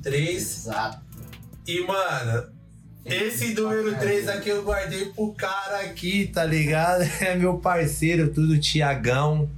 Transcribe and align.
podcast 0.00 0.02
número 0.02 0.02
3. 0.02 0.36
Exato. 0.36 0.98
E, 1.66 1.80
mano, 1.86 2.46
esse 3.04 3.54
número 3.54 3.94
3 3.98 4.28
aqui 4.28 4.48
eu 4.48 4.62
guardei 4.62 5.06
pro 5.06 5.32
cara 5.32 5.80
aqui, 5.80 6.26
tá 6.32 6.44
ligado? 6.44 7.02
É 7.20 7.34
meu 7.36 7.58
parceiro, 7.58 8.32
tudo 8.32 8.58
Tiagão. 8.58 9.48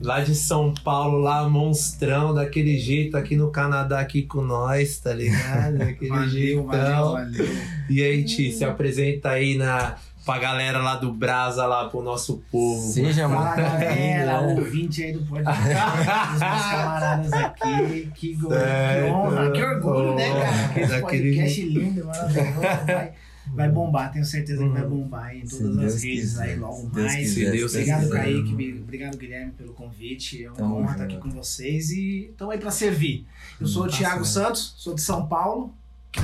Lá 0.00 0.20
de 0.20 0.34
São 0.34 0.74
Paulo, 0.74 1.18
lá 1.18 1.48
monstrão, 1.48 2.34
daquele 2.34 2.78
jeito 2.78 3.16
aqui 3.16 3.36
no 3.36 3.50
Canadá, 3.50 4.00
aqui 4.00 4.22
com 4.22 4.42
nós, 4.42 4.98
tá 4.98 5.14
ligado? 5.14 5.78
Daquele 5.78 6.10
Valeu, 6.10 6.28
jeitão. 6.28 6.66
valeu, 6.66 7.12
valeu. 7.12 7.46
E 7.88 8.02
aí, 8.02 8.24
Ti, 8.24 8.52
se 8.52 8.64
apresenta 8.64 9.30
aí 9.30 9.56
na, 9.56 9.96
pra 10.24 10.38
galera 10.38 10.78
lá 10.78 10.96
do 10.96 11.12
Brasa, 11.12 11.66
lá 11.66 11.88
pro 11.88 12.02
nosso 12.02 12.42
povo. 12.50 12.80
Seja 12.92 13.28
Fala 13.28 13.54
galera, 13.56 14.40
ouvinte 14.40 15.02
aí 15.02 15.12
do 15.12 15.20
podcast, 15.26 15.60
os 16.34 16.40
meus 16.40 16.62
camaradas 16.62 17.32
aqui, 17.32 18.10
que, 18.14 18.34
go- 18.34 18.48
que 18.48 19.10
honra, 19.10 19.50
que 19.52 19.62
orgulho, 19.62 20.14
né, 20.14 20.28
cara? 20.32 20.68
Que 20.74 20.80
esse 20.80 21.00
podcast 21.00 21.62
lindo, 21.62 22.04
maravilhoso, 22.06 22.60
vai, 22.86 23.12
vai 23.54 23.68
bombar, 23.68 24.12
tenho 24.12 24.24
certeza 24.24 24.62
que 24.64 24.70
vai 24.70 24.82
bombar 24.84 25.36
em 25.36 25.46
Se 25.46 25.58
todas 25.58 25.76
Deus 25.76 25.94
as 25.94 26.02
redes 26.02 26.20
quiser, 26.30 26.42
aí 26.44 26.56
logo 26.56 26.74
se 26.74 26.86
Deus 26.86 27.06
mais. 27.06 27.16
quiser, 27.28 27.44
Se 27.44 27.50
Deus 27.58 27.72
se 27.72 27.78
Obrigado, 27.78 28.00
quiser. 28.02 28.16
Kaique, 28.22 28.80
obrigado, 28.82 29.16
Guilherme, 29.18 29.52
pelo 29.52 29.72
convite. 29.74 30.44
É 30.44 30.50
uma 30.50 30.74
honra 30.76 30.92
estar 30.92 31.04
aqui 31.04 31.18
com 31.18 31.30
vocês 31.30 31.90
e 31.90 32.28
estamos 32.30 32.54
aí 32.54 32.58
para 32.60 32.70
servir. 32.70 33.26
Eu 33.60 33.66
sou 33.66 33.84
o 33.84 33.88
Thiago. 33.88 34.24
Santos, 34.24 34.74
sou 34.78 34.94
de 34.94 35.02
São 35.02 35.26
Paulo. 35.26 35.74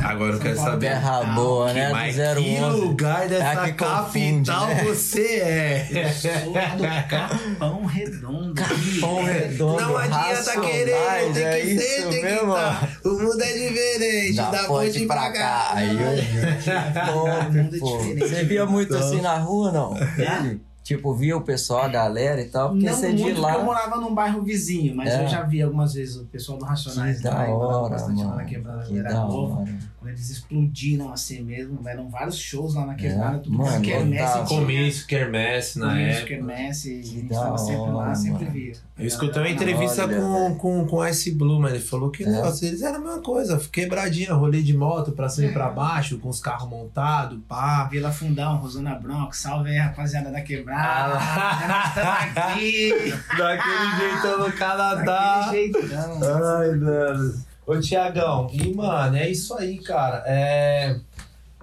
Agora 0.02 0.32
eu 0.34 0.38
quero 0.38 0.56
saber. 0.56 0.88
Terra 0.90 1.22
boa, 1.34 1.72
né? 1.72 1.90
Mas 1.90 2.16
Do 2.16 2.22
que 2.42 2.58
011. 2.60 2.80
lugar 2.80 3.28
dessa 3.28 3.44
É 3.44 3.46
a 3.56 3.64
que 3.64 3.72
confunde, 3.72 4.50
capital 4.50 4.66
né? 4.68 4.84
você 4.84 5.22
é? 5.40 5.88
Eu 5.90 6.08
sou 6.10 6.52
do 6.52 7.08
Capão 7.08 7.84
Redondo. 7.86 8.54
Capão 8.54 9.28
É, 9.28 9.32
Redondo. 9.32 9.80
Não 9.82 9.96
adianta 9.96 10.60
querer, 10.60 11.32
tem 11.34 11.44
é 11.44 11.60
que 11.60 11.78
ser, 11.78 12.02
tem 12.02 12.10
que 12.10 12.22
mesmo? 12.22 12.52
estar. 12.56 12.88
O 13.04 13.08
mundo 13.10 13.42
é 13.42 13.52
diferente, 13.52 14.36
Da 14.36 14.50
da 14.50 14.64
ponte 14.64 15.06
pra 15.06 15.32
cá. 15.32 15.70
Aí 15.74 15.88
eu 15.88 17.14
O 17.14 17.52
mundo 17.52 17.76
é 17.76 17.78
Pô, 17.78 17.98
diferente. 17.98 18.28
Você 18.28 18.44
via 18.44 18.66
muito 18.66 18.94
Então. 18.94 19.06
assim 19.06 19.20
na 19.20 19.36
rua, 19.38 19.72
não? 19.72 19.96
Ele, 19.96 20.60
tipo, 20.96 21.14
via 21.14 21.36
o 21.36 21.40
pessoal, 21.42 21.82
a 21.84 21.88
galera 21.88 22.40
e 22.40 22.46
tal, 22.46 22.70
porque 22.70 22.86
Não 22.86 22.92
você 22.94 23.06
muito, 23.08 23.16
de 23.18 23.22
porque 23.34 23.38
eu 23.38 23.42
lá. 23.58 23.64
morava 23.64 23.96
num 23.96 24.12
bairro 24.14 24.42
vizinho, 24.42 24.94
mas 24.96 25.08
É. 25.12 25.24
eu 25.24 25.28
já 25.28 25.42
vi 25.42 25.62
algumas 25.62 25.94
vezes 25.94 26.16
o 26.16 26.24
pessoal 26.26 26.58
do 26.58 26.64
Racionais 26.64 27.18
Que 27.18 27.22
da 27.24 27.30
lá, 27.34 27.46
morava 27.46 27.76
hora, 27.82 27.90
bastante 27.90 28.18
lá 28.22 28.30
na 28.30 28.34
mano. 28.36 28.48
quebrada, 28.48 28.84
Que 28.84 29.02
da 29.02 29.14
novo. 29.24 29.60
hora. 29.60 29.89
Quando 30.00 30.12
eles 30.12 30.30
explodiram 30.30 31.12
assim 31.12 31.42
mesmo, 31.42 31.78
eram 31.86 32.08
vários 32.08 32.38
shows 32.38 32.74
lá 32.74 32.86
na 32.86 32.94
quebrada, 32.94 33.36
É, 33.36 33.40
tudo 33.40 33.58
mano, 33.58 33.70
com 33.76 33.82
quermesse. 33.82 34.22
lotava. 34.24 34.46
tinha- 34.46 34.60
Comício, 34.60 35.06
quermesse 35.06 35.78
na 35.78 35.88
Comício, 35.90 36.10
época. 36.12 36.26
quermesse, 36.26 37.00
a 37.00 37.02
gente 37.02 37.28
tava 37.28 37.58
sempre 37.58 37.90
lá, 37.92 38.14
sempre 38.14 38.44
via. 38.46 38.72
Eu 38.98 39.06
escutei 39.06 39.42
uma 39.42 39.48
entrevista 39.50 40.04
Olha, 40.04 40.16
com, 40.18 40.42
velho. 40.44 40.54
com, 40.56 40.86
com 40.86 41.06
Ice 41.06 41.30
Blue, 41.32 41.60
mas 41.60 41.74
ele 41.74 41.82
falou 41.82 42.10
que 42.10 42.24
É. 42.24 42.30
nossa, 42.30 42.64
eles 42.66 42.80
eram 42.80 42.96
a 42.96 42.98
mesma 43.00 43.20
coisa, 43.20 43.60
quebradinha, 43.70 44.32
rolê 44.32 44.62
de 44.62 44.74
moto 44.74 45.12
pra 45.12 45.28
cima 45.28 45.48
e 45.48 45.52
pra 45.52 45.68
baixo, 45.68 46.18
com 46.18 46.30
os 46.30 46.40
carros 46.40 46.66
montados, 46.70 47.38
pá. 47.46 47.84
Vila 47.84 48.10
Fundão, 48.10 48.56
Rosana 48.56 48.94
Bronx, 48.94 49.36
salve 49.36 49.68
aí 49.68 49.76
rapaziada 49.76 50.30
da 50.30 50.40
quebrada. 50.40 51.18
Ah. 51.20 51.66
Nós 51.68 51.88
estamos 51.88 52.36
aqui. 52.54 53.14
Daquele 53.36 53.96
jeitão 53.98 54.38
no 54.46 54.52
Canadá. 54.52 55.40
Daquele 55.46 55.72
jeitão. 55.72 56.20
Ai, 56.22 56.70
mano. 56.76 57.49
Ô, 57.70 57.78
Tiagão, 57.78 58.50
e, 58.52 58.74
mano, 58.74 59.16
é 59.16 59.30
isso 59.30 59.56
aí, 59.56 59.78
cara. 59.78 60.24
É... 60.26 60.98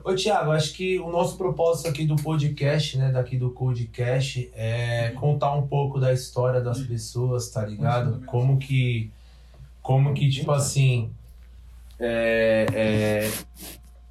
Ô, 0.01 0.16
Tiago, 0.16 0.51
acho 0.51 0.72
que 0.72 0.97
o 1.00 1.12
nosso 1.12 1.38
propósito 1.38 1.90
aqui 1.90 2.06
do 2.06 2.16
podcast, 2.16 2.97
né, 2.97 3.12
daqui 3.12 3.35
do 3.35 3.51
Codecast, 3.51 4.50
é 4.56 5.09
contar 5.19 5.53
um 5.53 5.68
pouco 5.68 6.00
da 6.00 6.13
história 6.13 6.62
das 6.62 6.79
pessoas, 6.79 7.50
tá 7.50 7.66
ligado? 7.66 8.25
Como 8.25 8.57
que, 8.57 9.12
como 9.81 10.13
que, 10.13 10.29
tipo 10.29 10.50
assim, 10.53 11.12
é, 12.00 12.68
é, 12.74 13.31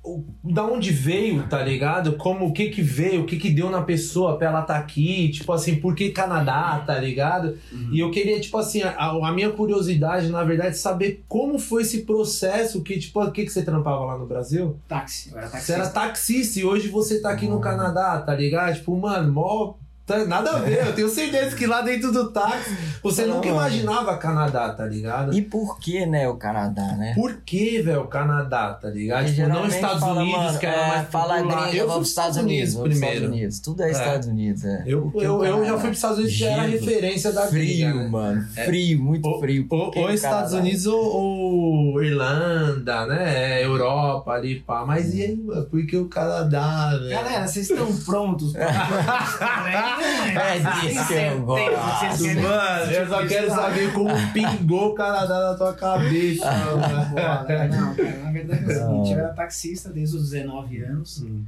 o- 0.06 0.24
da 0.44 0.64
onde 0.64 0.90
veio, 0.92 1.42
tá 1.48 1.62
ligado? 1.62 2.12
Como, 2.16 2.46
o 2.46 2.52
que 2.52 2.68
que 2.70 2.80
veio, 2.82 3.22
o 3.22 3.26
que 3.26 3.36
que 3.36 3.50
deu 3.50 3.68
na 3.70 3.82
pessoa 3.82 4.38
pra 4.38 4.48
ela 4.48 4.62
tá 4.62 4.76
aqui, 4.76 5.28
tipo 5.30 5.52
assim, 5.52 5.76
por 5.76 5.94
que 5.94 6.10
Canadá, 6.10 6.82
tá 6.86 6.98
ligado? 6.98 7.58
E 7.92 7.98
eu 8.00 8.10
queria, 8.10 8.38
tipo 8.40 8.56
assim, 8.58 8.82
a, 8.82 8.94
a 9.10 9.32
minha 9.32 9.50
curiosidade, 9.50 10.28
na 10.28 10.44
verdade, 10.44 10.76
saber 10.78 11.24
como 11.28 11.58
foi 11.58 11.82
esse 11.82 12.02
processo 12.04 12.82
que, 12.82 12.98
tipo, 12.98 13.22
o 13.22 13.32
que, 13.32 13.44
que 13.44 13.50
você 13.52 13.62
trampava 13.62 14.04
lá 14.04 14.16
no 14.18 14.26
Brasil? 14.26 14.76
Táxi, 14.88 15.32
era 15.36 15.48
Você 15.48 15.72
era 15.72 15.88
taxista 15.88 16.60
e 16.60 16.64
hoje 16.64 16.88
você 16.88 17.20
tá 17.20 17.30
aqui 17.30 17.46
no 17.46 17.60
Canadá, 17.60 18.20
tá 18.20 18.34
ligado? 18.34 18.74
Tipo, 18.76 18.96
mano, 18.96 19.32
mó. 19.32 19.74
Tá- 20.06 20.24
Nada 20.24 20.50
a 20.52 20.58
ver, 20.60 20.86
eu 20.86 20.94
tenho 20.94 21.08
certeza 21.08 21.54
que 21.56 21.66
lá 21.66 21.82
dentro 21.82 22.12
do 22.12 22.30
táxi 22.30 22.76
você 23.02 23.26
Não, 23.26 23.36
nunca 23.36 23.48
mano. 23.48 23.60
imaginava 23.60 24.16
Canadá, 24.16 24.70
tá 24.72 24.84
ligado? 24.86 25.34
E 25.34 25.42
por 25.42 25.78
que, 25.78 26.06
né, 26.06 26.28
o 26.28 26.36
Canadá, 26.36 26.94
né? 26.96 27.12
Por 27.14 27.34
que, 27.44 27.82
velho, 27.82 28.02
o 28.02 28.06
Canadá, 28.06 28.74
tá 28.74 28.88
ligado? 28.88 29.26
Tipo, 29.26 29.48
não 29.48 29.66
Estados 29.66 30.00
fala, 30.00 30.20
Unidos, 30.22 30.40
mano, 30.42 30.58
que 30.58 30.66
era 30.66 30.76
é, 30.76 30.88
mais 30.88 31.08
fala 31.08 31.36
popular. 31.38 31.62
gringa, 31.62 31.66
Eu 31.68 31.70
fui 31.72 31.78
vamos 31.80 31.94
pros 31.96 32.08
Estados 32.08 32.36
Unidos, 32.38 32.74
pros 32.74 32.88
primeiro. 32.88 33.14
Estados 33.16 33.34
Unidos. 33.36 33.60
Tudo 33.60 33.82
é, 33.82 33.88
É. 33.88 33.90
Estados 33.90 34.28
Unidos, 34.28 34.64
é. 34.64 34.82
Eu, 34.86 35.12
eu, 35.16 35.36
o 35.38 35.44
eu 35.44 35.64
já 35.64 35.72
fui 35.72 35.80
pros 35.82 35.96
Estados 35.98 36.18
Unidos, 36.18 36.34
já 36.36 36.50
era 36.50 36.62
referência 36.62 37.32
da 37.32 37.46
Frio, 37.46 37.60
gringa, 37.88 37.94
né? 38.04 38.08
mano. 38.08 38.46
É. 38.56 38.64
Frio, 38.64 39.00
muito 39.02 39.26
Ou, 39.28 39.40
frio. 39.40 39.66
ou, 39.70 39.86
o 39.94 40.10
Estados 40.10 40.50
Canadá- 40.50 40.56
Unidos 40.58 40.86
ou, 40.86 41.04
ou 41.16 42.02
Irlanda, 42.02 43.06
né? 43.06 43.64
Europa 43.64 44.32
ali, 44.32 44.60
pá. 44.60 44.84
Mas 44.86 45.14
e 45.14 45.22
aí, 45.22 45.36
mano? 45.36 45.64
Por 45.66 45.84
que 45.86 45.96
o 45.96 46.06
Canadá, 46.06 46.90
velho? 46.96 47.10
Galera, 47.10 47.46
vocês 47.46 47.68
estão 47.70 47.86
prontos 48.04 48.52
pra 48.52 48.66
É 50.02 50.58
disso 50.58 51.06
que 51.06 51.14
eu 51.14 51.42
gosto. 51.42 51.72
Mano, 52.42 52.92
eu 52.92 53.08
só 53.08 53.26
quero 53.26 53.48
saber 53.50 53.92
como 53.92 54.10
pingou 54.32 54.90
o 54.90 54.94
Canadá 54.94 55.50
na 55.50 55.54
tua 55.54 55.72
cabeça. 55.74 56.50
Não, 56.52 57.44
cara, 57.46 57.68
na 57.68 58.30
verdade 58.32 58.64
é 58.64 58.66
o 58.66 58.88
seguinte, 58.88 59.12
eu 59.12 59.18
era 59.18 59.28
taxista 59.32 59.90
desde 59.90 60.16
os 60.16 60.30
19 60.30 60.82
anos 60.82 61.22
Hum. 61.22 61.44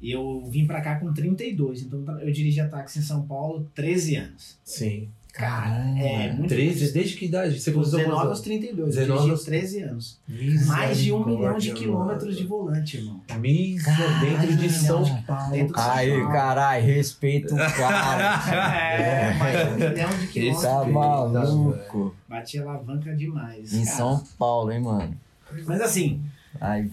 e 0.00 0.10
eu 0.10 0.44
vim 0.50 0.66
pra 0.66 0.80
cá 0.80 0.96
com 0.96 1.12
32, 1.12 1.82
então 1.82 2.04
eu 2.20 2.32
dirigia 2.32 2.66
táxi 2.68 2.98
em 2.98 3.02
São 3.02 3.22
Paulo 3.22 3.66
13 3.74 4.16
anos. 4.16 4.58
Sim. 4.64 5.08
Caramba. 5.32 5.98
É, 5.98 6.32
muito 6.34 6.48
13? 6.48 6.92
Desde 6.92 7.16
que 7.16 7.24
idade? 7.24 7.58
Você 7.58 7.72
começou 7.72 7.98
19 7.98 8.18
aos 8.20 8.28
quantos 8.28 8.40
32, 8.42 8.94
19 8.94 9.00
eu 9.00 9.06
dirigi 9.06 9.20
aos- 9.22 9.30
aos 9.30 9.44
13 9.44 9.82
anos. 9.82 10.20
Mais 10.66 10.98
de 10.98 11.12
um 11.12 11.24
milhão 11.24 11.56
de 11.56 11.72
quilômetros 11.72 12.36
de 12.36 12.44
volante, 12.44 12.98
irmão. 12.98 13.20
Misa 13.40 13.90
dentro 14.20 14.56
de 14.56 14.68
São. 14.70 15.02
Paulo. 15.26 15.50
Dentro 15.52 15.74
de 15.74 15.80
Aí, 15.80 16.22
caralho, 16.26 16.84
respeita 16.84 17.54
o 17.54 17.56
cara. 17.56 18.42
É, 18.92 19.34
mais 19.34 19.58
de 19.58 19.64
um 19.72 19.74
milhão 19.90 20.08
de 20.10 20.24
Esse 20.24 20.28
quilômetros. 20.32 20.62
tá 20.62 20.84
maluco. 20.86 22.16
Bati 22.28 22.58
alavanca 22.58 23.14
demais. 23.16 23.72
Em 23.72 23.84
cara. 23.84 23.96
São 23.96 24.24
Paulo, 24.38 24.70
hein, 24.70 24.80
mano. 24.82 25.16
Mas 25.66 25.80
assim, 25.80 26.20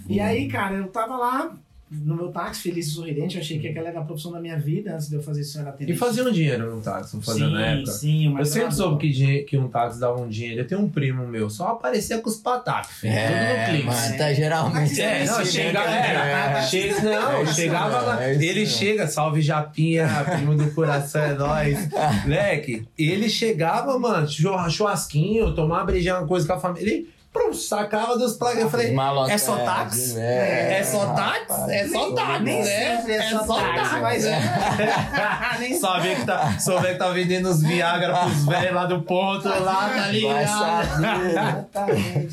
E 0.07 0.19
aí, 0.19 0.47
cara, 0.47 0.75
eu 0.75 0.87
tava 0.87 1.17
lá 1.17 1.57
no 1.91 2.15
meu 2.15 2.27
táxi, 2.29 2.61
feliz 2.61 2.87
e 2.87 2.91
sorridente. 2.91 3.35
Eu 3.35 3.41
achei 3.41 3.57
que 3.59 3.67
aquela 3.67 3.87
era 3.89 3.99
a 3.99 4.03
profissão 4.03 4.31
da 4.31 4.39
minha 4.39 4.57
vida. 4.59 4.93
Antes 4.93 5.09
de 5.09 5.15
eu 5.15 5.23
fazer 5.23 5.41
isso, 5.41 5.57
era 5.59 5.69
E 5.69 5.73
atendente. 5.73 5.97
fazia 5.97 6.23
um 6.23 6.31
dinheiro 6.31 6.75
no 6.75 6.81
táxi, 6.81 7.15
não 7.15 7.21
fazia 7.23 7.47
sim, 7.47 7.51
na 7.53 7.65
época. 7.65 7.91
Sim, 7.91 8.25
Eu 8.27 8.31
mas 8.31 8.49
sempre 8.49 8.75
soube 8.75 8.97
que, 9.01 9.09
dinhe- 9.13 9.43
que 9.43 9.57
um 9.57 9.67
táxi 9.67 9.99
dava 9.99 10.21
um 10.21 10.27
dinheiro. 10.27 10.61
Eu 10.61 10.67
tenho 10.67 10.81
um 10.81 10.89
primo 10.89 11.25
meu, 11.27 11.49
só 11.49 11.69
aparecia 11.69 12.19
com 12.19 12.29
os 12.29 12.35
patacos, 12.37 12.91
filho. 12.97 13.13
tudo 13.13 13.31
no 13.33 13.35
É, 13.35 13.65
clipe. 13.69 13.85
mano, 13.85 14.17
tá 14.17 14.33
geralmente 14.33 15.01
É, 15.01 15.25
não, 15.25 15.39
assim, 15.39 15.51
chega, 15.51 15.83
né? 15.85 16.55
é, 16.57 16.61
chega, 16.61 17.01
não, 17.01 17.31
É 17.31 17.43
isso 17.43 17.53
chegava 17.55 17.89
mesmo, 17.95 18.05
lá, 18.07 18.23
é 18.23 18.31
isso 18.33 18.41
ele 18.43 18.59
mesmo. 18.59 18.77
chega, 18.77 19.07
salve 19.07 19.41
Japinha, 19.41 20.07
primo 20.31 20.55
do 20.55 20.71
coração 20.71 21.21
é 21.23 21.33
nóis, 21.33 21.89
moleque, 22.23 22.87
ele 22.97 23.29
chegava, 23.29 23.97
mano, 23.97 24.27
churra- 24.29 24.69
churrasquinho, 24.69 25.53
tomar 25.55 25.83
brejinha, 25.85 26.19
uma 26.19 26.27
coisa 26.27 26.45
com 26.45 26.53
a 26.53 26.59
família, 26.59 26.87
ele 26.87 27.09
prum, 27.31 27.53
sacava 27.53 28.17
dos 28.17 28.33
plagas, 28.37 28.63
eu 28.63 28.69
falei, 28.69 28.91
Maluco, 28.93 29.29
é 29.29 29.37
só 29.37 29.57
táxi? 29.57 30.19
É, 30.19 30.79
é 30.79 30.83
só 30.83 31.13
táxi? 31.13 31.71
É 31.71 31.87
só 31.87 32.11
táxi, 32.13 32.43
Nem 32.43 32.59
né? 32.63 32.97
sempre 32.97 33.13
é 33.13 33.29
só 33.29 33.45
táxi, 33.45 33.99
mas 34.01 34.25
é. 34.25 34.39
Nem 35.59 35.79
Só 35.79 35.99
ver 35.99 36.15
que 36.19 36.25
tá, 36.25 36.57
só 36.59 36.79
ver 36.79 36.93
que 36.93 36.99
tá 36.99 37.09
vendendo 37.09 37.49
os 37.49 37.61
Viagra 37.61 38.13
pros 38.25 38.45
velhos 38.45 38.73
lá 38.73 38.85
do 38.85 39.01
ponto, 39.03 39.47
lá, 39.47 39.89
tá 39.89 39.95
Vai 39.95 40.11
ligado? 40.11 41.67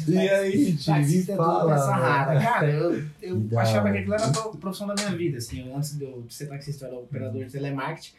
E 0.08 0.18
aí, 0.28 0.72
Taxista 0.84 1.32
é 1.32 1.36
fala, 1.36 1.76
mano. 1.76 1.90
rara. 2.02 2.40
Cara, 2.40 2.66
eu, 2.70 3.04
eu 3.22 3.46
achava 3.58 3.90
que 3.90 3.98
aquilo 3.98 4.14
era 4.14 4.24
a 4.26 4.30
pro- 4.32 4.56
profissão 4.56 4.86
da 4.86 4.94
minha 4.94 5.10
vida. 5.10 5.38
Assim, 5.38 5.72
antes 5.74 5.96
de 5.98 6.04
eu 6.04 6.24
ser 6.28 6.46
taxista, 6.46 6.84
eu 6.86 6.88
era 6.88 6.98
operador 6.98 7.44
de 7.44 7.50
telemarketing. 7.50 8.12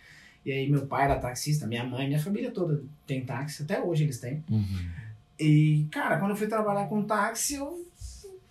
E 0.46 0.52
aí 0.52 0.70
meu 0.70 0.86
pai 0.86 1.06
era 1.06 1.16
taxista, 1.18 1.68
minha 1.68 1.84
mãe, 1.84 2.08
minha 2.08 2.20
família 2.22 2.52
toda 2.52 2.82
tem 3.06 3.26
táxi, 3.26 3.64
até 3.64 3.82
hoje 3.82 4.04
eles 4.04 4.20
têm. 4.20 4.44
Uhum. 4.50 4.66
E, 5.40 5.86
cara, 5.92 6.18
quando 6.18 6.32
eu 6.32 6.38
fui 6.38 6.48
trabalhar 6.48 6.88
com 6.88 7.04
táxi, 7.04 7.56
eu. 7.56 7.86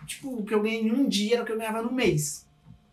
Tipo, 0.07 0.39
o 0.39 0.45
que 0.45 0.55
eu 0.55 0.63
ganhei 0.63 0.83
em 0.83 0.93
um 0.93 1.09
dia 1.09 1.35
era 1.35 1.43
o 1.43 1.47
que 1.47 1.53
eu 1.53 1.59
ganhava 1.59 1.83
no 1.83 1.93
mês. 1.93 2.47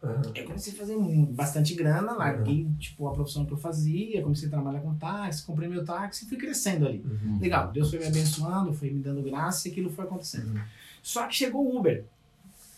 Aham. 0.04 0.22
Eu 0.36 0.46
comecei 0.46 0.74
a 0.74 0.76
fazer 0.76 0.98
bastante 1.30 1.74
grana, 1.76 2.12
larguei, 2.12 2.68
tipo, 2.78 3.08
a 3.08 3.14
profissão 3.14 3.46
que 3.46 3.54
eu 3.54 3.58
fazia, 3.58 4.22
comecei 4.22 4.48
a 4.48 4.52
trabalhar 4.52 4.82
com 4.82 4.94
táxi, 4.96 5.46
comprei 5.46 5.70
meu 5.70 5.86
táxi 5.86 6.26
e 6.26 6.28
fui 6.28 6.38
crescendo 6.38 6.86
ali. 6.86 7.02
Uhum. 7.06 7.40
Legal, 7.40 7.72
Deus 7.72 7.90
foi 7.90 8.00
me 8.00 8.08
abençoando, 8.08 8.74
foi 8.74 8.90
me 8.90 9.00
dando 9.00 9.22
graça 9.22 9.68
e 9.68 9.72
aquilo 9.72 9.90
foi 9.90 10.04
acontecendo. 10.04 10.56
Uhum. 10.56 10.62
Só 11.02 11.26
que 11.28 11.36
chegou 11.36 11.66
o 11.66 11.80
Uber. 11.80 12.04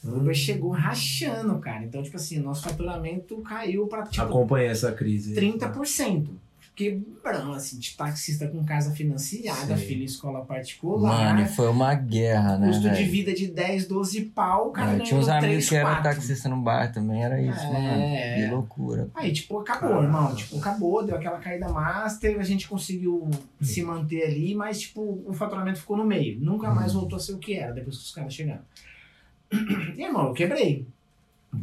O 0.04 0.18
Uber 0.18 0.36
chegou 0.36 0.70
rachando, 0.70 1.58
cara. 1.58 1.84
Então, 1.84 2.04
tipo 2.04 2.16
assim, 2.16 2.38
nosso 2.40 2.62
faturamento 2.62 3.38
caiu 3.38 3.88
pra, 3.88 4.04
tipo, 4.04 4.24
Acompanha 4.24 4.70
essa 4.70 4.92
crise. 4.92 5.34
30%. 5.34 6.28
Quebrão, 6.76 7.54
assim, 7.54 7.80
de 7.80 7.96
taxista 7.96 8.48
com 8.48 8.64
casa 8.66 8.92
financiada, 8.94 9.78
Sim. 9.78 9.86
filho 9.86 10.02
em 10.02 10.06
escola 10.06 10.44
particular. 10.44 11.34
Mano, 11.34 11.48
foi 11.48 11.70
uma 11.70 11.94
guerra, 11.96 12.58
né, 12.58 12.68
Custo 12.68 12.90
de 12.90 13.04
vida 13.06 13.34
de 13.34 13.48
10, 13.48 13.88
12 13.88 14.22
pau, 14.26 14.68
o 14.68 14.72
cara 14.72 14.98
É, 14.98 15.00
tinha 15.00 15.20
uns 15.20 15.30
amigos 15.30 15.48
3, 15.68 15.70
que 15.70 15.76
eram 15.76 15.90
4. 15.92 16.04
taxista 16.04 16.50
no 16.50 16.58
bar 16.62 16.92
também, 16.92 17.24
era 17.24 17.42
isso, 17.42 17.60
É. 17.60 17.72
mano. 17.72 18.46
Que 18.48 18.54
loucura. 18.54 19.10
Aí, 19.16 19.32
tipo, 19.32 19.58
acabou, 19.60 20.04
irmão. 20.04 20.36
Tipo, 20.36 20.58
acabou, 20.58 21.06
deu 21.06 21.16
aquela 21.16 21.40
caída 21.40 21.70
master, 21.70 22.40
a 22.40 22.44
gente 22.44 22.68
conseguiu 22.68 23.30
se 23.62 23.82
manter 23.82 24.24
ali, 24.24 24.54
mas, 24.54 24.82
tipo, 24.82 25.24
o 25.26 25.34
faturamento 25.34 25.80
ficou 25.80 25.96
no 25.96 26.06
meio. 26.06 26.40
Nunca 26.40 26.70
mais 26.74 26.94
voltou 26.94 27.16
a 27.18 27.20
ser 27.20 27.34
o 27.34 27.38
que 27.40 27.56
era 27.56 27.72
depois 27.74 27.98
que 27.98 28.04
os 28.04 28.12
caras 28.12 28.34
chegaram. 28.34 28.62
E, 29.98 30.02
irmão, 30.04 30.28
eu 30.28 30.34
quebrei. 30.34 30.86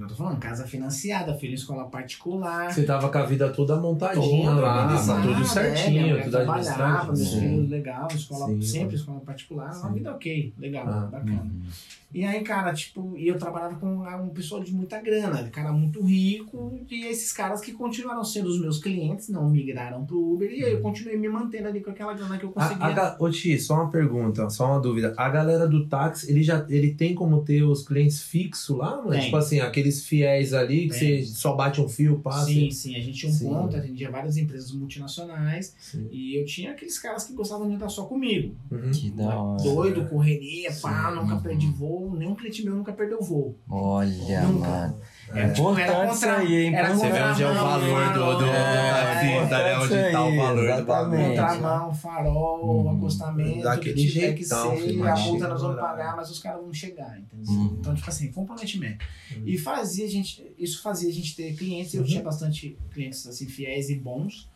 Eu 0.00 0.06
tô 0.06 0.14
falando, 0.14 0.38
casa 0.38 0.66
financiada, 0.66 1.34
filho 1.34 1.52
em 1.52 1.54
escola 1.54 1.84
particular. 1.84 2.72
Você 2.72 2.84
tava 2.84 3.08
com 3.10 3.18
a 3.18 3.24
vida 3.24 3.50
toda 3.50 3.76
montadinha 3.76 4.48
Toda 4.50 4.60
lá, 4.60 4.82
organizada, 4.82 5.22
tudo 5.22 5.40
é, 5.40 5.44
certinho, 5.44 6.00
mulher 6.08 6.24
tudo 6.24 6.32
trabalhava, 6.32 6.62
administrado. 7.10 7.16
meus 7.16 7.34
filhos 7.34 7.70
legal, 7.70 8.08
escola, 8.14 8.46
Sim, 8.46 8.62
sempre 8.62 8.96
escola 8.96 9.20
particular, 9.20 9.70
uma 9.78 9.88
Sim. 9.88 9.94
vida 9.94 10.10
ok, 10.12 10.52
legal, 10.58 10.86
Ah, 10.88 11.08
bacana. 11.10 11.42
Uhum. 11.42 11.62
E 12.14 12.24
aí, 12.26 12.42
cara, 12.42 12.74
tipo, 12.74 13.16
e 13.16 13.26
eu 13.26 13.38
trabalhava 13.38 13.76
com 13.76 13.86
um 14.02 14.28
pessoal 14.28 14.62
de 14.62 14.70
muita 14.70 15.00
grana, 15.00 15.48
cara 15.48 15.72
muito 15.72 16.02
rico, 16.02 16.78
e 16.90 17.06
esses 17.06 17.32
caras 17.32 17.62
que 17.62 17.72
continuaram 17.72 18.22
sendo 18.22 18.48
os 18.50 18.60
meus 18.60 18.78
clientes, 18.78 19.30
não 19.30 19.48
migraram 19.48 20.04
pro 20.04 20.34
Uber, 20.34 20.50
e 20.52 20.62
aí 20.62 20.72
eu 20.72 20.80
continuei 20.82 21.16
me 21.16 21.26
mantendo 21.26 21.68
ali 21.68 21.80
com 21.80 21.90
aquela 21.90 22.12
grana 22.12 22.36
que 22.36 22.44
eu 22.44 22.50
A, 22.50 22.52
conseguia. 22.52 22.84
a, 22.86 22.90
ga- 22.90 23.16
ô 23.18 23.30
Ti, 23.30 23.58
só 23.58 23.76
uma 23.76 23.90
pergunta, 23.90 24.50
só 24.50 24.66
uma 24.66 24.78
dúvida. 24.80 25.14
A 25.16 25.30
galera 25.30 25.66
do 25.66 25.86
táxi, 25.88 26.30
ele 26.30 26.42
já 26.42 26.66
ele 26.68 26.92
tem 26.92 27.14
como 27.14 27.42
ter 27.44 27.62
os 27.62 27.82
clientes 27.82 28.20
fixos 28.22 28.76
lá? 28.76 28.98
Tem. 29.08 29.20
Tipo 29.22 29.36
assim, 29.38 29.60
aqueles 29.82 30.06
fiéis 30.06 30.52
ali 30.54 30.88
que 30.88 30.98
Tem. 30.98 31.24
você 31.24 31.26
só 31.34 31.54
bate 31.54 31.80
um 31.80 31.88
fio, 31.88 32.18
passa. 32.20 32.46
Sim, 32.46 32.70
sim, 32.70 32.96
a 32.96 33.00
gente 33.00 33.18
tinha 33.18 33.30
um 33.30 33.34
Sim. 33.34 33.48
ponto, 33.48 33.76
atendia 33.76 34.10
várias 34.10 34.36
empresas 34.36 34.72
multinacionais, 34.72 35.74
Sim. 35.80 36.08
e 36.10 36.40
eu 36.40 36.44
tinha 36.44 36.70
aqueles 36.70 36.98
caras 36.98 37.24
que 37.24 37.32
gostavam 37.34 37.68
de 37.68 37.74
andar 37.74 37.88
só 37.88 38.04
comigo. 38.04 38.54
Uhum. 38.70 38.90
Que 38.90 39.10
da 39.10 39.36
hora. 39.40 39.62
Doido, 39.62 40.04
correria, 40.06 40.70
pá, 40.80 41.10
Sim. 41.10 41.16
nunca 41.20 41.34
Uhum. 41.34 41.40
perdi 41.42 41.66
voo, 41.66 42.16
nenhum 42.16 42.34
cliente 42.34 42.64
meu 42.64 42.74
nunca 42.76 42.92
perdeu 42.92 43.20
voo. 43.20 43.56
Olha, 43.68 44.42
Nunca. 44.42 44.66
mano. 44.68 45.00
Era, 45.34 45.52
tipo, 45.52 45.70
Importante 45.70 45.90
era 45.92 46.12
isso 46.12 46.26
aí, 46.28 46.56
hein? 46.64 46.74
era 46.74 46.94
Você 46.94 47.10
vê 47.10 47.22
onde 47.22 47.42
é 47.42 47.50
o 47.50 47.54
valor 47.54 48.12
do, 48.12 48.38
do, 48.38 48.44
é, 48.46 48.90
da 48.92 49.20
fita, 49.20 49.58
né? 49.58 49.78
Onde 49.78 50.12
tá 50.12 50.24
o 50.26 50.36
valor 50.36 50.54
do 50.56 50.62
exatamente. 50.62 50.86
bagulho. 50.86 51.28
Contramão, 51.28 51.94
farol, 51.94 52.62
Uhum. 52.84 52.96
acostamento, 52.96 53.62
Daquele 53.62 53.90
o 53.92 53.94
que 53.94 54.12
tiver 54.12 54.32
que 54.34 54.38
jeitão, 54.40 54.76
ser, 54.76 54.82
filho, 54.82 55.08
a 55.08 55.16
multa 55.16 55.48
nós 55.48 55.62
vamos 55.62 55.80
pagar, 55.80 56.16
mas 56.16 56.30
os 56.30 56.38
caras 56.38 56.60
vão 56.60 56.72
chegar, 56.74 57.18
entendeu? 57.18 57.52
Uhum. 57.54 57.76
Então, 57.80 57.94
tipo 57.94 58.08
assim, 58.08 58.30
comprometimento. 58.32 59.04
Uhum. 59.36 59.42
E 59.46 59.56
fazia 59.58 60.04
a 60.04 60.08
gente, 60.08 60.52
isso 60.58 60.82
fazia 60.82 61.08
a 61.08 61.12
gente 61.12 61.34
ter 61.34 61.54
clientes, 61.54 61.94
eu 61.94 62.02
Uhum. 62.02 62.06
tinha 62.06 62.22
bastante 62.22 62.76
clientes 62.92 63.26
assim, 63.26 63.46
fiéis 63.46 63.88
e 63.90 63.94
bons, 63.96 64.50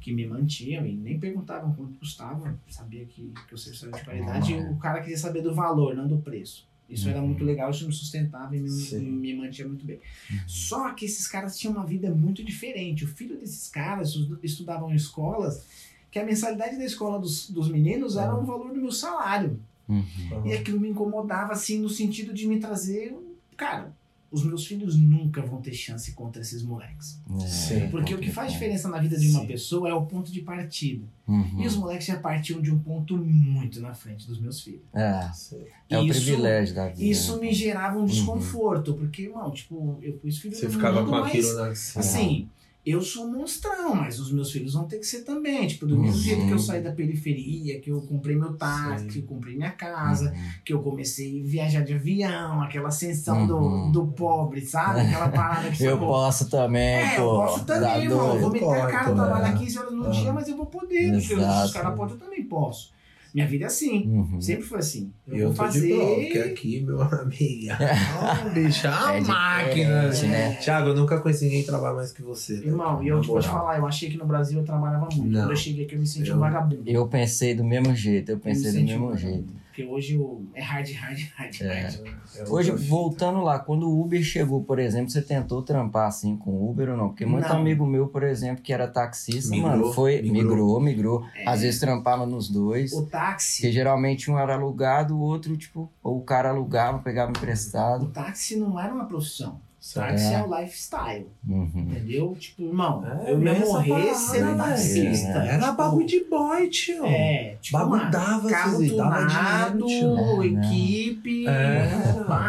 que 0.00 0.12
me 0.12 0.26
mantinham 0.26 0.84
e 0.86 0.92
nem 0.94 1.18
perguntavam 1.18 1.72
quanto 1.74 1.94
custava, 1.98 2.54
sabia 2.68 3.04
que, 3.06 3.32
que 3.48 3.54
o 3.54 3.58
serviço 3.58 3.86
era 3.86 3.96
de 3.96 4.04
qualidade, 4.04 4.52
e 4.52 4.56
o 4.60 4.76
cara 4.76 5.00
queria 5.00 5.16
saber 5.16 5.40
do 5.42 5.54
valor, 5.54 5.94
não 5.94 6.06
do 6.06 6.18
preço. 6.18 6.66
Isso 6.88 7.08
era 7.08 7.20
Uhum. 7.20 7.28
muito 7.28 7.42
legal, 7.44 7.70
isso 7.70 7.86
me 7.86 7.92
sustentava 7.92 8.54
e 8.54 8.60
me, 8.60 8.70
me 9.00 9.34
mantinha 9.34 9.66
muito 9.66 9.84
bem. 9.86 9.98
Só 10.46 10.90
que 10.92 11.04
esses 11.06 11.26
caras 11.26 11.58
tinham 11.58 11.72
uma 11.74 11.84
vida 11.86 12.10
muito 12.14 12.44
diferente. 12.44 13.04
O 13.04 13.08
filho 13.08 13.38
desses 13.38 13.68
caras 13.68 14.10
estu- 14.10 14.38
estudavam 14.42 14.92
em 14.92 14.94
escolas 14.96 15.64
que 16.10 16.18
a 16.18 16.24
mensalidade 16.24 16.76
da 16.76 16.84
escola 16.84 17.18
dos, 17.18 17.48
dos 17.50 17.68
meninos 17.68 18.16
era 18.16 18.34
o 18.36 18.44
valor 18.44 18.72
do 18.72 18.80
meu 18.80 18.92
salário. 18.92 19.58
Uhum. 19.88 20.04
E 20.46 20.52
aquilo 20.52 20.78
me 20.80 20.88
incomodava, 20.88 21.52
assim, 21.52 21.78
no 21.78 21.88
sentido 21.88 22.32
de 22.32 22.46
me 22.46 22.58
trazer. 22.60 23.16
Cara, 23.56 23.94
os 24.30 24.44
meus 24.44 24.66
filhos 24.66 24.96
nunca 24.96 25.40
vão 25.42 25.60
ter 25.60 25.72
chance 25.72 26.12
contra 26.12 26.42
esses 26.42 26.62
moleques. 26.62 27.20
É, 27.40 27.46
Sim. 27.46 27.88
Porque 27.90 28.12
o 28.14 28.18
que 28.18 28.24
faz 28.30 28.48
complicado. 28.48 28.52
diferença 28.52 28.88
na 28.88 28.98
vida 28.98 29.16
de 29.16 29.28
uma 29.28 29.40
Sim. 29.40 29.46
pessoa 29.46 29.88
é 29.88 29.94
o 29.94 30.06
ponto 30.06 30.32
de 30.32 30.40
partida. 30.40 31.06
Uhum. 31.26 31.62
E 31.62 31.66
os 31.66 31.76
moleques 31.76 32.06
já 32.06 32.18
partiam 32.18 32.60
de 32.60 32.72
um 32.72 32.78
ponto 32.78 33.16
muito 33.16 33.80
na 33.80 33.94
frente 33.94 34.26
dos 34.26 34.40
meus 34.40 34.60
filhos. 34.60 34.82
É, 34.92 35.30
Sim. 35.32 35.64
é 35.88 35.98
o 35.98 36.04
Isso- 36.04 36.20
privilégio 36.24 36.74
da 36.74 36.88
vida. 36.88 37.04
Isso 37.04 37.34
né? 37.36 37.42
me 37.42 37.54
gerava 37.54 37.98
um 37.98 38.06
desconforto, 38.06 38.94
porque, 38.94 39.22
irmão, 39.22 39.50
tipo, 39.52 39.98
eu 40.02 40.14
pus 40.14 40.38
filho 40.38 40.54
Você 40.54 40.68
ficava 40.68 41.00
mundo, 41.00 41.10
com 41.10 41.20
mas, 41.20 41.26
aquilo 41.28 41.54
na. 41.54 41.68
Assim, 41.68 42.48
eu 42.86 43.00
sou 43.00 43.24
um 43.26 43.32
monstrão, 43.38 43.94
mas 43.94 44.18
os 44.20 44.30
meus 44.32 44.50
filhos 44.52 44.74
vão 44.74 44.84
ter 44.86 44.98
que 44.98 45.06
ser 45.06 45.22
também. 45.22 45.66
Tipo, 45.66 45.86
do 45.86 45.96
mesmo 45.96 46.16
Uhum. 46.16 46.22
jeito 46.22 46.46
que 46.46 46.52
eu 46.52 46.58
saí 46.58 46.82
da 46.82 46.92
periferia, 46.92 47.80
que 47.80 47.90
eu 47.90 48.02
comprei 48.02 48.36
meu 48.36 48.54
táxi, 48.56 49.06
que 49.06 49.18
eu 49.20 49.22
comprei 49.24 49.56
minha 49.56 49.70
casa, 49.70 50.30
Uhum. 50.30 50.48
que 50.64 50.72
eu 50.72 50.82
comecei 50.82 51.40
a 51.40 51.46
viajar 51.46 51.80
de 51.82 51.94
avião, 51.94 52.62
aquela 52.62 52.88
ascensão 52.88 53.40
Uhum. 53.48 53.90
do, 53.90 54.06
do 54.06 54.12
pobre, 54.12 54.60
sabe? 54.66 55.00
Aquela 55.00 55.28
parada 55.28 55.70
que 55.70 55.82
Eu 55.84 55.98
posso 55.98 56.48
também, 56.50 56.82
É, 56.82 57.16
pô. 57.16 57.22
eu 57.22 57.26
posso 57.40 57.64
também. 57.64 58.04
Eu 58.04 58.40
vou 58.40 58.50
meter 58.50 58.66
a 58.80 58.86
cara, 58.86 59.14
trabalhar 59.14 59.52
né? 59.52 59.58
15 59.58 59.78
horas 59.78 59.92
no 59.92 60.10
dia, 60.10 60.32
mas 60.32 60.48
eu 60.48 60.56
vou 60.56 60.66
poder. 60.66 61.10
Porque 61.12 61.34
os 61.34 61.40
Exato. 61.40 61.72
caras 61.72 61.96
podem, 61.96 62.14
eu 62.14 62.20
também 62.20 62.44
posso. 62.44 62.93
Minha 63.34 63.48
vida 63.48 63.64
é 63.64 63.66
assim. 63.66 64.06
Uhum. 64.06 64.40
Sempre 64.40 64.62
foi 64.62 64.78
assim. 64.78 65.10
Eu, 65.26 65.36
eu 65.36 65.46
vou 65.48 65.56
tô 65.56 65.62
fazer. 65.64 65.88
de 65.88 66.28
que 66.30 66.38
aqui, 66.38 66.80
meu 66.82 67.02
amigo. 67.02 67.66
Ó, 68.46 68.48
bicho, 68.50 68.86
é 68.86 68.90
uma 68.90 69.12
É 69.16 69.20
máquina. 69.22 70.02
né? 70.28 70.54
Thiago, 70.62 70.90
eu 70.90 70.94
nunca 70.94 71.18
conheci 71.18 71.44
ninguém 71.46 71.60
que 71.62 71.66
trabalha 71.66 71.96
mais 71.96 72.12
que 72.12 72.22
você. 72.22 72.54
velho. 72.54 72.68
Irmão, 72.68 73.02
e 73.02 73.08
eu 73.08 73.20
te 73.20 73.26
vou 73.26 73.40
te 73.40 73.46
moral. 73.48 73.60
falar, 73.64 73.78
eu 73.78 73.86
achei 73.86 74.08
que 74.08 74.16
no 74.16 74.24
Brasil 74.24 74.60
eu 74.60 74.64
trabalhava 74.64 75.08
muito. 75.12 75.24
Não. 75.26 75.40
Quando 75.40 75.50
eu 75.50 75.56
cheguei 75.56 75.84
aqui, 75.84 75.96
eu 75.96 75.98
me 75.98 76.06
senti 76.06 76.30
Eu- 76.30 76.36
um 76.36 76.38
vagabundo. 76.38 76.82
Eu 76.86 77.08
pensei 77.08 77.54
do 77.56 77.64
mesmo 77.64 77.92
jeito, 77.94 78.28
eu 78.30 78.36
Eu 78.36 78.40
pensei 78.40 78.70
do 78.70 78.74
senti 78.78 78.82
um 78.82 78.86
mesmo 78.86 79.06
vagabundo. 79.08 79.32
jeito. 79.34 79.63
Porque 79.74 79.84
hoje 79.90 80.14
eu... 80.14 80.46
é 80.54 80.62
hard, 80.62 80.88
hard, 80.92 81.18
hard, 81.36 81.60
É. 81.60 81.80
hard. 81.80 82.00
É 82.36 82.48
Hoje, 82.48 82.70
voltando 82.70 83.40
lá, 83.40 83.58
quando 83.58 83.90
o 83.90 84.00
Uber 84.00 84.22
chegou, 84.22 84.62
por 84.62 84.78
exemplo, 84.78 85.10
você 85.10 85.20
tentou 85.20 85.62
trampar 85.62 86.06
assim 86.06 86.36
com 86.36 86.50
o 86.52 86.70
Uber 86.70 86.90
ou 86.90 86.96
não? 86.96 87.08
Porque 87.08 87.26
muito 87.26 87.48
Não. 87.48 87.56
amigo 87.56 87.84
meu, 87.84 88.06
por 88.06 88.22
exemplo, 88.22 88.62
que 88.62 88.72
era 88.72 88.86
taxista, 88.86 89.50
Migrou, 89.50 89.70
mano, 89.72 89.92
foi. 89.92 90.22
migrou. 90.22 90.44
Migrou, 90.44 90.80
migrou. 90.80 91.26
É. 91.34 91.48
Às 91.48 91.62
vezes 91.62 91.80
trampava 91.80 92.24
nos 92.24 92.48
dois. 92.48 92.92
O 92.92 93.04
táxi... 93.06 93.62
Porque 93.62 93.72
geralmente 93.72 94.30
um 94.30 94.38
era 94.38 94.54
alugado, 94.54 95.16
o 95.16 95.20
outro, 95.20 95.56
tipo, 95.56 95.90
ou 96.04 96.18
o 96.18 96.22
cara 96.22 96.50
alugava, 96.50 97.00
pegava 97.00 97.32
O 97.32 97.36
emprestado. 97.36 98.06
táxi 98.12 98.54
não 98.54 98.78
era 98.78 98.94
uma 98.94 99.06
profissão. 99.06 99.60
Táxi 99.92 100.24
é, 100.24 100.32
É. 100.34 100.42
o 100.42 100.60
lifestyle, 100.60 101.26
Uhum. 101.46 101.70
entendeu? 101.74 102.34
Tipo, 102.38 102.62
irmão, 102.62 103.04
É, 103.06 103.32
eu 103.32 103.42
ia 103.42 103.50
essa 103.52 103.66
morrer 103.72 104.14
sendo 104.14 104.46
velho. 104.46 104.58
taxista. 104.58 105.28
Era 105.28 105.58
Tipo, 105.58 105.72
bagulho 105.76 106.06
de 106.06 106.24
boy, 106.24 106.68
tio. 106.70 107.04
É, 107.06 107.56
tipo, 107.60 107.76
Bagulho 107.78 108.10
dava, 108.10 108.48
carro 108.48 108.88
tunado, 108.88 109.86
dinheiro, 109.86 110.16
tio. 110.16 110.42
É, 110.42 110.48
né? 110.48 110.66
equipe, 110.66 111.46
É. 111.46 111.88
uma 112.26 112.48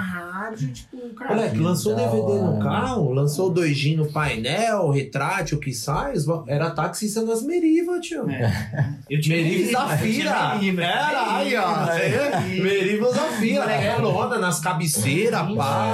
tipo, 0.56 0.98
cara... 1.16 1.36
Moleque, 1.36 1.58
lançou 1.58 1.96
da 1.96 2.06
DVD 2.06 2.42
no 2.42 2.60
carro, 2.60 3.12
lançou 3.12 3.50
o 3.50 3.54
2G 3.54 3.96
no 3.98 4.06
painel, 4.12 4.90
retrátil, 4.90 5.60
que 5.60 5.74
sai, 5.74 6.14
era 6.48 6.70
taxista 6.72 7.22
nas 7.22 7.42
Meriva, 7.44 8.00
tio. 8.00 8.30
É. 8.30 8.52
Eu 9.10 9.20
tinha 9.22 9.38
Meriva 9.38 9.72
Zafira. 9.80 10.56
Meriva, 10.56 10.82
Era, 10.84 11.36
aí, 11.38 11.56
ó. 11.56 11.86
Meriva. 11.86 12.64
Meriva 12.64 13.12
Zafira, 13.12 13.72
é 13.72 13.98
lona 13.98 14.38
nas 14.40 14.60
cabeceiras, 14.60 15.42
pá. 15.56 15.94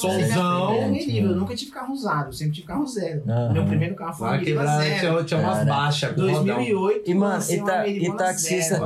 Primeira 0.00 0.88
Meriva. 0.88 1.28
Eu 1.28 1.36
nunca 1.36 1.54
tive 1.54 1.70
carro 1.70 1.92
usado, 1.94 2.26
eu 2.28 2.32
sempre 2.32 2.54
tive 2.54 2.66
carro 2.66 2.86
zero. 2.86 3.22
Aham. 3.28 3.52
Meu 3.52 3.64
primeiro 3.64 3.94
carro 3.94 4.12
foi 4.14 4.30
Meriva 4.32 4.44
quebrar, 4.60 4.78
zero. 4.80 5.00
tinha, 5.00 5.24
tinha 5.24 5.40
umas 5.40 5.58
Cara. 5.58 5.64
baixas 5.64 6.12
com 6.14 6.20
rodão. 6.20 6.44
2008, 6.44 7.10
E, 7.10 7.14
mano, 7.14 7.44
e 7.48 7.64
ta- 7.64 7.88
e 7.88 8.16
taxista-. 8.16 8.78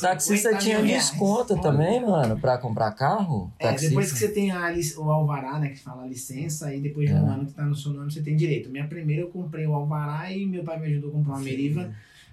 Taxista 0.00 0.48
50 0.50 0.58
tinha 0.58 0.82
desconto 0.82 1.60
também, 1.60 2.04
mano, 2.04 2.38
pra 2.38 2.58
comprar 2.58 2.90
carro? 2.92 3.50
É, 3.58 3.64
Taxista. 3.68 3.88
depois 3.88 4.12
que 4.12 4.18
você 4.18 4.28
tem 4.28 4.39
a, 4.48 4.70
lic- 4.70 4.96
o 4.96 5.10
alvará, 5.10 5.58
né, 5.58 5.70
que 5.70 5.80
fala 5.80 6.04
a 6.04 6.06
licença, 6.06 6.68
aí 6.68 6.80
depois 6.80 7.08
de 7.08 7.14
um 7.16 7.28
É. 7.28 7.34
ano 7.34 7.46
que 7.46 7.52
tá 7.52 7.64
no 7.64 7.74
seu 7.74 7.92
nome, 7.92 8.12
você 8.12 8.22
tem 8.22 8.36
direito. 8.36 8.70
Minha 8.70 8.86
primeira 8.86 9.22
eu 9.22 9.28
comprei 9.28 9.66
o 9.66 9.74
alvará 9.74 10.30
e 10.32 10.46
meu 10.46 10.62
pai 10.62 10.78
me 10.78 10.86
ajudou 10.86 11.10
a 11.10 11.12
comprar 11.14 11.32
uma 11.34 11.40
Meriva 11.42 11.92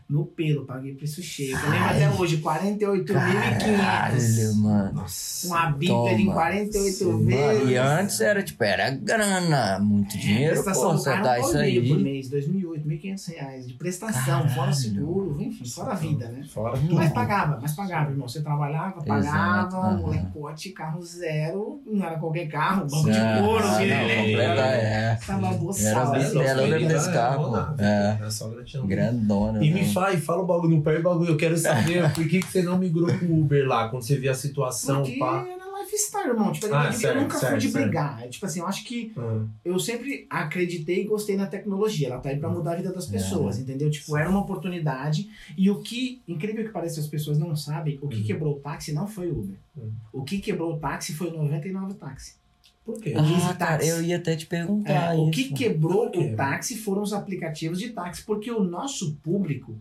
no 0.09 0.25
pelo, 0.25 0.65
paguei 0.65 0.93
preço 0.95 1.21
cheio. 1.21 1.51
Eu 1.57 1.69
lembro 1.69 1.89
até 1.89 2.09
hoje, 2.09 2.37
48.500. 2.37 3.77
Caralho, 3.77 4.55
mano. 4.55 4.93
Nossa. 4.93 5.47
Uma 5.47 5.71
bípede 5.71 6.21
em 6.21 6.25
Toma. 6.25 6.33
48 6.33 6.93
Sim, 6.97 7.25
vezes. 7.25 7.69
E 7.69 7.75
antes 7.75 8.21
era, 8.21 8.41
tipo, 8.43 8.63
era 8.63 8.89
grana, 8.89 9.79
muito 9.79 10.17
dinheiro, 10.17 10.53
prestação 10.55 10.83
pô, 10.83 10.91
do 10.93 10.97
você 10.99 11.09
carro 11.09 11.23
dá 11.23 11.33
um 11.37 11.39
isso 11.41 11.55
e 11.57 11.59
meio 11.59 11.87
por 11.89 11.97
aí. 11.97 12.03
mês, 12.03 12.29
2008, 12.29 12.87
1.500 12.87 13.27
reais 13.35 13.67
de 13.67 13.73
prestação, 13.73 14.23
Caralho. 14.25 14.49
fora 14.49 14.71
seguro, 14.73 15.37
enfim, 15.41 15.65
fora 15.67 15.91
a 15.91 15.95
vida, 15.95 16.29
né? 16.29 16.43
Fora 16.47 16.77
tudo. 16.77 16.95
Mas 16.95 17.11
pagava, 17.11 17.59
mas 17.61 17.73
pagava, 17.73 18.11
irmão. 18.11 18.27
Você 18.27 18.41
trabalhava, 18.41 19.01
pagava, 19.01 19.19
Exato, 19.19 19.75
molecote, 20.01 20.69
carro 20.69 21.01
zero, 21.01 21.81
não 21.85 22.05
era 22.05 22.17
qualquer 22.17 22.47
carro, 22.47 22.87
banco 22.87 23.11
de 23.11 23.17
Ah, 23.19 23.41
couro, 23.41 23.63
não, 23.67 23.77
filho. 23.77 23.91
completa, 23.95 24.61
é. 24.61 25.15
Tava 25.27 25.47
Era 25.47 25.57
boçal. 25.57 26.11
bem- 26.11 26.21
assim. 26.23 26.41
Ela 26.41 26.61
lembra 26.61 26.87
desse 26.87 27.11
carro, 27.11 27.51
pô. 27.51 27.83
É. 27.83 28.17
Um. 28.83 28.87
Grandona. 28.87 29.63
E 29.63 29.71
me 29.71 29.85
né? 30.01 30.17
fala, 30.17 30.41
o 30.43 30.45
bagulho, 30.45 30.75
não 30.75 30.81
perde 30.81 31.01
o 31.01 31.03
bagulho. 31.03 31.29
Eu 31.31 31.37
quero 31.37 31.57
saber 31.57 32.11
por 32.13 32.27
que, 32.27 32.39
que 32.39 32.47
você 32.47 32.61
não 32.63 32.77
migrou 32.77 33.07
pro 33.07 33.33
Uber 33.33 33.67
lá, 33.67 33.89
quando 33.89 34.03
você 34.03 34.17
via 34.17 34.31
a 34.31 34.35
situação, 34.35 35.03
Porque 35.03 35.17
pá. 35.19 35.45
era 35.47 35.67
lifestyle, 35.83 36.29
irmão. 36.29 36.51
Tipo, 36.51 36.73
Ah, 36.73 36.87
eu 36.87 36.93
certo, 36.93 37.19
nunca 37.21 37.37
certo, 37.37 37.51
fui 37.51 37.59
de 37.59 37.69
certo. 37.71 37.83
brigar. 37.85 38.23
É, 38.23 38.27
Tipo 38.27 38.45
assim, 38.45 38.59
eu 38.59 38.67
acho 38.67 38.83
que 38.83 39.13
Ah, 39.17 39.41
eu 39.63 39.79
sempre 39.79 40.25
acreditei 40.29 41.01
e 41.03 41.07
gostei 41.07 41.35
na 41.37 41.45
tecnologia. 41.47 42.07
Ela 42.07 42.19
tá 42.19 42.29
aí 42.29 42.37
pra 42.37 42.49
mudar 42.49 42.73
a 42.73 42.75
vida 42.75 42.91
das 42.91 43.07
É. 43.07 43.11
pessoas, 43.13 43.57
entendeu? 43.59 43.89
Tipo, 43.89 44.17
era 44.17 44.29
uma 44.29 44.41
oportunidade. 44.41 45.29
E 45.57 45.69
o 45.69 45.79
que, 45.79 46.21
incrível 46.27 46.63
que 46.65 46.71
pareça, 46.71 46.99
as 46.99 47.07
pessoas 47.07 47.37
não 47.37 47.55
sabem, 47.55 47.97
o 48.01 48.07
que 48.07 48.17
Uhum. 48.17 48.23
quebrou 48.23 48.55
o 48.55 48.59
táxi 48.59 48.91
não 48.93 49.07
foi 49.07 49.27
o 49.29 49.39
Uber. 49.39 49.55
Uhum. 49.75 49.91
O 50.13 50.23
que 50.23 50.39
quebrou 50.39 50.73
o 50.73 50.79
táxi 50.79 51.13
foi 51.13 51.27
o 51.27 51.33
99 51.37 51.93
táxi. 51.93 52.35
Por 52.87 53.01
quê? 53.01 53.13
Ah, 53.17 53.53
cara, 53.53 53.85
eu 53.85 54.01
ia 54.01 54.15
até 54.15 54.33
te 54.37 54.45
É, 54.45 54.47
perguntar 54.47 55.13
o 55.17 55.23
isso. 55.29 55.31
que 55.31 55.53
quebrou 55.53 56.07
o 56.07 56.35
táxi 56.37 56.77
foram 56.77 57.01
os 57.01 57.11
aplicativos 57.11 57.77
de 57.79 57.89
táxi, 57.89 58.23
porque 58.23 58.49
o 58.49 58.63
nosso 58.63 59.15
público 59.21 59.75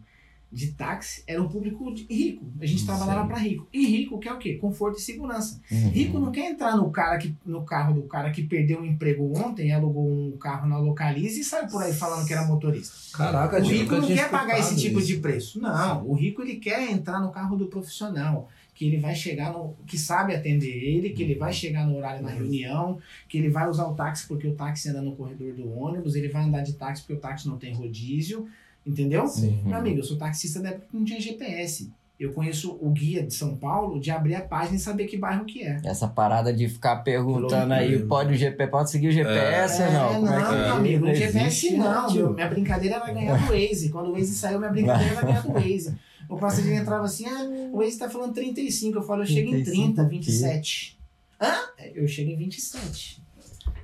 de 0.50 0.72
táxi 0.72 1.22
era 1.26 1.40
um 1.40 1.48
público 1.48 1.92
rico. 2.10 2.44
A 2.60 2.66
gente 2.66 2.84
trabalhava 2.84 3.26
para 3.28 3.36
rico. 3.38 3.68
E 3.72 3.86
rico 3.86 4.18
quer 4.18 4.32
o 4.32 4.38
quê? 4.38 4.54
Conforto 4.54 4.98
e 4.98 5.02
segurança. 5.02 5.60
Uhum. 5.70 5.90
Rico 5.90 6.18
não 6.18 6.32
quer 6.32 6.50
entrar 6.50 6.76
no, 6.76 6.90
cara 6.90 7.16
que, 7.18 7.32
no 7.44 7.62
carro 7.62 7.94
do 7.94 8.02
cara 8.08 8.30
que 8.32 8.42
perdeu 8.42 8.80
um 8.80 8.84
emprego 8.84 9.32
ontem, 9.38 9.72
alugou 9.72 10.08
um 10.08 10.36
carro 10.36 10.68
na 10.68 10.78
Localize 10.78 11.40
e 11.40 11.44
saiu 11.44 11.68
por 11.68 11.82
aí 11.82 11.92
falando 11.92 12.26
que 12.26 12.32
era 12.32 12.44
motorista. 12.44 12.94
Caraca, 13.16 13.60
O 13.60 13.64
gente, 13.64 13.82
rico 13.82 13.96
não 13.96 14.06
quer 14.08 14.30
pagar 14.30 14.58
esse 14.58 14.76
tipo 14.76 14.98
isso. 14.98 15.06
de 15.08 15.16
preço. 15.18 15.60
Não, 15.60 16.04
o 16.08 16.14
rico 16.14 16.42
ele 16.42 16.56
quer 16.56 16.90
entrar 16.90 17.20
no 17.20 17.30
carro 17.30 17.56
do 17.56 17.66
profissional, 17.66 18.48
que 18.76 18.87
ele 18.87 18.99
vai 18.99 19.14
chegar 19.14 19.54
no, 19.54 19.75
que 19.87 19.97
sabe 19.97 20.35
atender 20.35 20.68
ele, 20.68 21.11
que 21.11 21.23
ele 21.23 21.35
vai 21.35 21.50
chegar 21.50 21.87
no 21.87 21.97
horário 21.97 22.23
na 22.23 22.28
reunião, 22.28 22.99
que 23.26 23.38
ele 23.38 23.49
vai 23.49 23.68
usar 23.68 23.87
o 23.87 23.95
táxi 23.95 24.28
porque 24.28 24.47
o 24.47 24.54
táxi 24.54 24.90
anda 24.90 25.00
no 25.00 25.16
corredor 25.16 25.54
do 25.54 25.73
ônibus, 25.73 26.14
ele 26.14 26.28
vai 26.28 26.45
andar 26.45 26.61
de 26.61 26.75
táxi 26.75 27.02
porque 27.02 27.14
o 27.14 27.18
táxi 27.18 27.49
não 27.49 27.56
tem 27.56 27.73
rodízio, 27.73 28.47
entendeu? 28.87 29.26
Sim. 29.26 29.62
Meu 29.64 29.78
amigo, 29.78 30.00
eu 30.00 30.04
sou 30.04 30.18
taxista 30.18 30.61
da 30.61 30.68
época 30.68 30.88
que 30.90 30.97
não 30.97 31.06
tinha 31.06 31.18
GPS. 31.18 31.90
Eu 32.21 32.33
conheço 32.33 32.78
o 32.80 32.90
guia 32.90 33.23
de 33.23 33.33
São 33.33 33.56
Paulo 33.56 33.99
de 33.99 34.11
abrir 34.11 34.35
a 34.35 34.42
página 34.42 34.76
e 34.76 34.78
saber 34.78 35.06
que 35.06 35.16
bairro 35.16 35.47
que 35.47 35.62
é. 35.62 35.80
Essa 35.83 36.06
parada 36.06 36.52
de 36.52 36.68
ficar 36.68 36.97
perguntando 36.97 37.73
aí, 37.73 37.99
pode 38.04 38.35
o 38.35 38.37
GP, 38.37 38.66
pode 38.68 38.90
seguir 38.90 39.09
o 39.09 39.12
GPS 39.12 39.83
ou 39.83 39.92
não? 39.92 40.14
Como 40.14 40.28
é 40.28 40.37
que 40.37 40.42
não, 40.42 40.54
é? 40.54 40.64
meu 40.64 40.75
amigo, 40.75 41.04
Não 41.06 41.12
o 41.12 41.14
GPS 41.14 41.47
existe, 41.47 41.76
não. 41.76 42.06
tio. 42.09 42.25
Meu, 42.25 42.35
minha 42.35 42.49
brincadeira 42.49 42.97
era 42.97 43.12
ganhar 43.12 43.38
do 43.38 43.52
Waze. 43.52 43.88
Quando 43.90 44.09
o 44.09 44.12
Waze 44.12 44.35
saiu, 44.35 44.59
minha 44.59 44.71
brincadeira 44.71 45.12
era 45.12 45.23
ganhar 45.23 45.42
do 45.42 45.52
Waze. 45.52 45.95
O 46.28 46.37
passageiro 46.37 46.76
entrava 46.80 47.04
assim, 47.04 47.26
ah, 47.26 47.71
o 47.73 47.78
Waze 47.78 47.99
tá 47.99 48.09
falando 48.09 48.35
35. 48.35 48.99
Eu 48.99 49.02
falo, 49.02 49.23
eu 49.23 49.26
chego 49.26 49.49
em 49.49 49.62
35 49.64 49.95
30, 49.95 50.02
o 50.02 50.09
quê? 50.09 50.16
27. 50.16 50.99
Hã? 51.40 51.54
Eu 51.95 52.09
chego 52.09 52.30
em 52.30 52.37
27. 52.37 53.23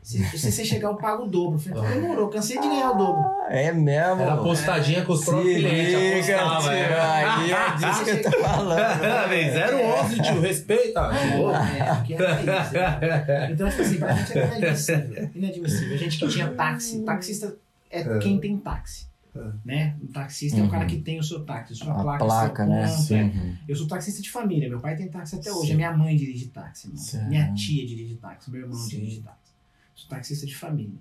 Se, 0.03 0.19
se 0.37 0.51
você 0.53 0.65
chegar, 0.65 0.89
eu 0.89 0.97
pago 0.97 1.25
o 1.25 1.29
dobro. 1.29 1.55
Eu 1.65 1.75
falei, 1.77 2.01
demorou, 2.01 2.29
cansei 2.29 2.61
de 2.61 2.67
ganhar 2.67 2.91
o 2.91 2.99
dobro. 2.99 3.23
É 3.49 3.73
mesmo. 3.73 4.21
Era 4.23 4.35
apostadinha 4.35 5.05
com 5.05 5.13
os 5.13 5.25
próprios 5.25 5.55
clientes, 5.55 6.27
liga, 6.27 6.41
apostava. 6.43 6.63
tio, 6.63 6.73
é. 6.73 7.01
aí 7.01 7.51
é 7.53 7.77
disso 7.77 8.05
que 8.05 8.11
eu 8.11 8.23
tô 8.23 8.39
falando. 8.41 8.79
Vem 9.31 9.51
011, 9.51 10.23
tio, 10.23 10.41
respeita. 10.41 11.01
É, 11.01 11.95
porque 11.95 12.15
era 12.15 12.41
isso. 12.41 12.73
né? 12.75 13.49
Então, 13.53 13.71
tipo 13.71 13.83
assim, 13.83 13.99
pra 13.99 14.13
gente 14.13 14.39
era 14.39 14.59
inadmissível. 14.59 15.31
Inadmissível. 15.35 15.95
A 15.95 15.99
gente 15.99 16.19
que 16.19 16.29
tinha 16.29 16.49
táxi. 16.49 17.03
Taxista 17.03 17.57
é, 17.91 18.01
É. 18.01 18.19
quem 18.19 18.39
tem 18.41 18.59
táxi. 18.59 19.07
É. 19.35 19.53
Né? 19.65 19.97
O 20.03 20.09
taxista 20.09 20.59
é 20.59 20.61
o 20.61 20.65
Uhum. 20.65 20.71
cara 20.71 20.85
que 20.87 21.01
tem 21.01 21.19
o 21.19 21.23
seu 21.23 21.43
táxi, 21.45 21.75
sua 21.75 21.93
A 21.93 22.03
placa, 22.03 22.25
placa, 22.25 22.65
seu 22.65 22.73
né? 22.75 22.87
Sim. 22.87 23.15
é. 23.17 23.57
Eu 23.67 23.75
sou 23.75 23.87
taxista 23.87 24.21
de 24.21 24.31
família, 24.31 24.69
meu 24.69 24.79
pai 24.81 24.95
tem 24.95 25.09
táxi 25.09 25.37
até 25.37 25.51
hoje, 25.51 25.69
Sim. 25.69 25.73
a 25.73 25.77
minha 25.77 25.97
mãe 25.97 26.15
dirige 26.17 26.49
táxi, 26.49 26.93
minha 27.29 27.53
tia 27.55 27.87
dirige 27.87 28.17
táxi, 28.17 28.51
meu 28.51 28.61
irmão 28.61 28.77
Sim. 28.79 28.91
dirige 29.01 29.21
táxi. 29.23 29.53
Sou 29.95 30.09
taxista 30.09 30.45
de 30.47 30.55
família. 30.55 30.99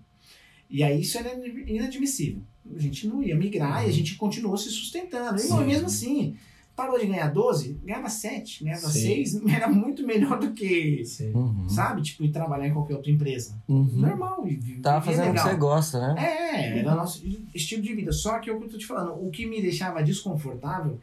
E 0.69 0.81
aí 0.83 1.01
isso 1.01 1.17
era 1.17 1.29
inadmissível. 1.69 2.41
A 2.73 2.79
gente 2.79 3.05
não 3.07 3.21
ia 3.21 3.35
migrar 3.35 3.85
e 3.85 3.89
a 3.89 3.91
gente 3.91 4.15
continuou 4.15 4.55
se 4.55 4.69
sustentando. 4.69 5.41
E 5.41 5.45
Uhum. 5.47 5.65
Mesmo 5.65 5.87
assim, 5.87 6.37
parou 6.75 6.99
de 6.99 7.05
ganhar 7.05 7.27
12, 7.27 7.79
ganhava 7.83 8.09
7, 8.09 8.63
ganhava 8.63 8.87
Sim. 8.87 9.25
6, 9.25 9.45
era 9.53 9.67
muito 9.67 10.05
melhor 10.05 10.39
do 10.39 10.51
que, 10.51 11.03
Sim. 11.05 11.31
Uhum. 11.33 11.69
sabe, 11.69 12.01
tipo, 12.01 12.23
ir 12.23 12.31
trabalhar 12.31 12.67
em 12.67 12.73
qualquer 12.73 12.95
outra 12.95 13.11
empresa. 13.11 13.61
Uhum. 13.67 13.89
Normal. 13.93 14.47
Tava 14.81 15.05
fazendo 15.05 15.21
o 15.21 15.25
que 15.25 15.29
legal. 15.31 15.47
você 15.49 15.55
gosta, 15.55 15.99
né? 15.99 16.15
É, 16.17 16.79
era 16.79 16.95
nosso 16.95 17.23
estilo 17.53 17.81
de 17.81 17.93
vida. 17.93 18.11
Só 18.11 18.39
que 18.39 18.49
é 18.49 18.53
o 18.53 18.59
que 18.59 18.65
eu 18.65 18.69
tô 18.69 18.77
te 18.77 18.85
falando, 18.85 19.13
o 19.13 19.29
que 19.29 19.45
me 19.45 19.61
deixava 19.61 20.01
desconfortável 20.03 20.99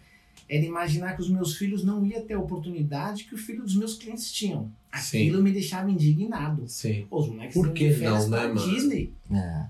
era 0.48 0.64
imaginar 0.64 1.14
que 1.14 1.20
os 1.20 1.28
meus 1.28 1.56
filhos 1.56 1.84
não 1.84 2.04
iam 2.06 2.25
ter 2.25 2.34
a 2.34 2.40
oportunidade 2.40 3.25
que 3.25 3.34
o 3.34 3.38
filho 3.38 3.62
dos 3.62 3.76
meus 3.76 3.94
clientes 3.94 4.32
tinham. 4.32 4.72
Sim. 4.94 5.18
Aquilo 5.18 5.42
me 5.42 5.52
deixava 5.52 5.90
indignado. 5.90 6.66
Sim. 6.66 7.06
Pô, 7.10 7.20
os 7.20 7.28
moleques 7.28 7.54
Por 7.54 7.72
que 7.72 7.92
férias 7.92 8.28
não, 8.28 8.38
né, 8.38 8.46
mano? 8.46 8.60
Disney. 8.60 9.12
É. 9.30 9.66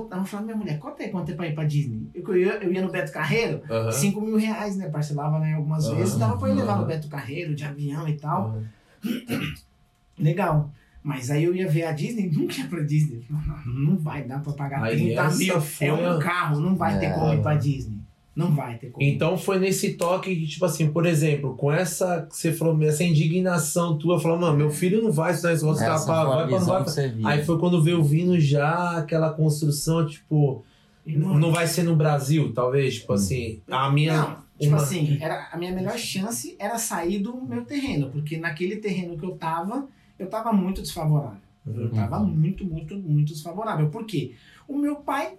Mano, 0.00 0.22
eu 0.22 0.24
falava, 0.24 0.44
minha 0.46 0.56
mulher, 0.56 0.78
conta 0.78 1.02
aí 1.02 1.08
quanto 1.10 1.30
é 1.30 1.34
pra 1.34 1.46
ir 1.46 1.54
pra 1.54 1.64
Disney. 1.64 2.08
Eu, 2.14 2.22
eu, 2.28 2.36
ia, 2.36 2.52
eu 2.62 2.72
ia 2.72 2.82
no 2.82 2.90
Beto 2.90 3.12
Carreiro, 3.12 3.62
Aham. 3.70 3.90
5 3.92 4.20
mil 4.20 4.36
reais, 4.36 4.76
né? 4.76 4.88
Parcelava 4.88 5.38
né, 5.38 5.54
algumas 5.54 5.86
Aham. 5.86 5.96
vezes, 5.96 6.16
dava 6.18 6.36
pra 6.36 6.48
eu 6.48 6.54
levar 6.54 6.78
no 6.78 6.86
Beto 6.86 7.08
Carreiro, 7.08 7.54
de 7.54 7.64
avião 7.64 8.08
e 8.08 8.16
tal. 8.16 8.60
Legal. 10.18 10.70
Mas 11.02 11.30
aí 11.30 11.44
eu 11.44 11.54
ia 11.54 11.68
ver 11.68 11.84
a 11.84 11.92
Disney, 11.92 12.30
nunca 12.32 12.54
ia 12.56 12.66
pra 12.66 12.80
Disney. 12.82 13.24
Não, 13.66 13.96
vai 13.98 14.24
dar 14.24 14.40
pra 14.42 14.52
pagar 14.54 14.82
Aí 14.84 14.96
30 14.96 15.20
essa 15.22 15.36
mil. 15.38 15.60
foi 15.60 15.86
É 15.86 15.92
um 15.92 16.18
carro, 16.18 16.60
não 16.60 16.74
vai 16.76 16.98
ter 16.98 17.06
É. 17.06 17.10
como 17.10 17.32
ir 17.34 17.42
pra 17.42 17.54
Disney. 17.56 17.93
Não 18.34 18.52
vai 18.54 18.76
ter 18.78 18.90
como. 18.90 19.06
Então 19.06 19.38
foi 19.38 19.58
nesse 19.60 19.94
toque 19.94 20.34
que, 20.34 20.46
tipo 20.46 20.64
assim, 20.64 20.90
por 20.90 21.06
exemplo, 21.06 21.54
com 21.56 21.70
essa 21.70 22.22
que 22.28 22.36
você 22.36 22.52
falou, 22.52 22.82
essa 22.82 23.04
indignação 23.04 23.96
tua, 23.96 24.18
falou, 24.20 24.38
mano, 24.38 24.56
meu 24.56 24.70
filho 24.70 25.02
não 25.02 25.12
vai 25.12 25.32
estudar 25.32 25.52
escola, 25.52 25.72
Essa 25.74 25.94
escapar, 25.96 26.24
vai 26.24 26.50
não 26.50 26.58
vai. 26.64 26.84
via. 27.10 27.28
Aí 27.28 27.44
foi 27.44 27.58
quando 27.58 27.82
veio 27.82 28.02
vindo 28.02 28.38
já 28.40 28.98
aquela 28.98 29.30
construção, 29.32 30.04
tipo, 30.06 30.64
mano, 31.06 31.38
não 31.38 31.52
vai 31.52 31.66
ser 31.66 31.84
no 31.84 31.94
Brasil, 31.94 32.52
talvez, 32.52 32.94
tipo 32.96 33.12
assim, 33.12 33.60
a 33.70 33.90
minha. 33.90 34.16
Não, 34.16 34.36
tipo 34.58 34.74
uma- 34.74 34.78
assim, 34.82 35.16
era, 35.20 35.48
a 35.52 35.56
minha 35.56 35.72
melhor 35.72 35.96
chance 35.96 36.56
era 36.58 36.76
sair 36.78 37.18
do 37.20 37.40
meu 37.40 37.64
terreno, 37.64 38.10
porque 38.10 38.36
naquele 38.36 38.76
terreno 38.76 39.16
que 39.16 39.24
eu 39.24 39.32
tava, 39.36 39.86
eu 40.18 40.26
tava 40.28 40.52
muito 40.52 40.82
desfavorável. 40.82 41.38
Eu 41.66 41.72
Uhum. 41.84 41.88
tava 41.90 42.18
muito, 42.18 42.64
muito, 42.64 42.94
muito 42.96 43.32
desfavorável. 43.32 43.88
Por 43.88 44.04
quê? 44.04 44.32
O 44.68 44.76
meu 44.76 44.96
pai 44.96 45.34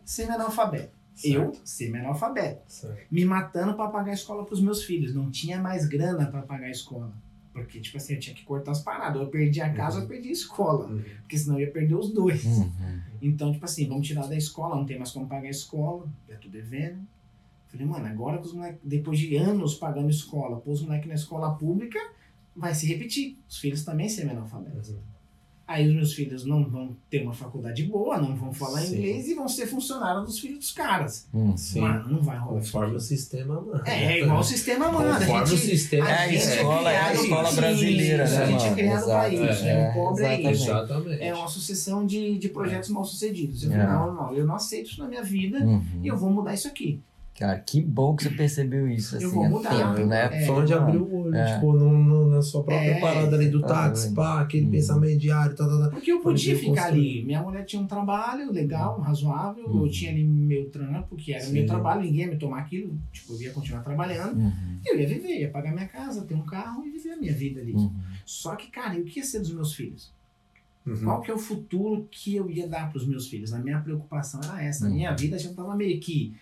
semi-analfabeto. 1.16 1.58
Eu 1.60 1.66
semi-analfabeto. 1.66 2.62
Certo. 2.68 3.08
Me 3.12 3.26
matando 3.26 3.74
pra 3.74 3.88
pagar 3.88 4.12
a 4.12 4.14
escola 4.14 4.46
pros 4.46 4.62
meus 4.62 4.84
filhos. 4.84 5.14
Não 5.16 5.32
tinha 5.32 5.60
mais 5.60 5.88
grana 5.88 6.26
pra 6.28 6.42
pagar 6.42 6.68
a 6.68 6.72
escola. 6.72 7.12
Porque, 7.54 7.80
tipo 7.80 7.96
assim, 7.98 8.16
eu 8.16 8.20
tinha 8.20 8.36
que 8.36 8.44
cortar 8.44 8.72
as 8.72 8.82
paradas. 8.84 9.22
Eu 9.22 9.28
perdi 9.30 9.62
a 9.62 9.72
casa, 9.74 9.98
Uhum. 9.98 10.04
eu 10.04 10.08
perdi 10.10 10.28
a 10.30 10.32
escola. 10.34 10.88
Uhum. 10.88 11.02
Porque 11.22 11.38
senão 11.38 11.56
eu 11.58 11.66
ia 11.66 11.72
perder 11.72 11.96
os 11.96 12.12
dois. 12.14 12.44
Uhum. 12.44 13.00
Então, 13.22 13.52
tipo 13.54 13.64
assim, 13.64 13.88
vamos 13.88 14.06
tirar 14.06 14.28
da 14.28 14.36
escola, 14.36 14.76
não 14.76 14.86
tem 14.86 14.98
mais 14.98 15.12
como 15.12 15.26
pagar 15.26 15.48
a 15.48 15.52
escola, 15.52 16.06
já 16.30 16.36
tô 16.36 16.50
devendo. 16.50 17.00
Falei, 17.68 17.86
mano, 17.88 18.06
agora 18.08 18.38
que 18.40 18.46
os 18.48 18.54
moleques, 18.54 18.80
depois 18.84 19.18
de 19.18 19.36
anos 19.38 19.76
pagando 19.76 20.10
escola, 20.10 20.58
pôs 20.60 20.80
os 20.82 20.86
moleques 20.86 21.08
na 21.08 21.16
escola 21.16 21.56
pública, 21.56 22.00
vai 22.56 22.74
se 22.76 22.86
repetir. 22.88 23.38
Os 23.50 23.58
filhos 23.58 23.84
também 23.86 24.08
serem 24.10 24.32
analfabetos. 24.32 24.90
Uhum. 24.90 25.00
Aí 25.68 25.88
os 25.88 25.96
meus 25.96 26.14
filhos 26.14 26.46
não 26.46 26.64
vão 26.70 26.96
ter 27.10 27.24
uma 27.24 27.34
faculdade 27.34 27.84
boa, 27.86 28.20
não 28.20 28.36
vão 28.36 28.54
falar 28.54 28.82
Sim. 28.82 28.98
inglês 28.98 29.28
e 29.28 29.34
vão 29.34 29.48
ser 29.50 29.66
funcionários 29.66 30.24
dos 30.26 30.40
filhos 30.40 30.60
dos 30.60 30.72
caras. 30.72 31.28
Mano, 31.34 32.08
não 32.08 32.22
vai 32.22 32.38
rolar. 32.38 32.60
Conforme 32.60 32.96
o 32.96 33.00
sistema, 33.00 33.60
mano. 33.60 33.82
É, 33.84 34.14
é 34.14 34.22
igual 34.22 34.40
o 34.40 34.44
sistema 34.44 34.92
manda. 34.92 35.14
Conforme 35.20 35.40
a 35.40 35.44
o 35.44 35.48
gente, 35.48 35.62
sistema. 35.78 36.06
a 36.06 36.10
É, 36.12 36.14
a 36.14 36.28
gente 36.28 36.38
escola 36.44 36.92
é 36.92 36.98
a 36.98 37.06
criado 37.10 37.24
escola 37.24 37.48
isso, 37.48 37.56
brasileira, 37.56 38.24
A 38.26 38.30
né, 38.30 38.46
gente 38.46 38.62
é 38.62 38.64
mano? 38.64 38.76
criado 38.76 39.04
pra 39.06 39.30
Exato, 39.34 39.52
isso, 39.54 39.64
é, 39.66 39.74
né? 39.74 39.90
O 39.90 39.94
pobre 39.94 40.24
é 40.26 40.42
isso. 40.52 40.64
Exatamente. 40.64 41.24
É 41.24 41.34
uma 41.34 41.48
sucessão 41.48 42.06
de, 42.06 42.38
de 42.38 42.50
projetos 42.50 42.90
mal 42.90 43.04
sucedidos. 43.04 43.64
Eu 43.64 43.72
É. 43.72 43.78
falei, 43.78 43.88
não, 43.92 44.14
não, 44.14 44.34
eu 44.36 44.46
não 44.46 44.56
aceito 44.56 44.92
isso 44.92 45.02
na 45.02 45.08
minha 45.08 45.24
vida 45.24 45.58
Uhum. 45.66 45.84
e 46.04 46.08
eu 46.08 46.16
vou 46.16 46.30
mudar 46.30 46.54
isso 46.54 46.68
aqui. 46.68 47.02
Cara, 47.38 47.60
que 47.60 47.82
bom 47.82 48.16
que 48.16 48.24
você 48.24 48.30
percebeu 48.30 48.88
isso, 48.88 49.18
assim, 49.18 49.26
Eu 49.26 49.32
vou 49.32 49.50
mudar, 49.50 49.70
tempo, 49.96 50.08
né? 50.08 50.30
é. 50.32 50.46
Foi 50.46 50.56
onde 50.56 50.74
Mano, 50.74 50.86
abriu 50.88 51.04
o 51.04 51.22
olho, 51.26 51.36
É. 51.36 51.54
tipo, 51.56 51.74
no, 51.74 51.92
no- 51.92 52.30
na 52.30 52.42
sua 52.42 52.64
própria 52.64 52.92
É, 52.92 53.00
parada 53.02 53.36
ali 53.36 53.50
do 53.50 53.60
tá 53.60 53.68
táxi, 53.68 54.14
pá, 54.14 54.40
aquele 54.40 54.64
Uhum. 54.66 54.72
pensamento 54.72 55.18
diário, 55.20 55.54
tá, 55.54 55.68
tá, 55.68 55.78
tá. 55.80 55.90
Porque 55.90 56.14
eu 56.14 56.22
podia 56.22 56.56
ficar 56.58 56.84
construir. 56.84 57.18
ali. 57.20 57.26
Minha 57.26 57.42
mulher 57.44 57.66
tinha 57.66 57.82
um 57.82 57.88
trabalho 57.88 58.50
legal, 58.54 59.02
razoável. 59.02 59.66
Uhum. 59.68 59.84
Eu 59.84 59.92
tinha 59.92 60.12
ali 60.12 60.24
meu 60.24 60.70
trampo, 60.70 61.18
que 61.18 61.34
era 61.34 61.44
Sim. 61.44 61.52
meu 61.52 61.66
trabalho. 61.66 62.04
Ninguém 62.04 62.22
ia 62.22 62.28
me 62.32 62.38
tomar 62.38 62.60
aquilo. 62.60 62.98
Tipo, 63.12 63.34
eu 63.34 63.42
ia 63.42 63.52
continuar 63.52 63.82
trabalhando. 63.82 64.38
Uhum. 64.40 64.80
Eu 64.86 64.98
ia 64.98 65.06
viver, 65.08 65.40
ia 65.42 65.50
pagar 65.50 65.74
minha 65.74 65.88
casa, 65.90 66.22
ter 66.24 66.36
um 66.36 66.46
carro 66.46 66.86
e 66.86 66.90
viver 66.92 67.12
a 67.12 67.18
minha 67.18 67.34
vida 67.34 67.60
ali. 67.60 67.74
Uhum. 67.74 67.92
Só 68.26 68.56
que, 68.56 68.72
cara, 68.72 68.96
e 68.98 69.02
o 69.02 69.04
que 69.04 69.20
ia 69.20 69.26
ser 69.26 69.40
dos 69.40 69.54
meus 69.54 69.74
filhos? 69.74 70.10
Uhum. 70.86 71.04
Qual 71.04 71.22
que 71.22 71.32
é 71.32 71.34
o 71.34 71.38
futuro 71.38 72.08
que 72.10 72.34
eu 72.34 72.50
ia 72.50 72.66
dar 72.66 72.90
para 72.90 72.98
os 72.98 73.06
meus 73.06 73.28
filhos? 73.28 73.52
A 73.52 73.60
minha 73.60 73.82
preocupação 73.82 74.40
era 74.42 74.64
essa. 74.64 74.86
A 74.86 74.88
Uhum. 74.88 74.96
minha 74.96 75.14
vida 75.14 75.38
já 75.38 75.50
estava 75.50 75.76
meio 75.76 76.00
que 76.00 76.34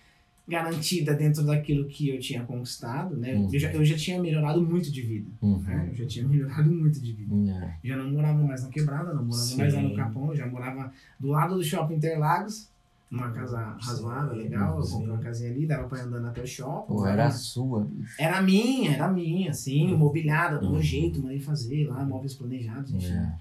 garantida 0.47 1.13
dentro 1.13 1.43
daquilo 1.43 1.85
que 1.88 2.09
eu 2.09 2.19
tinha 2.19 2.43
conquistado, 2.43 3.15
né? 3.15 3.33
Uhum. 3.33 3.50
Eu, 3.51 3.59
já, 3.59 3.71
eu 3.71 3.85
já 3.85 3.95
tinha 3.95 4.21
melhorado 4.21 4.62
muito 4.62 4.91
de 4.91 5.01
vida. 5.01 5.29
né? 5.41 5.88
Eu 5.89 5.95
já 5.95 6.05
tinha 6.05 6.27
melhorado 6.27 6.69
muito 6.69 7.00
de 7.00 7.13
vida. 7.13 7.33
Uhum. 7.33 7.69
Já 7.83 7.97
não 7.97 8.12
morava 8.12 8.41
mais 8.43 8.63
na 8.63 8.69
quebrada, 8.69 9.13
não 9.13 9.23
morava 9.25 9.45
Sim. 9.45 9.57
mais 9.57 9.73
lá 9.73 9.81
no 9.81 9.95
Capão, 9.95 10.35
já 10.35 10.45
morava 10.47 10.91
do 11.19 11.27
lado 11.29 11.55
do 11.55 11.63
shopping 11.63 11.95
Interlagos, 11.95 12.69
numa 13.12 13.29
casa 13.31 13.59
razoável, 13.79 14.35
legal. 14.35 14.79
Eu 14.79 14.88
comprei 14.88 15.09
uma 15.12 15.19
casinha 15.19 15.51
ali, 15.51 15.65
dava 15.65 15.88
pra 15.88 16.00
ir 16.00 16.01
andando 16.01 16.27
até 16.27 16.41
o 16.41 16.47
shopping. 16.47 16.88
Pô, 16.93 17.00
sabe? 17.00 17.12
era 17.13 17.29
sua, 17.31 17.85
bicho. 17.85 18.15
Era 18.21 18.41
minha, 18.41 18.91
era 18.93 19.07
minha, 19.09 19.51
assim, 19.51 19.95
mobiliada, 19.95 20.59
do 20.59 20.67
Uhum. 20.73 20.81
jeito, 20.81 21.21
mandei 21.21 21.39
fazer 21.39 21.88
lá, 21.88 22.03
móveis 22.05 22.33
planejados, 22.33 22.93
enfim. 22.93 23.13
É. 23.13 23.33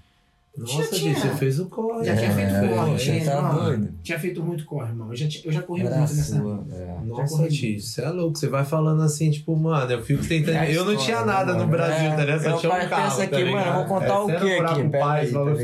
Nossa, 0.55 0.95
tinha- 0.95 1.15
você 1.15 1.29
fez 1.29 1.59
o 1.59 1.65
corre. 1.67 2.05
Já 2.05 2.15
tinha 2.15 2.31
feito 2.31 2.51
É, 2.53 2.67
corre, 2.67 2.99
Você 2.99 3.11
né, 3.13 3.25
tá 3.25 3.41
mano? 3.41 3.59
doido. 3.63 3.93
Tinha 4.03 4.19
feito 4.19 4.43
muito 4.43 4.65
corre, 4.65 4.89
irmão. 4.89 5.09
Eu 5.09 5.15
já, 5.15 5.25
eu 5.45 5.51
já 5.51 5.61
corri 5.63 5.81
Era 5.81 5.97
muito 5.97 6.13
nessa 6.15 6.35
sua. 6.35 6.65
É. 6.71 6.97
Nossa, 7.05 7.37
corri. 7.37 7.49
tio, 7.49 7.81
você 7.81 8.01
é 8.03 8.09
louco. 8.09 8.37
Você 8.37 8.47
vai 8.47 8.63
falando 8.63 9.01
assim, 9.01 9.31
tipo, 9.31 9.55
mano, 9.55 9.91
eu 9.91 10.03
fico 10.03 10.23
tentando. 10.27 10.55
É 10.57 10.69
eu 10.69 10.85
não 10.85 10.93
história, 10.93 10.97
tinha 10.99 11.25
nada 11.25 11.45
né, 11.45 11.51
no 11.53 11.57
mano? 11.59 11.71
Brasil, 11.71 12.11
É, 12.11 12.15
tá 12.15 12.21
ligado? 12.23 12.43
Só 12.43 12.57
tinha 12.57 12.71
um 12.71 12.75
carro. 12.87 13.03
pensa 13.03 13.17
tá 13.17 13.23
aqui, 13.37 13.51
mano, 13.51 13.65
eu 13.67 13.73
vou 13.73 13.85
contar 13.85 14.05
É, 14.05 14.11
o 14.19 14.25
você 14.25 14.35
quê 14.37 14.53
aqui? 14.53 14.81
com 14.81 14.87
o 14.87 14.91
Pera 14.91 15.03
pai, 15.05 15.21
aí, 15.25 15.31
tá 15.31 15.39
mano, 15.39 15.57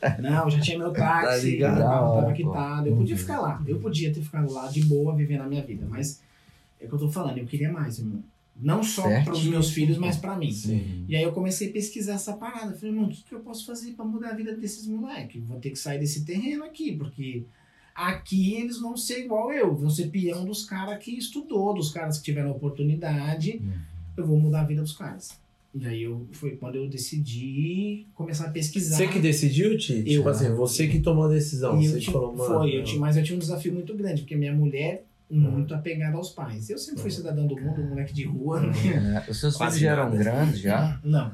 Não, 0.18 0.44
eu 0.44 0.50
já 0.50 0.60
tinha 0.60 0.78
meu 0.78 0.90
táxi, 0.92 1.26
Tá 1.28 1.36
ligado? 1.36 1.78
tava 1.78 2.32
quitado. 2.32 2.88
Eu 2.88 2.96
podia 2.96 3.14
Uhum. 3.14 3.20
ficar 3.20 3.40
lá. 3.40 3.62
Eu 3.66 3.78
podia 3.78 4.12
ter 4.12 4.22
ficado 4.22 4.52
lá 4.52 4.66
de 4.66 4.84
boa, 4.86 5.14
vivendo 5.14 5.42
a 5.42 5.46
minha 5.46 5.62
vida. 5.62 5.86
Mas 5.88 6.20
é 6.80 6.86
o 6.86 6.88
que 6.88 6.94
eu 6.94 6.98
tô 6.98 7.08
falando, 7.10 7.38
eu 7.38 7.44
queria 7.46 7.70
mais, 7.70 7.98
irmão. 8.00 8.20
Não 8.56 8.82
só 8.82 9.02
para 9.24 9.32
os 9.32 9.44
meus 9.44 9.70
filhos, 9.70 9.96
mas 9.96 10.16
para 10.16 10.36
mim. 10.36 10.52
Sim. 10.52 11.04
E 11.08 11.16
aí 11.16 11.22
eu 11.22 11.32
comecei 11.32 11.70
a 11.70 11.72
pesquisar 11.72 12.14
essa 12.14 12.34
parada. 12.34 12.74
Falei, 12.74 12.94
mano, 12.94 13.08
o 13.08 13.10
que, 13.10 13.22
que 13.24 13.34
eu 13.34 13.40
posso 13.40 13.64
fazer 13.64 13.92
para 13.92 14.04
mudar 14.04 14.30
a 14.30 14.34
vida 14.34 14.54
desses 14.54 14.86
moleques? 14.86 15.42
Vou 15.44 15.58
ter 15.58 15.70
que 15.70 15.78
sair 15.78 15.98
desse 15.98 16.24
terreno 16.24 16.64
aqui, 16.64 16.92
porque 16.92 17.44
aqui 17.94 18.54
eles 18.54 18.78
vão 18.80 18.96
ser 18.96 19.20
igual 19.24 19.52
eu, 19.52 19.74
vão 19.74 19.88
ser 19.90 20.08
peão 20.10 20.44
dos 20.44 20.64
caras 20.64 21.02
que 21.02 21.12
estudou, 21.12 21.74
dos 21.74 21.90
caras 21.90 22.18
que 22.18 22.24
tiveram 22.24 22.50
oportunidade. 22.50 23.60
Uhum. 23.62 23.72
Eu 24.16 24.26
vou 24.26 24.38
mudar 24.38 24.60
a 24.60 24.64
vida 24.64 24.82
dos 24.82 24.92
caras. 24.92 25.40
E 25.72 25.86
aí 25.86 26.02
eu, 26.02 26.26
foi 26.32 26.56
quando 26.56 26.74
eu 26.74 26.88
decidi 26.88 28.06
começar 28.14 28.46
a 28.46 28.50
pesquisar. 28.50 28.96
Você 28.96 29.06
que 29.06 29.20
decidiu, 29.20 29.78
Ti? 29.78 29.98
Eu. 29.98 30.04
Tipo 30.04 30.28
assim, 30.28 30.52
você 30.54 30.88
que 30.88 31.00
tomou 31.00 31.24
a 31.24 31.28
decisão. 31.28 31.80
Você 31.80 32.00
tinha- 32.00 32.12
falou, 32.12 32.34
mano. 32.36 32.58
foi, 32.60 32.76
eu 32.76 32.82
tinha, 32.84 33.00
mas 33.00 33.16
eu 33.16 33.22
tinha 33.22 33.36
um 33.36 33.38
desafio 33.38 33.72
muito 33.72 33.94
grande, 33.94 34.22
porque 34.22 34.34
minha 34.34 34.52
mulher 34.52 35.04
muito 35.30 35.74
apegada 35.74 36.16
aos 36.16 36.30
pais. 36.30 36.68
Eu 36.70 36.78
sempre 36.78 37.02
fui 37.02 37.10
cidadão 37.10 37.46
do 37.46 37.54
mundo, 37.58 37.82
moleque 37.84 38.12
de 38.12 38.24
rua. 38.24 38.60
É, 39.26 39.30
Os 39.30 39.38
seus 39.38 39.56
filhos 39.56 39.78
já 39.78 39.92
eram 39.92 40.10
grandes 40.10 40.60
já? 40.60 40.98
Não. 41.04 41.32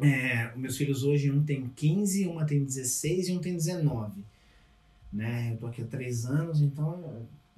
É, 0.00 0.50
os 0.54 0.60
meus 0.60 0.76
filhos 0.76 1.04
hoje, 1.04 1.30
um 1.30 1.42
tem 1.44 1.70
15, 1.76 2.26
uma 2.26 2.44
tem 2.44 2.64
16 2.64 3.28
e 3.28 3.32
um 3.32 3.38
tem 3.38 3.54
19. 3.54 4.24
Né? 5.12 5.50
Eu 5.52 5.56
tô 5.58 5.66
aqui 5.66 5.82
há 5.82 5.84
3 5.84 6.26
anos, 6.26 6.60
então. 6.60 6.98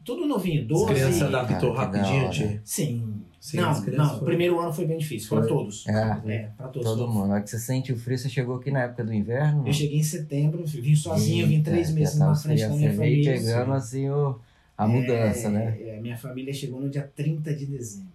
Tudo 0.04 0.26
novinho, 0.26 0.62
As 0.62 0.68
12. 0.68 0.86
crianças 0.86 1.14
se 1.14 1.24
adaptou 1.24 1.72
da 1.72 1.80
rapidinho, 1.80 2.24
hora. 2.24 2.30
Ti? 2.30 2.60
Sim. 2.64 3.14
Sim, 3.40 3.58
não, 3.58 3.70
as 3.70 3.80
crianças 3.80 4.12
não. 4.12 4.22
O 4.22 4.24
primeiro 4.24 4.58
ano 4.60 4.72
foi 4.72 4.86
bem 4.86 4.98
difícil, 4.98 5.28
para 5.30 5.46
todos. 5.46 5.86
É. 5.86 6.20
É, 6.26 6.38
para 6.56 6.68
todos. 6.68 6.86
Todo 6.88 7.06
mundo. 7.08 7.26
Na 7.28 7.34
hora 7.34 7.42
que 7.42 7.48
você 7.50 7.58
sente 7.58 7.92
o 7.92 7.96
frio, 7.96 8.18
você 8.18 8.28
chegou 8.28 8.56
aqui 8.56 8.70
na 8.70 8.80
época 8.82 9.04
do 9.04 9.12
inverno? 9.14 9.66
Eu 9.66 9.72
cheguei 9.72 9.98
em 9.98 10.02
setembro, 10.02 10.64
vim 10.66 10.94
sozinho, 10.94 11.46
vim 11.46 11.56
Eita, 11.56 11.70
três 11.70 11.88
já 11.88 11.94
meses 11.94 12.18
na 12.18 12.34
frente 12.34 12.60
da 12.60 12.66
frio, 12.68 12.78
minha 12.78 12.90
você 12.90 12.96
veio 12.98 13.24
família. 13.24 13.32
pegando 13.32 13.72
assim 13.72 14.08
o, 14.10 14.38
a 14.76 14.86
mudança, 14.88 15.48
É, 15.48 15.50
né? 15.50 15.82
é, 15.82 16.00
minha 16.00 16.16
família 16.16 16.52
chegou 16.52 16.80
no 16.80 16.88
dia 16.90 17.02
30 17.14 17.54
de 17.54 17.66
dezembro. 17.66 18.12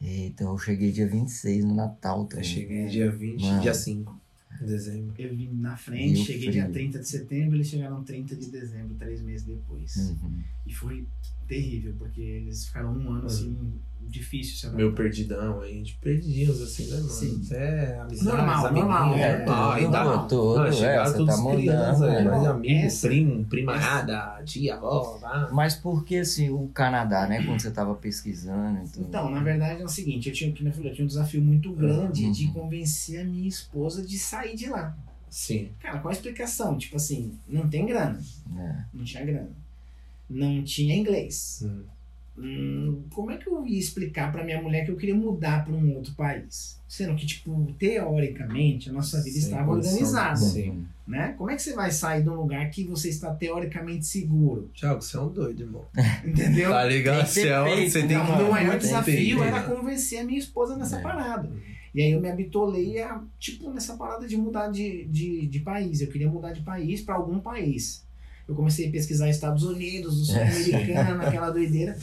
Eita, 0.00 0.44
eu 0.44 0.56
cheguei 0.58 0.92
dia 0.92 1.08
26 1.08 1.64
no 1.64 1.74
Natal 1.74 2.20
Eu 2.20 2.26
também. 2.26 2.44
cheguei 2.44 2.86
dia 2.86 3.10
20, 3.10 3.40
Mano. 3.42 3.60
dia 3.62 3.74
5 3.74 4.20
de 4.60 4.66
dezembro. 4.66 5.14
Eu 5.18 5.34
vim 5.34 5.48
na 5.54 5.76
frente, 5.76 6.24
cheguei 6.24 6.40
frio? 6.50 6.52
dia 6.52 6.68
30 6.70 6.98
de 7.00 7.08
setembro, 7.08 7.56
eles 7.56 7.66
chegaram 7.68 8.02
30 8.04 8.36
de 8.36 8.46
dezembro, 8.50 8.94
três 8.96 9.20
meses 9.22 9.44
depois. 9.44 9.96
Uhum. 9.96 10.40
E 10.66 10.72
foi 10.72 11.04
terrível, 11.48 11.94
porque 11.98 12.20
eles 12.20 12.66
ficaram 12.66 12.92
um 12.92 13.10
ano 13.10 13.26
assim, 13.26 13.56
difícil 14.00 14.54
se 14.56 14.66
adaptar. 14.66 14.82
Meu 14.84 14.92
perdidão 14.94 15.60
aí, 15.60 15.82
de 15.82 15.94
perdidinhos 15.94 16.62
assim, 16.62 16.86
né, 16.88 16.96
mano? 16.96 17.08
Sim. 17.08 17.42
É 17.50 17.98
amizade, 18.00 18.28
Normal, 18.28 18.66
amiguinho, 18.66 18.84
normal, 18.88 19.14
é, 19.14 19.20
é, 19.32 19.38
normal. 19.44 19.78
Todo, 19.78 19.90
dá, 19.90 20.18
todo, 20.28 20.56
Mano, 20.58 20.68
é, 20.68 20.72
chegaram 20.72 21.10
você 21.10 21.16
todos 21.18 21.36
tá 21.36 21.50
crianças, 21.50 21.98
mudando, 22.00 22.04
aí, 22.16 22.24
né? 22.24 22.30
mais 22.30 22.46
amigo, 22.46 22.74
Essa- 22.86 23.08
primo, 23.08 23.44
primada, 23.46 24.42
tia, 24.44 24.74
avó. 24.76 25.48
Mas 25.52 25.74
por 25.74 26.04
que 26.04 26.16
assim, 26.18 26.48
o 26.50 26.68
Canadá, 26.68 27.26
né? 27.26 27.42
Quando 27.44 27.60
você 27.60 27.70
tava 27.70 27.94
pesquisando 27.94 28.84
e 28.84 28.88
tudo. 28.88 29.06
Então, 29.08 29.30
na 29.30 29.42
verdade 29.42 29.82
é 29.82 29.84
o 29.84 29.88
seguinte, 29.88 30.28
eu 30.28 30.34
tinha, 30.34 30.54
como 30.54 30.68
eu 30.68 30.72
falei, 30.72 30.90
eu 30.90 30.94
tinha 30.94 31.04
um 31.04 31.08
desafio 31.08 31.42
muito 31.42 31.72
grande 31.72 32.24
Uhum. 32.26 32.32
de 32.32 32.46
convencer 32.48 33.20
a 33.20 33.24
minha 33.24 33.48
esposa 33.48 34.02
de 34.02 34.18
sair 34.18 34.54
de 34.56 34.68
lá. 34.68 34.96
Sim. 35.28 35.68
Cara, 35.80 35.98
qual 35.98 36.10
a 36.10 36.14
explicação? 36.14 36.78
Tipo 36.78 36.96
assim, 36.96 37.34
não 37.46 37.68
tem 37.68 37.84
grana. 37.84 38.18
né? 38.50 38.86
Não 38.94 39.04
tinha 39.04 39.24
grana. 39.26 39.50
Não 40.28 40.62
tinha 40.62 40.94
inglês. 40.96 41.60
Hum. 41.64 41.84
Hum, 42.40 43.02
como 43.12 43.32
é 43.32 43.36
que 43.36 43.48
eu 43.48 43.66
ia 43.66 43.78
explicar 43.80 44.30
pra 44.30 44.44
minha 44.44 44.62
mulher 44.62 44.84
que 44.84 44.92
eu 44.92 44.96
queria 44.96 45.14
mudar 45.14 45.64
pra 45.64 45.74
um 45.74 45.96
outro 45.96 46.14
país? 46.14 46.80
Sendo 46.86 47.16
que, 47.16 47.26
tipo, 47.26 47.74
teoricamente, 47.76 48.88
a 48.88 48.92
nossa 48.92 49.18
vida 49.18 49.32
Sem 49.32 49.42
estava 49.42 49.72
organizada, 49.72 50.36
Sim. 50.36 50.86
né? 51.06 51.34
Como 51.36 51.50
é 51.50 51.56
que 51.56 51.62
você 51.62 51.74
vai 51.74 51.90
sair 51.90 52.22
de 52.22 52.28
um 52.30 52.34
lugar 52.34 52.70
que 52.70 52.84
você 52.84 53.08
está 53.08 53.34
teoricamente 53.34 54.06
seguro? 54.06 54.70
Thiago, 54.72 55.02
você 55.02 55.16
é 55.16 55.20
um 55.20 55.28
doido, 55.32 55.62
irmão. 55.62 55.84
Entendeu? 56.24 56.70
Tá 56.70 56.84
ligado? 56.84 57.24
Tem 57.24 57.26
que 57.26 57.34
ter 57.34 57.40
Você 57.40 57.48
é 57.48 57.60
um- 57.60 57.90
você 57.90 57.98
tem 58.06 58.08
que 58.08 58.36
meu 58.36 58.50
maior 58.50 58.70
tem 58.70 58.78
desafio 58.78 59.42
era 59.42 59.62
convencer 59.64 60.20
a 60.20 60.24
minha 60.24 60.38
esposa 60.38 60.76
nessa 60.76 60.98
É. 60.98 61.02
parada. 61.02 61.50
E 61.94 62.02
aí 62.02 62.12
eu 62.12 62.20
me 62.20 62.30
habitolei 62.30 63.00
a, 63.02 63.20
tipo, 63.40 63.68
nessa 63.72 63.96
parada 63.96 64.28
de 64.28 64.36
mudar 64.36 64.68
de, 64.68 65.06
de, 65.06 65.46
de 65.48 65.58
país. 65.60 66.00
Eu 66.00 66.08
queria 66.08 66.30
mudar 66.30 66.52
de 66.52 66.60
país 66.62 67.00
para 67.00 67.16
algum 67.16 67.40
país. 67.40 68.06
Eu 68.48 68.54
comecei 68.54 68.88
a 68.88 68.90
pesquisar 68.90 69.28
Estados 69.28 69.62
Unidos, 69.62 70.22
o 70.22 70.24
sul 70.32 70.40
americano, 70.40 71.22
aquela 71.22 71.50
doideira. 71.50 71.96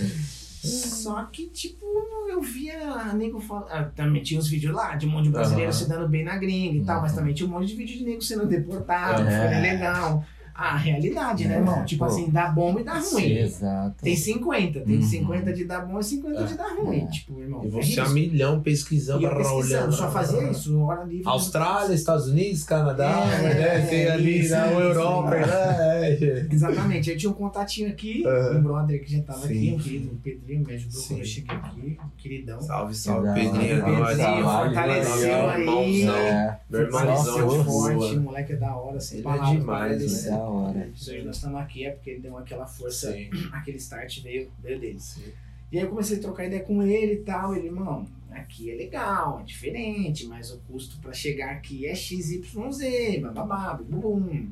Só 0.66 1.24
que, 1.26 1.46
tipo, 1.48 1.86
eu 2.30 2.42
via 2.42 3.14
nego 3.14 3.40
falando. 3.40 3.68
ah, 3.70 3.84
Também 3.96 4.24
tinha 4.24 4.40
os 4.40 4.48
vídeos 4.48 4.74
lá 4.74 4.96
de 4.96 5.06
um 5.06 5.10
monte 5.12 5.26
de 5.26 5.30
brasileiro 5.30 5.70
Aham. 5.72 5.80
se 5.80 5.88
dando 5.88 6.08
bem 6.10 6.24
na 6.24 6.38
gringa 6.38 6.78
e 6.78 6.84
tal, 6.84 7.02
mas 7.02 7.12
Uhum. 7.12 7.18
também 7.20 7.34
tinha 7.36 7.48
um 7.48 7.52
monte 7.52 7.68
de 7.68 7.76
vídeo 7.76 7.98
de 8.00 8.04
nego 8.04 8.22
sendo 8.22 8.48
deportado, 8.48 9.22
É. 9.28 9.48
foi 9.52 9.62
legal. 9.62 10.26
A 10.58 10.78
realidade, 10.78 11.46
né, 11.48 11.56
É, 11.56 11.58
irmão? 11.58 11.84
Tipo 11.84 12.06
pô. 12.06 12.10
assim, 12.12 12.30
dá 12.30 12.48
bom 12.48 12.80
e 12.80 12.84
dá 12.84 12.94
ruim. 12.98 13.26
Exato. 13.40 13.96
Tem 14.02 14.16
50, 14.16 14.80
tem 14.82 14.96
Uhum. 14.96 15.02
50 15.02 15.52
de 15.54 15.66
dar 15.66 15.82
bom 15.86 16.00
e 16.00 16.04
50 16.04 16.44
de 16.46 16.54
dar 16.56 16.70
ruim. 16.78 17.00
É. 17.02 17.06
Tipo, 17.08 17.42
irmão. 17.42 17.62
E 17.64 17.68
é 17.68 17.70
você 17.70 18.00
a 18.00 18.04
risco. 18.04 18.14
milhão 18.14 18.62
pesquisando, 18.62 19.22
E 19.22 19.26
eu 19.26 19.36
pesquisando, 19.36 19.92
só 19.92 20.10
fazia 20.10 20.50
isso, 20.50 20.80
hora 20.80 21.04
livre. 21.04 21.28
Austrália, 21.28 21.94
Estados 21.94 22.28
Unidos, 22.30 22.64
Canadá, 22.64 23.26
É, 23.26 23.54
né? 23.54 23.80
Tem 23.88 24.08
ali 24.08 24.40
isso, 24.40 24.52
na 24.56 24.68
isso, 24.72 24.80
Europa, 24.80 25.32
né? 25.32 25.44
É. 26.14 26.48
Exatamente, 26.50 27.12
aí 27.12 27.18
tinha 27.18 27.30
um 27.30 27.34
contatinho 27.34 27.90
aqui, 27.90 28.24
um 28.56 28.62
brother 28.64 29.04
que 29.04 29.12
já 29.12 29.22
tava 29.24 29.40
Sim. 29.48 29.48
aqui, 29.48 29.74
um 29.74 29.78
querido, 29.80 30.12
o 30.14 30.16
Pedrinho, 30.16 30.64
me 30.66 30.74
ajudou 30.74 31.02
Sim. 31.02 31.08
quando 31.10 31.20
eu 31.20 31.26
cheguei 31.26 31.56
aqui, 31.58 31.98
um 32.02 32.10
queridão. 32.18 32.62
Salve, 32.62 32.96
salve, 32.96 33.28
Pedrinho. 33.34 33.84
Pedrinho, 33.84 34.44
fortaleceu 34.46 35.50
aí. 35.50 35.60
irmãozão. 35.62 36.16
É, 36.16 36.60
Meu 36.70 36.82
irmãozão 36.82 37.36
Forte, 37.50 37.58
de 37.58 37.64
forte, 37.66 38.18
moleque 38.20 38.54
é 38.54 38.56
da 38.56 38.76
hora, 38.76 39.00
sem 39.02 39.20
é 39.20 39.22
palavras. 39.22 39.52
demais, 39.52 40.24
da 40.26 40.45
hora. 40.50 40.90
Isso 40.96 41.12
aí 41.12 41.24
nós 41.24 41.36
estamos 41.38 41.60
aqui 41.60 41.86
é 41.86 41.92
porque 41.92 42.10
ele 42.12 42.20
deu 42.22 42.38
aquela 42.38 42.66
força, 42.66 43.12
Sim, 43.12 43.30
aquele 43.52 43.78
start 43.78 44.22
veio, 44.22 44.52
veio 44.62 44.80
dele. 44.80 45.00
sim. 45.00 45.24
E 45.72 45.78
aí 45.78 45.84
eu 45.84 45.90
comecei 45.90 46.18
a 46.18 46.22
trocar 46.22 46.46
ideia 46.46 46.64
com 46.64 46.82
ele 46.84 47.14
e 47.14 47.24
tal. 47.24 47.56
Ele, 47.56 47.68
irmão, 47.68 48.06
aqui 48.32 48.72
é 48.72 48.76
legal, 48.76 49.40
é 49.42 49.44
diferente, 49.44 50.26
mas 50.28 50.52
o 50.52 50.60
custo 50.60 50.98
pra 51.00 51.12
chegar 51.12 51.52
aqui 51.52 51.86
é 51.86 51.94
XYZ, 51.96 53.20
bababá, 53.22 53.74
bum. 53.74 54.48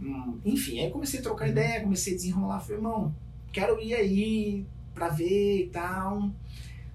Hum, 0.00 0.38
Enfim, 0.44 0.80
aí 0.80 0.90
comecei 0.90 1.20
a 1.20 1.22
trocar 1.22 1.48
ideia, 1.48 1.82
comecei 1.82 2.14
a 2.14 2.16
desenrolar. 2.16 2.60
Falei, 2.60 2.76
irmão, 2.78 3.14
quero 3.52 3.80
ir 3.80 3.94
aí 3.94 4.66
pra 4.94 5.08
ver 5.08 5.64
e 5.64 5.66
tal. 5.68 6.30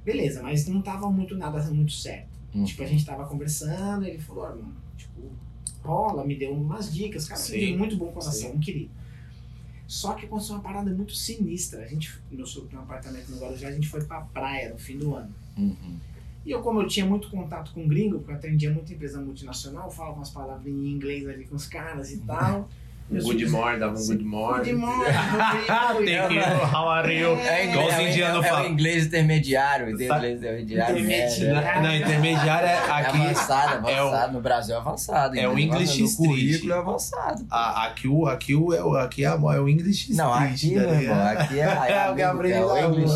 Beleza, 0.04 0.42
mas 0.42 0.68
não 0.68 0.82
tava 0.82 1.10
muito 1.12 1.36
nada 1.38 1.62
muito 1.72 1.92
certo. 1.94 2.30
Hum. 2.54 2.64
Tipo, 2.64 2.84
a 2.84 2.88
gente 2.88 3.06
tava 3.06 3.26
conversando, 3.28 4.06
ele 4.06 4.18
falou, 4.18 4.46
ó, 4.46 4.50
irmão, 4.50 4.72
tipo, 4.98 5.22
rola, 5.86 6.26
me 6.26 6.36
deu 6.36 6.52
umas 6.52 6.94
dicas, 6.94 7.28
cara, 7.28 7.40
Sim. 7.40 7.78
muito 7.78 7.96
bom 7.96 8.12
coração, 8.12 8.52
um 8.52 8.60
querido. 8.60 8.92
Só 9.88 10.14
que 10.14 10.26
aconteceu 10.26 10.56
uma 10.56 10.64
parada 10.64 10.92
muito 10.92 11.14
sinistra. 11.14 11.84
A 11.84 11.88
gente, 11.88 12.20
meu 12.32 12.46
um 12.74 12.80
apartamento 12.80 13.30
no 13.30 13.38
Guarujá, 13.38 13.68
a 13.68 13.72
gente 13.72 13.88
foi 13.88 14.04
pra 14.04 14.22
praia 14.22 14.70
no 14.70 14.80
fim 14.80 14.98
do 14.98 15.14
ano. 15.16 15.34
Uhum. 15.58 16.00
E 16.44 16.52
eu, 16.52 16.62
como 16.62 16.82
eu 16.82 16.88
tinha 16.88 17.06
muito 17.06 17.30
contato 17.30 17.72
com 17.72 17.88
gringo, 17.88 18.18
porque 18.20 18.32
eu 18.32 18.36
atendia 18.36 18.72
muita 18.72 18.94
empresa 18.94 19.22
multinacional, 19.22 19.90
falava 19.90 20.16
umas 20.16 20.30
palavras 20.30 20.68
em 20.68 20.92
inglês 20.92 21.28
ali 21.28 21.46
com 21.46 21.56
os 21.56 21.68
caras 21.68 22.12
e 22.12 22.18
tal. 22.20 22.70
Good 23.08 23.52
morning, 23.52 23.80
dava 23.80 24.00
um 24.00 24.08
good 24.08 24.24
morning. 24.26 24.72
Good 24.72 24.80
morning, 24.80 25.06
good 25.06 25.68
Thank 25.68 26.10
you, 26.10 26.40
morning. 26.40 26.40
how 26.74 26.88
are 26.90 27.14
you? 27.14 27.36
É, 27.38 27.70
Igual 27.70 27.88
os 27.88 27.94
é, 27.94 27.98
o- 28.00 28.02
indianos 28.08 28.44
é, 28.44 28.48
é 28.48 28.50
falam. 28.50 28.66
o 28.66 28.74
inglês 28.74 29.06
intermediário, 29.06 29.86
o 29.86 29.90
inglês 29.92 30.10
intermediário. 30.40 30.98
Intermediário. 30.98 31.68
É, 31.70 31.82
Não, 31.84 31.96
intermediário 31.96 32.68
é 32.68 32.72
é 32.72 32.78
aqui. 32.92 33.18
avançado, 33.22 33.88
é 33.90 34.02
o- 34.02 34.08
avançado. 34.08 34.34
No 34.34 34.42
Brasil 34.42 34.74
é 34.76 34.78
avançado. 34.80 35.38
é 35.40 35.48
o? 35.48 35.58
English 35.60 36.04
Street. 36.04 36.16
currículo 36.30 36.74
é 36.74 36.78
avançado. 36.80 37.46
a- 37.52 37.86
aqui 37.86 38.08
o, 38.08 38.26
aqui 38.26 38.56
o, 38.56 38.74
é 38.74 38.84
o, 38.84 38.96
aqui 38.96 39.24
é, 39.24 39.28
é 39.28 39.36
o 39.36 39.70
English 39.70 40.12
Não, 40.16 40.32
Street, 40.32 40.54
aqui, 40.56 40.74
tá 40.74 40.92
meu 40.92 41.02
irmão, 41.02 41.28
aqui 41.28 41.60
é, 41.60 41.64
é, 41.94 42.08
É 42.08 42.12
o 42.12 42.16
Gabriel, 42.16 42.76
é 42.76 42.88
o 42.88 42.92
English 42.92 43.16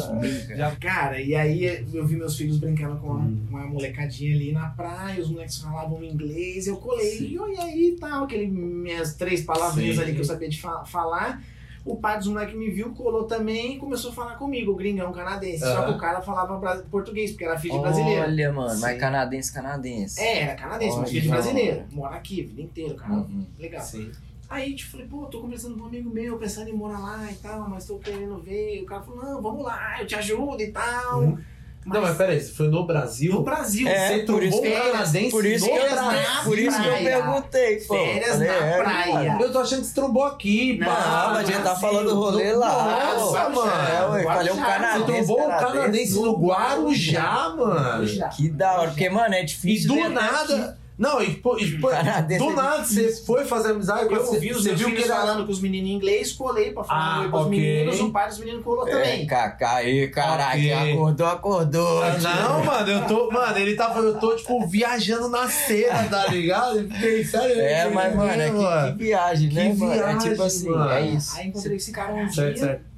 cara, 0.80 1.20
e 1.20 1.34
aí 1.34 1.84
eu 1.92 2.06
vi 2.06 2.16
meus 2.16 2.38
filhos 2.38 2.60
brincando 2.60 2.96
com 2.98 3.08
uma, 3.08 3.20
Hum. 3.22 3.38
uma 3.50 3.68
molecadinha 3.68 4.36
ali 4.36 4.52
na 4.54 4.68
praia, 4.70 5.20
os 5.20 5.30
moleques 5.32 5.58
falavam 5.58 6.04
inglês, 6.04 6.68
eu 6.68 6.78
colei, 6.78 7.18
Sim. 7.18 7.38
e 7.52 7.60
aí 7.60 7.88
e 7.90 8.00
tal, 8.00 8.26
aquele, 8.26 8.46
minhas 8.48 9.16
três 9.16 9.42
palavrinhas 9.80 9.96
Sim. 9.96 10.02
ali 10.04 10.14
que 10.14 10.20
eu 10.20 10.26
sabia 10.26 10.50
de 10.50 10.62
fa- 10.62 10.86
falar. 10.86 11.42
O 11.86 11.96
pai 11.96 12.18
dos 12.18 12.28
moleques 12.28 12.56
me 12.56 12.70
viu, 12.70 12.92
colou 12.92 13.24
também 13.24 13.76
e 13.76 13.78
começou 13.80 14.12
a 14.12 14.14
falar 14.14 14.36
comigo, 14.36 14.74
o 14.74 14.76
gringão 14.76 15.12
canadense. 15.14 15.60
Só 15.60 15.78
Aham. 15.78 15.86
que 15.86 15.92
o 15.92 15.98
cara 15.98 16.22
falava 16.22 16.60
português, 16.92 17.32
porque 17.32 17.46
era 17.46 17.58
filho 17.58 17.76
de 17.76 17.80
brasileiro. 17.80 18.22
Olha, 18.22 18.52
mano, 18.54 18.70
Sim. 18.76 18.82
mas 18.82 19.00
canadense, 19.00 19.54
canadense. 19.54 20.20
É, 20.22 20.42
era 20.44 20.56
canadense, 20.56 20.90
mas 20.92 20.98
Olha, 20.98 21.08
filho 21.08 21.22
de 21.22 21.30
brasileiro. 21.30 21.84
Mora 21.92 22.16
aqui 22.16 22.44
vida 22.44 22.62
inteira, 22.62 22.94
cara. 22.96 23.14
Uhum. 23.14 23.46
Legal. 23.58 23.82
Sim. 23.82 24.12
Aí, 24.50 24.76
tipo, 24.76 24.92
falei, 24.92 25.08
pô, 25.08 25.26
tô 25.28 25.40
conversando 25.40 25.76
com 25.78 25.84
um 25.84 25.88
amigo 25.88 26.10
meu, 26.10 26.38
pensando 26.38 26.70
em 26.70 26.74
morar 26.74 27.00
lá 27.00 27.32
e 27.32 27.36
tal, 27.36 27.70
mas 27.70 27.86
tô 27.86 27.98
querendo 27.98 28.38
ver. 28.40 28.82
O 28.82 28.86
cara 28.86 29.02
falou, 29.02 29.24
não, 29.24 29.42
vamos 29.42 29.64
lá, 29.64 30.02
eu 30.02 30.06
te 30.08 30.16
ajudo 30.16 30.62
e 30.62 30.72
tal. 30.72 31.22
Uhum. 31.22 31.40
Não, 31.86 32.02
mas 32.02 32.18
peraí, 32.18 32.40
você 32.40 32.52
foi 32.52 32.68
no 32.68 32.86
Brasil? 32.86 33.32
No 33.34 33.42
Brasil, 33.42 33.88
É, 33.88 34.10
Você 34.10 34.20
por 34.24 34.44
isso 34.44 34.62
trombou 34.62 34.62
que- 34.62 34.92
canadense 34.92 35.32
Por 35.32 35.46
isso, 35.46 35.66
no 35.66 35.72
que 35.72 35.78
eu, 35.78 35.90
Brasil? 35.90 36.20
por 36.44 36.60
isso 36.60 36.82
que 36.82 36.88
eu 36.88 36.94
perguntei, 36.98 37.76
pô. 37.82 37.94
Férias 37.96 38.40
na 38.40 38.46
é, 38.46 38.78
praia. 38.78 39.14
mano. 39.32 39.42
Eu 39.42 39.52
tô 39.52 39.60
achando 39.60 39.80
que 39.82 39.88
você 39.88 39.94
trombou 39.96 40.24
aqui, 40.26 40.78
Não, 40.78 40.86
pá. 40.88 40.94
Ah, 41.04 41.28
mas 41.34 41.38
a 41.50 41.52
gente 41.52 41.64
tá 41.64 41.76
falando 41.76 42.10
do 42.10 42.16
rolê 42.16 42.52
do- 42.54 42.60
lá. 42.60 43.14
Nossa, 43.16 43.50
mano. 43.50 43.72
É, 44.18 44.24
falei 44.24 44.24
um 44.24 44.26
Guarujá. 44.26 44.54
Você 44.54 44.62
canadense. 44.62 45.06
trombou 45.26 45.42
um 45.42 45.50
canadense 45.50 46.14
no 46.22 46.38
Guarujá, 46.38 47.54
mano. 47.58 48.08
Que 48.36 48.50
da 48.50 48.72
hora, 48.80 48.88
porque, 48.90 49.10
mano, 49.10 49.34
é 49.34 49.42
E 49.42 49.46
difícil. 49.46 49.88
do 49.88 49.96
ver 49.96 50.02
até 50.04 50.14
nada, 50.14 50.56
aqui. 50.56 50.79
Não, 51.00 51.22
e, 51.24 51.36
pô, 51.36 51.58
e, 51.58 51.80
pô, 51.80 51.88
do 51.88 51.94
é 51.94 52.04
nada 52.04 52.84
você 52.84 53.10
foi 53.26 53.46
fazer 53.46 53.72
amizade 53.72 54.10
com 54.10 54.16
Eu 54.16 54.22
os 54.22 54.28
você 54.28 54.40
viu 54.76 54.88
que 54.90 54.96
ele 54.98 55.04
era... 55.06 55.16
falando 55.16 55.46
com 55.46 55.52
os 55.54 55.62
meninos 55.62 55.90
em 55.90 55.94
inglês, 55.94 56.34
colei 56.34 56.74
pra 56.74 56.84
falar 56.84 57.24
Ah, 57.26 57.30
pros 57.30 57.42
ok. 57.46 57.50
meninos, 57.58 58.00
o 58.02 58.12
pai 58.12 58.28
dos 58.28 58.38
meninos 58.40 58.64
colou 58.66 58.86
É, 58.86 58.92
também. 58.92 59.26
Kaká 59.26 59.76
aí, 59.76 60.10
caralho, 60.10 60.60
Ok. 60.60 60.70
quem 60.70 60.94
acordou, 60.94 61.28
acordou. 61.28 62.04
Ah, 62.04 62.18
Não, 62.18 62.66
mano, 62.66 62.92
eu 62.92 63.08
tô. 63.08 63.32
Mano, 63.32 63.58
ele 63.58 63.76
tava. 63.76 64.00
Eu 64.02 64.20
tô, 64.20 64.36
tipo, 64.36 64.68
viajando 64.68 65.30
na 65.30 65.48
cena, 65.48 66.04
tá 66.10 66.28
ligado? 66.28 66.80
Eu 66.80 66.90
Fiquei 66.90 67.24
sério. 67.24 67.60
É, 67.62 67.90
mas, 67.90 68.14
mano, 68.16 68.32
é 68.42 68.50
que, 68.50 68.56
mano. 68.58 68.98
que 68.98 69.04
viagem, 69.06 69.54
né, 69.54 69.70
Que 69.72 69.78
mano? 69.80 69.94
É 69.94 69.96
viagem, 69.98 70.30
tipo 70.32 70.44
assim, 70.44 70.70
mano. 70.70 70.92
é 70.92 71.02
isso. 71.08 71.38
Aí 71.38 71.48
encontrei 71.48 71.78
esse 71.78 71.92
cara 71.94 72.14
um 72.14 72.30
Certo, 72.30 72.56
dia, 72.56 72.66
certo. 72.66 72.89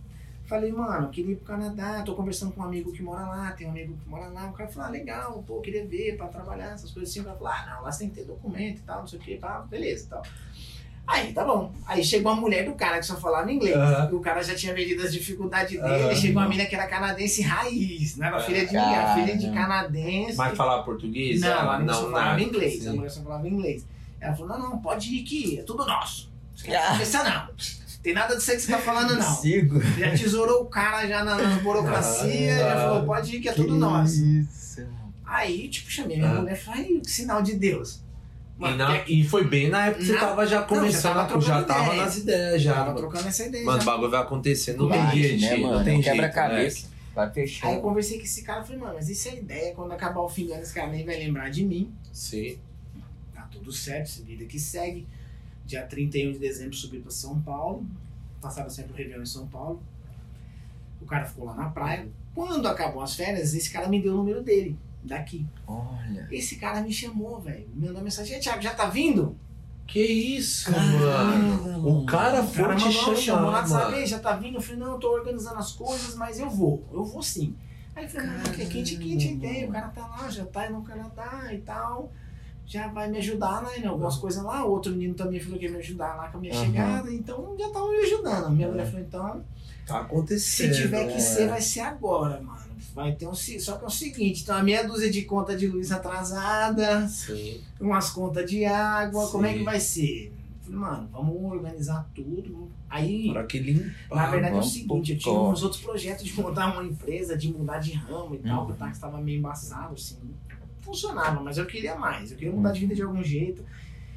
Falei, 0.52 0.72
mano, 0.72 1.10
queria 1.10 1.32
ir 1.32 1.36
pro 1.38 1.46
Canadá, 1.46 2.04
tô 2.04 2.14
conversando 2.14 2.52
com 2.52 2.62
um 2.62 2.66
amigo 2.66 2.92
que 2.92 3.02
mora 3.02 3.26
lá, 3.26 3.52
tem 3.54 3.66
um 3.68 3.72
amigo 3.72 3.96
que 4.04 4.10
mora 4.10 4.28
lá. 4.28 4.48
O 4.48 4.54
cara 4.54 4.70
falou, 4.70 4.88
ah, 4.90 4.92
legal, 4.92 5.44
pô, 5.48 5.62
queria 5.62 5.86
ver 5.86 6.18
pra 6.18 6.28
trabalhar, 6.28 6.74
essas 6.74 6.92
coisas 6.92 7.10
assim. 7.10 7.22
O 7.22 7.24
cara 7.24 7.38
falou, 7.38 7.54
ah, 7.54 7.66
não, 7.76 7.84
lá 7.84 7.92
você 7.92 8.00
tem 8.00 8.10
que 8.10 8.16
ter 8.16 8.26
documento 8.26 8.78
e 8.80 8.82
tal, 8.82 9.00
não 9.00 9.08
sei 9.08 9.18
o 9.18 9.22
que, 9.22 9.38
pá, 9.38 9.60
beleza 9.70 10.06
e 10.06 10.08
tal. 10.08 10.22
Aí, 11.08 11.34
tá 11.34 11.44
bom. 11.44 11.74
Aí 11.88 12.04
chegou 12.04 12.32
a 12.32 12.36
mulher 12.36 12.64
do 12.66 12.74
cara 12.74 13.00
que 13.00 13.06
só 13.06 13.16
falava 13.18 13.52
inglês. 13.52 13.76
E 14.12 14.14
o 14.16 14.20
cara 14.20 14.42
já 14.44 14.56
tinha 14.56 14.74
medido 14.74 15.02
as 15.04 15.12
dificuldades 15.12 15.72
dele. 15.82 16.04
Aham. 16.04 16.16
Chegou 16.16 16.42
uma 16.42 16.48
mina 16.48 16.66
que 16.66 16.76
era 16.76 16.88
canadense 16.88 17.42
raiz. 17.42 18.16
Não 18.18 18.28
era 18.28 18.40
filha 18.40 18.66
de 18.66 18.76
era 18.78 19.14
filha 19.16 19.36
de 19.38 19.52
canadense. 19.52 20.38
Mas 20.38 20.56
falava 20.56 20.84
português? 20.84 21.42
Não, 21.42 21.50
Ela- 21.50 21.74
a 21.74 21.78
menina 21.80 21.94
só 21.94 22.04
falava 22.04 22.26
nada. 22.30 22.42
inglês. 22.42 22.88
A 22.88 22.92
Sim. 22.92 22.96
mulher 22.98 23.10
só 23.10 23.22
falava 23.24 23.48
inglês. 23.48 23.86
Ela 24.22 24.36
falou: 24.36 24.58
não, 24.58 24.70
não, 24.70 24.78
pode 24.80 25.14
ir 25.16 25.24
que 25.24 25.60
é 25.60 25.64
tudo 25.64 25.86
nosso. 25.86 26.30
Não 26.68 26.76
Ah. 26.78 26.92
conversar, 26.92 27.24
não. 27.26 27.54
Tem 28.04 28.14
nada 28.14 28.36
disso 28.36 28.50
aí 28.52 28.58
que 28.58 28.64
você 28.64 28.72
tá 28.72 28.80
falando, 28.80 29.16
não. 29.16 29.36
Sigo. 29.36 29.80
Já 29.98 30.12
tesourou 30.12 30.64
o 30.64 30.66
cara 30.66 31.08
já 31.08 31.24
na, 31.24 31.36
na 31.38 31.56
burocracia, 31.60 32.58
já 32.58 32.74
Ah. 32.74 32.82
falou, 32.90 33.06
pode 33.06 33.36
ir 33.36 33.40
que 33.40 33.50
é 33.50 33.54
tudo 33.54 33.76
nosso. 33.76 34.26
Isso. 34.26 34.86
Aí, 35.26 35.68
tipo, 35.70 35.90
chamei 35.90 36.18
minha 36.18 36.30
Ah. 36.30 36.42
mulher 36.42 36.54
e 36.54 36.60
falei, 36.60 36.82
"Ai, 36.96 37.00
que 37.02 37.12
sinal 37.12 37.42
de 37.42 37.54
Deus. 37.56 38.02
E, 38.58 38.62
Mano, 38.62 38.78
na- 38.78 38.88
quer- 39.00 39.10
e 39.10 39.24
foi 39.24 39.44
bem 39.46 39.70
na 39.70 39.86
época 39.88 40.00
que 40.02 40.06
você 40.08 40.14
Não, 40.14 40.20
tava 40.20 40.46
já 40.48 40.60
não, 40.62 40.68
começando, 40.68 41.14
já 41.16 41.26
tava 41.26 41.38
a- 41.38 41.42
já 41.42 41.64
tava 41.64 41.96
nas 41.96 42.18
ideias 42.18 42.62
já. 42.62 42.74
tava 42.74 42.94
trocando 42.96 43.28
essa 43.28 43.46
ideia. 43.46 43.66
Mano, 43.66 43.78
o 43.78 43.82
já. 43.82 43.92
bagulho 43.92 44.12
vai 44.12 44.22
acontecer 44.22 44.74
no 44.74 44.88
Vai, 44.90 45.12
dia, 45.12 45.30
né, 45.32 45.36
dia, 45.38 45.58
mano? 45.58 45.78
não 45.78 45.84
tem. 45.84 46.02
Quebra-cabeça. 46.02 46.88
Vai 47.16 47.30
Aí 47.36 47.76
eu 47.76 47.82
conversei 47.82 48.18
com 48.20 48.24
esse 48.24 48.42
cara 48.44 48.62
e 48.62 48.64
falei, 48.64 48.80
mano, 48.82 48.94
mas 48.96 49.10
isso 49.10 49.28
é 49.30 49.36
ideia, 49.36 49.74
quando 49.76 49.92
acabar 49.92 50.22
o 50.22 50.30
fim 50.30 50.46
do 50.46 50.54
ano, 50.54 50.62
esse 50.64 50.74
cara 50.74 50.88
nem 50.88 51.06
vai 51.06 51.18
lembrar 51.18 51.50
de 51.50 51.64
mim. 51.66 51.92
né? 52.06 52.10
Sim. 52.14 52.58
Tá 53.34 53.48
tudo 53.52 53.72
certo, 53.72 54.04
essa 54.04 54.24
vida 54.24 54.46
que 54.46 54.60
segue. 54.60 55.08
Dia 55.72 55.84
31 55.84 56.34
de 56.34 56.40
dezembro 56.40 56.76
subi 56.76 57.00
pra 57.00 57.10
São 57.10 57.40
Paulo. 57.42 57.86
Passava 58.42 58.70
sempre 58.70 58.92
o 58.92 58.96
Réveillon 58.96 59.22
em 59.24 59.26
São 59.26 59.48
Paulo. 59.48 59.82
O 61.02 61.06
cara 61.06 61.24
ficou 61.26 61.46
lá 61.46 61.54
na 61.56 61.70
praia. 61.70 62.10
Quando 62.36 62.68
acabou 62.68 63.02
as 63.02 63.16
férias, 63.16 63.54
esse 63.54 63.72
cara 63.72 63.88
me 63.88 64.02
deu 64.02 64.14
o 64.14 64.18
número 64.18 64.44
dele, 64.44 64.78
daqui. 65.02 65.46
Olha. 65.66 66.28
Esse 66.30 66.58
cara 66.58 66.82
me 66.82 66.92
chamou, 66.92 67.40
velho. 67.40 67.70
Me 67.74 67.88
mandou 67.88 68.04
mensagem: 68.04 68.34
"E 68.34 68.36
aí, 68.36 68.42
Thiago, 68.42 68.62
já 68.62 68.74
tá 68.74 68.88
vindo? 68.88 69.38
Que 69.88 70.04
isso, 70.04 70.70
Caramba, 70.74 71.64
mano. 71.70 72.02
O 72.02 72.06
cara 72.06 72.42
O 72.42 72.48
foi 72.48 72.64
cara 72.66 72.76
te 72.76 72.86
mandou, 72.86 73.02
chamou 73.02 73.16
chamar, 73.16 73.42
lá, 73.52 73.66
sabe? 73.66 73.84
mano. 73.86 73.98
"Ei, 73.98 74.06
Já 74.06 74.20
tá 74.20 74.36
vindo? 74.36 74.58
Eu 74.58 74.62
falei: 74.62 74.80
Não, 74.82 74.92
eu 74.92 75.00
tô 75.00 75.14
organizando 75.14 75.56
as 75.58 75.72
coisas, 75.72 76.16
mas 76.16 76.38
eu 76.38 76.50
vou. 76.50 76.84
Eu 76.92 77.06
vou 77.06 77.24
sim. 77.24 77.56
Aí 77.96 78.04
eu 78.04 78.10
falei: 78.10 78.28
Não, 78.28 78.44
porque 78.44 78.66
quente, 78.66 78.98
quente 78.98 79.30
a 79.30 79.32
ideia. 79.32 79.70
O 79.70 79.72
cara 79.72 79.88
tá 79.88 80.06
lá, 80.06 80.30
já 80.30 80.46
tá 80.46 80.70
no 80.70 80.82
Canadá 80.84 81.48
e 81.54 81.60
tal. 81.60 82.12
Já 82.72 82.88
vai 82.88 83.10
me 83.10 83.18
ajudar, 83.18 83.62
né? 83.64 83.80
Em 83.80 83.86
algumas 83.86 84.16
coisas 84.16 84.42
lá. 84.42 84.64
Outro 84.64 84.94
menino 84.94 85.14
também 85.14 85.42
falou 85.42 85.60
que 85.60 85.66
ia 85.66 85.72
me 85.72 85.78
ajudar 85.80 86.16
lá 86.16 86.30
com 86.30 86.38
a 86.38 86.42
minha 86.42 86.54
Aham. 86.54 86.66
chegada. 86.66 87.14
Então 87.14 87.54
já 87.60 87.70
tava 87.70 87.90
me 87.90 87.98
ajudando. 87.98 88.46
A 88.46 88.50
minha 88.50 88.68
É. 88.68 88.72
mulher 88.72 88.86
falou: 88.86 89.02
Então, 89.06 89.44
Tá 89.86 89.94
se 89.96 90.00
acontecendo. 90.00 90.74
tiver 90.76 91.08
que 91.08 91.14
né? 91.16 91.20
ser, 91.20 91.50
vai 91.50 91.60
ser 91.62 91.82
agora, 91.82 92.40
mano. 92.42 92.62
Vai 92.96 93.12
ter 93.14 93.28
um. 93.28 93.34
Só 93.34 93.78
que 93.78 93.84
é 93.84 93.88
o 93.88 93.90
seguinte: 93.90 94.44
então 94.44 94.56
a 94.56 94.64
meia 94.64 94.88
dúzia 94.88 95.12
de 95.12 95.24
conta 95.24 95.54
de 95.56 95.68
luz 95.68 95.92
atrasada 95.92 97.08
Sim. 97.10 97.60
umas 97.80 98.10
contas 98.10 98.50
de 98.50 98.64
água, 98.64 99.28
como 99.30 99.46
é 99.46 99.52
Sim. 99.52 99.58
que 99.60 99.64
vai 99.66 99.80
ser? 99.80 100.34
Falei, 100.62 100.80
mano, 100.80 101.10
vamos 101.12 101.52
organizar 101.52 102.10
tudo. 102.16 102.72
Aí, 102.90 103.32
Pra 103.34 103.44
que 103.44 103.60
limpar. 103.60 104.16
na 104.16 104.28
verdade 104.28 104.56
é 104.56 104.60
o 104.60 104.64
seguinte, 104.64 105.12
eu 105.14 105.18
tinha 105.18 105.34
uns 105.40 105.62
outros 105.64 105.82
projetos 105.82 106.24
de 106.26 106.34
montar 106.42 106.72
uma 106.74 106.84
empresa, 106.86 107.38
de 107.38 107.52
mudar 107.52 107.80
de 107.80 107.94
ramo 107.94 108.36
e 108.36 108.40
tal, 108.40 108.62
Uhum. 108.62 108.66
que 108.68 108.72
o 108.74 108.76
táxi 108.76 108.94
estava 108.94 109.18
meio 109.20 109.40
embaçado, 109.40 109.94
assim. 109.94 110.18
Funcionava, 110.82 111.39
mas 111.41 111.58
eu 111.58 111.65
queria 111.65 111.96
mais, 111.96 112.32
eu 112.32 112.38
queria 112.38 112.54
mudar 112.54 112.72
de 112.72 112.80
vida 112.82 112.96
de 112.96 113.02
algum 113.02 113.24
jeito. 113.24 113.63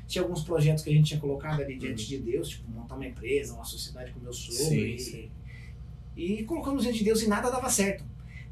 Tinha 0.06 0.22
alguns 0.22 0.42
projetos 0.42 0.82
que 0.84 0.90
a 0.90 0.92
gente 0.92 1.06
tinha 1.08 1.20
colocado 1.20 1.60
ali 1.62 1.76
diante 1.78 2.06
de 2.06 2.18
Deus, 2.18 2.48
tipo, 2.50 2.70
montar 2.70 2.94
uma 2.96 3.06
empresa, 3.06 3.54
uma 3.54 3.64
sociedade 3.64 4.12
com 4.12 4.20
meu 4.20 4.32
sogro. 4.32 4.64
Sim, 4.64 4.84
e, 4.94 4.98
sim. 4.98 5.30
e 6.16 6.42
colocamos 6.44 6.82
diante 6.82 6.98
de 6.98 7.04
Deus 7.04 7.22
e 7.22 7.28
nada 7.28 7.50
dava 7.50 7.68
certo. 7.70 8.04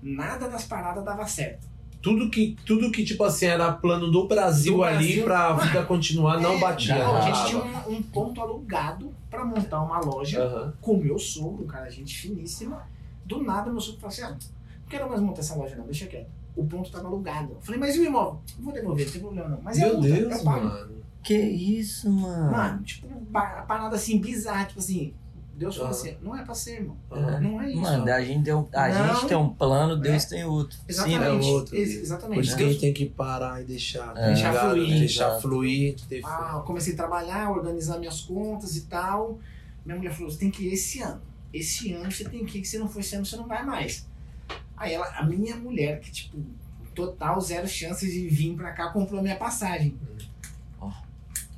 Nada 0.02 0.48
das 0.48 0.64
paradas 0.64 1.04
dava 1.04 1.26
certo. 1.26 1.70
Tudo 2.00 2.28
que, 2.30 2.56
tudo 2.66 2.90
que, 2.90 3.04
tipo 3.04 3.22
assim, 3.22 3.46
era 3.46 3.70
plano 3.70 4.10
do 4.10 4.26
Brasil, 4.26 4.78
Do 4.78 4.82
ali 4.82 4.96
Brasil. 5.06 5.24
pra 5.24 5.52
vida 5.52 5.84
continuar, 5.84 6.40
não 6.40 6.54
É, 6.54 6.58
batia. 6.58 6.98
não, 6.98 7.16
a 7.16 7.20
gente 7.20 7.38
Ah, 7.38 7.44
tinha 7.44 7.58
um, 7.62 7.96
um 7.98 8.02
ponto 8.02 8.40
alugado 8.40 9.14
pra 9.30 9.44
montar 9.44 9.80
uma 9.82 10.00
loja 10.00 10.42
Aham. 10.42 10.72
com 10.80 10.96
meu 10.96 11.16
sogro, 11.18 11.62
um 11.64 11.66
cara, 11.68 11.88
gente 11.88 12.16
finíssima. 12.18 12.84
Do 13.24 13.40
nada, 13.42 13.70
meu 13.70 13.80
sogro 13.80 14.00
falou 14.00 14.12
assim: 14.12 14.22
ah, 14.22 14.30
não 14.30 14.88
quero 14.88 15.08
mais 15.08 15.20
montar 15.20 15.40
essa 15.42 15.54
loja, 15.54 15.76
não, 15.76 15.84
deixa 15.84 16.06
quieto. 16.06 16.28
O 16.54 16.64
ponto 16.66 16.90
tava 16.90 17.08
alugado. 17.08 17.52
Eu 17.54 17.60
falei, 17.62 17.80
mas 17.80 17.96
e 17.96 18.00
o 18.00 18.04
imóvel? 18.04 18.40
Não 18.58 18.64
vou 18.64 18.72
devolver, 18.74 19.06
não 19.06 19.12
tem 19.12 19.20
problema 19.22 19.48
não. 19.48 19.60
Mas 19.62 19.78
é 19.78 19.84
Meu 19.86 19.94
multa, 19.94 20.08
Deus, 20.08 20.32
eu 20.38 20.44
pago. 20.44 20.64
mano. 20.66 20.92
Que 21.22 21.38
isso, 21.38 22.10
mano? 22.10 22.50
Mano, 22.52 22.82
tipo, 22.82 23.06
ba- 23.30 23.58
a 23.60 23.62
parada 23.62 23.96
assim, 23.96 24.18
bizarra, 24.20 24.64
tipo 24.66 24.80
assim. 24.80 25.14
Deus 25.54 25.76
falou 25.76 25.90
assim: 25.92 26.16
não 26.20 26.36
é 26.36 26.42
pra 26.44 26.54
ser, 26.54 26.80
irmão. 26.80 26.96
Aham. 27.10 27.40
Não 27.40 27.60
é 27.62 27.70
isso. 27.70 27.80
Mano, 27.80 28.10
a 28.10 28.20
gente, 28.24 28.44
tem 28.44 28.54
um, 28.54 28.66
a 28.74 28.88
Não. 28.88 29.14
gente 29.14 29.28
tem 29.28 29.36
um 29.36 29.48
plano, 29.50 29.96
Deus 29.96 30.24
É. 30.24 30.28
tem 30.28 30.44
outro. 30.44 30.76
Exatamente. 30.88 31.24
é 31.24 31.30
outro. 31.52 31.76
ex- 31.76 31.94
Por 31.94 32.00
exatamente. 32.00 32.40
isso 32.48 32.56
que 32.56 32.62
a 32.64 32.68
gente 32.68 32.80
tem 32.80 32.92
que 32.92 33.06
parar 33.06 33.60
e 33.62 33.64
deixar. 33.64 34.12
tá 34.12 34.20
É. 34.20 34.26
Deixar 34.32 34.48
ligado? 34.50 34.70
fluir. 34.70 34.98
Deixar 34.98 35.26
Exato. 35.28 35.42
fluir. 35.42 35.96
ter. 36.08 36.20
Ah, 36.24 36.52
eu 36.56 36.62
comecei 36.62 36.94
a 36.94 36.96
trabalhar, 36.96 37.50
organizar 37.52 37.98
minhas 37.98 38.20
contas 38.22 38.76
e 38.76 38.82
tal. 38.86 39.38
Minha 39.86 39.98
mulher 39.98 40.12
falou: 40.12 40.30
você 40.30 40.38
tem 40.38 40.50
que 40.50 40.64
ir 40.64 40.72
esse 40.72 41.00
ano. 41.00 41.20
Esse 41.52 41.92
ano 41.92 42.10
você 42.10 42.24
tem 42.24 42.44
que 42.44 42.58
ir, 42.58 42.62
que 42.62 42.66
se 42.68 42.78
não 42.78 42.88
for 42.88 43.00
esse 43.00 43.14
ano, 43.14 43.24
você 43.26 43.36
não 43.36 43.46
vai 43.46 43.64
mais. 43.64 44.08
Aí 44.76 44.94
ela, 44.94 45.06
a 45.16 45.24
minha 45.24 45.54
mulher, 45.56 46.00
que 46.00 46.10
tipo, 46.10 46.38
total 46.94 47.40
zero 47.40 47.66
chances 47.68 48.12
de 48.12 48.28
vir 48.28 48.54
pra 48.54 48.72
cá, 48.72 48.88
comprou 48.90 49.20
a 49.20 49.22
minha 49.22 49.36
passagem. 49.36 49.96
Ó. 50.80 50.90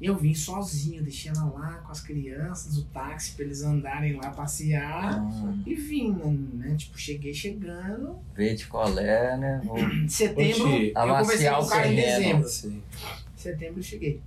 Eu 0.01 0.17
vim 0.17 0.35
sozinho, 0.35 1.03
deixei 1.03 1.31
ela 1.31 1.45
lá 1.45 1.75
com 1.79 1.91
as 1.91 2.01
crianças, 2.01 2.77
o 2.77 2.85
táxi 2.87 3.33
pra 3.33 3.45
eles 3.45 3.63
andarem 3.63 4.15
lá 4.17 4.31
passear. 4.31 5.21
Hum, 5.23 5.63
E 5.67 5.75
vim, 5.75 6.11
né? 6.55 6.75
Tipo, 6.77 6.99
cheguei 6.99 7.33
chegando. 7.33 8.19
ver 8.37 8.55
de 8.57 8.67
colé, 8.67 9.37
né? 9.37 9.61
Vou- 9.65 9.79
Em 9.79 10.07
setembro, 10.11 10.69
Ti, 10.69 10.93
eu 10.95 11.17
conversei 11.17 11.49
com 11.51 11.63
o 11.63 11.69
cara 11.69 11.89
em 11.89 11.97
dezembro. 11.97 12.45
Assim. 12.45 12.71
Em 12.77 13.39
setembro 13.39 13.79
eu 13.79 13.83
cheguei. 13.85 14.21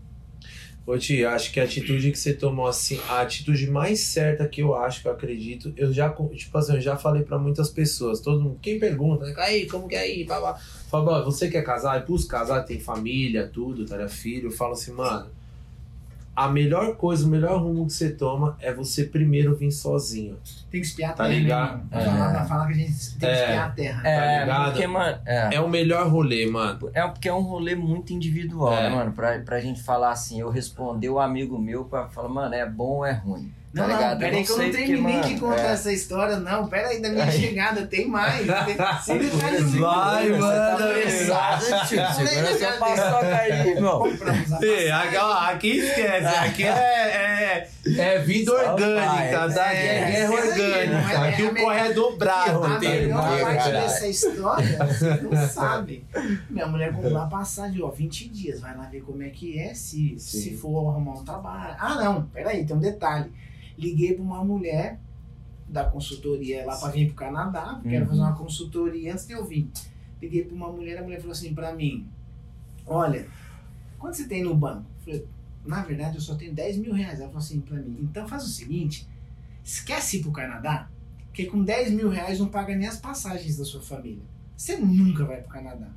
Ô 0.87 0.97
Tia, 0.97 1.31
acho 1.31 1.51
que 1.51 1.59
a 1.59 1.65
atitude 1.65 2.13
que 2.13 2.17
você 2.17 2.33
tomou, 2.33 2.65
assim, 2.65 2.97
a 3.09 3.19
atitude 3.19 3.69
mais 3.69 3.99
certa 3.99 4.47
que 4.47 4.61
eu 4.61 4.73
acho, 4.73 5.01
que 5.01 5.07
eu 5.09 5.11
acredito, 5.11 5.73
eu 5.75 5.91
já, 5.91 6.09
tipo 6.33 6.57
assim, 6.57 6.75
eu 6.75 6.79
já 6.79 6.95
falei 6.95 7.23
pra 7.23 7.37
muitas 7.37 7.69
pessoas, 7.69 8.21
todo 8.21 8.41
mundo, 8.41 8.57
quem 8.61 8.79
pergunta, 8.79 9.25
né, 9.25 9.33
aí, 9.39 9.67
como 9.67 9.85
que 9.85 9.95
é 9.95 9.99
aí. 9.99 10.25
Fala, 10.25 10.57
"Ó, 10.93 11.25
você 11.25 11.49
quer 11.49 11.61
casar? 11.61 11.99
E 11.99 12.05
pros 12.05 12.23
casar, 12.23 12.63
tem 12.63 12.79
família, 12.79 13.49
tudo, 13.49 13.85
tá, 13.85 14.07
filho, 14.07 14.47
eu 14.47 14.51
falo 14.51 14.71
assim, 14.71 14.93
mano, 14.93 15.29
a 16.37 16.47
melhor 16.47 16.95
coisa, 16.97 17.25
o 17.25 17.29
melhor 17.29 17.59
rumo 17.59 17.87
que 17.87 17.93
você 17.93 18.11
toma 18.11 18.55
é 18.61 18.71
você 18.71 19.03
primeiro 19.05 19.55
vir 19.55 19.71
sozinho. 19.71 20.37
Tem 20.69 20.79
que 20.79 20.85
espiar 20.85 21.09
a 21.09 21.13
Tá 21.13 21.23
terra, 21.23 21.35
ligado? 21.39 21.77
né? 21.77 21.83
É. 21.91 22.05
Fala, 22.05 22.45
fala 22.45 22.67
que 22.67 22.73
a 22.73 22.75
gente 22.75 23.09
tem 23.11 23.19
que 23.19 23.25
É. 23.25 23.41
espiar 23.41 23.65
a 23.67 23.69
terra. 23.71 24.07
É, 24.07 24.39
ligado? 24.41 24.65
porque, 24.65 24.85
mano, 24.87 25.17
é, 25.25 25.55
É 25.55 25.59
o 25.59 25.67
melhor 25.67 26.07
rolê, 26.07 26.45
mano. 26.45 26.91
é 26.93 27.07
porque 27.07 27.27
é 27.27 27.33
um 27.33 27.41
rolê 27.41 27.73
muito 27.73 28.13
individual, 28.13 28.71
É. 28.71 28.83
né, 28.83 28.95
mano? 28.95 29.11
Pra, 29.13 29.39
pra 29.39 29.59
gente 29.59 29.81
falar 29.81 30.11
assim, 30.11 30.39
eu 30.39 30.51
responder 30.51 31.09
o 31.09 31.19
amigo 31.19 31.57
meu 31.57 31.85
pra 31.85 32.07
falar, 32.09 32.29
mano, 32.29 32.53
é 32.53 32.69
bom 32.69 32.97
ou 32.97 33.05
é 33.05 33.13
ruim? 33.13 33.51
Não, 33.77 33.83
tá 33.85 33.87
não, 33.87 33.97
ligado? 33.97 34.19
peraí 34.19 34.43
que 34.43 34.51
eu 34.51 34.57
não 34.57 34.71
terminei 34.71 35.21
de 35.21 35.27
mano, 35.35 35.39
contar 35.39 35.69
é. 35.69 35.73
essa 35.73 35.91
história, 35.93 36.37
não. 36.37 36.67
Pera 36.67 36.87
aí 36.89 37.01
da 37.01 37.09
minha 37.09 37.23
Aí. 37.25 37.31
chegada, 37.31 37.85
tem 37.87 38.07
mais. 38.07 38.45
Sem 39.03 39.17
detalhe. 39.19 39.57
Vai, 39.77 40.27
Você 40.29 40.37
mano. 40.37 40.53
tá 40.55 40.73
apressado, 40.73 41.65
tio. 41.87 42.27
Segura 42.27 42.57
sua 42.57 42.71
paçoca 42.73 43.35
aí, 43.37 43.69
irmão. 43.69 44.03
Aqui, 45.47 45.77
esquece, 45.79 46.25
aqui 46.27 46.63
é, 46.63 46.69
é, 46.69 47.69
é 47.97 48.19
vida 48.19 48.51
orgânica, 48.53 49.47
vai. 49.47 49.53
tá? 49.53 49.73
É, 49.73 49.97
É, 49.97 50.11
guerra 50.11 50.31
orgânica. 50.33 51.13
é- 51.13 51.29
Aqui 51.29 51.41
é 51.41 51.45
o 51.49 51.55
corre 51.55 51.79
é 51.79 51.93
dobrado. 51.93 52.63
A 52.63 52.79
melhor 52.79 53.41
parte 53.41 53.71
dessa 53.71 54.07
história, 54.07 54.77
vocês 54.85 55.23
não 55.23 55.47
sabem. 55.47 56.05
Minha 56.49 56.67
mulher 56.67 56.93
comprou 56.93 57.17
a 57.17 57.25
passagem, 57.27 57.81
ó, 57.81 57.89
20 57.89 58.27
dias. 58.29 58.59
Vai 58.61 58.75
lá 58.75 58.83
ver 58.83 59.01
como 59.01 59.23
é 59.23 59.29
que 59.29 59.59
é, 59.59 59.73
se, 59.73 60.15
se 60.19 60.55
for 60.57 60.89
arrumar 60.89 61.13
um 61.19 61.23
trabalho. 61.23 61.75
Ah, 61.79 61.95
não, 61.95 62.23
peraí, 62.23 62.65
tem 62.65 62.75
um 62.75 62.79
detalhe. 62.79 63.31
Liguei 63.77 64.13
pra 64.13 64.23
uma 64.23 64.43
mulher 64.43 64.99
da 65.69 65.83
consultoria 65.85 66.65
lá 66.65 66.77
pra 66.77 66.89
vir 66.89 67.07
pro 67.07 67.15
Canadá, 67.15 67.79
porque 67.81 67.97
Uhum. 67.97 68.07
fazer 68.07 68.21
uma 68.21 68.35
consultoria 68.35 69.13
antes 69.13 69.27
de 69.27 69.33
eu 69.33 69.45
vir. 69.45 69.69
Liguei 70.21 70.43
pra 70.45 70.55
uma 70.55 70.71
mulher, 70.71 70.97
a 70.97 71.03
mulher 71.03 71.19
falou 71.19 71.33
assim 71.33 71.53
pra 71.53 71.73
mim: 71.75 72.07
Olha, 72.85 73.27
quanto 73.99 74.15
você 74.17 74.27
tem 74.27 74.43
no 74.43 74.55
banco? 74.55 74.85
Eu 74.99 75.03
falei, 75.13 75.27
na 75.65 75.81
verdade, 75.83 76.15
eu 76.15 76.21
só 76.21 76.35
tenho 76.35 76.53
10 76.53 76.77
mil 76.77 76.93
reais. 76.93 77.19
Ela 77.19 77.27
falou 77.27 77.43
assim 77.43 77.59
pra 77.59 77.77
mim: 77.77 77.97
então 78.01 78.27
faz 78.27 78.43
o 78.43 78.47
seguinte, 78.47 79.07
esquece 79.63 80.17
ir 80.17 80.21
pro 80.23 80.31
Canadá, 80.31 80.89
porque 81.27 81.45
com 81.45 81.63
10 81.63 81.91
mil 81.91 82.09
reais 82.09 82.39
não 82.39 82.47
paga 82.47 82.75
nem 82.75 82.87
as 82.87 82.97
passagens 82.97 83.57
da 83.57 83.65
sua 83.65 83.81
família. 83.81 84.23
Você 84.55 84.77
nunca 84.77 85.23
vai 85.25 85.41
pro 85.41 85.49
Canadá. 85.51 85.87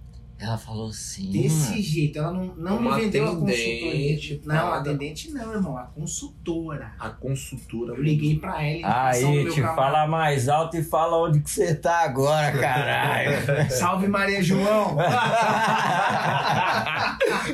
Ela 0.41 0.57
falou 0.57 0.89
assim. 0.89 1.31
Desse 1.31 1.71
mano. 1.71 1.83
jeito, 1.83 2.19
ela 2.19 2.33
não, 2.33 2.45
não 2.57 2.79
Uma 2.79 2.97
me 2.97 3.03
vendeu 3.03 3.27
a 3.27 3.33
atendente, 3.33 3.59
consultoria. 3.59 4.41
Não, 4.47 4.55
a 4.55 4.71
nada. 4.71 4.91
atendente 4.91 5.31
não, 5.33 5.53
irmão, 5.53 5.77
a 5.77 5.83
consultora. 5.83 6.93
A 6.99 7.11
consultora. 7.11 7.93
Eu 7.95 8.03
liguei 8.03 8.39
pra 8.39 8.63
ela. 8.65 9.09
Aí, 9.11 9.45
te 9.51 9.57
camarada. 9.61 9.77
fala 9.77 10.07
mais 10.07 10.49
alto 10.49 10.79
e 10.79 10.83
fala 10.83 11.19
onde 11.19 11.41
que 11.41 11.51
você 11.51 11.75
tá 11.75 12.05
agora, 12.05 12.53
caralho. 12.53 13.33
Salve 13.71 14.09
Maria 14.09 14.43
João! 14.43 14.97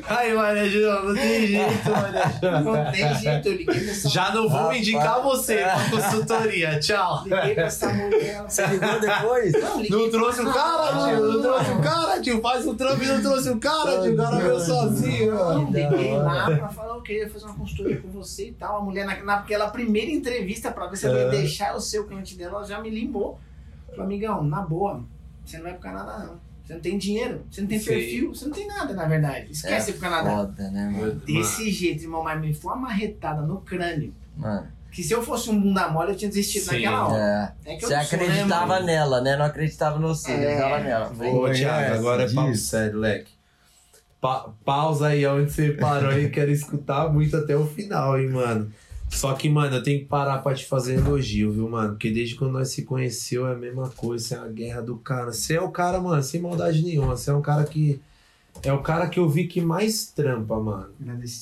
Aí, 0.08 0.32
Maria 0.34 0.68
João, 0.70 1.04
não 1.06 1.14
tem 1.14 1.46
jeito, 1.46 1.90
Maria 1.90 2.22
João. 2.40 2.62
Não 2.62 2.92
tem 2.92 3.14
jeito, 3.16 3.48
eu 3.48 3.52
liguei 3.56 3.80
pra 3.80 3.90
essa 3.90 4.08
Já 4.08 4.30
não 4.32 4.48
vou 4.48 4.60
Rapaz. 4.60 4.78
indicar 4.78 5.22
você 5.22 5.56
pra 5.56 5.90
consultoria. 5.90 6.78
Tchau. 6.78 7.22
Liguei 7.24 7.54
pra 7.54 7.64
essa 7.64 7.92
mulher. 7.92 8.42
Você 8.42 8.66
ligou 8.66 9.00
depois? 9.00 9.52
Não, 9.52 9.80
liguei 9.80 9.98
Não 9.98 10.10
trouxe 10.10 10.40
o 10.42 10.52
cara, 10.52 10.92
tio. 11.06 11.20
Não 11.32 11.42
trouxe 11.42 11.70
o 11.72 11.80
cara, 11.82 12.20
tio. 12.20 12.40
Faz 12.40 12.66
o 12.66 12.75
trampo 12.76 13.02
e 13.02 13.06
não 13.06 13.20
trouxe 13.22 13.50
o 13.50 13.58
cara, 13.58 14.02
tio. 14.02 14.14
O 14.14 14.16
cara 14.16 14.36
veio 14.36 14.60
sozinho. 14.60 15.34
Não, 15.34 16.16
hora. 16.16 16.22
lá 16.22 16.56
pra 16.56 16.68
falar, 16.68 16.94
eu 16.94 17.02
queria 17.02 17.28
fazer 17.28 17.44
uma 17.46 17.54
consultoria 17.54 18.00
com 18.00 18.08
você 18.08 18.48
e 18.48 18.52
tal. 18.52 18.78
A 18.78 18.82
mulher, 18.82 19.06
na, 19.06 19.22
naquela 19.24 19.68
primeira 19.70 20.10
entrevista, 20.10 20.70
pra 20.70 20.86
ver 20.86 20.96
se 20.96 21.06
ela 21.06 21.18
ia 21.18 21.24
É. 21.26 21.30
deixar 21.30 21.76
o 21.76 21.80
cliente 22.06 22.36
dela, 22.36 22.58
ela 22.58 22.64
já 22.66 22.80
me 22.80 22.90
limou. 22.90 23.38
Falei, 23.88 24.02
amigão, 24.04 24.42
na 24.44 24.60
boa, 24.62 25.02
você 25.44 25.56
não 25.56 25.64
vai 25.64 25.72
pro 25.72 25.82
Canadá, 25.82 26.18
não. 26.18 26.46
Você 26.64 26.74
não 26.74 26.80
tem 26.80 26.98
dinheiro, 26.98 27.42
você 27.48 27.60
não 27.60 27.68
tem 27.68 27.78
Sim. 27.78 27.86
perfil, 27.86 28.34
você 28.34 28.44
não 28.46 28.52
tem 28.52 28.66
nada, 28.66 28.92
na 28.92 29.04
verdade. 29.06 29.52
Esquece 29.52 29.90
ir 29.90 29.94
pro 29.94 30.02
Canadá. 30.02 30.30
Foda, 30.30 30.70
né, 30.70 30.90
mano? 30.90 31.14
Desse 31.24 31.70
jeito, 31.70 32.02
irmão, 32.02 32.24
mas 32.24 32.40
me 32.40 32.52
foi 32.52 32.72
uma 32.72 32.80
marretada 32.88 33.42
no 33.42 33.60
crânio. 33.60 34.12
Mano, 34.36 34.66
Que 34.96 35.02
se 35.02 35.12
eu 35.12 35.22
fosse 35.22 35.50
um 35.50 35.60
bunda 35.60 35.88
mole, 35.90 36.12
eu 36.12 36.16
tinha 36.16 36.28
desistido 36.30 36.62
Sim. 36.64 36.76
naquela 36.76 37.08
hora. 37.08 37.54
é. 37.66 37.72
É 37.72 37.76
que 37.76 37.80
Você 37.82 37.86
eu 37.86 37.88
sou, 37.88 38.18
né, 38.18 38.24
acreditava 38.24 38.80
nela, 38.80 39.20
né? 39.20 39.36
Não 39.36 39.44
acreditava 39.44 39.98
no 39.98 40.08
você, 40.08 40.32
É. 40.32 40.34
acreditava 40.54 40.78
nela. 40.82 41.12
Ô, 41.34 41.50
Thiago, 41.52 41.94
agora 41.94 42.22
é 42.22 42.32
papo 42.32 42.50
disso. 42.50 42.66
sério, 42.68 42.98
leque. 42.98 43.30
Pa- 44.20 44.48
pausa 44.64 45.08
aí 45.08 45.26
onde 45.26 45.52
você 45.52 45.72
parou 45.72 46.12
e 46.18 46.30
quero 46.30 46.50
escutar 46.50 47.12
muito 47.12 47.36
até 47.36 47.54
o 47.54 47.66
final, 47.66 48.18
hein, 48.18 48.30
mano. 48.30 48.72
Só 49.10 49.34
que, 49.34 49.48
mano, 49.50 49.76
eu 49.76 49.82
tenho 49.82 50.00
que 50.00 50.06
parar 50.06 50.38
pra 50.38 50.54
te 50.54 50.64
fazer 50.64 50.94
elogio, 50.94 51.52
viu, 51.52 51.68
mano? 51.68 51.90
Porque 51.90 52.10
desde 52.10 52.34
quando 52.34 52.52
nós 52.52 52.68
se 52.70 52.82
conheceu 52.82 53.46
é 53.46 53.52
a 53.52 53.56
mesma 53.56 53.90
coisa, 53.90 54.34
é 54.34 54.38
a 54.38 54.48
guerra 54.48 54.80
do 54.80 54.96
cara. 54.96 55.30
Você 55.32 55.54
é 55.54 55.60
o 55.60 55.70
cara, 55.70 56.00
mano, 56.00 56.22
sem 56.22 56.40
maldade 56.40 56.82
nenhuma. 56.82 57.16
Você 57.16 57.30
é 57.30 57.34
um 57.34 57.42
cara 57.42 57.64
que. 57.64 58.00
É 58.62 58.72
o 58.72 58.82
cara 58.82 59.08
que 59.08 59.18
eu 59.18 59.28
vi 59.28 59.46
que 59.46 59.60
mais 59.60 60.06
trampa, 60.06 60.58
mano. 60.60 60.88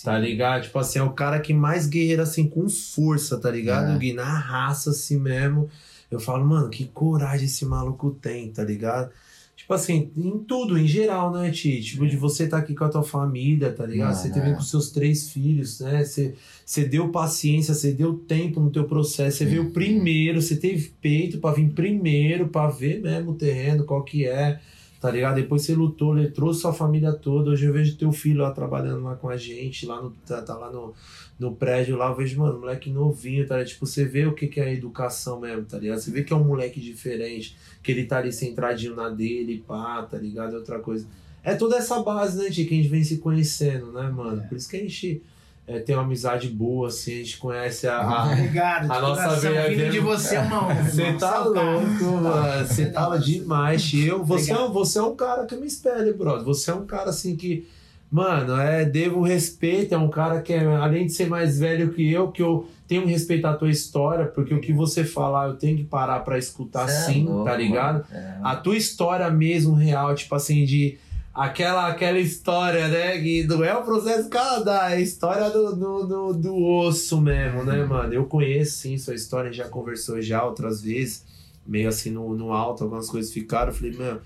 Tá 0.05 0.19
ligado? 0.19 0.63
Tipo 0.65 0.79
assim, 0.79 0.99
é 0.99 1.03
o 1.03 1.11
cara 1.13 1.41
que 1.41 1.55
mais 1.55 1.87
guerreira, 1.87 2.23
assim, 2.25 2.47
com 2.49 2.69
força, 2.69 3.39
tá 3.39 3.51
ligado, 3.51 3.93
É. 3.95 3.99
Gui? 3.99 4.13
Na 4.13 4.25
raça, 4.39 4.91
assim 4.91 5.19
mesmo. 5.19 5.69
Eu 6.11 6.21
falo, 6.21 6.45
mano, 6.45 6.69
que 6.69 6.85
coragem 6.87 7.47
esse 7.47 7.65
maluco 7.65 8.11
tem, 8.21 8.51
tá 8.51 8.63
ligado? 8.63 9.11
Tipo 9.57 9.73
assim, 9.73 10.11
em 10.17 10.39
tudo, 10.41 10.77
em 10.77 10.87
geral, 10.87 11.33
né, 11.33 11.51
Ti? 11.51 11.81
Tipo, 11.81 12.07
de 12.07 12.17
você 12.17 12.47
tá 12.47 12.59
aqui 12.59 12.75
com 12.75 12.85
a 12.85 12.89
tua 12.89 13.03
família, 13.03 13.73
tá 13.73 13.87
ligado? 13.87 14.09
Mano, 14.11 14.21
você 14.21 14.31
teve 14.31 14.51
é. 14.51 14.53
com 14.53 14.61
seus 14.61 14.91
três 14.91 15.31
filhos, 15.31 15.81
né? 15.81 16.05
Você, 16.05 16.35
você 16.67 16.85
deu 16.85 17.09
paciência, 17.09 17.73
você 17.73 17.93
deu 17.93 18.15
tempo 18.15 18.61
no 18.61 18.71
teu 18.71 18.85
processo, 18.85 19.39
você 19.39 19.45
Uhum. 19.45 19.51
veio 19.51 19.71
primeiro, 19.71 20.43
você 20.43 20.57
teve 20.57 20.93
peito 21.01 21.39
pra 21.39 21.53
vir 21.53 21.71
primeiro, 21.71 22.49
pra 22.49 22.69
ver 22.69 23.01
mesmo 23.01 23.31
o 23.31 23.35
terreno, 23.35 23.85
qual 23.85 24.03
que 24.05 24.27
é, 24.27 24.61
tá 25.05 25.11
ligado? 25.11 25.35
Depois 25.35 25.61
você 25.61 25.75
lutou, 25.75 26.17
ele 26.17 26.31
trouxe 26.31 26.63
sua 26.63 26.73
família 26.73 27.13
toda. 27.13 27.51
Hoje 27.51 27.67
eu 27.67 27.75
vejo 27.75 27.95
teu 27.99 28.11
filho 28.11 28.41
lá 28.41 28.51
trabalhando 28.53 29.03
lá 29.03 29.15
com 29.15 29.29
a 29.29 29.37
gente, 29.37 29.85
lá 29.85 30.01
no, 30.01 30.11
tá, 30.27 30.41
tá 30.41 30.57
lá 30.57 30.73
no, 30.73 30.95
no 31.39 31.55
prédio 31.55 31.95
lá, 31.95 32.09
eu 32.09 32.15
vejo, 32.15 32.41
mano, 32.41 32.59
moleque 32.59 32.89
novinho, 32.89 33.47
tá 33.47 33.57
ligado? 33.57 33.69
Tipo, 33.69 33.87
você 33.87 34.07
vê 34.07 34.25
o 34.25 34.33
que, 34.33 34.47
que 34.47 34.59
é 34.59 34.65
a 34.65 34.73
educação 34.73 35.41
mesmo, 35.41 35.67
tá 35.67 35.77
ligado? 35.77 35.99
Você 35.99 36.11
vê 36.11 36.25
que 36.25 36.33
é 36.33 36.37
um 36.37 36.45
moleque 36.45 36.81
diferente, 36.81 37.55
que 37.83 37.93
ele 37.93 38.07
tá 38.07 38.17
ali 38.17 38.33
centradinho 38.33 38.97
na 38.97 39.11
dele, 39.11 39.63
pá, 39.69 40.05
tá 40.05 40.17
ligado? 40.17 40.55
É 40.55 40.59
outra 40.59 40.79
coisa. 40.79 41.07
É 41.43 41.55
toda 41.55 41.77
essa 41.77 42.03
base, 42.03 42.43
né, 42.43 42.49
de 42.49 42.65
que 42.65 42.73
a 42.73 42.77
gente 42.79 42.89
vem 42.89 43.05
se 43.05 43.19
conhecendo, 43.19 43.93
né, 43.93 44.09
mano? 44.09 44.43
Por 44.49 44.57
isso 44.57 44.71
que 44.71 44.77
a 44.79 44.81
gente 44.81 45.23
é, 45.67 45.79
tem 45.79 45.95
uma 45.97 46.05
amizade 46.05 46.49
boa, 46.49 46.89
assim, 46.89 47.13
a 47.13 47.17
gente 47.25 47.39
conhece 47.39 47.87
a. 47.89 47.97
a- 47.99 48.33
Obrigado. 48.33 48.91
A 48.91 49.01
nossa 49.01 49.23
coração, 49.25 49.51
veia 49.53 49.91
de 49.91 49.99
você, 50.01 50.37
irmão. 50.37 50.69
Você 50.85 51.13
tá 51.15 51.43
você 51.43 51.59
é 51.59 51.63
louco, 51.63 52.05
mano. 52.23 52.67
Você 52.67 52.87
tá 52.87 53.17
demais, 53.17 53.83
tio. 53.83 54.25
Você 54.25 54.53
é, 54.53 54.69
você 54.69 54.99
é 54.99 55.03
um 55.03 55.17
cara 55.17 55.47
que 55.47 55.55
eu 55.55 55.61
me 55.61 55.67
espelho, 55.67 56.17
brother. 56.17 56.45
Você 56.45 56.71
é 56.71 56.75
um 56.75 56.85
cara 56.85 57.11
assim 57.11 57.35
que. 57.35 57.67
Mano, 58.11 58.61
é, 58.61 58.85
devo 58.85 59.23
respeito, 59.23 59.93
é 59.95 59.99
um 59.99 60.09
cara 60.09 60.41
que, 60.41 60.53
é, 60.53 60.65
além 60.77 61.07
de 61.07 61.13
ser 61.13 61.27
mais 61.27 61.59
velho 61.59 61.93
que 61.93 62.13
eu, 62.13 62.29
que 62.31 62.43
eu 62.43 62.69
tenho 62.87 63.03
que 63.03 63.09
respeitar 63.09 63.51
a 63.51 63.57
tua 63.57 63.71
história, 63.71 64.27
porque 64.27 64.55
o 64.55 64.61
que 64.61 64.73
você 64.73 65.03
falar 65.03 65.49
eu 65.49 65.55
tenho 65.57 65.77
que 65.79 65.83
parar 65.85 66.21
pra 66.21 66.39
escutar 66.39 66.85
é 66.89 66.93
sim, 66.93 67.25
louco, 67.25 67.45
tá 67.45 67.57
ligado? 67.57 68.05
É. 68.13 68.35
A 68.43 68.55
tua 68.55 68.77
história 68.77 69.29
mesmo, 69.31 69.75
real, 69.75 70.15
tipo 70.15 70.33
assim, 70.35 70.65
de. 70.65 70.97
Aquela, 71.35 71.89
aquela 71.89 72.19
história, 72.19 72.87
né? 72.87 73.21
Que 73.21 73.43
não 73.45 73.65
é 73.65 73.75
o 73.75 73.83
processo 73.83 74.29
Canadá, 74.29 74.91
é 74.91 74.95
a 74.95 75.01
história 75.01 75.51
do, 75.51 75.75
do, 75.75 76.07
do, 76.07 76.33
do 76.35 76.65
osso 76.65 77.21
mesmo, 77.21 77.65
né, 77.65 77.85
mano? 77.85 78.13
Eu 78.15 78.25
conheço 78.27 78.79
sim 78.79 78.97
sua 78.97 79.15
história, 79.15 79.51
a 79.51 79.53
gente 79.53 79.63
já 79.63 79.69
conversou 79.69 80.23
já 80.23 80.45
outras 80.45 80.81
vezes, 80.81 81.25
meio 81.67 81.89
assim 81.89 82.11
no, 82.11 82.37
no 82.37 82.53
alto, 82.53 82.85
algumas 82.85 83.11
coisas 83.11 83.33
ficaram. 83.33 83.73
Eu 83.73 83.75
falei, 83.75 83.93
mano, 83.97 84.21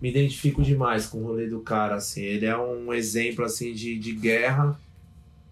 me 0.00 0.08
identifico 0.08 0.62
demais 0.62 1.06
com 1.06 1.18
o 1.18 1.24
rolê 1.24 1.46
do 1.46 1.60
cara, 1.60 1.96
assim. 1.96 2.22
Ele 2.22 2.46
é 2.46 2.56
um 2.56 2.94
exemplo, 2.94 3.44
assim, 3.44 3.74
de, 3.74 3.98
de 3.98 4.12
guerra, 4.12 4.78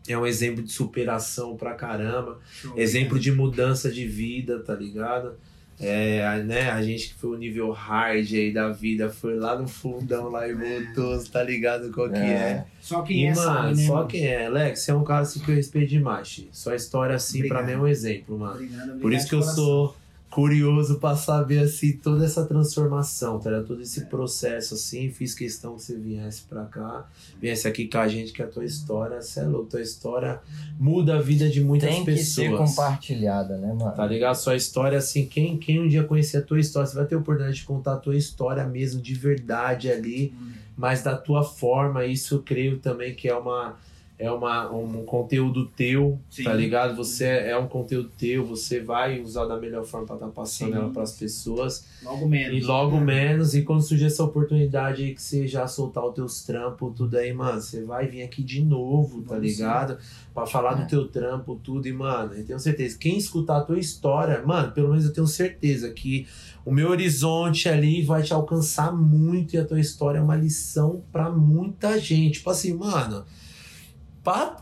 é 0.09 0.16
um 0.16 0.27
exemplo 0.27 0.62
de 0.62 0.72
superação 0.72 1.57
pra 1.57 1.75
caramba. 1.75 2.38
Show, 2.51 2.72
Exemplo 2.77 3.18
de 3.18 3.31
mudança 3.31 3.90
de 3.90 4.07
vida, 4.07 4.61
tá 4.61 4.75
ligado? 4.75 5.35
É, 5.83 6.27
a- 6.27 6.38
né, 6.38 6.71
a 6.71 6.81
gente 6.83 7.09
que 7.09 7.14
foi 7.14 7.31
o 7.31 7.37
nível 7.38 7.71
hard 7.73 8.33
aí 8.33 8.53
da 8.53 8.68
vida, 8.71 9.11
foi 9.11 9.35
lá 9.37 9.59
no 9.59 9.66
fundão 9.66 10.29
lá 10.31 10.47
e 10.49 10.55
voltou, 10.55 11.23
tá 11.25 11.42
ligado 11.42 11.90
qual 11.92 12.09
que 12.09 12.16
é. 12.18 12.64
Só 12.81 13.03
quem 13.03 13.23
E, 13.23 13.27
é 13.27 13.35
mano, 13.35 13.42
sabe, 13.42 13.77
né? 13.77 13.87
só 13.87 13.95
mano? 13.97 14.09
quem 14.09 14.27
é. 14.27 14.47
Alex, 14.47 14.81
você 14.81 14.90
é 14.90 14.95
um 14.95 15.05
cara 15.05 15.21
assim 15.23 15.40
que 15.40 15.51
eu 15.51 15.55
respeito 15.55 15.88
demais. 15.90 16.47
Sua 16.53 16.75
história 16.77 17.14
assim, 17.16 17.47
pra 17.49 17.61
Obrigado. 17.61 17.66
mim, 17.66 17.73
é 17.73 17.79
um 17.85 17.88
exemplo, 17.88 18.38
mano. 18.38 18.53
Obrigado, 18.55 18.79
obrigado 18.83 19.01
Por 19.01 19.12
isso 19.12 19.29
que 19.29 19.35
eu 19.35 19.40
coração. 19.40 19.64
sou 19.64 19.97
curioso 20.33 20.99
pra 20.99 21.14
saber, 21.14 21.59
assim, 21.61 21.92
toda 21.92 22.25
essa 22.25 22.45
transformação, 22.47 23.38
tá 23.38 23.51
ligado? 23.51 23.66
Todo 23.66 23.81
É. 23.81 23.83
esse 23.83 24.07
processo, 24.07 24.75
assim. 24.75 25.11
Fiz 25.11 25.35
questão 25.35 25.77
que 25.77 25.83
você 25.83 25.97
viesse 25.97 26.42
pra 26.49 26.64
cá, 26.64 27.07
viesse 27.40 27.68
aqui 27.68 27.87
com 27.87 27.99
a 27.99 28.09
gente, 28.09 28.33
que 28.33 28.42
a 28.42 28.47
tua 28.47 28.64
história, 28.64 29.21
você 29.21 29.40
é 29.40 29.45
louco, 29.45 29.71
tua 29.71 29.83
história 29.83 30.40
muda 30.79 31.16
a 31.16 31.21
vida 31.21 31.49
de 31.49 31.62
muitas 31.62 31.90
Tem 31.90 32.01
que 32.01 32.07
pessoas. 32.12 32.35
ser 32.35 32.57
compartilhada, 32.57 33.59
né, 33.59 33.73
mano? 33.73 33.92
Tá 33.95 34.07
ligado? 34.07 34.35
Sua 34.37 34.57
história, 34.57 34.97
assim, 34.99 35.27
quem, 35.27 35.59
quem 35.59 35.81
um 35.81 35.87
dia 35.88 36.03
conhecer 36.05 36.38
a 36.38 36.42
tua 36.42 36.59
história, 36.59 36.87
você 36.88 36.97
vai 36.97 37.07
ter 37.07 37.14
a 37.14 37.18
oportunidade 37.18 37.59
de 37.59 37.64
contar 37.64 37.92
a 37.95 37.99
tua 37.99 38.16
história 38.16 38.64
mesmo, 38.66 39.01
de 39.03 39.14
verdade 39.14 39.90
ali, 39.90 40.33
Hum. 40.40 40.53
mas 40.77 41.03
da 41.03 41.14
tua 41.16 41.45
forma. 41.45 42.07
Isso 42.07 42.37
eu 42.37 42.42
creio 42.42 42.79
também 42.79 43.14
que 43.14 43.29
é 43.29 43.35
uma. 43.37 43.77
É 44.22 44.30
uma, 44.30 44.70
um 44.70 45.04
conteúdo 45.04 45.66
teu, 45.66 46.18
Sim. 46.30 46.44
tá 46.44 46.52
ligado? 46.54 46.94
Você 46.94 47.24
é 47.24 47.58
um 47.58 47.66
conteúdo 47.66 48.08
teu, 48.16 48.46
você 48.46 48.78
vai 48.80 49.20
usar 49.20 49.46
da 49.46 49.58
melhor 49.58 49.85
forma 49.85 50.06
pra 50.06 50.14
estar 50.16 50.28
passando 50.28 50.72
Sim. 50.72 50.78
ela 50.78 50.90
pras 50.90 51.12
pessoas. 51.12 51.85
Logo 52.04 52.28
menos. 52.28 52.56
E 52.56 52.61
logo 52.64 53.00
menos, 53.00 53.54
e 53.54 53.62
quando 53.62 53.82
surgir 53.82 54.04
essa 54.06 54.22
oportunidade 54.22 55.02
aí 55.02 55.14
que 55.14 55.20
você 55.20 55.46
já 55.48 55.66
soltar 55.66 56.04
os 56.06 56.14
teus 56.14 56.42
trampos, 56.44 56.92
tudo 56.96 57.16
aí, 57.16 57.32
mano, 57.32 57.61
você 57.61 57.82
vai 57.82 58.06
vir 58.06 58.22
aqui 58.22 58.42
de 58.44 58.62
novo, 58.62 59.22
tá 59.22 59.35
Vamos 59.35 59.42
ligado? 59.50 59.98
Pra 60.32 60.46
falar 60.46 60.78
É. 60.78 60.82
do 60.82 60.88
teu 60.88 61.08
trampo, 61.08 61.56
tudo, 61.62 61.88
e, 61.88 61.92
mano, 61.92 62.35
eu 62.35 62.44
tenho 62.46 62.61
certeza, 62.61 62.96
quem 62.98 63.18
escutar 63.18 63.56
a 63.58 63.61
tua 63.62 63.78
história, 63.78 64.40
mano, 64.46 64.70
pelo 64.72 64.90
menos 64.90 65.04
eu 65.04 65.12
tenho 65.12 65.26
certeza 65.26 65.90
que 65.90 66.26
o 66.64 66.70
meu 66.72 66.90
horizonte 66.90 67.68
ali 67.68 68.02
vai 68.02 68.22
te 68.22 68.32
alcançar 68.32 68.92
muito 68.96 69.54
e 69.54 69.58
a 69.58 69.64
tua 69.64 69.80
história 69.80 70.18
é 70.18 70.22
uma 70.22 70.37
lição 70.37 71.02
pra 71.11 71.28
muita 71.28 71.98
gente. 71.98 72.35
Tipo 72.35 72.50
assim, 72.50 72.72
mano, 72.72 73.24
pra. 74.22 74.56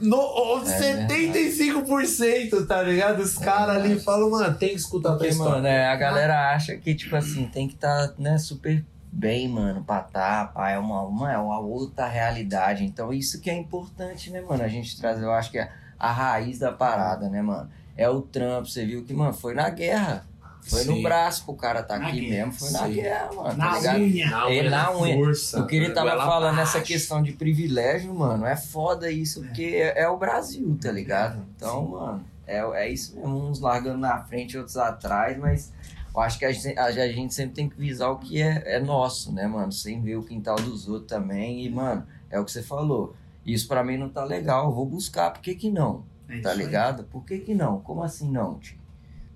No, 0.00 0.18
É 0.66 1.04
75%, 1.06 2.66
tá 2.66 2.82
ligado? 2.82 3.20
Os 3.20 3.38
caras 3.38 3.76
ali 3.76 4.00
falam, 4.00 4.30
mano, 4.30 4.52
tem 4.56 4.70
que 4.70 4.74
escutar 4.76 5.10
a 5.10 5.12
Porque, 5.12 5.28
história. 5.28 5.52
mano, 5.52 5.66
é, 5.66 5.86
a 5.86 5.94
galera 5.94 6.52
acha 6.52 6.76
que, 6.76 6.92
tipo 6.94 7.14
assim, 7.14 7.46
tem 7.46 7.68
que 7.68 7.74
estar, 7.74 8.08
tá, 8.08 8.14
né, 8.18 8.36
super 8.36 8.84
bem, 9.12 9.48
mano, 9.48 9.84
pra 9.84 10.00
tá, 10.00 10.46
pá, 10.46 10.70
é 10.70 10.78
uma, 10.78 11.02
uma, 11.02 11.32
é 11.32 11.38
uma 11.38 11.60
outra 11.60 12.08
realidade. 12.08 12.84
Então, 12.84 13.12
isso 13.12 13.40
que 13.40 13.48
é 13.48 13.54
importante, 13.54 14.30
né, 14.30 14.40
mano? 14.40 14.62
A 14.64 14.68
gente 14.68 14.98
trazer, 14.98 15.24
eu 15.24 15.32
acho 15.32 15.50
que 15.52 15.58
é 15.58 15.70
a 15.98 16.10
raiz 16.10 16.58
da 16.58 16.72
parada, 16.72 17.28
né, 17.28 17.40
mano? 17.40 17.70
É 17.96 18.08
o 18.08 18.22
trampo, 18.22 18.68
você 18.68 18.84
viu 18.84 19.04
que, 19.04 19.12
mano, 19.14 19.32
foi 19.34 19.54
na 19.54 19.68
guerra. 19.70 20.24
Foi 20.64 20.84
Sim. 20.84 20.94
no 20.96 21.02
braço 21.02 21.44
pro 21.44 21.54
cara 21.54 21.82
tá 21.82 21.98
Na 21.98 22.06
aqui 22.08 22.20
guerra, 22.20 22.46
mesmo, 22.46 22.52
foi 22.52 22.70
na 22.70 22.86
sim. 22.86 22.92
guerra, 22.92 23.30
mano, 23.34 23.56
Na 23.58 23.80
tá 23.80 23.94
unha. 23.96 24.30
Na 24.30 24.42
É, 24.50 24.60
unha, 24.60 24.70
na 24.70 24.70
na 24.70 24.96
unha. 24.98 25.14
força. 25.16 25.60
O 25.60 25.66
que 25.66 25.74
ele 25.76 25.90
tava 25.90 26.10
Goela 26.10 26.24
falando 26.24 26.56
nessa 26.56 26.80
questão 26.80 27.20
de 27.22 27.32
privilégio, 27.32 28.14
mano, 28.14 28.46
é 28.46 28.56
foda 28.56 29.10
isso, 29.10 29.42
porque 29.42 29.64
é, 29.74 30.02
é 30.02 30.08
o 30.08 30.16
Brasil, 30.16 30.78
tá 30.80 30.92
ligado? 30.92 31.44
Então, 31.56 31.88
mano, 31.88 32.24
é, 32.46 32.58
é 32.58 32.88
isso 32.88 33.16
mesmo, 33.16 33.48
uns 33.48 33.58
largando 33.60 33.98
na 33.98 34.22
frente, 34.22 34.56
outros 34.56 34.76
atrás, 34.76 35.36
mas 35.36 35.72
eu 36.14 36.20
acho 36.20 36.38
que 36.38 36.44
a 36.44 36.52
gente, 36.52 36.78
a 36.78 36.90
gente 37.08 37.34
sempre 37.34 37.54
tem 37.54 37.68
que 37.68 37.76
visar 37.76 38.10
o 38.10 38.18
que 38.18 38.40
é, 38.40 38.62
é 38.76 38.78
nosso, 38.78 39.32
né, 39.32 39.46
mano? 39.48 39.72
Sem 39.72 40.00
ver 40.00 40.16
o 40.16 40.22
quintal 40.22 40.54
dos 40.56 40.88
outros 40.88 41.08
também. 41.08 41.64
E, 41.64 41.70
mano, 41.70 42.06
é 42.30 42.38
o 42.38 42.44
que 42.44 42.52
você 42.52 42.62
falou. 42.62 43.16
Isso 43.44 43.66
pra 43.66 43.82
mim 43.82 43.96
não 43.96 44.08
tá 44.08 44.22
legal, 44.22 44.66
eu 44.66 44.72
vou 44.72 44.86
buscar, 44.86 45.32
por 45.32 45.42
que 45.42 45.56
que 45.56 45.70
não? 45.70 46.04
É 46.28 46.38
Tá 46.40 46.52
aí. 46.52 46.58
ligado? 46.58 47.02
Por 47.04 47.24
que 47.24 47.38
que 47.40 47.52
não? 47.52 47.80
Como 47.80 48.02
assim 48.04 48.30
não, 48.30 48.54
tio? 48.60 48.80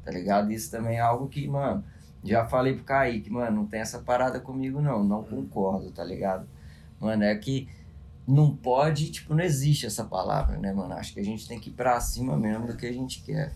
Tá 0.06 0.12
ligado? 0.12 0.52
Isso 0.52 0.70
também 0.70 0.98
é 0.98 1.00
algo 1.00 1.26
que, 1.28 1.48
mano, 1.48 1.84
já 2.22 2.46
falei 2.46 2.74
pro 2.74 2.84
Kaique, 2.84 3.28
mano, 3.28 3.56
não 3.56 3.66
tem 3.66 3.80
essa 3.80 3.98
parada 3.98 4.38
comigo 4.38 4.80
não, 4.80 5.02
não 5.02 5.24
concordo, 5.24 5.90
tá 5.90 6.04
ligado? 6.04 6.46
Mano, 7.00 7.24
é 7.24 7.34
que 7.34 7.68
não 8.26 8.54
pode, 8.54 9.10
tipo, 9.10 9.34
não 9.34 9.42
existe 9.42 9.84
essa 9.84 10.04
palavra, 10.04 10.56
né, 10.58 10.72
mano? 10.72 10.94
Acho 10.94 11.12
que 11.12 11.18
a 11.18 11.24
gente 11.24 11.46
tem 11.48 11.58
que 11.58 11.70
ir 11.70 11.72
pra 11.72 12.00
cima 12.00 12.36
mesmo 12.36 12.68
do 12.68 12.76
que 12.76 12.86
a 12.86 12.92
gente 12.92 13.20
quer. 13.22 13.52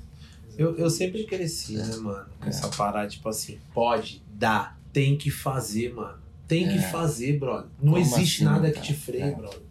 Eu, 0.59 0.77
eu 0.77 0.91
sempre 0.91 1.23
cresci, 1.25 1.77
né, 1.77 1.97
mano? 1.99 2.27
Com 2.41 2.49
essa 2.49 2.69
parada, 2.69 3.07
tipo 3.09 3.29
assim, 3.29 3.59
pode, 3.73 4.23
dá, 4.29 4.77
tem 4.93 5.17
que 5.17 5.31
fazer, 5.31 5.95
mano. 5.95 6.19
Tem 6.49 6.67
que 6.69 6.79
É. 6.79 6.83
fazer, 6.83 7.39
brother. 7.39 7.71
Não 7.81 7.93
Como 7.93 8.05
existe 8.05 8.43
assim, 8.43 8.53
nada 8.53 8.67
que 8.69 8.75
cara? 8.75 8.87
te 8.87 8.95
freie, 8.95 9.23
É. 9.23 9.31
brother. 9.37 9.63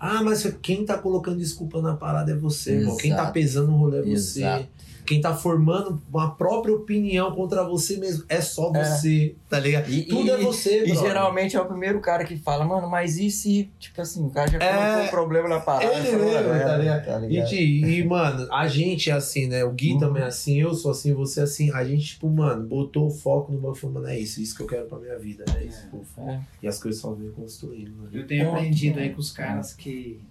Ah, 0.00 0.22
mas 0.22 0.44
quem 0.62 0.84
tá 0.84 0.96
colocando 0.98 1.38
desculpa 1.38 1.80
na 1.82 1.94
parada 1.96 2.32
é 2.32 2.34
você, 2.36 2.72
irmão. 2.76 2.96
Quem 2.96 3.14
tá 3.14 3.30
pesando 3.30 3.72
no 3.72 3.76
rolê 3.78 3.98
é 3.98 4.02
você. 4.02 4.40
Exato. 4.40 4.68
Quem 5.06 5.22
tá 5.22 5.34
formando 5.34 6.02
uma 6.12 6.32
própria 6.34 6.74
opinião 6.74 7.32
contra 7.32 7.64
você 7.64 7.96
mesmo 7.96 8.24
é 8.28 8.42
só 8.42 8.70
É. 8.76 8.84
você, 8.84 9.34
tá 9.48 9.58
ligado? 9.58 9.88
E, 9.90 10.02
Tudo 10.02 10.26
e- 10.26 10.30
é 10.30 10.36
você, 10.36 10.82
E 10.84 10.88
brother. 10.92 11.08
geralmente 11.08 11.56
é 11.56 11.60
o 11.62 11.64
primeiro 11.64 11.98
cara 11.98 12.24
que 12.24 12.36
fala, 12.36 12.62
mano, 12.66 12.90
mas 12.90 13.16
e 13.16 13.30
se, 13.30 13.70
tipo 13.78 13.98
assim, 14.02 14.26
o 14.26 14.28
cara 14.28 14.50
já 14.50 14.58
É, 14.58 14.74
colocou 14.76 15.04
um 15.04 15.08
problema 15.08 15.48
na 15.48 15.60
parada. 15.60 15.94
ele 15.94 16.14
mesmo, 16.14 16.52
é, 16.52 16.58
tá 16.62 16.76
ligado? 16.76 17.24
E, 17.54 18.00
e, 18.00 18.04
mano, 18.04 18.46
a 18.52 18.68
gente 18.68 19.08
é 19.08 19.14
assim, 19.14 19.46
né? 19.46 19.64
O 19.64 19.70
Gui 19.72 19.92
Uhum. 19.94 19.98
também 19.98 20.22
é 20.22 20.26
assim, 20.26 20.60
eu 20.60 20.74
sou 20.74 20.90
assim, 20.90 21.14
você 21.14 21.40
é 21.40 21.44
assim. 21.44 21.70
A 21.72 21.82
gente, 21.86 22.08
tipo, 22.08 22.28
mano, 22.28 22.66
botou 22.66 23.06
o 23.06 23.10
foco 23.10 23.50
no 23.50 23.58
bagulho 23.58 23.78
e 23.82 23.86
mano, 23.88 24.06
é 24.08 24.18
isso, 24.18 24.42
isso 24.42 24.54
que 24.54 24.62
eu 24.62 24.66
quero 24.66 24.84
pra 24.84 24.98
minha 24.98 25.18
vida, 25.18 25.42
é 25.58 25.64
isso. 25.64 25.88
É. 26.18 26.38
E 26.62 26.68
as 26.68 26.78
coisas 26.78 27.00
só 27.00 27.12
vêm 27.14 27.30
construindo, 27.30 27.96
mano. 27.96 28.10
Eu 28.12 28.26
tenho 28.26 28.44
Ponto, 28.44 28.56
aprendido 28.56 28.96
né? 28.96 29.04
aí 29.04 29.08
com 29.14 29.20
os 29.20 29.32
caras 29.32 29.72
que. 29.72 29.87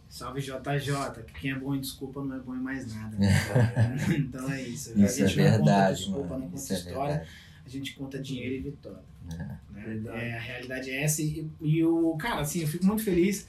Salve 0.10 0.42
JJ, 0.42 1.24
que 1.26 1.40
quem 1.42 1.52
é 1.52 1.56
bom 1.56 1.76
em 1.76 1.82
desculpa 1.82 2.24
não 2.24 2.36
é 2.36 2.40
bom 2.40 2.56
em 2.56 2.62
mais 2.62 2.94
nada. 2.94 3.16
É. 3.18 3.20
né? 3.20 3.98
então 4.18 4.52
é 4.52 4.62
isso. 4.62 4.92
Isso 5.00 5.22
a 5.22 5.26
é 5.26 5.28
gente 5.28 5.38
não 5.38 5.46
conta 5.46 5.58
verdade, 5.58 5.98
desculpa, 5.98 6.30
mano. 6.30 6.40
não 6.40 6.50
conta 6.50 6.62
Isso 6.62 6.74
é 6.74 6.76
história, 6.78 7.16
verdade. 7.16 7.30
a 7.66 7.70
gente 7.70 7.94
conta 7.96 8.20
dinheiro 8.20 8.56
e 8.56 8.60
vitória. 8.60 9.04
É. 9.32 9.38
né? 9.74 10.02
É, 10.14 10.36
a 10.36 10.40
realidade 10.40 10.90
é 10.90 11.04
essa. 11.04 11.22
E, 11.22 11.50
e 11.62 11.84
o, 11.84 12.16
cara, 12.18 12.42
assim, 12.42 12.62
eu 12.62 12.68
fico 12.68 12.86
muito 12.86 13.04
feliz 13.04 13.48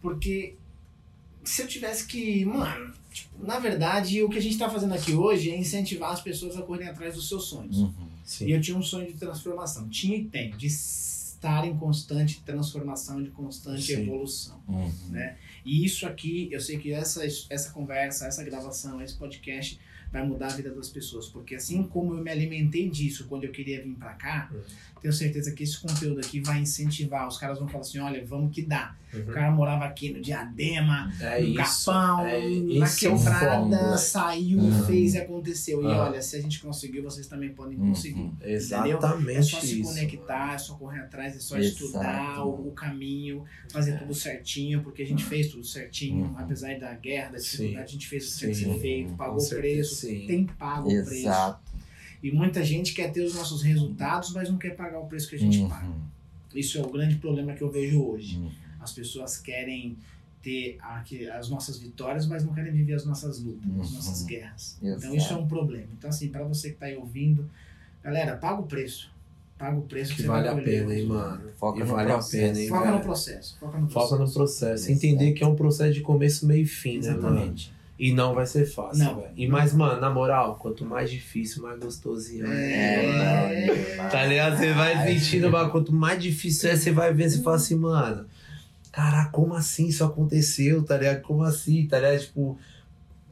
porque 0.00 0.56
se 1.44 1.62
eu 1.62 1.66
tivesse 1.66 2.06
que. 2.06 2.44
Mano, 2.44 2.92
tipo, 3.12 3.44
na 3.44 3.58
verdade, 3.58 4.22
o 4.22 4.28
que 4.28 4.38
a 4.38 4.42
gente 4.42 4.58
tá 4.58 4.68
fazendo 4.68 4.94
aqui 4.94 5.14
hoje 5.14 5.50
é 5.50 5.56
incentivar 5.56 6.12
as 6.12 6.20
pessoas 6.20 6.56
a 6.56 6.62
correrem 6.62 6.88
atrás 6.88 7.14
dos 7.14 7.28
seus 7.28 7.44
sonhos. 7.44 7.78
Uhum. 7.78 8.12
E 8.42 8.50
eu 8.50 8.60
tinha 8.60 8.76
um 8.76 8.82
sonho 8.82 9.06
de 9.06 9.14
transformação. 9.14 9.88
Tinha 9.88 10.16
e 10.16 10.24
tenho, 10.24 10.56
de 10.56 10.68
estar 11.42 11.66
em 11.66 11.76
constante 11.76 12.40
transformação, 12.42 13.20
de 13.20 13.30
constante 13.30 13.82
Sim. 13.82 14.02
evolução. 14.02 14.62
Uhum. 14.68 14.92
Né? 15.10 15.36
E 15.64 15.84
isso 15.84 16.06
aqui, 16.06 16.48
eu 16.52 16.60
sei 16.60 16.78
que 16.78 16.92
essa, 16.92 17.24
essa 17.26 17.70
conversa, 17.72 18.26
essa 18.26 18.44
gravação, 18.44 19.02
esse 19.02 19.14
podcast 19.14 19.80
vai 20.12 20.24
mudar 20.24 20.46
a 20.46 20.56
vida 20.56 20.72
das 20.72 20.88
pessoas. 20.88 21.26
Porque 21.28 21.56
assim 21.56 21.82
como 21.82 22.14
eu 22.14 22.22
me 22.22 22.30
alimentei 22.30 22.88
disso 22.88 23.26
quando 23.28 23.42
eu 23.44 23.50
queria 23.50 23.82
vir 23.82 23.94
pra 23.96 24.14
cá, 24.14 24.50
Uhum. 24.52 24.60
Tenho 25.02 25.12
certeza 25.12 25.50
que 25.52 25.64
esse 25.64 25.78
conteúdo 25.80 26.20
aqui 26.20 26.40
vai 26.40 26.60
incentivar. 26.60 27.26
Os 27.28 27.36
caras 27.36 27.58
vão 27.58 27.66
falar 27.68 27.82
assim: 27.82 27.98
olha, 27.98 28.24
vamos 28.24 28.54
que 28.54 28.62
dá. 28.62 28.94
O 29.12 29.18
Uhum. 29.18 29.24
cara 29.26 29.50
morava 29.50 29.84
aqui 29.84 30.10
no 30.10 30.22
Diadema, 30.22 31.12
É 31.20 31.38
no 31.42 31.60
isso. 31.60 31.84
Capão, 31.92 32.26
é, 32.26 32.38
na 32.40 32.86
é 32.86 32.88
o 32.88 32.96
quebrada, 32.96 33.90
né? 33.90 33.96
saiu, 33.98 34.58
Uhum. 34.58 34.84
fez 34.86 35.12
e 35.14 35.18
aconteceu. 35.18 35.82
E 35.82 35.86
Ah. 35.86 36.04
olha, 36.08 36.22
se 36.22 36.34
a 36.36 36.40
gente 36.40 36.58
conseguiu, 36.60 37.02
vocês 37.02 37.26
também 37.26 37.50
podem 37.52 37.78
Uhum. 37.78 37.88
conseguir. 37.90 38.32
Exatamente 38.40 39.38
É 39.38 39.42
só 39.42 39.60
se 39.60 39.80
isso. 39.80 39.90
conectar, 39.90 40.54
é 40.54 40.58
só 40.58 40.74
correr 40.76 41.00
atrás, 41.00 41.36
é 41.36 41.40
só 41.40 41.58
Exato. 41.58 41.84
estudar 41.84 42.44
o, 42.46 42.68
o 42.68 42.72
caminho, 42.72 43.44
fazer 43.70 43.98
tudo 43.98 44.14
certinho, 44.14 44.82
porque 44.82 45.02
a 45.02 45.06
gente 45.06 45.24
fez 45.24 45.48
tudo 45.48 45.64
certinho, 45.64 46.24
Uhum. 46.26 46.38
apesar 46.38 46.78
da 46.78 46.94
guerra, 46.94 47.32
da 47.32 47.38
dificuldade, 47.38 47.84
a 47.84 47.92
gente 47.92 48.08
fez 48.08 48.28
o 48.28 48.32
que 48.32 48.38
tinha 48.38 48.50
que 48.50 48.56
ser 48.56 48.80
feito, 48.80 49.12
pagou 49.14 49.42
o 49.42 49.48
preço, 49.48 50.06
tem 50.06 50.46
pago 50.46 50.88
o 50.88 51.04
preço. 51.04 51.12
Exato. 51.26 51.71
E 52.22 52.30
muita 52.30 52.62
gente 52.64 52.94
quer 52.94 53.10
ter 53.12 53.22
os 53.22 53.34
nossos 53.34 53.62
resultados, 53.62 54.32
mas 54.32 54.48
não 54.48 54.56
quer 54.58 54.76
pagar 54.76 55.00
o 55.00 55.06
preço 55.06 55.28
que 55.28 55.34
a 55.36 55.38
gente 55.38 55.58
Uhum. 55.58 55.68
paga. 55.68 55.88
Isso 56.54 56.78
é 56.78 56.82
o 56.82 56.90
grande 56.90 57.16
problema 57.16 57.52
que 57.54 57.62
eu 57.62 57.70
vejo 57.70 58.02
hoje. 58.02 58.36
Uhum. 58.38 58.50
As 58.80 58.92
pessoas 58.92 59.38
querem 59.38 59.96
ter 60.42 60.76
aqui, 60.80 61.28
as 61.28 61.48
nossas 61.48 61.78
vitórias, 61.78 62.26
mas 62.26 62.44
não 62.44 62.52
querem 62.52 62.72
viver 62.72 62.94
as 62.94 63.04
nossas 63.04 63.40
lutas, 63.40 63.62
as 63.80 63.88
Uhum. 63.90 63.94
nossas 63.96 64.22
guerras. 64.24 64.76
Exato. 64.82 64.98
Então 65.06 65.16
isso 65.16 65.32
é 65.32 65.36
um 65.36 65.46
problema. 65.46 65.86
Então 65.98 66.10
assim, 66.10 66.28
para 66.28 66.44
você 66.44 66.70
que 66.70 66.76
tá 66.76 66.86
aí 66.86 66.96
ouvindo, 66.96 67.48
galera, 68.02 68.36
paga 68.36 68.60
o 68.60 68.64
preço. 68.66 69.10
Paga 69.58 69.78
o 69.78 69.82
preço 69.82 70.10
que, 70.10 70.16
Que 70.16 70.22
você 70.22 70.28
vale 70.28 70.48
vai 70.48 70.58
a 70.60 70.62
pena, 70.64 70.86
hoje. 70.88 71.00
hein, 71.00 71.06
mano? 71.06 71.50
Foca 71.56 71.78
E 71.78 71.84
no 71.84 71.86
vale 71.86 72.10
a 72.10 72.14
processo. 72.14 72.36
pena, 72.36 72.60
hein, 72.60 72.68
Foca 72.68 72.90
no 72.90 73.00
processo. 73.00 73.56
Foca 73.60 73.78
no 73.78 73.86
processo. 73.86 74.08
Foca 74.10 74.24
no 74.24 74.32
processo. 74.32 74.90
Exato. 74.90 74.92
Entender 74.92 75.32
que 75.32 75.44
é 75.44 75.46
um 75.46 75.54
processo 75.54 75.94
de 75.94 76.00
começo, 76.00 76.46
meio 76.46 76.62
e 76.62 76.66
fim, 76.66 76.98
né, 76.98 77.10
mano? 77.14 77.54
E 77.98 78.12
não 78.12 78.34
vai 78.34 78.46
ser 78.46 78.64
fácil, 78.66 79.04
Não. 79.04 79.16
velho. 79.20 79.32
E 79.36 79.46
mais, 79.46 79.72
mano, 79.72 80.00
na 80.00 80.10
moral, 80.10 80.56
quanto 80.56 80.84
mais 80.84 81.10
difícil, 81.10 81.62
mais 81.62 81.78
gostosinho. 81.78 82.46
É, 82.46 83.04
É. 83.04 83.96
mano. 83.96 84.10
Tá 84.10 84.24
ligado? 84.26 84.56
Você 84.58 84.72
vai 84.72 85.06
sentindo, 85.06 85.50
mano, 85.50 85.70
quanto 85.70 85.92
mais 85.92 86.20
difícil 86.20 86.70
é, 86.70 86.76
você 86.76 86.90
vai 86.90 87.12
ver, 87.14 87.30
você 87.30 87.42
fala 87.42 87.56
assim, 87.56 87.76
mano, 87.76 88.26
caraca, 88.90 89.30
como 89.30 89.54
assim 89.54 89.86
isso 89.86 90.02
aconteceu, 90.04 90.82
tá 90.82 90.96
ligado? 90.96 91.20
Como 91.22 91.42
assim, 91.44 91.86
tá 91.86 91.98
ligado? 92.00 92.20
Tipo, 92.20 92.58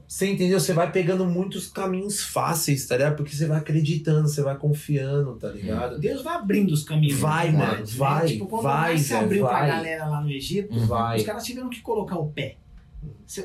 você 0.07 0.27
entendeu? 0.31 0.61
Você 0.61 0.73
vai 0.73 0.91
pegando 0.93 1.25
muitos 1.25 1.67
caminhos 1.69 2.21
fáceis, 2.23 2.87
tá 2.87 2.97
ligado? 2.97 3.17
Porque 3.17 3.35
você 3.35 3.47
vai 3.47 3.59
acreditando, 3.59 4.29
você 4.29 4.43
vai 4.43 4.57
confiando, 4.57 5.35
tá 5.37 5.49
ligado? 5.49 5.99
Deus 5.99 6.23
vai 6.23 6.35
abrindo 6.37 6.71
os 6.73 6.85
caminhos. 6.85 7.19
Vai, 7.19 7.51
na 7.51 7.59
mano, 7.59 7.87
vai, 7.97 8.27
Tipo, 8.27 8.47
quando 8.47 8.63
vai, 8.63 8.99
se 8.99 9.15
abriu 9.15 9.47
pra 9.47 9.59
vai. 9.61 9.69
galera 9.69 10.07
lá 10.07 10.21
no 10.21 10.31
Egito. 10.31 10.79
Vai. 10.87 11.19
os 11.19 11.25
caras 11.25 11.45
tiveram 11.45 11.69
que 11.71 11.81
colocar 11.81 12.17
o 12.19 12.27
pé. 12.27 12.57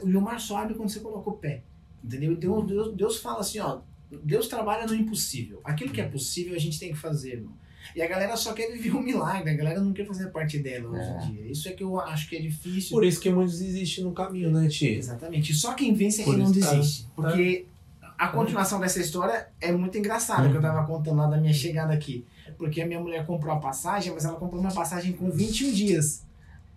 O 0.03 0.21
mar 0.21 0.39
só 0.39 0.57
abre 0.57 0.73
quando 0.75 0.89
você 0.89 0.99
coloca 0.99 1.29
o 1.29 1.33
pé. 1.33 1.63
Entendeu? 2.03 2.33
Então 2.33 2.65
Deus, 2.65 2.93
Deus 2.95 3.17
fala 3.17 3.39
assim, 3.39 3.59
ó. 3.59 3.79
Deus 4.23 4.47
trabalha 4.47 4.85
no 4.85 4.93
impossível. 4.93 5.59
Aquilo 5.63 5.91
que 5.91 5.99
é 5.99 6.07
possível 6.07 6.55
a 6.55 6.59
gente 6.59 6.79
tem 6.79 6.89
que 6.91 6.97
fazer, 6.97 7.33
irmão. 7.33 7.53
E 7.95 8.01
a 8.01 8.07
galera 8.07 8.35
só 8.35 8.53
quer 8.53 8.71
viver 8.71 8.95
um 8.95 9.01
milagre, 9.01 9.51
a 9.51 9.55
galera 9.55 9.79
não 9.79 9.93
quer 9.93 10.05
fazer 10.05 10.27
parte 10.29 10.57
dela 10.59 10.89
hoje 10.89 11.01
É. 11.01 11.25
em 11.25 11.31
dia. 11.33 11.51
Isso 11.51 11.67
é 11.67 11.71
que 11.71 11.83
eu 11.83 11.99
acho 11.99 12.27
que 12.29 12.35
é 12.35 12.41
difícil. 12.41 12.91
Por 12.91 13.03
isso 13.05 13.19
que 13.19 13.29
muitos 13.29 13.59
desistem 13.59 14.03
no 14.03 14.11
caminho, 14.11 14.49
né, 14.51 14.67
Ti? 14.67 14.87
Exatamente. 14.95 15.53
Só 15.53 15.73
quem 15.73 15.93
vence 15.93 16.21
é 16.21 16.25
Por 16.25 16.35
quem 16.35 16.43
não 16.43 16.51
tá. 16.51 16.71
desiste. 16.71 17.07
Porque 17.15 17.65
a 18.17 18.27
continuação 18.29 18.79
dessa 18.79 18.99
história 18.99 19.47
é 19.61 19.71
muito 19.71 19.97
engraçada, 19.97 20.49
que 20.49 20.55
eu 20.55 20.61
tava 20.61 20.85
contando 20.87 21.17
lá 21.17 21.27
da 21.27 21.37
minha 21.37 21.53
chegada 21.53 21.93
aqui. 21.93 22.25
Porque 22.57 22.81
a 22.81 22.87
minha 22.87 22.99
mulher 22.99 23.25
comprou 23.25 23.53
a 23.53 23.59
passagem, 23.59 24.13
mas 24.13 24.25
ela 24.25 24.37
comprou 24.37 24.59
uma 24.61 24.71
passagem 24.73 25.13
com 25.13 25.29
21 25.29 25.71
dias. 25.71 26.23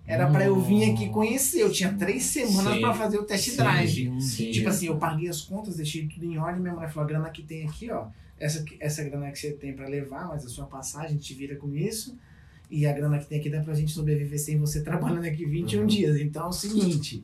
Era 0.08 0.26
pra 0.30 0.44
eu 0.46 0.58
vir 0.60 0.90
aqui 0.90 1.08
conhecer. 1.10 1.60
Eu 1.60 1.70
tinha 1.70 1.92
três 1.92 2.24
semanas 2.24 2.74
Sim. 2.74 2.80
pra 2.80 2.94
fazer 2.94 3.18
o 3.18 3.24
test 3.24 3.50
Sim. 3.50 3.56
drive. 3.58 4.20
Sim. 4.22 4.50
Tipo 4.50 4.68
assim, 4.70 4.86
eu 4.86 4.96
paguei 4.96 5.28
as 5.28 5.42
contas, 5.42 5.76
deixei 5.76 6.08
tudo 6.08 6.24
em 6.24 6.38
ordem. 6.38 6.62
Minha 6.62 6.74
mulher 6.74 6.88
falou: 6.90 7.04
a 7.04 7.08
grana 7.12 7.28
que 7.30 7.42
tem 7.42 7.66
aqui, 7.66 7.90
ó. 7.90 8.06
Essa, 8.40 8.64
essa 8.80 9.04
grana 9.04 9.30
que 9.30 9.38
você 9.38 9.52
tem 9.52 9.72
pra 9.74 9.86
levar, 9.88 10.26
mas 10.28 10.44
a 10.46 10.48
sua 10.48 10.64
passagem 10.64 11.16
te 11.18 11.34
vira 11.34 11.56
com 11.56 11.74
isso. 11.74 12.16
E 12.70 12.86
a 12.86 12.92
grana 12.92 13.18
que 13.18 13.26
tem 13.26 13.38
aqui 13.40 13.50
dá 13.50 13.60
pra 13.62 13.74
gente 13.74 13.92
sobreviver 13.92 14.38
sem 14.40 14.56
você 14.58 14.80
trabalhando 14.84 15.24
aqui 15.26 15.44
21 15.44 15.80
Uhum. 15.80 15.86
dias. 15.86 16.18
Então 16.20 16.46
é 16.46 16.48
o 16.48 16.52
seguinte: 16.52 17.22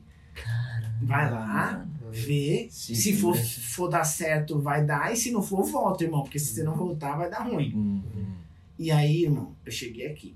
vai 1.03 1.31
lá, 1.31 1.87
vê. 2.13 2.69
Se 2.71 2.95
Se 2.95 3.13
for, 3.17 3.37
for 3.37 3.89
dar 3.89 4.05
certo, 4.05 4.59
vai 4.61 4.85
dar. 4.85 5.13
E 5.13 5.17
se 5.17 5.31
não 5.31 5.43
for, 5.43 5.63
volta, 5.65 6.05
irmão. 6.05 6.23
Porque 6.23 6.39
se 6.39 6.53
você 6.55 6.63
não 6.63 6.75
voltar, 6.77 7.17
vai 7.17 7.31
dar 7.31 7.45
ruim. 7.45 7.73
Uhum. 7.75 8.03
E 8.79 8.91
aí, 8.91 9.23
irmão, 9.25 9.55
eu 9.65 9.71
cheguei 9.73 10.07
aqui. 10.09 10.35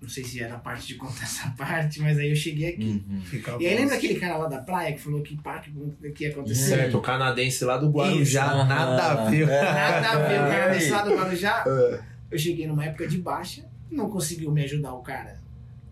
Não 0.00 0.08
sei 0.08 0.24
se 0.24 0.40
era 0.40 0.56
a 0.56 0.58
parte 0.58 0.86
de 0.88 0.94
contar 0.96 1.22
essa 1.22 1.50
parte, 1.56 2.00
mas 2.00 2.18
aí 2.18 2.28
eu 2.28 2.36
cheguei 2.36 2.68
aqui. 2.68 3.02
Uhum. 3.08 3.60
E 3.60 3.66
aí 3.66 3.76
lembra 3.76 3.96
aquele 3.96 4.16
cara 4.16 4.36
lá 4.36 4.46
da 4.46 4.58
praia 4.58 4.92
que 4.92 5.00
falou 5.00 5.22
que 5.22 5.36
pá, 5.36 5.58
que, 5.58 5.72
que 6.12 6.24
ia 6.24 6.30
acontecer? 6.30 6.76
Certo, 6.76 6.98
o 6.98 7.00
canadense 7.00 7.64
lá 7.64 7.78
do 7.78 7.90
Guarujá, 7.90 8.46
Isso. 8.46 8.64
nada 8.66 9.06
a 9.06 9.30
ver. 9.30 9.46
Nada 9.46 10.10
a 10.10 10.28
ver, 10.28 10.40
o 10.40 10.50
cara 10.50 10.72
desse 10.72 10.90
lado 10.90 11.10
do 11.10 11.16
Guarujá. 11.16 11.64
É. 11.66 12.00
Eu 12.30 12.38
cheguei 12.38 12.66
numa 12.66 12.84
época 12.84 13.06
de 13.06 13.18
baixa, 13.18 13.64
não 13.90 14.10
conseguiu 14.10 14.50
me 14.52 14.62
ajudar 14.64 14.92
o 14.92 15.02
cara. 15.02 15.40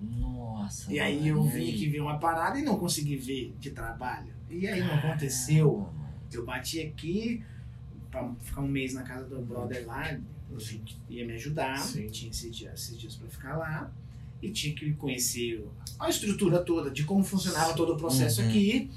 Nossa. 0.01 0.93
E 0.93 1.01
aí 1.01 1.29
eu 1.29 1.43
vim 1.43 1.71
aqui 1.71 1.89
ver 1.89 2.01
uma 2.01 2.19
parada 2.19 2.59
e 2.59 2.63
não 2.63 2.79
consegui 2.79 3.17
ver 3.17 3.55
de 3.59 3.71
trabalho. 3.71 4.33
E 4.51 4.67
aí 4.67 4.81
não 4.81 4.95
aconteceu. 4.95 5.89
Eu 6.33 6.45
bati 6.45 6.81
aqui 6.81 7.43
pra 8.15 8.31
ficar 8.41 8.61
um 8.61 8.69
mês 8.69 8.95
na 8.95 9.03
casa 9.03 9.25
do 9.27 9.41
brother 9.43 9.85
lá, 9.87 10.17
que 10.59 10.81
ia 11.11 11.27
me 11.27 11.33
ajudar. 11.35 11.79
Sim. 11.79 12.07
Tinha 12.07 12.31
esses 12.31 12.57
dias, 12.57 12.73
esses 12.75 12.99
dias 12.99 13.17
pra 13.17 13.29
ficar 13.29 13.57
lá. 13.57 13.91
E 14.41 14.51
tinha 14.51 14.75
que 14.75 14.93
conhecer 14.95 15.65
a 15.99 16.09
estrutura 16.09 16.59
toda, 16.61 16.91
de 16.91 17.05
como 17.05 17.25
funcionava 17.25 17.73
todo 17.75 17.95
o 17.95 17.97
processo 17.97 18.43
Uhum. 18.43 18.49
aqui. 18.49 18.91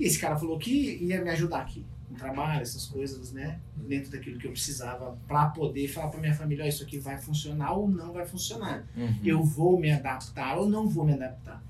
E 0.00 0.04
esse 0.04 0.18
cara 0.18 0.36
falou 0.36 0.58
que 0.58 0.96
ia 0.96 1.22
me 1.22 1.30
ajudar 1.30 1.60
aqui. 1.60 1.84
Com 2.08 2.14
trabalho, 2.14 2.62
essas 2.62 2.86
coisas, 2.86 3.32
né? 3.32 3.58
Dentro 3.76 4.10
daquilo 4.10 4.38
que 4.38 4.46
eu 4.46 4.52
precisava 4.52 5.16
pra 5.28 5.46
poder 5.46 5.88
falar 5.88 6.08
pra 6.08 6.20
minha 6.20 6.34
família, 6.34 6.64
ó, 6.64 6.68
isso 6.68 6.82
aqui 6.82 6.98
vai 6.98 7.18
funcionar 7.18 7.72
ou 7.72 7.88
não 7.88 8.12
vai 8.12 8.24
funcionar. 8.26 8.86
Uhum. 8.96 9.18
Eu 9.24 9.42
vou 9.42 9.78
me 9.78 9.90
adaptar 9.92 10.56
ou 10.58 10.68
não 10.68 10.88
vou 10.88 11.04
me 11.04 11.12
adaptar. 11.12 11.62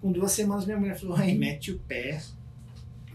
Com 0.00 0.10
duas 0.10 0.32
semanas, 0.32 0.64
minha 0.66 0.78
mulher 0.78 0.98
falou: 0.98 1.16
aí, 1.16 1.36
mete 1.38 1.70
o 1.70 1.78
pé, 1.80 2.20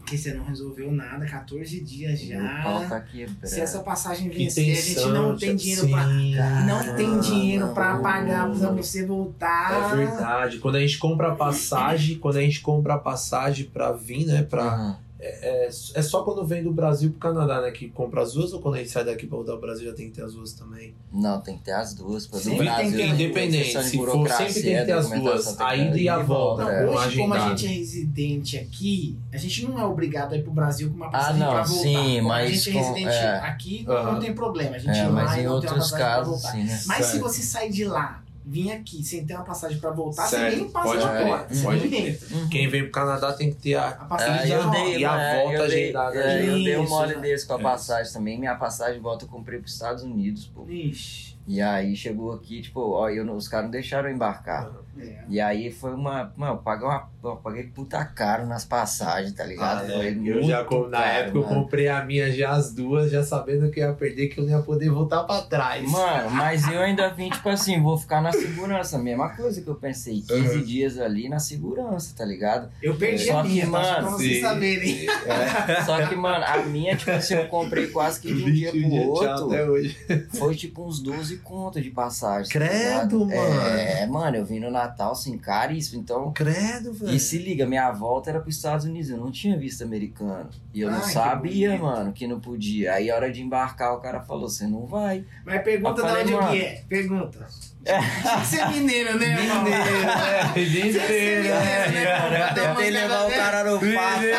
que 0.08 0.18
você 0.18 0.34
não 0.34 0.46
resolveu 0.46 0.92
nada, 0.92 1.26
14 1.26 1.80
dias 1.82 2.22
O 2.22 2.64
pau 2.64 2.82
já. 2.82 2.90
tá. 2.90 3.06
Se 3.44 3.60
essa 3.60 3.80
passagem 3.80 4.30
vencer, 4.30 4.78
a 4.78 4.82
gente 4.82 5.06
não 5.10 5.36
tem 5.36 5.56
dinheiro 5.56 5.88
pra. 5.90 6.04
sim. 6.08 6.36
Não 6.66 6.96
tem 6.96 7.20
dinheiro 7.20 7.68
pra 7.70 7.84
Caramba. 7.84 8.04
pagar 8.04 8.50
pra 8.52 8.72
você 8.72 9.06
voltar. 9.06 9.92
É 9.94 9.96
verdade. 9.96 10.60
Quando 10.60 10.76
a 10.76 10.80
gente 10.80 10.98
compra 10.98 11.34
a 11.34 11.36
passagem, 11.36 12.18
quando 12.18 12.38
a 12.38 12.42
gente 12.42 12.62
compra 12.62 12.94
a 12.96 12.98
passagem 13.00 13.66
pra 13.66 13.92
vir, 13.92 14.26
né, 14.26 14.44
pra, 14.44 14.78
Uhum. 14.78 14.96
É, 15.20 15.66
é, 15.66 15.68
é 15.68 16.02
só 16.02 16.24
quando 16.24 16.46
vem 16.46 16.64
do 16.64 16.72
Brasil 16.72 17.10
pro 17.10 17.20
Canadá, 17.20 17.60
né? 17.62 17.72
Que 17.72 17.90
compra 17.90 18.22
as 18.22 18.34
duas, 18.34 18.54
ou 18.54 18.60
quando 18.62 18.76
a 18.76 18.78
gente 18.78 18.92
sai 18.92 19.04
daqui 19.04 19.26
pra 19.26 19.36
voltar 19.38 19.54
ao 19.54 19.60
Brasil 19.60 19.86
já 19.90 19.94
tem 19.96 20.10
que 20.10 20.16
ter 20.16 20.24
as 20.24 20.34
duas 20.36 20.54
também? 20.54 20.94
Não, 21.12 21.42
tem 21.42 21.58
que 21.58 21.64
ter 21.64 21.72
as 21.72 21.94
duas. 21.96 22.28
Pra 22.28 22.40
Sempre 22.40 22.58
tem 22.60 22.66
Brasil, 22.68 22.92
que 22.92 22.98
ter, 22.98 23.08
independente, 23.08 23.84
se 23.84 23.98
for, 23.98 24.30
sempre 24.30 24.54
tem 24.54 24.78
que 24.78 24.86
ter 24.86 24.92
as 24.92 25.10
duas, 25.10 25.54
tem 25.56 25.66
a 25.66 25.76
ida 25.76 25.98
e 25.98 26.08
a 26.08 26.20
volta. 26.20 26.64
Não, 26.64 26.70
é. 26.72 26.86
hoje, 26.86 27.18
como 27.18 27.34
a 27.34 27.50
gente 27.50 27.66
é 27.66 27.70
residente 27.70 28.58
aqui, 28.58 29.18
a 29.34 29.38
gente 29.38 29.66
não 29.66 29.80
é 29.80 29.86
obrigado 29.86 30.34
a 30.34 30.38
ir 30.38 30.44
pro 30.44 30.52
Brasil 30.52 30.90
com 30.90 30.96
uma 30.96 31.10
passagem 31.10 31.42
Ah, 31.42 31.46
não, 31.46 31.54
pra 31.54 31.64
voltar. 31.64 31.82
sim, 31.84 32.16
Como 32.18 32.28
mas 32.28 32.50
a 32.50 32.54
gente 32.54 32.70
é 32.70 32.74
com- 32.74 32.80
residente 32.80 33.16
é. 33.16 33.30
aqui, 33.40 33.86
Aham. 33.88 34.12
não 34.14 34.20
tem 34.20 34.34
problema. 34.36 34.76
A 34.76 34.80
gente 34.80 34.98
É, 35.00 35.04
vai 35.04 35.12
mas 35.26 35.36
e 35.36 35.40
em 35.40 35.44
não 35.46 35.60
tem 35.60 35.70
uma 35.70 35.76
outros 35.78 35.92
casos, 35.92 36.28
voltar. 36.34 36.52
sim, 36.52 36.64
né? 36.64 36.80
Mas 36.86 37.06
se 37.08 37.20
você 37.20 37.42
sair 37.42 37.72
de 37.72 37.86
lá, 37.86 38.22
vir 38.50 38.72
aqui 38.72 39.04
sem 39.04 39.26
ter 39.26 39.34
uma 39.36 39.44
passagem 39.44 39.78
pra 39.78 39.92
voltar, 39.92 40.26
Certo, 40.26 40.52
você 40.52 40.62
nem 40.62 40.70
passa 40.70 40.88
pode 40.88 41.02
de 41.02 41.10
crer, 41.10 41.28
porta. 41.28 41.54
Você 41.54 41.64
pode. 41.64 42.34
Uhum. 42.34 42.50
Quem 42.50 42.70
vem 42.70 42.84
pro 42.84 42.92
Canadá 42.92 43.34
tem 43.34 43.50
que 43.52 43.58
ter 43.62 43.76
a. 43.76 43.90
A 43.90 44.06
passagem 44.06 44.52
eu 44.52 44.62
rola. 44.62 44.72
dei, 44.72 44.98
E 44.98 45.06
a 45.06 45.20
é, 45.22 45.36
volta 45.44 45.54
eu 45.54 45.68
dei, 45.68 45.84
agendada 45.84 46.16
é, 46.20 46.50
eu 46.50 46.54
dei 46.64 46.78
um 46.78 46.88
mole 46.88 47.16
né? 47.16 47.22
desse 47.22 47.46
com 47.46 47.54
a 47.54 47.58
Isso. 47.58 47.64
passagem 47.64 48.14
também. 48.14 48.40
Minha 48.40 48.56
passagem 48.56 48.96
de 48.96 49.00
volta 49.02 49.26
eu 49.26 49.30
comprei 49.30 49.60
pros 49.60 49.74
Estados 49.74 50.04
Unidos, 50.04 50.46
pô. 50.48 50.66
Ixi. 50.70 51.36
E 51.46 51.62
aí 51.62 51.96
chegou 51.96 52.34
aqui, 52.34 52.62
tipo, 52.62 52.82
ó, 52.82 53.10
eu, 53.10 53.30
os 53.34 53.48
caras 53.48 53.66
não 53.66 53.72
deixaram 53.72 54.10
eu 54.10 54.16
embarcar. 54.16 54.72
É. 55.02 55.18
E 55.30 55.40
aí 55.42 55.72
foi 55.72 55.94
uma. 55.94 56.32
Mano, 56.36 56.54
eu 56.54 56.58
paguei, 56.58 56.88
uma, 56.88 57.10
eu 57.24 57.36
paguei 57.38 57.64
puta 57.64 58.04
caro 58.06 58.46
nas 58.46 58.64
passagens, 58.66 59.34
tá 59.34 59.44
ligado? 59.44 59.86
Ah, 59.86 59.94
Foi 59.96 60.12
né? 60.12 60.30
Eu 60.30 60.44
já, 60.44 60.64
com- 60.64 60.88
na 60.88 60.98
caro, 61.00 61.10
época, 61.20 61.38
eu 61.38 61.42
mano. 61.44 61.56
comprei 61.64 61.88
a 61.88 62.04
minha 62.06 62.32
já 62.32 62.52
as 62.52 62.74
duas, 62.74 63.12
já 63.12 63.24
sabendo 63.24 63.70
que 63.70 63.80
eu 63.80 63.88
ia 63.88 63.94
perder, 63.94 64.28
que 64.28 64.40
eu 64.40 64.46
não 64.46 64.52
ia 64.58 64.62
poder 64.64 64.90
voltar 64.90 65.24
pra 65.24 65.42
trás. 65.42 65.90
Mano, 65.90 66.30
mas 66.36 66.68
eu 66.68 66.80
ainda 66.80 67.10
vim, 67.10 67.30
tipo 67.30 67.48
assim, 67.50 67.82
vou 67.82 67.98
ficar 67.98 68.22
na 68.22 68.32
segurança. 68.32 68.98
Mesma 68.98 69.30
coisa 69.30 69.62
que 69.62 69.68
eu 69.68 69.76
pensei. 69.76 70.22
15 70.22 70.58
Uhum. 70.58 70.64
dias 70.64 71.00
ali 71.00 71.28
na 71.30 71.40
segurança, 71.40 72.14
tá 72.18 72.24
ligado? 72.26 72.70
Eu 72.82 72.96
perdi 72.96 73.26
Só 73.26 73.40
a 73.40 73.44
que, 73.44 73.50
minha, 73.50 73.70
tá? 73.70 73.72
Só 73.72 73.92
mano, 73.94 74.08
pra 74.08 74.18
vocês 74.18 74.42
saberem. 74.42 75.08
Só 75.86 76.08
que, 76.08 76.16
mano, 76.16 76.44
a 76.46 76.58
minha, 76.64 76.96
tipo 76.96 77.12
assim, 77.12 77.34
eu 77.36 77.48
comprei 77.48 77.88
quase 77.88 78.20
que 78.22 78.34
de 78.34 78.44
um 78.44 78.52
dia 78.52 78.72
pro 78.72 79.10
outro. 79.10 79.48
até 79.48 79.64
hoje. 79.70 79.98
Foi 80.38 80.56
tipo 80.56 80.86
uns 80.86 81.00
12 81.02 81.38
contas 81.38 81.84
de 81.84 81.90
passagem. 81.92 82.46
tá 82.52 82.60
Credo, 82.60 83.26
ligado? 83.26 83.26
mano. 83.26 83.62
É, 83.78 84.06
mano, 84.08 84.38
eu 84.38 84.46
vim 84.46 84.60
no 84.60 84.70
Natal, 84.88 85.12
assim, 85.12 85.38
caríssimo. 85.38 86.02
Então. 86.02 86.32
Credo, 86.34 86.94
velho. 86.94 87.14
E 87.14 87.20
se 87.20 87.38
liga, 87.38 87.66
minha 87.66 87.92
volta 87.92 88.30
era 88.30 88.40
pros 88.40 88.56
Estados 88.56 88.86
Unidos, 88.86 89.10
eu 89.10 89.18
não 89.18 89.32
tinha 89.32 89.58
visto 89.58 89.84
americano. 89.84 90.50
E 90.74 90.82
eu 90.82 90.90
não 90.90 90.98
Ai, 91.00 91.06
que 91.06 91.12
sabia, 91.12 91.70
bonito. 91.70 91.84
mano, 91.84 92.14
que 92.14 92.28
não 92.28 92.40
podia. 92.40 92.94
Aí, 92.94 93.10
a 93.10 93.16
hora 93.16 93.32
de 93.32 93.42
embarcar, 93.42 93.94
o 93.94 94.00
cara 94.00 94.22
falou: 94.22 94.50
você 94.50 94.66
não 94.68 94.86
vai. 94.86 95.26
Mas 95.46 95.62
pergunta 95.64 96.02
Eu 96.02 96.06
de 96.06 96.12
falei, 96.12 96.36
onde 96.36 96.48
que 96.60 96.66
é. 96.66 96.84
Pergunta. 96.88 97.48
É. 97.86 98.00
Tinha 98.00 98.40
que 98.42 98.46
ser 98.48 98.68
mineiro, 98.68 99.18
né, 99.18 99.28
irmão? 99.28 99.64
Mineiro, 99.64 100.02
né? 100.02 100.54
Mineiro, 100.56 101.00
né? 101.00 101.88
né? 101.88 102.20
Mano, 102.20 102.36
eu 102.36 102.54
tentei 102.54 102.90
levar 102.92 103.26
o 103.26 103.30
cara 103.30 103.64
no 103.64 103.80
papo. 103.80 104.20
Mineiro. 104.20 104.38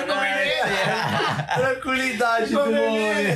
Ficou 0.00 0.16
Tranquilidade 1.56 2.52
do 2.52 2.60
homem. 2.60 3.26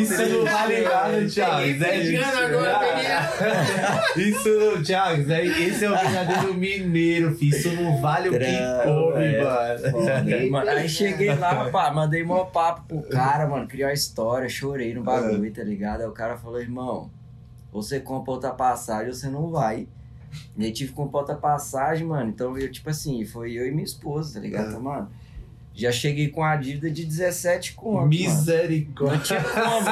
Isso 0.00 0.26
não 0.28 0.44
vale 0.44 0.80
nada, 0.82 1.26
Thiago. 1.28 1.78
Pegando 1.78 2.38
agora, 2.38 2.78
peguei. 2.78 4.30
Isso 4.30 4.48
não, 4.48 4.82
Thiago, 4.82 5.20
isso 5.22 5.76
esse 5.76 5.84
é 5.84 5.90
o 5.90 5.98
verdadeiro 5.98 6.54
mineiro, 6.54 7.34
filho. 7.34 7.56
Isso 7.56 7.70
não 7.72 8.00
vale 8.00 8.28
o 8.28 8.32
que 8.32 8.38
come, 8.84 10.24
velho. 10.24 10.50
mano. 10.50 10.70
Aí 10.70 10.88
cheguei 10.88 11.34
lá, 11.34 11.68
pá, 11.70 11.90
mandei 11.90 12.24
mó 12.24 12.44
papo 12.44 12.82
pro 12.86 13.02
cara, 13.10 13.46
mano. 13.46 13.66
Criou 13.66 13.90
a 13.90 13.92
história, 13.92 14.48
chorei 14.48 14.94
no 14.94 15.02
bagulho, 15.02 15.52
tá 15.52 15.62
ligado? 15.62 16.00
Aí 16.00 16.06
o 16.06 16.12
cara 16.12 16.36
falou, 16.36 16.60
irmão, 16.60 17.10
você 17.72 18.00
compra 18.00 18.32
outra 18.32 18.50
passagem, 18.50 19.12
você 19.12 19.28
não 19.28 19.50
vai. 19.50 19.86
E 20.56 20.64
aí 20.64 20.72
tive 20.72 20.90
que 20.90 20.96
comprar 20.96 21.20
outra 21.20 21.34
passagem, 21.36 22.06
mano. 22.06 22.30
Então 22.30 22.56
eu, 22.58 22.70
tipo 22.70 22.88
assim, 22.90 23.24
foi 23.24 23.52
eu 23.52 23.66
e 23.66 23.70
minha 23.70 23.84
esposa, 23.84 24.34
tá 24.34 24.40
ligado? 24.40 24.66
É. 24.66 24.68
Então, 24.70 24.80
mano, 24.80 25.10
já 25.76 25.92
cheguei 25.92 26.28
com 26.28 26.42
a 26.42 26.56
dívida 26.56 26.90
de 26.90 27.04
17 27.04 27.74
conto. 27.74 27.92
mano. 27.92 28.00
Não 28.02 28.08
Misericórdia. 28.08 29.20
tinha 29.20 29.40
como. 29.44 29.84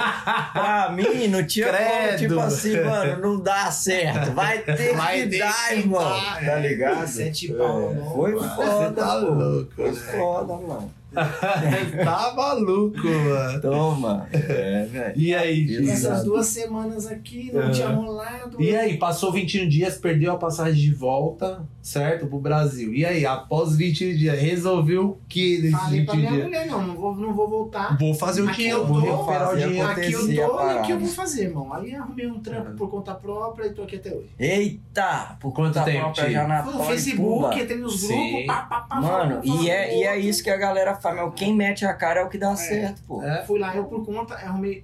Pra 0.53 0.91
mim, 0.97 1.29
não 1.29 1.47
tinha 1.47 1.67
como, 1.67 1.79
Credo. 1.79 2.19
tipo 2.19 2.41
assim, 2.41 2.81
mano, 2.81 3.21
não 3.21 3.41
dá 3.41 3.71
certo. 3.71 4.33
Vai 4.33 4.59
ter 4.61 4.95
Vai 4.97 5.23
que 5.23 5.29
ter 5.29 5.39
dar, 5.41 5.69
que 5.69 5.75
irmão. 5.75 6.21
Tá 6.45 6.57
ligado? 6.57 7.07
Sete 7.07 7.53
pau, 7.53 7.91
É, 7.91 7.95
não. 7.95 8.15
Foi 8.15 8.33
Você 8.33 8.49
foda, 8.57 8.93
tá 8.93 9.21
pô. 9.21 9.27
louco, 9.35 9.73
Foi 9.77 9.91
né? 9.91 10.01
foda, 10.19 10.55
mano. 10.55 10.91
tá 12.05 12.33
maluco, 12.37 13.07
mano. 13.07 13.61
Toma. 13.61 14.29
É, 14.33 14.85
velho. 14.91 15.13
E 15.17 15.35
aí. 15.35 15.67
Gil? 15.67 15.91
Essas 15.91 16.25
duas 16.25 16.47
semanas 16.47 17.07
aqui 17.07 17.51
não 17.53 17.63
É. 17.63 17.71
tinha 17.71 17.89
rolado. 17.89 18.61
E 18.61 18.75
aí, 18.75 18.97
passou 18.97 19.33
21 19.33 19.69
dias, 19.69 19.97
perdeu 19.97 20.33
a 20.33 20.37
passagem 20.37 20.75
de 20.83 20.93
volta, 20.93 21.63
certo? 21.83 22.27
Pro 22.27 22.39
Brasil. 22.39 22.93
E 22.95 23.05
aí, 23.05 23.25
após 23.27 23.77
21 23.77 24.17
dias, 24.17 24.39
resolveu 24.41 25.05
o 25.11 25.19
que 25.29 25.59
nesses 25.63 25.79
Falei 25.79 26.05
pra 26.05 26.15
21 26.15 26.17
minha 26.17 26.33
dias? 26.33 26.45
mulher, 26.47 26.67
não, 26.67 26.87
não 26.87 26.95
vou, 26.95 27.17
não 27.17 27.33
vou 27.35 27.49
voltar. 27.49 27.97
Vou 27.99 28.15
fazer 28.15 28.43
o 28.43 28.49
Aqui 28.49 28.57
dinheiro, 28.57 28.79
eu 28.81 28.87
vou 28.87 29.01
tô, 29.01 29.07
recuperar 29.11 29.53
o 29.55 29.57
dinheiro. 29.57 29.89
Aqui 29.89 30.13
eu 30.13 30.21
tô 30.21 30.71
e 30.71 30.75
o 30.75 30.83
que 30.83 30.93
eu 30.93 30.99
vou 30.99 31.09
fazer, 31.09 31.45
irmão? 31.45 31.73
Aí 31.73 31.95
arrumei 31.95 32.27
um 32.27 32.41
trampo 32.41 32.71
É. 32.71 32.75
por 32.75 32.91
conta 32.91 33.15
própria 33.15 33.67
e 33.67 33.73
tô 33.73 33.83
aqui 33.83 33.97
até 33.97 34.11
hoje. 34.11 34.31
Eita! 34.39 35.37
Por 35.41 35.53
Quanto 35.53 35.75
conta 35.75 35.85
tempo, 35.85 36.01
própria, 36.05 36.31
já 36.31 36.47
na 36.49 36.63
Foi 36.63 36.73
no 36.75 36.85
Facebook, 36.85 37.59
entrei 37.61 37.79
nos 37.79 38.05
grupos, 38.05 38.47
pá, 38.47 38.63
pá, 38.63 38.81
pá. 38.83 39.01
Mano, 39.01 39.41
e 39.45 39.71
é, 39.71 39.99
e 39.99 40.03
é 40.05 40.19
isso 40.19 40.43
que 40.43 40.51
a 40.51 40.57
galera 40.57 40.95
fala, 41.05 41.15
meu, 41.17 41.31
quem 41.33 41.55
mete 41.55 41.85
a 41.87 41.95
cara 41.95 42.21
é 42.21 42.25
o 42.25 42.29
que 42.29 42.39
dá 42.39 42.55
certo, 42.57 43.01
pô. 43.07 43.23
É, 43.23 43.45
Fui 43.47 43.59
lá, 43.59 43.75
eu 43.77 43.85
por 43.85 44.05
conta, 44.05 44.35
arrumei. 44.35 44.83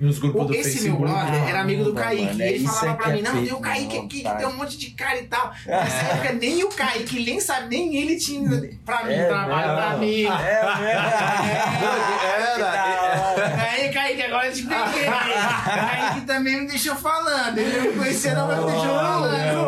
nos 0.00 0.18
grupos 0.18 0.46
do 0.48 0.54
Esse 0.54 0.88
meu 0.88 0.96
Facebook. 0.98 1.02
brother 1.12 1.48
era 1.48 1.60
amigo 1.60 1.84
do 1.84 1.94
Kaique. 1.94 2.24
mano, 2.24 2.38
e 2.38 2.42
é 2.42 2.52
ele 2.54 2.66
falava 2.66 2.86
é 2.90 2.94
pra 2.94 3.04
que 3.04 3.12
mim: 3.12 3.18
é 3.18 3.22
não, 3.22 3.44
tem 3.44 3.52
o 3.52 3.60
Kaique 3.60 3.96
não, 3.98 4.04
aqui, 4.04 4.16
que 4.18 4.22
tá. 4.24 4.34
tem 4.34 4.46
um 4.48 4.56
monte 4.56 4.76
de 4.78 4.90
cara 4.90 5.18
e 5.20 5.26
tal. 5.28 5.52
Nessa 5.66 6.06
época, 6.06 6.32
nem 6.32 6.64
o 6.64 6.68
Kaique, 6.70 7.24
nem 7.24 7.40
sabe, 7.40 7.68
nem 7.68 7.96
ele 7.96 8.16
tinha 8.16 8.50
pra 8.84 9.04
mim, 9.04 9.12
É 9.12 9.26
trabalho 9.26 9.76
pra 9.76 9.96
mim. 9.98 10.24
É 10.24 10.76
verdade. 10.78 11.82
Aí, 13.42 13.92
Kaique, 13.92 14.22
agora 14.22 14.46
eu 14.46 14.52
te 14.52 14.62
peguei. 14.62 15.04
Kaique 15.04 16.20
também 16.26 16.60
me 16.62 16.66
deixou 16.68 16.94
falando. 16.96 17.58
Ele 17.58 17.76
não 17.78 17.82
me 17.92 17.98
conhecia, 17.98 18.34
não, 18.34 18.46
mas 18.46 18.58
me 18.58 18.64
deixou 18.66 18.94
falando. 18.98 19.62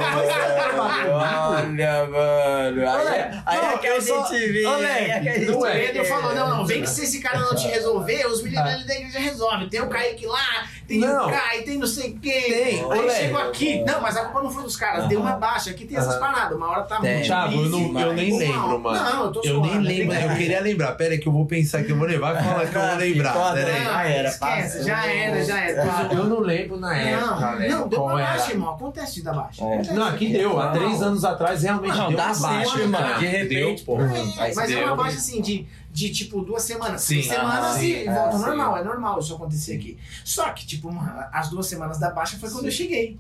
Olha, 1.07 2.07
mano. 2.07 2.91
Aí, 2.91 3.07
é- 3.19 3.43
aí 3.47 3.59
é 3.59 3.79
que 3.79 3.87
a 3.87 3.91
eu 3.97 4.03
só- 4.03 4.27
gente 4.27 4.53
vê. 4.53 4.65
É 4.65 5.21
que 5.21 5.29
a 5.29 5.33
gente 5.39 5.51
não 5.51 5.67
é. 5.67 5.73
vê. 5.73 5.87
Pedro 5.89 6.05
falou: 6.05 6.35
não, 6.35 6.49
não, 6.51 6.67
vem 6.67 6.83
que 6.83 6.89
se 6.91 7.05
esse 7.05 7.21
cara 7.21 7.39
não 7.39 7.55
te 7.55 7.67
resolver, 7.69 8.27
os 8.27 8.43
meninos 8.43 8.67
ali 8.67 8.85
da 8.85 8.95
igreja 8.95 9.19
resolvem. 9.19 9.69
Tem 9.69 9.81
o 9.81 9.89
Kaique 9.89 10.27
lá, 10.27 10.69
tem 10.87 10.99
Não. 11.01 11.27
o 11.27 11.31
Kai, 11.31 11.63
tem 11.63 11.79
não 11.79 11.87
sei 11.87 12.17
quem. 12.21 12.43
Tem, 12.43 12.81
Aí 12.93 13.01
Léo. 13.01 13.11
chegou 13.11 13.41
aqui. 13.41 13.83
Não, 13.85 14.01
mas 14.01 14.17
a 14.17 14.25
culpa 14.25 14.43
não 14.43 14.51
foi 14.51 14.63
dos 14.63 14.77
caras, 14.77 15.07
deu 15.09 15.21
uma 15.21 15.33
baixa. 15.33 15.71
Aqui 15.71 15.85
tem 15.85 15.97
essas 15.97 16.17
paradas. 16.17 16.57
Uma 16.57 16.69
hora 16.69 16.83
tá 16.83 17.01
Tem. 17.01 17.15
muito. 17.15 17.27
Thiago, 17.27 17.55
eu, 17.55 17.69
não, 17.69 18.01
eu 18.01 18.13
nem 18.15 18.31
Uma- 18.33 18.39
lembro, 18.39 18.79
mano. 18.81 19.05
Não, 19.05 19.25
eu 19.27 19.33
tô 19.33 19.41
Eu 19.45 19.61
nem 19.61 19.79
lembro, 19.81 20.15
eu 20.15 20.29
que- 20.31 20.37
queria 20.37 20.61
lembrar. 20.61 20.93
Pera 20.93 21.13
aí 21.13 21.19
que 21.19 21.27
eu 21.27 21.33
vou 21.33 21.47
pensar 21.47 21.83
que 21.85 21.91
eu 21.93 21.97
vou 21.97 22.07
lembrar 22.07 22.41
e 22.41 22.45
falar 22.45 22.67
que 22.67 22.77
eu 22.77 22.81
vou 22.83 22.97
lembrar. 22.99 23.33
Foda, 23.33 23.55
Pera 23.55 23.73
aí. 23.73 23.81
né? 23.85 23.91
Ah, 23.95 24.09
era, 24.09 24.29
esquece, 24.29 24.83
já 24.85 25.07
era, 25.07 25.45
já 25.45 25.59
era. 25.61 25.83
Ah, 25.85 26.09
Eu 26.13 26.25
não 26.25 26.41
lembro 26.41 26.77
na 26.79 26.97
época, 26.97 27.57
Não, 27.69 27.89
deu 27.89 28.03
uma 28.03 28.15
baixa, 28.15 28.51
irmão. 28.53 28.75
Acontece 28.75 29.15
de 29.15 29.23
dar 29.23 29.33
baixa. 29.35 29.65
É. 29.65 29.83
Não, 29.93 30.07
aqui 30.07 30.33
deu. 30.33 30.61
Há 30.61 30.69
três 30.71 31.03
anos 31.03 31.25
atrás 31.25 31.63
realmente 31.63 31.97
Não, 31.97 32.09
deu 32.09 32.17
dá 32.17 32.33
uma 32.33 32.49
baixa. 32.49 33.19
De 33.19 33.27
repente, 33.27 33.83
porra. 33.85 34.11
Mas 34.55 34.71
é 34.71 34.85
uma 34.85 34.97
baixa 34.97 35.17
assim 35.19 35.41
de, 35.41 35.67
de 35.95 36.11
tipo 36.11 36.43
duas 36.43 36.65
semanas, 36.65 37.07
três 37.07 37.25
Sim, 37.25 37.31
semanas 37.31 37.77
ah, 37.77 37.85
e 37.85 38.05
volta 38.05 38.35
é, 38.35 38.39
sim. 38.39 38.45
normal, 38.47 38.77
é 38.77 38.83
normal 38.83 39.21
isso 39.21 39.33
acontecer 39.33 39.77
aqui. 39.77 39.97
Só 40.25 40.51
que, 40.51 40.67
tipo, 40.67 40.91
as 41.33 41.49
duas 41.51 41.69
semanas 41.69 42.01
da 42.01 42.11
baixa 42.11 42.37
foi 42.37 42.51
quando 42.51 42.65
eu 42.65 42.73
cheguei. 42.73 43.17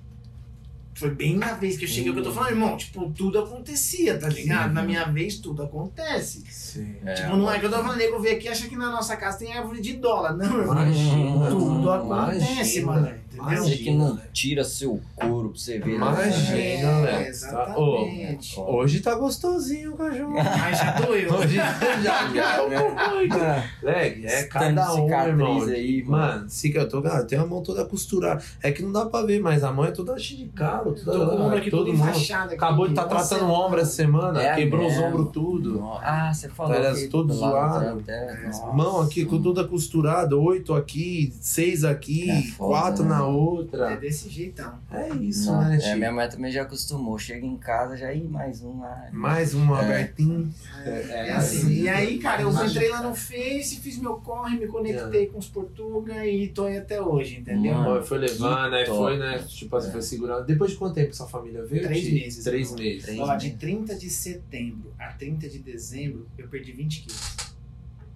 Foi 0.92 1.10
bem 1.10 1.36
na 1.36 1.52
vez 1.54 1.76
que 1.76 1.84
eu 1.84 1.88
cheguei, 1.88 2.10
o 2.10 2.14
que 2.14 2.18
eu 2.18 2.24
tô 2.24 2.32
falando, 2.32 2.50
irmão, 2.50 2.76
tipo, 2.76 3.08
tudo 3.10 3.38
acontecia, 3.38 4.18
tá 4.18 4.28
ligado? 4.28 4.72
Na 4.72 4.82
minha 4.82 5.04
vez, 5.04 5.38
tudo 5.38 5.62
acontece. 5.62 6.42
Sim. 6.50 6.96
É, 7.04 7.14
tipo, 7.14 7.36
não 7.36 7.50
é 7.50 7.60
que 7.60 7.66
eu 7.66 7.70
tô 7.70 7.76
falando, 7.76 7.96
nego 7.96 8.18
vê 8.18 8.30
aqui 8.30 8.46
e 8.46 8.48
acha 8.48 8.66
que 8.66 8.76
na 8.76 8.90
nossa 8.90 9.16
casa 9.16 9.38
tem 9.38 9.52
árvore 9.52 9.80
de 9.80 9.92
dólar. 9.94 10.36
Não, 10.36 10.58
irmão. 10.58 10.74
Imagina. 10.74 11.48
Tudo 11.48 11.90
acontece, 11.90 12.80
Imagina, 12.80 12.86
mano. 12.86 13.23
Entendeu? 13.34 13.64
Você 13.64 13.76
que 13.76 13.90
não 13.90 14.18
tira 14.32 14.64
seu 14.64 15.00
couro 15.14 15.50
pra 15.50 15.58
você 15.58 15.78
ver. 15.78 15.86
né? 15.90 15.94
Imagina, 15.96 16.88
É, 16.88 17.02
velho. 17.02 17.26
exatamente. 17.28 18.60
Hoje 18.60 19.00
tá 19.00 19.14
gostosinho 19.14 19.92
o 19.94 19.96
cachorro. 19.96 20.34
Mas 20.34 20.78
já 20.78 20.92
doeu. 21.00 21.32
Hoje 21.34 21.56
já, 21.56 21.72
já 22.02 22.28
é 22.72 22.78
pouco 22.78 22.94
muito. 23.14 23.36
Leg, 23.82 24.26
é 24.26 24.42
cada 24.44 24.94
um, 24.94 25.08
irmão. 25.10 25.62
aí, 25.64 26.02
mano. 26.04 26.44
Se 26.48 26.70
que 26.70 26.78
eu 26.78 26.88
tô, 26.88 27.02
cara, 27.02 27.24
tem 27.24 27.38
a 27.38 27.46
mão 27.46 27.62
toda 27.62 27.84
costurada. 27.84 28.42
É 28.62 28.70
que 28.72 28.82
não 28.82 28.92
dá 28.92 29.06
pra 29.06 29.22
ver, 29.22 29.40
mas 29.40 29.62
a 29.64 29.72
mão 29.72 29.84
é 29.84 29.90
toda 29.90 30.18
cheia 30.18 30.44
de 30.44 30.50
calo. 30.50 30.94
Tô 30.94 31.10
com 31.12 31.18
o 31.36 31.42
ombro 31.46 31.58
aqui 31.58 31.70
todo 31.70 31.84
todo 31.86 31.96
mundo. 31.96 32.12
Acabou 32.52 32.86
de 32.86 32.92
estar 32.92 33.02
Uma 33.06 33.10
tratando 33.10 33.44
o 33.44 33.50
ombro 33.52 33.80
essa 33.80 33.92
semana, 33.92 34.42
É 34.42 34.54
quebrou 34.54 34.86
os 34.86 34.98
ombros 34.98 35.30
tudo. 35.32 35.82
Ah, 36.02 36.32
você 36.32 36.48
falou 36.48 36.72
Parece 36.74 37.04
que 37.04 37.08
todo 37.10 37.32
zoado. 37.32 38.02
é. 38.08 38.34
Mão 38.74 39.00
aqui 39.00 39.24
com 39.24 39.40
toda 39.42 39.64
costurada, 39.64 40.36
oito 40.36 40.72
aqui, 40.74 41.32
seis 41.40 41.84
aqui, 41.84 42.30
É 42.30 42.42
quatro 42.56 43.02
né? 43.02 43.10
na 43.10 43.23
na 43.24 43.36
outra. 43.36 43.92
É 43.92 43.96
desse 43.96 44.28
jeitão. 44.28 44.78
É 44.90 45.08
isso, 45.14 45.50
Não, 45.52 45.60
né, 45.62 45.78
é, 45.82 45.94
minha 45.96 46.12
mãe 46.12 46.28
também 46.28 46.50
já 46.50 46.62
acostumou. 46.62 47.18
Chega 47.18 47.44
em 47.46 47.56
casa, 47.56 47.96
já 47.96 48.12
ir 48.12 48.24
mais 48.28 48.62
um 48.62 48.80
lá. 48.80 49.08
Mais 49.12 49.54
um 49.54 49.74
É. 49.74 49.78
Albertinho. 49.78 50.52
É, 50.84 51.32
assim. 51.32 51.70
E 51.82 51.88
aí, 51.88 52.18
cara, 52.18 52.42
eu 52.42 52.50
entrei 52.50 52.88
lá 52.90 53.02
no 53.02 53.14
Face, 53.14 53.80
fiz 53.80 53.98
meu 53.98 54.16
corre, 54.16 54.58
me 54.58 54.66
conectei 54.66 55.26
com 55.26 55.38
os 55.38 55.48
Portuga 55.48 56.24
e 56.26 56.48
tô 56.48 56.64
aí 56.64 56.76
até 56.78 57.00
hoje, 57.00 57.40
entendeu? 57.40 57.74
Mano, 57.74 58.02
Foi, 58.04 58.18
levando, 58.18 58.70
né? 58.70 58.84
top. 58.84 58.98
Foi, 58.98 59.18
né? 59.18 59.38
Tipo 59.46 59.76
assim, 59.76 59.88
É. 59.88 59.92
foi 59.92 60.02
segurando. 60.02 60.44
Depois 60.46 60.70
de 60.72 60.76
quanto 60.76 60.94
tempo 60.94 61.14
sua 61.14 61.26
família 61.26 61.64
veio? 61.64 61.82
Três 61.82 62.12
meses, 62.12 62.44
Três 62.44 62.72
meses. 62.72 63.02
Três 63.04 63.20
Ó, 63.20 63.34
de 63.36 63.46
meses. 63.46 63.60
30 63.60 63.94
de 63.94 64.10
setembro 64.10 64.92
a 64.98 65.08
30 65.12 65.48
de 65.48 65.58
dezembro, 65.58 66.26
eu 66.38 66.48
perdi 66.48 66.72
20 66.72 67.02
quilos. 67.02 67.43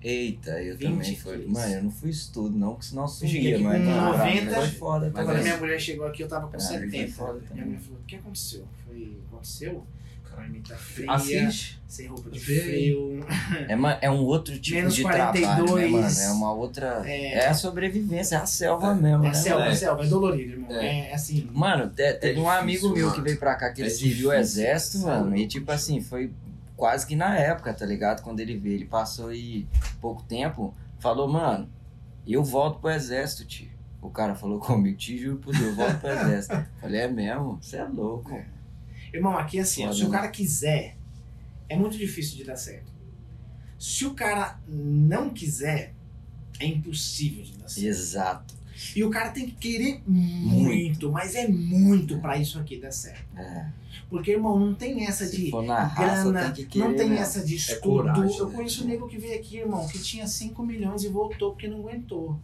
Eita, 0.02 0.62
eu 0.62 0.76
20 0.76 0.90
também 0.90 1.16
fui. 1.16 1.46
Mano, 1.48 1.74
eu 1.74 1.82
não 1.84 1.90
fui 1.90 2.10
estudo, 2.10 2.56
não, 2.56 2.70
porque 2.74 2.86
senão 2.86 3.04
aqui 3.04 3.58
mas 3.64 3.82
com 3.82 3.90
mano, 3.90 4.12
pra 4.14 4.24
mim 4.26 4.34
90, 4.40 4.54
foi 4.54 4.68
foda 4.68 5.06
Então, 5.08 5.24
quando 5.24 5.36
a 5.36 5.42
minha 5.42 5.56
mulher 5.56 5.80
chegou 5.80 6.06
aqui, 6.06 6.22
eu 6.22 6.28
tava 6.28 6.46
com 6.48 6.56
Ah, 6.56 6.60
foi 6.60 6.78
70. 6.78 7.12
foda 7.12 7.32
Minha 7.34 7.48
também. 7.48 7.64
mulher 7.66 7.80
falou: 7.80 7.98
o 8.00 8.04
que 8.04 8.16
aconteceu? 8.16 8.64
Foi, 8.86 9.18
aconteceu? 9.28 9.86
Carne 10.22 10.60
tá 10.60 10.76
fria, 10.76 11.10
Assiste. 11.10 11.80
sem 11.88 12.06
roupa 12.06 12.30
de 12.30 12.38
frio. 12.38 13.26
É, 13.68 13.76
é 14.02 14.08
um 14.10 14.20
outro 14.20 14.56
tipo 14.60 14.76
Menos 14.76 14.94
de 14.94 15.02
trabalho, 15.02 15.40
né, 15.40 15.56
42. 15.56 15.90
mano? 15.90 16.20
É 16.20 16.28
uma 16.32 16.52
outra. 16.52 17.02
É. 17.04 17.34
É, 17.38 17.48
a 17.48 17.54
sobrevivência, 17.54 18.36
é 18.36 18.38
a 18.38 18.46
selva 18.46 18.94
mesmo, 18.94 19.24
É 19.24 19.28
né? 19.28 19.34
selva, 19.34 19.64
é 19.66 19.74
selva, 19.74 20.04
é 20.04 20.06
dolorido, 20.06 20.52
irmão. 20.52 20.70
É. 20.70 21.08
É, 21.10 21.14
assim. 21.14 21.48
Mano, 21.52 21.88
te- 21.88 22.12
teve 22.14 22.38
um 22.38 22.44
difícil, 22.44 22.50
amigo 22.60 22.88
meu 22.90 23.06
mano. 23.06 23.16
que 23.16 23.20
veio 23.22 23.36
pra 23.36 23.56
cá 23.56 23.72
que 23.72 23.80
ele 23.80 23.88
É 23.88 23.90
serviu 23.90 24.28
o 24.28 24.32
exército, 24.32 24.98
mano. 25.00 25.36
E 25.36 25.48
tipo 25.48 25.72
assim, 25.72 26.00
foi 26.00 26.30
quase 26.78 27.04
que 27.04 27.16
na 27.16 27.36
época, 27.36 27.74
tá 27.74 27.84
ligado? 27.84 28.22
Quando 28.22 28.38
ele 28.38 28.56
veio, 28.56 28.76
ele 28.76 28.84
passou 28.86 29.28
aí 29.28 29.66
pouco 30.00 30.22
tempo, 30.22 30.72
falou, 31.00 31.28
mano, 31.28 31.68
eu 32.26 32.42
volto 32.42 32.78
pro 32.78 32.88
exército, 32.90 33.44
tio. 33.44 33.68
O 34.00 34.08
cara 34.08 34.36
falou 34.36 34.60
comigo, 34.60 34.96
te 34.96 35.18
juro 35.18 35.38
por 35.38 35.52
Deus, 35.52 35.70
eu 35.70 35.74
volto 35.74 35.98
pro 35.98 36.08
exército. 36.08 36.66
Falei, 36.80 37.00
é 37.00 37.08
mesmo? 37.08 37.58
Você 37.60 37.76
é 37.76 37.84
louco. 37.84 38.32
Irmão, 39.12 39.36
aqui 39.36 39.58
assim, 39.58 39.82
ó, 39.82 39.86
Foda, 39.86 39.98
se 39.98 40.04
o 40.04 40.08
né? 40.08 40.16
cara 40.16 40.28
quiser, 40.28 40.96
é 41.68 41.76
muito 41.76 41.98
difícil 41.98 42.36
de 42.36 42.44
dar 42.44 42.56
certo. 42.56 42.92
Se 43.76 44.06
o 44.06 44.14
cara 44.14 44.60
não 44.68 45.30
quiser, 45.30 45.94
é 46.60 46.66
impossível 46.66 47.42
de 47.42 47.58
dar 47.58 47.68
certo. 47.68 47.86
Exato. 47.86 48.57
E 48.94 49.02
o 49.04 49.10
cara 49.10 49.30
tem 49.30 49.46
que 49.46 49.52
querer 49.52 50.02
muito, 50.06 51.10
mas 51.10 51.34
é 51.34 51.48
muito 51.48 52.18
pra 52.18 52.36
isso 52.38 52.58
aqui 52.58 52.78
dar 52.78 52.92
certo. 52.92 53.24
É. 53.36 53.66
Porque, 54.08 54.32
irmão, 54.32 54.58
não 54.58 54.74
tem 54.74 55.04
essa 55.06 55.26
Se 55.26 55.36
de 55.44 55.50
for 55.50 55.62
na 55.62 55.84
raça, 55.84 56.30
grana, 56.30 56.44
tem 56.46 56.52
que 56.52 56.66
querer. 56.66 56.84
não 56.84 56.94
tem 56.94 57.08
mesmo. 57.08 57.22
essa 57.22 57.44
de 57.44 57.56
estudo. 57.56 57.80
coragem, 57.80 58.38
eu 58.38 58.48
né, 58.48 58.54
conheço 58.54 58.76
um 58.76 58.86
tio? 58.86 58.88
nego 58.88 59.08
que 59.08 59.18
veio 59.18 59.38
aqui, 59.38 59.58
irmão, 59.58 59.86
que 59.86 59.98
tinha 59.98 60.26
5 60.26 60.62
milhões 60.62 61.04
e 61.04 61.08
voltou 61.08 61.50
porque 61.50 61.68
não 61.68 61.78
aguentou. 61.80 62.38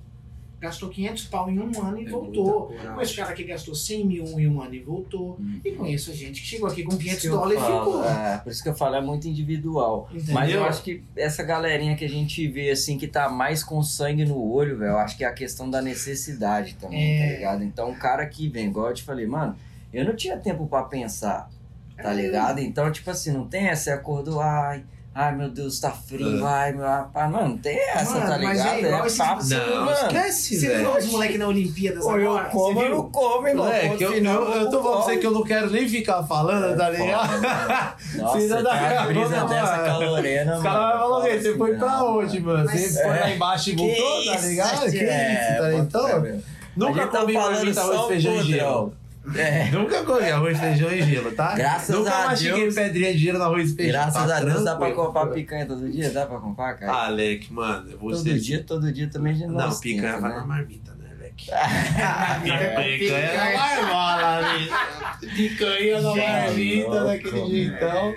Gastou 0.65 0.89
500 0.89 1.25
pau 1.27 1.51
em 1.51 1.59
um 1.59 1.83
ano 1.83 1.99
e 2.01 2.07
É 2.07 2.09
voltou. 2.09 2.75
Conheço 2.95 3.17
cara 3.17 3.35
que 3.35 3.45
gastou 3.45 3.75
100 3.75 4.07
mil 4.07 4.25
em 4.41 4.49
um 4.49 4.63
ano 4.63 4.75
e 4.75 4.81
voltou. 4.81 5.37
Hum. 5.39 5.61
E 5.63 5.73
conheço 5.73 6.11
a 6.11 6.15
gente 6.15 6.41
que 6.41 6.47
chegou 6.47 6.67
aqui 6.67 6.83
com 6.83 6.93
Por 6.93 6.97
isso 6.97 7.05
500 7.05 7.21
que 7.21 7.27
eu 7.29 7.33
dólares 7.37 7.61
e 7.61 7.65
ficou. 7.67 8.05
É, 8.05 8.39
por 8.39 8.51
isso 8.51 8.63
que 8.63 8.69
eu 8.71 8.75
falo, 8.75 8.95
é 8.97 9.01
muito 9.03 9.29
individual. 9.29 10.09
Entendeu? 10.11 10.35
Mas 10.35 10.51
eu 10.51 10.65
acho 10.65 10.83
que 10.83 11.03
essa 11.15 11.43
galerinha 11.43 11.95
que 11.97 12.05
a 12.05 12.09
gente 12.09 12.49
vê, 12.49 12.71
assim, 12.71 12.97
que 12.97 13.07
tá 13.07 13.29
mais 13.29 13.63
com 13.63 13.83
sangue 13.83 14.25
no 14.25 14.41
olho, 14.43 14.79
velho, 14.79 14.93
eu 14.93 14.99
acho 14.99 15.19
que 15.19 15.25
é 15.25 15.27
a 15.27 15.33
questão 15.35 15.69
da 15.69 15.83
necessidade 15.83 16.77
também, 16.81 17.21
É. 17.21 17.27
tá 17.27 17.33
ligado? 17.35 17.65
Então, 17.65 17.91
o 17.91 17.97
cara 17.97 18.25
que 18.25 18.49
vem, 18.49 18.69
igual 18.69 18.89
eu 18.89 18.95
te 18.95 19.03
falei, 19.03 19.27
mano, 19.27 19.55
eu 19.93 20.03
não 20.05 20.17
tinha 20.17 20.37
tempo 20.39 20.67
pra 20.67 20.85
pensar, 20.85 21.51
tá 21.97 22.11
É. 22.11 22.15
ligado? 22.15 22.59
Então, 22.61 22.91
tipo 22.91 23.11
assim, 23.11 23.31
não 23.33 23.47
tem 23.47 23.67
essa, 23.69 23.85
você 23.85 23.91
acordou, 23.91 24.41
ai, 24.41 24.83
ai 25.15 25.35
meu 25.37 25.49
Deus, 25.49 25.79
tá 25.79 25.91
frio, 25.93 26.45
ai, 26.45 26.73
meu 26.73 26.85
rapaz, 26.85 27.31
mano, 27.31 27.49
não 27.51 27.57
tem 27.59 27.79
essa, 27.91 28.15
Mano, 28.15 28.27
tá 28.27 28.39
mas 28.39 28.59
ligado? 28.59 28.75
é 28.75 28.81
igual 28.81 29.07
esse 29.07 29.19
papo, 29.19 29.43
tipo- 29.43 29.55
Não, 29.55 29.85
mano. 29.85 29.91
esquece, 29.93 30.61
Você 30.61 30.67
viu 30.77 30.77
velho. 30.93 30.99
os 30.99 31.07
moleques 31.07 31.39
na 31.39 31.47
Olimpíadas 31.49 32.05
Ou 32.05 32.19
eu 32.19 32.31
agora? 32.33 32.49
como, 32.51 32.75
Você 32.75 32.79
eu 32.81 32.89
viu? 32.89 32.97
não 32.97 33.11
como, 33.11 33.47
irmão. 33.49 33.69
É, 33.73 33.89
que 33.91 34.05
eu, 34.05 34.13
final, 34.13 34.43
eu, 34.43 34.53
eu 34.63 34.71
tô 34.71 34.83
falando 34.83 34.97
pra 34.97 35.05
você 35.05 35.17
que 35.19 35.27
eu 35.27 35.31
não 35.31 35.43
quero 35.45 35.71
nem 35.71 35.89
ficar 35.89 36.23
falando, 36.25 36.77
tá 36.77 36.91
ligado? 36.91 37.41
Nossa, 38.19 38.39
Filha 38.39 38.57
você 38.57 38.63
da 38.63 38.77
tem 38.79 38.99
uma 38.99 39.07
brisa 39.07 39.41
puta, 39.41 39.47
dessa 39.55 39.77
mano. 39.77 39.85
calorena, 39.87 40.57
Os 40.57 40.63
caras 40.63 40.79
vão 40.81 40.91
falar, 40.91 40.99
Fala 40.99 41.21
você 41.23 41.31
assim, 41.31 41.59
foi 41.59 41.77
pra 41.77 42.05
onde, 42.05 42.41
mano? 42.41 42.65
Mas 42.65 42.81
Você 42.81 43.03
foi 43.03 43.17
é. 43.17 43.21
lá 43.21 43.31
embaixo 43.31 43.71
e 43.71 43.77
voltou, 43.77 44.25
tá 44.35 44.41
ligado? 44.41 44.91
Que 44.91 44.99
é, 44.99 45.33
isso, 45.33 45.63
tá 45.63 45.71
bota 45.71 46.23
então? 46.33 46.43
Nunca 46.77 47.07
tá 47.07 47.21
comi 47.21 47.33
falando 47.35 47.55
marmita, 47.57 47.81
arroz, 47.81 48.07
feijão 48.09 48.35
e. 48.35 48.95
É. 49.35 49.71
Nunca 49.71 50.03
comi 50.05 50.31
arroz, 50.31 50.59
feijão 50.59 50.93
e 50.93 51.03
gelo, 51.03 51.33
tá? 51.33 51.55
Graças 51.55 51.97
Nunca 51.97 52.11
a 52.31 52.35
Deus. 52.35 52.75
pedrinha 52.75 53.13
de 53.13 53.19
gelo 53.19 53.39
no 53.39 53.45
arroz 53.45 53.71
e 53.71 53.75
feijão. 53.75 53.93
Graças 53.93 54.27
tá 54.29 54.37
a 54.37 54.41
Deus 54.41 54.65
dá 54.65 54.77
pra 54.77 54.93
comprar 54.93 55.27
picanha 55.29 55.65
todo 55.67 55.89
dia? 55.91 56.11
Dá 56.11 56.27
pra 56.27 56.39
comprar, 56.39 56.75
cara? 56.75 56.93
Ah, 56.93 57.09
Leque, 57.09 57.53
mano, 57.53 57.97
vou 57.99 58.11
todo 58.11 58.39
dia, 58.39 58.63
todo 58.63 58.93
dia 58.93 59.09
também 59.09 59.35
já 59.35 59.47
Não, 59.47 59.55
nós 59.55 59.81
picanha 59.81 60.09
tenta, 60.15 60.21
vai 60.21 60.31
né? 60.31 60.37
na 60.37 60.45
marmita, 60.47 60.95
né, 60.95 61.11
Leque? 61.19 61.47
Picanha. 62.43 62.99
Picanha 62.99 63.57
vai 63.57 63.83
rola, 63.85 64.43
bicho. 64.59 65.35
Picanha 65.37 66.01
na 66.03 66.15
marmita, 66.17 67.05
daquele 67.05 67.47
jeitão. 67.47 68.15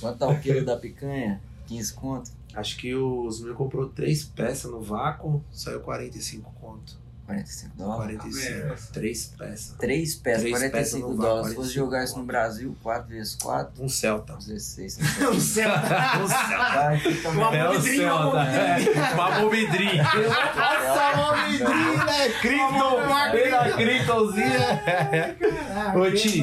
Quanto 0.00 0.18
tá 0.18 0.28
o 0.28 0.38
quilo 0.40 0.64
da 0.64 0.76
picanha? 0.76 1.40
15 1.66 1.94
conto? 1.94 2.30
Acho 2.54 2.76
que 2.78 2.94
os 2.94 3.40
meus 3.42 3.56
comprou 3.56 3.88
três 3.88 4.24
peças 4.24 4.70
no 4.70 4.80
vácuo, 4.80 5.44
saiu 5.52 5.80
45 5.80 6.52
conto. 6.60 6.98
45 7.28 7.76
dólares? 7.76 8.16
45. 8.18 8.92
Três 8.92 9.26
peças. 9.38 9.74
Três 9.78 10.14
peças, 10.14 10.40
Três 10.42 10.58
45 10.58 11.06
peças 11.08 11.16
dólares. 11.20 11.48
Se 11.50 11.54
fosse 11.54 11.74
45 11.74 11.74
jogar 11.74 12.04
isso 12.04 12.18
no. 12.18 12.24
Brasil, 12.24 12.76
4 12.82 13.08
vezes 13.08 13.34
4, 13.36 13.84
Um 13.84 13.88
Celta. 13.88 14.34
16. 14.36 14.98
O 15.30 15.40
céu 15.40 15.70
tá- 15.70 16.20
Um 16.22 16.26
Celta. 16.28 16.74
Vai, 16.74 16.98
fica 16.98 17.28
Uma 17.30 17.54
É 17.56 17.68
uma 17.68 17.80
Celta. 17.80 17.80
Bobidrinho. 17.80 18.08
é. 18.08 19.14
Uma 19.14 19.40
bobidrinha. 19.40 20.02
Nossa, 20.04 21.14
uma 21.14 21.36
bobidrinha, 21.36 22.04
né? 22.04 22.28
Krypton. 22.40 23.32
Vem 23.32 23.50
da 23.50 23.72
Kryptonzinha. 23.72 24.58
Ah, 25.76 25.94
Ô, 25.98 26.10
Ti. 26.10 26.42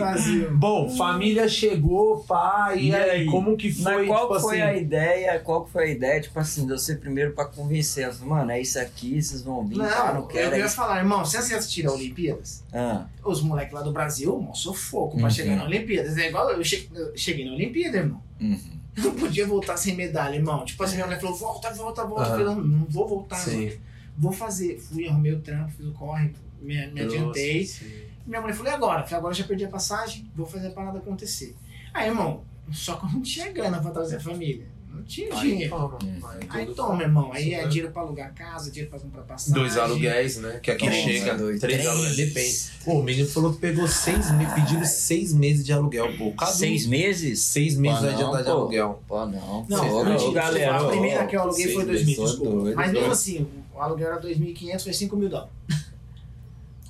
Bom, 0.52 0.90
família 0.96 1.48
chegou, 1.48 2.20
pai. 2.24 2.80
E, 2.80 2.96
aí, 2.96 3.26
como 3.26 3.58
que 3.58 3.72
foi, 3.72 3.96
Mas 3.96 4.08
qual 4.08 4.28
tipo 4.28 4.40
foi 4.42 4.62
assim? 4.62 4.72
a 4.72 4.78
ideia? 4.78 5.40
Qual 5.40 5.66
que 5.66 5.72
foi 5.72 5.84
a 5.86 5.88
ideia, 5.92 6.22
tipo 6.22 6.40
assim, 6.40 6.66
de 6.66 6.72
você 6.74 6.96
primeiro 6.96 7.34
pra 7.34 7.46
convencer? 7.46 8.12
Mano, 8.22 8.52
é 8.52 8.62
isso 8.62 8.80
aqui, 8.80 9.22
vocês 9.22 9.42
vão 9.42 9.66
vir, 9.66 9.78
não 9.78 9.86
Não, 10.14 10.28
quero. 10.28 10.56
Eu 10.76 10.84
é 10.84 10.96
ia 10.96 10.98
isso. 10.98 10.98
falar, 10.98 10.98
irmão, 11.00 11.26
se 11.26 11.38
você 11.42 11.56
assistir 11.56 11.86
a 11.88 11.92
Olimpíadas, 11.92 12.64
Ah, 12.74 13.06
os 13.24 13.42
moleques 13.42 13.74
lá 13.74 13.82
do 13.82 13.92
Brasil, 13.92 14.36
irmão, 14.38 14.54
sufoco 14.54 15.16
pra 15.18 15.26
Uhum. 15.26 15.30
chegar 15.30 15.56
na 15.56 15.66
Olimpíadas. 15.66 16.18
É 16.18 16.28
igual 16.30 16.50
eu 16.52 16.64
che- 16.64 16.90
eu 16.94 17.16
cheguei 17.18 17.46
na 17.46 17.54
Olimpíada, 17.54 17.98
irmão. 17.98 18.22
uhum. 18.40 18.60
Eu 18.98 19.04
não 19.04 19.16
podia 19.16 19.46
voltar 19.46 19.76
sem 19.76 19.94
medalha, 19.96 20.36
irmão. 20.36 20.64
Tipo 20.64 20.82
assim, 20.84 20.96
minha 20.96 21.06
mulher 21.06 21.20
falou, 21.20 21.36
volta, 21.36 21.70
volta, 21.74 22.06
volta. 22.06 22.22
Eu 22.24 22.28
Aham. 22.28 22.30
falei, 22.32 22.46
não, 22.46 22.56
não 22.80 22.86
vou 22.86 23.08
voltar, 23.08 23.36
Sim. 23.36 23.66
mano. 23.66 23.78
Vou 24.18 24.32
fazer. 24.32 24.80
Fui, 24.80 25.06
arrumei 25.08 25.34
o 25.34 25.42
trampo, 25.42 25.72
fiz 25.72 25.86
o 25.86 25.92
corre, 25.92 26.32
me, 26.62 26.88
me 26.88 27.02
adiantei. 27.02 27.66
Sim. 27.66 27.92
Minha 28.26 28.40
mulher 28.42 28.54
falou, 28.54 28.72
e 28.72 28.76
agora? 28.76 29.04
Falei, 29.04 29.18
agora 29.18 29.34
eu 29.34 29.38
já 29.38 29.44
perdi 29.44 29.66
a 29.66 29.70
passagem, 29.70 30.30
vou 30.36 30.46
fazer 30.46 30.68
a 30.68 30.72
parada 30.72 30.98
acontecer. 31.00 31.56
Aí, 31.94 32.08
irmão, 32.08 32.44
só 32.72 32.96
que 32.96 33.06
eu 33.06 33.10
não 33.10 33.22
tinha 33.22 33.52
grana 33.52 33.80
pra 33.82 33.92
trazer 33.92 34.16
a 34.16 34.20
família. 34.22 34.66
Não 34.96 35.04
tinha 35.04 35.34
Aí 35.34 35.50
dinheiro. 35.52 35.70
toma. 35.76 35.98
Hum. 36.04 36.20
Aí 36.50 36.66
toma, 36.68 37.02
irmão. 37.04 37.32
Aí 37.34 37.54
é 37.54 37.68
dinheiro 37.68 37.92
pra 37.92 38.02
alugar 38.02 38.34
casa, 38.34 38.70
dinheiro 38.72 38.90
pra 38.90 39.00
comprar 39.00 39.22
passagem. 39.24 39.54
Dois 39.54 39.78
aluguéis, 39.78 40.38
né? 40.38 40.60
Que 40.62 40.72
aqui 40.72 40.86
Nossa, 40.86 40.98
chega. 41.02 41.36
dois, 41.38 41.60
três 41.60 41.82
três. 41.82 41.88
aluguéis. 41.88 42.16
Depende. 42.18 42.56
Pô, 42.86 43.00
o 43.00 43.04
menino 43.04 43.28
falou 43.28 43.54
que 43.54 43.60
pegou 43.60 43.88
seis 43.88 44.32
meses, 44.32 44.54
pediram 44.54 44.86
seis 44.86 45.34
meses 45.34 45.66
de 45.66 45.74
aluguel, 45.74 46.16
pô. 46.18 46.32
Cada 46.34 46.52
um- 46.52 46.56
Seis 46.56 46.86
meses? 46.86 47.42
Seis 47.42 47.76
meses 47.78 47.98
Pô, 48.00 48.04
vai 48.06 48.14
não, 48.14 48.20
adiantar 48.20 48.44
de 48.44 48.50
pô. 48.50 48.58
aluguel. 48.58 49.04
Pô, 49.08 49.26
não. 49.26 49.66
Não, 49.70 49.90
Pô, 49.90 50.02
ô, 50.28 50.32
galera. 50.32 50.78
a 50.78 50.88
primeira 50.88 51.26
que 51.26 51.36
eu 51.36 51.42
aluguei 51.42 51.74
foi 51.74 51.86
2.000, 51.86 52.16
sou 52.16 52.26
desculpa. 52.26 52.72
Mas 52.76 52.92
mesmo 52.92 53.12
assim, 53.12 53.48
o 53.76 53.82
aluguel 53.82 54.08
era 54.08 54.20
2.500, 54.22 54.84
foi 54.84 54.94
5 54.94 55.16
mil 55.16 55.30
dólares. 55.30 55.52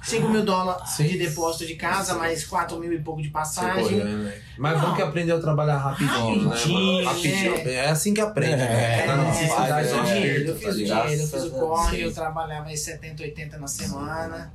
5 0.06 0.30
mil 0.30 0.44
dólares 0.46 0.90
Sim. 0.92 1.08
de 1.08 1.18
depósito 1.18 1.66
de 1.66 1.76
casa, 1.76 2.14
Sim. 2.14 2.20
mais 2.20 2.46
4 2.46 2.80
mil 2.80 2.94
e 2.94 3.00
pouco 3.00 3.22
de 3.22 3.30
passagem. 3.30 3.84
correndo, 3.84 4.24
né? 4.24 4.34
Mas 4.58 4.80
Não. 4.82 4.90
bom 4.90 4.96
que 4.96 5.02
aprendeu 5.02 5.38
a 5.38 5.40
trabalhar 5.42 5.78
rapidinho, 5.78 6.44
né? 6.44 6.56
Rapidinho, 6.56 6.94
mano? 6.96 7.08
Rapidinho. 7.08 7.56
é. 7.56 7.74
É 7.74 7.90
assim 7.90 8.14
que 8.14 8.22
aprende, 8.22 8.54
É, 8.54 8.58
né? 8.58 9.06
Na 9.08 9.14
É, 9.14 9.18
eu 9.18 9.26
do 9.26 9.34
fiz 9.34 9.50
é, 9.52 10.04
dinheiro, 10.14 10.46
eu 10.46 10.56
aperto, 10.56 10.56
fiz 10.56 10.64
tá 10.64 10.70
o 10.70 10.74
dinheiro, 11.04 11.22
eu 11.24 11.28
fiz 11.28 11.44
o 11.44 11.50
corre, 11.52 12.02
eu 12.02 12.14
trabalhava 12.14 12.70
aí 12.70 12.78
70, 12.78 13.24
80 13.24 13.58
na 13.58 13.68
semana. 13.68 14.54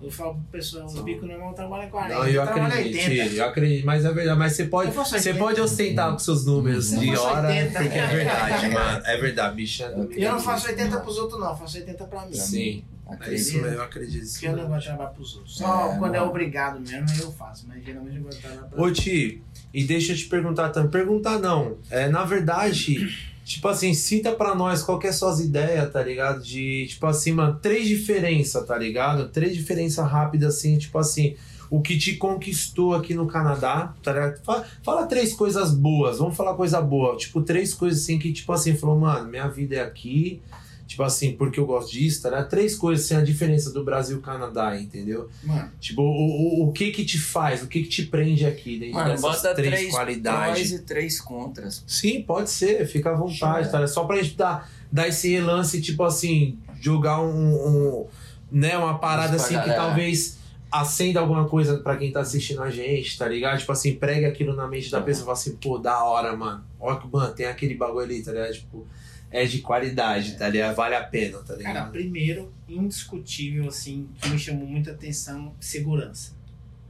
Eu 0.00 0.10
falo 0.12 0.34
pro 0.34 0.42
pessoal, 0.52 0.86
o 0.88 1.02
bico 1.02 1.26
normal 1.26 1.52
trabalha 1.54 1.88
40, 1.88 2.14
Não, 2.14 2.28
eu 2.28 2.42
trabalha 2.44 2.66
acredito, 2.68 2.98
80. 3.10 3.34
eu 3.34 3.44
acredito, 3.46 3.84
mas 3.86 4.04
é 4.04 4.12
verdade. 4.12 4.38
Mas 4.38 4.52
você 4.52 4.64
pode, 4.66 4.88
Eu 4.90 4.94
você 4.94 5.16
80. 5.16 5.38
pode 5.38 5.60
ostentar 5.60 6.12
com 6.12 6.18
seus 6.20 6.46
números 6.46 6.92
eu 6.92 7.00
de 7.00 7.16
hora, 7.16 7.48
80. 7.48 7.80
porque 7.80 7.98
é 7.98 8.06
verdade, 8.06 8.68
mano. 8.68 9.02
É 9.04 9.16
verdade, 9.16 9.56
bicho. 9.56 9.82
é 9.82 9.90
doido. 9.90 10.12
E 10.12 10.22
eu 10.22 10.32
não 10.32 10.40
faço 10.40 10.68
80 10.68 11.00
pros 11.00 11.18
outros, 11.18 11.40
não, 11.40 11.50
eu 11.50 11.56
faço 11.56 11.78
80 11.78 12.04
pra 12.04 12.26
mim. 12.26 12.32
Sim, 12.32 12.84
é 13.08 13.12
Acredito. 13.14 13.40
isso 13.40 13.52
mesmo, 13.60 13.68
eu 13.76 13.82
acredito. 13.82 14.22
Isso 14.22 14.32
Porque 14.34 14.46
eu 14.46 14.56
não 14.56 14.68
gosto 14.68 14.80
de 14.80 14.86
trabalhar 14.86 15.10
pros 15.10 15.34
outros. 15.36 15.56
Só 15.58 15.92
É, 15.92 15.98
quando 15.98 16.14
é 16.14 16.22
obrigado 16.22 16.78
mesmo, 16.80 17.06
eu 17.20 17.32
faço. 17.32 17.64
Mas 17.66 17.84
geralmente 17.84 18.16
eu 18.18 18.22
gosto 18.22 18.36
de 18.36 18.42
trabalhar 18.42 18.68
pra 18.68 18.80
Ô, 18.82 18.90
Ti, 18.92 19.42
e 19.74 19.82
deixa 19.84 20.12
eu 20.12 20.16
te 20.16 20.26
perguntar 20.26 20.68
também. 20.68 20.90
Perguntar 20.92 21.40
não. 21.40 21.76
É, 21.90 22.08
na 22.08 22.22
verdade, 22.24 23.32
tipo 23.48 23.66
assim, 23.66 23.94
cita 23.94 24.32
pra 24.32 24.54
nós 24.54 24.82
qual 24.82 25.00
é 25.02 25.10
suas 25.10 25.40
ideias, 25.40 25.90
tá 25.90 26.02
ligado? 26.02 26.42
De, 26.42 26.86
tipo 26.86 27.06
assim, 27.06 27.32
mano, 27.32 27.58
três 27.60 27.88
diferenças, 27.88 28.64
tá 28.66 28.76
ligado? 28.76 29.30
Três 29.30 29.56
diferenças 29.56 30.06
rápidas, 30.06 30.56
assim, 30.56 30.76
tipo 30.76 30.98
assim, 30.98 31.34
o 31.70 31.80
que 31.80 31.96
te 31.96 32.16
conquistou 32.16 32.94
aqui 32.94 33.14
no 33.14 33.26
Canadá, 33.26 33.94
tá 34.02 34.12
ligado? 34.12 34.44
Fala, 34.44 34.66
fala 34.82 35.06
três 35.06 35.32
coisas 35.32 35.72
boas, 35.72 36.18
vamos 36.18 36.36
falar 36.36 36.54
coisa 36.54 36.78
boa. 36.82 37.16
Tipo, 37.16 37.40
três 37.40 37.72
coisas 37.72 38.02
assim 38.02 38.18
que, 38.18 38.30
tipo 38.34 38.52
assim, 38.52 38.76
falou, 38.76 38.98
mano, 38.98 39.30
minha 39.30 39.48
vida 39.48 39.76
é 39.76 39.80
aqui. 39.80 40.42
Tipo 40.88 41.02
assim, 41.02 41.32
porque 41.36 41.60
eu 41.60 41.66
gosto 41.66 41.92
disso, 41.92 42.22
tá? 42.22 42.30
ligado? 42.30 42.48
Três 42.48 42.74
coisas, 42.74 43.04
assim, 43.04 43.14
a 43.14 43.20
diferença 43.22 43.70
do 43.70 43.84
Brasil 43.84 44.18
e 44.18 44.22
Canadá, 44.22 44.74
entendeu? 44.80 45.28
Mano, 45.44 45.70
Tipo, 45.78 46.00
o, 46.00 46.62
o, 46.64 46.68
o 46.68 46.72
que 46.72 46.90
que 46.90 47.04
te 47.04 47.18
faz, 47.18 47.62
o 47.62 47.66
que 47.68 47.82
que 47.82 47.88
te 47.90 48.06
prende 48.06 48.46
aqui 48.46 48.78
dentro 48.78 48.94
Mano, 48.94 49.10
dessas 49.10 49.20
bota 49.20 49.54
três, 49.54 49.70
três 49.74 49.90
qualidades? 49.92 50.70
e 50.72 50.78
três 50.80 51.20
contras. 51.20 51.84
Sim, 51.86 52.22
pode 52.22 52.48
ser, 52.50 52.86
fica 52.88 53.10
à 53.10 53.14
vontade, 53.14 53.70
tá? 53.70 53.86
Só 53.86 54.04
pra 54.04 54.16
gente 54.16 54.34
dar, 54.34 54.68
dar 54.90 55.06
esse 55.06 55.30
relance, 55.30 55.78
tipo 55.82 56.02
assim, 56.02 56.58
jogar 56.80 57.20
um, 57.20 57.54
um- 57.54 58.06
né, 58.50 58.76
uma 58.78 58.98
parada 58.98 59.36
assim 59.36 59.48
que 59.60 59.60
galera. 59.60 59.74
talvez 59.76 60.38
acenda 60.72 61.20
alguma 61.20 61.46
coisa 61.46 61.76
pra 61.80 61.96
quem 61.98 62.10
tá 62.10 62.20
assistindo 62.20 62.62
a 62.62 62.70
gente, 62.70 63.18
tá 63.18 63.28
ligado? 63.28 63.58
Tipo 63.58 63.72
assim, 63.72 63.94
prega 63.94 64.28
aquilo 64.28 64.54
na 64.56 64.66
mente 64.66 64.90
da 64.90 64.98
Uhum. 65.00 65.04
pessoa 65.04 65.22
e 65.22 65.26
fala 65.26 65.36
assim, 65.38 65.56
pô, 65.56 65.76
da 65.78 66.02
hora, 66.02 66.34
mano. 66.34 66.64
Olha 66.80 66.98
que, 66.98 67.06
mano, 67.12 67.34
tem 67.34 67.44
aquele 67.46 67.74
bagulho 67.74 68.00
ali, 68.06 68.22
tá 68.22 68.32
ligado? 68.32 68.52
Tipo, 68.54 68.86
é 69.30 69.44
de 69.44 69.60
qualidade, 69.60 70.36
tá 70.36 70.48
ligado? 70.48 70.74
Vale 70.74 70.94
a 70.94 71.04
pena, 71.04 71.38
tá 71.38 71.56
cara, 71.56 71.58
ligado? 71.58 71.92
primeiro, 71.92 72.52
indiscutível, 72.68 73.68
assim, 73.68 74.08
que 74.20 74.28
me 74.28 74.38
chamou 74.38 74.66
muita 74.66 74.92
atenção, 74.92 75.54
segurança. 75.60 76.36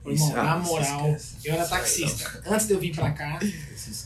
Irmão, 0.06 0.32
ah, 0.36 0.42
na 0.42 0.58
moral, 0.58 1.16
eu 1.44 1.54
era 1.54 1.66
taxista. 1.66 2.42
Antes 2.46 2.66
de 2.66 2.72
eu 2.72 2.80
vir 2.80 2.94
pra 2.94 3.10
cá, 3.10 3.38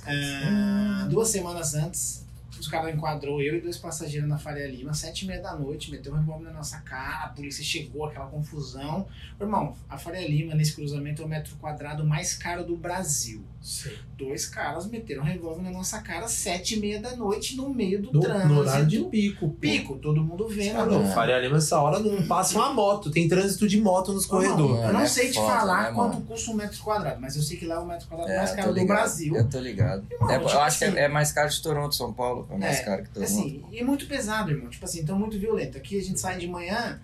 ah, 0.06 1.06
duas 1.08 1.28
semanas 1.28 1.74
antes, 1.74 2.26
os 2.58 2.66
caras 2.66 2.94
enquadrou 2.94 3.40
eu 3.42 3.56
e 3.56 3.60
dois 3.60 3.76
passageiros 3.76 4.28
na 4.28 4.38
Faria 4.38 4.66
Lima, 4.66 4.94
sete 4.94 5.22
e 5.22 5.28
meia 5.28 5.40
da 5.40 5.54
noite, 5.54 5.90
meteu 5.90 6.12
um 6.12 6.16
revólver 6.16 6.44
na 6.44 6.52
nossa 6.52 6.80
cara, 6.80 7.26
a 7.26 7.28
polícia 7.28 7.62
chegou, 7.62 8.06
aquela 8.06 8.26
confusão. 8.26 9.06
Irmão, 9.40 9.76
a 9.88 9.98
Faria 9.98 10.26
Lima, 10.26 10.54
nesse 10.54 10.74
cruzamento, 10.74 11.22
é 11.22 11.24
o 11.24 11.28
metro 11.28 11.54
quadrado 11.56 12.04
mais 12.04 12.34
caro 12.34 12.64
do 12.64 12.76
Brasil. 12.76 13.44
Sim. 13.62 13.90
Dois 14.18 14.46
caras 14.46 14.86
meteram 14.86 15.22
um 15.22 15.24
revólver 15.24 15.62
na 15.62 15.70
nossa 15.70 16.00
cara, 16.00 16.26
sete 16.26 16.74
e 16.74 16.80
meia 16.80 17.00
da 17.00 17.14
noite, 17.14 17.56
no 17.56 17.68
meio 17.72 18.02
do 18.02 18.12
No, 18.12 18.20
trânsito. 18.20 18.48
no 18.48 18.58
horário 18.60 18.86
de 18.86 18.98
pico. 19.04 19.48
pô. 19.48 19.54
Pico, 19.60 19.96
todo 19.98 20.22
mundo 20.22 20.48
vendo. 20.48 20.80
Ah, 20.80 20.86
não, 20.86 21.06
Faria 21.12 21.38
Lima, 21.38 21.58
essa 21.58 21.78
hora 21.80 22.00
não 22.00 22.26
passa 22.26 22.56
uma 22.58 22.72
moto. 22.74 23.10
Tem 23.10 23.28
trânsito 23.28 23.68
de 23.68 23.80
moto 23.80 24.12
nos 24.12 24.26
corredores. 24.26 24.84
Eu 24.84 24.92
não 24.92 25.00
É 25.02 25.06
sei 25.06 25.30
te 25.30 25.34
falar 25.38 25.90
né, 25.90 25.92
quanto 25.94 26.20
custa 26.22 26.50
um 26.50 26.54
metro 26.54 26.82
quadrado, 26.82 27.20
mas 27.20 27.36
eu 27.36 27.42
sei 27.42 27.56
que 27.56 27.64
lá 27.64 27.76
é 27.76 27.78
o 27.78 27.86
metro 27.86 28.08
quadrado 28.08 28.30
É, 28.32 28.36
mais 28.38 28.50
caro 28.50 28.62
tô 28.68 28.74
do 28.74 28.80
ligado. 28.80 28.96
Brasil. 28.98 29.36
Eu 29.36 29.48
tô 29.48 29.58
ligado. 29.60 30.06
Irmão, 30.10 30.30
É, 30.30 30.38
tipo 30.38 30.50
eu 30.50 30.60
acho 30.60 30.78
que 30.78 30.84
assim, 30.84 30.96
é, 30.98 31.02
é 31.04 31.08
mais 31.08 31.30
caro 31.32 31.48
de 31.48 31.62
Toronto, 31.62 31.94
São 31.94 32.12
Paulo. 32.12 32.48
É 32.50 32.58
mais 32.58 32.78
É, 32.80 32.82
caro 32.82 33.02
que 33.04 33.10
Toronto. 33.10 33.30
Assim, 33.30 33.64
e 33.70 33.84
muito 33.84 34.06
pesado, 34.06 34.50
irmão. 34.50 34.68
Tipo 34.70 34.84
assim, 34.84 35.00
então 35.00 35.16
muito 35.18 35.38
violento. 35.38 35.78
Aqui 35.78 35.98
a 35.98 36.02
gente 36.02 36.18
sai 36.18 36.36
de 36.36 36.48
manhã 36.48 37.00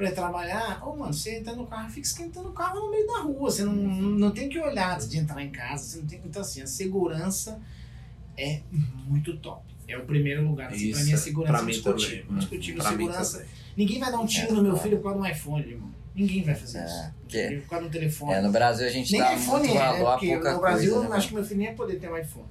pra 0.00 0.08
ir 0.10 0.14
trabalhar. 0.14 0.82
Ô, 0.86 0.96
mano, 0.96 1.12
você 1.12 1.36
entra 1.36 1.54
no 1.54 1.66
carro, 1.66 1.88
fica 1.90 2.06
esquentando 2.06 2.48
o 2.48 2.52
carro 2.52 2.80
no 2.80 2.90
meio 2.90 3.06
da 3.06 3.18
rua. 3.20 3.50
Você 3.50 3.62
não, 3.64 3.72
não 3.74 4.30
tem 4.30 4.48
que 4.48 4.58
olhar 4.58 4.94
antes 4.94 5.06
de 5.08 5.18
entrar 5.18 5.42
em 5.42 5.50
casa. 5.50 5.84
Você 5.84 5.98
não 5.98 6.06
tem 6.06 6.20
Então, 6.24 6.40
assim, 6.40 6.62
a 6.62 6.66
segurança 6.66 7.60
é 8.36 8.60
muito 9.06 9.36
top. 9.36 9.62
É 9.86 9.98
o 9.98 10.04
primeiro 10.06 10.46
lugar. 10.46 10.68
Assim, 10.68 10.90
pra 10.92 11.00
Isso, 11.00 11.04
mim, 11.04 11.08
a 11.08 11.14
pra 11.14 11.18
segurança 11.24 11.62
é 11.62 11.66
mim 11.66 11.82
também. 11.82 12.22
Pra 12.76 12.90
mim 12.92 13.06
Segurança. 13.06 13.38
também. 13.38 13.50
Ninguém 13.76 13.98
vai 14.00 14.10
dar 14.10 14.20
um 14.20 14.26
tiro 14.26 14.46
É, 14.48 14.52
no 14.52 14.62
meu 14.62 14.70
claro. 14.72 14.82
filho 14.84 14.96
por 14.98 15.02
causa 15.12 15.18
de 15.20 15.26
um 15.28 15.30
iPhone, 15.30 15.68
irmão. 15.68 15.90
Ninguém 16.14 16.42
vai 16.42 16.54
fazer 16.54 16.78
É, 16.78 16.84
isso. 16.86 17.10
porque- 17.20 17.60
Por 17.62 17.68
causa 17.70 17.84
do 17.86 17.90
telefone. 17.92 18.32
É, 18.32 18.40
no 18.40 18.50
Brasil 18.50 18.86
a 18.86 18.90
gente 18.90 19.12
Nem 19.12 19.20
dá 19.20 19.34
iPhone 19.34 19.58
muito 19.68 19.70
é, 19.70 19.74
né? 19.74 19.80
valor 19.92 20.06
a 20.08 20.12
Porque 20.12 20.26
pouca 20.32 20.52
no 20.54 20.60
Brasil 20.60 20.92
coisa, 20.94 21.08
né, 21.08 21.16
acho 21.16 21.28
que 21.28 21.34
meu 21.34 21.44
filho 21.44 21.58
nem 21.58 21.68
ia 21.68 21.74
poder 21.74 21.96
ter 22.00 22.10
um 22.10 22.16
iPhone. 22.16 22.46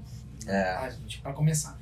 É. 0.45 0.73
Tá, 0.73 0.89
gente, 0.89 1.19
pra 1.21 1.33
começar. 1.33 1.78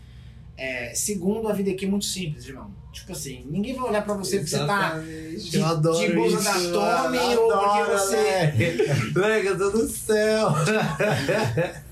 É, 0.57 0.91
segundo, 0.95 1.47
a 1.47 1.53
vida 1.53 1.69
aqui 1.71 1.85
é 1.85 1.87
muito 1.87 2.05
simples, 2.05 2.45
irmão. 2.47 2.71
Tipo 2.91 3.11
assim, 3.11 3.45
ninguém 3.47 3.75
vai 3.75 3.89
olhar 3.89 4.03
pra 4.03 4.15
você 4.15 4.37
porque 4.39 4.49
você 4.49 4.65
tá. 4.65 4.97
De- 4.97 5.55
eu 5.57 5.65
adoro 5.65 5.99
de 5.99 6.13
blusa 6.13 6.37
isso, 6.57 6.71
da. 6.71 7.03
Tommy 7.03 7.17
ou 7.37 7.47
porque 7.51 7.79
Adoro, 7.79 7.91
você- 7.99 8.47
velho. 8.47 9.13
Lega, 9.21 9.53
no 9.53 9.87
céu. 9.87 10.49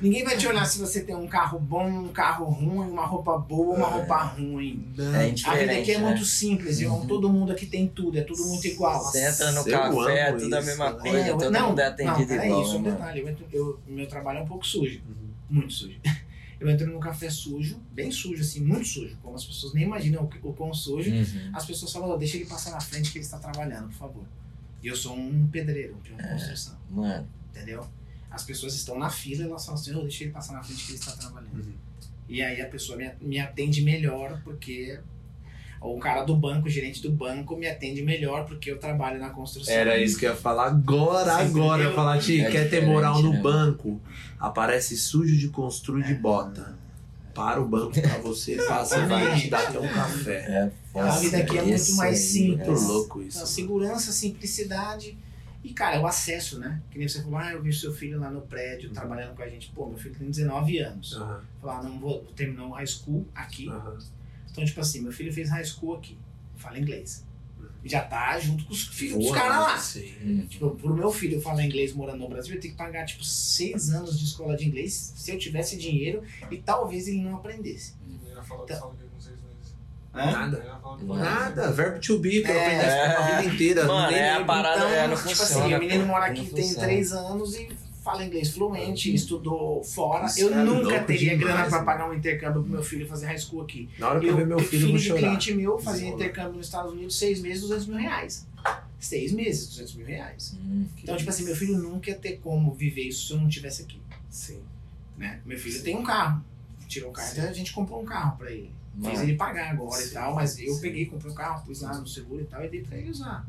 Ninguém 0.00 0.24
vai 0.24 0.36
te 0.36 0.46
olhar 0.46 0.64
se 0.64 0.78
você 0.78 1.02
tem 1.02 1.14
um 1.14 1.26
carro 1.26 1.58
bom, 1.58 1.86
um 1.86 2.08
carro 2.08 2.46
ruim, 2.46 2.88
uma 2.90 3.04
roupa 3.06 3.36
boa, 3.38 3.76
uma 3.76 3.86
roupa 3.86 4.16
ruim. 4.16 4.86
É 4.98 5.48
A 5.50 5.54
vida 5.56 5.72
aqui 5.72 5.92
é 5.92 5.98
né? 5.98 6.06
muito 6.08 6.24
simples, 6.24 6.80
irmão. 6.80 7.00
Uhum. 7.00 7.06
Todo 7.06 7.28
mundo 7.28 7.52
aqui 7.52 7.66
tem 7.66 7.86
tudo, 7.88 8.18
é 8.18 8.22
tudo 8.22 8.44
muito 8.46 8.66
igual. 8.66 9.02
Você 9.04 9.24
entra 9.24 9.52
no 9.52 9.60
Eu 9.68 9.72
café, 9.78 10.18
é 10.20 10.32
tudo 10.32 10.54
a 10.54 10.58
isso, 10.58 10.66
mesma 10.68 10.90
né? 10.92 10.98
coisa, 11.00 11.18
É, 11.18 11.30
todo 11.32 11.50
não, 11.50 11.68
mundo 11.68 11.78
é 11.80 11.84
não, 11.84 11.90
atendido 11.92 12.28
peraí, 12.28 12.48
igual. 12.48 12.62
isso 12.62 12.74
é 12.74 12.78
um 12.78 12.82
né, 12.82 12.90
detalhe. 12.90 13.20
Eu 13.20 13.36
eu, 13.52 13.78
meu 13.86 14.06
trabalho 14.08 14.38
é 14.38 14.42
um 14.42 14.46
pouco 14.46 14.66
sujo. 14.66 15.00
Muito 15.48 15.72
sujo. 15.72 15.98
Eu 16.60 16.68
entro 16.68 16.90
num 16.90 16.98
café 16.98 17.30
sujo, 17.30 17.80
bem 17.92 18.10
sujo, 18.10 18.42
assim, 18.42 18.60
muito 18.64 18.84
sujo. 18.86 19.16
Como 19.22 19.36
as 19.36 19.44
pessoas 19.44 19.72
nem 19.74 19.84
imaginam 19.84 20.24
o, 20.24 20.48
o 20.48 20.52
quão 20.52 20.74
sujo. 20.74 21.08
Uhum. 21.08 21.50
As 21.52 21.64
pessoas 21.64 21.92
falam, 21.92 22.10
"Ó, 22.10 22.16
deixa 22.16 22.36
ele 22.36 22.46
passar 22.46 22.72
na 22.72 22.80
frente 22.80 23.12
que 23.12 23.18
ele 23.18 23.24
está 23.24 23.38
trabalhando, 23.38 23.86
por 23.88 23.94
favor. 23.94 24.24
E 24.82 24.88
eu 24.88 24.96
sou 24.96 25.16
um 25.16 25.46
pedreiro 25.46 25.96
de 26.02 26.12
uma 26.12 26.22
construção, 26.22 26.76
Mano, 26.90 27.28
entendeu? 27.50 27.86
As 28.30 28.42
pessoas 28.44 28.74
estão 28.74 28.98
na 28.98 29.08
fila 29.08 29.44
e 29.44 29.46
elas 29.46 29.64
falam 29.64 29.80
assim, 29.80 29.94
"Ô, 29.94 30.02
deixa 30.02 30.24
ele 30.24 30.32
passar 30.32 30.54
na 30.54 30.62
frente 30.62 30.84
que 30.84 30.90
ele 30.92 30.98
está 30.98 31.12
trabalhando. 31.12 31.54
Uhum. 31.54 31.74
E 32.28 32.42
aí 32.42 32.60
a 32.60 32.68
pessoa 32.68 32.98
me, 32.98 33.10
me 33.20 33.38
atende 33.38 33.80
melhor 33.82 34.40
porque... 34.42 35.00
Ou 35.80 35.96
o 35.96 36.00
cara 36.00 36.24
do 36.24 36.34
banco, 36.36 36.66
o 36.66 36.70
gerente 36.70 37.00
do 37.00 37.10
banco, 37.10 37.56
me 37.56 37.66
atende 37.68 38.02
melhor 38.02 38.44
porque 38.46 38.70
eu 38.70 38.78
trabalho 38.78 39.20
na 39.20 39.30
construção. 39.30 39.72
Era 39.72 39.98
isso 39.98 40.18
que 40.18 40.26
eu 40.26 40.30
ia 40.30 40.36
falar 40.36 40.66
agora, 40.66 41.32
Você 41.32 41.42
agora. 41.42 41.82
Eu 41.82 41.88
entendeu? 41.88 41.90
ia 41.90 41.94
falar, 41.94 42.18
Ti, 42.18 42.40
É 42.40 42.50
quer 42.50 42.68
ter 42.70 42.84
moral 42.84 43.22
no 43.22 43.32
né? 43.32 43.40
banco? 43.42 44.00
Aparece 44.38 44.96
sujo 44.96 45.36
de 45.36 45.48
construir 45.48 46.02
de 46.04 46.14
bota. 46.14 46.76
Para 47.34 47.60
o 47.60 47.68
banco 47.68 47.92
pra 48.00 48.18
você, 48.18 48.56
passa, 48.66 49.06
vai 49.06 49.38
te 49.40 49.48
dar 49.48 49.68
até 49.68 49.78
um 49.78 49.88
café. 49.88 50.44
é 50.48 50.70
foda. 50.92 51.06
A 51.08 51.18
vida 51.20 51.38
aqui 51.38 51.58
é 51.58 51.62
muito 51.62 51.92
mais 51.92 52.18
simples. 52.18 52.66
Muito 52.66 52.84
é. 52.84 52.86
louco 52.88 53.22
isso. 53.22 53.38
Então, 53.38 53.46
segurança, 53.46 54.10
simplicidade 54.10 55.16
e, 55.62 55.72
cara, 55.72 56.00
o 56.00 56.06
acesso, 56.06 56.58
né? 56.58 56.82
Que 56.90 56.98
nem 56.98 57.06
você 57.06 57.22
falou, 57.22 57.38
ah, 57.38 57.52
eu 57.52 57.62
vi 57.62 57.72
seu 57.72 57.92
filho 57.92 58.18
lá 58.18 58.28
no 58.28 58.40
Uhum. 58.40 58.46
prédio 58.46 58.90
trabalhando 58.90 59.36
com 59.36 59.42
a 59.42 59.48
gente. 59.48 59.70
Pô, 59.72 59.86
meu 59.86 59.96
filho 59.98 60.16
tem 60.16 60.28
19 60.28 60.78
anos. 60.78 61.12
Aham, 61.14 61.40
Falar, 61.60 61.82
não 61.84 62.00
vou, 62.00 62.24
terminar 62.34 62.66
o 62.66 62.70
high 62.72 62.86
school 62.86 63.24
aqui. 63.34 63.68
aham. 63.68 63.98
Então, 64.50 64.64
tipo 64.64 64.80
assim, 64.80 65.00
meu 65.00 65.12
filho 65.12 65.32
fez 65.32 65.48
high 65.50 65.64
school 65.64 65.94
aqui, 65.96 66.18
fala 66.56 66.78
inglês. 66.78 67.24
Já 67.84 68.00
tá 68.02 68.38
junto 68.40 68.64
com 68.64 68.72
os 68.72 68.88
filhos 68.88 69.18
dos 69.24 69.32
caras 69.32 69.56
lá. 69.56 69.78
sim. 69.78 70.12
Uhum. 70.22 70.46
Tipo, 70.48 70.70
pro 70.70 70.92
meu 70.94 71.10
filho 71.12 71.40
falar 71.40 71.64
inglês 71.64 71.92
morando 71.92 72.18
no 72.18 72.28
Brasil, 72.28 72.54
eu 72.56 72.60
tenho 72.60 72.72
que 72.74 72.78
pagar, 72.78 73.04
tipo, 73.06 73.24
seis 73.24 73.90
anos 73.90 74.18
de 74.18 74.24
escola 74.24 74.56
de 74.56 74.66
inglês 74.66 75.12
se 75.16 75.30
eu 75.30 75.38
tivesse 75.38 75.76
dinheiro 75.76 76.22
e 76.50 76.58
talvez 76.58 77.06
ele 77.06 77.20
não 77.22 77.36
aprendesse. 77.36 77.94
Ia 78.26 78.42
falar 78.42 78.66
fala 78.66 78.92
inglês 78.94 79.10
com 79.14 79.20
seis 79.20 79.36
meses. 79.36 79.74
Nada. 80.12 80.80
Nada, 81.14 81.70
verbo 81.72 82.00
to 82.00 82.18
be, 82.18 82.42
que 82.42 82.50
eu 82.50 82.54
É. 82.58 83.06
aprendi 83.06 83.16
a 83.32 83.40
vida 83.40 83.54
inteira. 83.54 83.84
Mano, 83.86 84.10
nem 84.10 84.20
é 84.20 84.32
a 84.34 84.44
parada, 84.44 84.84
é, 84.84 85.06
não 85.06 85.16
tipo 85.16 85.28
funciona. 85.28 85.64
assim, 85.64 85.74
o 85.74 85.78
menino 85.78 86.06
mora 86.06 86.26
aqui 86.26 86.46
tem 86.50 86.74
três 86.74 87.12
anos 87.12 87.54
e 87.54 87.68
fala 88.08 88.24
inglês 88.24 88.48
fluente, 88.48 89.14
estudou 89.14 89.84
fora. 89.84 90.26
Eu 90.38 90.50
é 90.54 90.64
nunca 90.64 91.02
teria 91.04 91.36
demais, 91.36 91.40
grana 91.40 91.62
pra 91.64 91.70
mano. 91.72 91.84
pagar 91.84 92.10
um 92.10 92.14
intercâmbio 92.14 92.62
pro 92.62 92.70
meu 92.70 92.82
filho 92.82 93.06
fazer 93.06 93.26
high 93.26 93.38
school 93.38 93.60
aqui. 93.60 93.86
Na 93.98 94.08
hora 94.08 94.20
que 94.20 94.26
eu 94.26 94.34
ver 94.34 94.46
meu 94.46 94.58
filho, 94.58 94.84
eu 94.86 94.88
vou 94.88 94.96
de 94.96 95.04
chorar. 95.04 95.20
cliente 95.20 95.54
meu 95.54 95.78
fazia 95.78 96.08
intercâmbio 96.08 96.54
nos 96.54 96.66
Estados 96.66 96.90
Unidos 96.90 97.18
seis 97.18 97.38
meses, 97.42 97.60
200 97.60 97.86
mil 97.86 97.98
reais. 97.98 98.46
Seis 98.98 99.30
meses, 99.32 99.68
200 99.68 99.94
mil 99.96 100.06
reais. 100.06 100.56
Hum. 100.58 100.86
Então, 101.02 101.16
tipo 101.18 101.28
assim, 101.28 101.44
meu 101.44 101.54
filho 101.54 101.76
nunca 101.76 102.10
ia 102.10 102.16
ter 102.16 102.38
como 102.38 102.72
viver 102.72 103.02
isso 103.02 103.26
se 103.26 103.32
eu 103.34 103.38
não 103.38 103.48
tivesse 103.48 103.82
aqui. 103.82 104.00
Sim. 104.30 104.62
Né? 105.18 105.40
Meu 105.44 105.58
filho 105.58 105.82
tem 105.82 105.94
um 105.94 106.02
carro. 106.02 106.42
Tirou 106.88 107.10
o 107.10 107.12
carro, 107.12 107.28
então 107.30 107.44
a 107.44 107.52
gente 107.52 107.72
comprou 107.74 108.00
um 108.00 108.06
carro 108.06 108.38
pra 108.38 108.50
ele. 108.50 108.72
Fiz 109.04 109.20
ele 109.20 109.36
pagar 109.36 109.72
agora 109.72 110.02
e 110.02 110.06
Sim, 110.06 110.14
tal, 110.14 110.34
mas 110.34 110.58
eu 110.58 110.72
sim. 110.72 110.80
peguei, 110.80 111.04
comprei 111.04 111.30
o 111.30 111.34
carro, 111.34 111.64
pus 111.64 111.82
lá 111.82 111.96
no 111.98 112.06
seguro 112.06 112.40
e 112.40 112.46
tal, 112.46 112.64
e 112.64 112.68
dei 112.68 112.82
pra 112.82 112.96
ele 112.96 113.10
usar. 113.10 113.46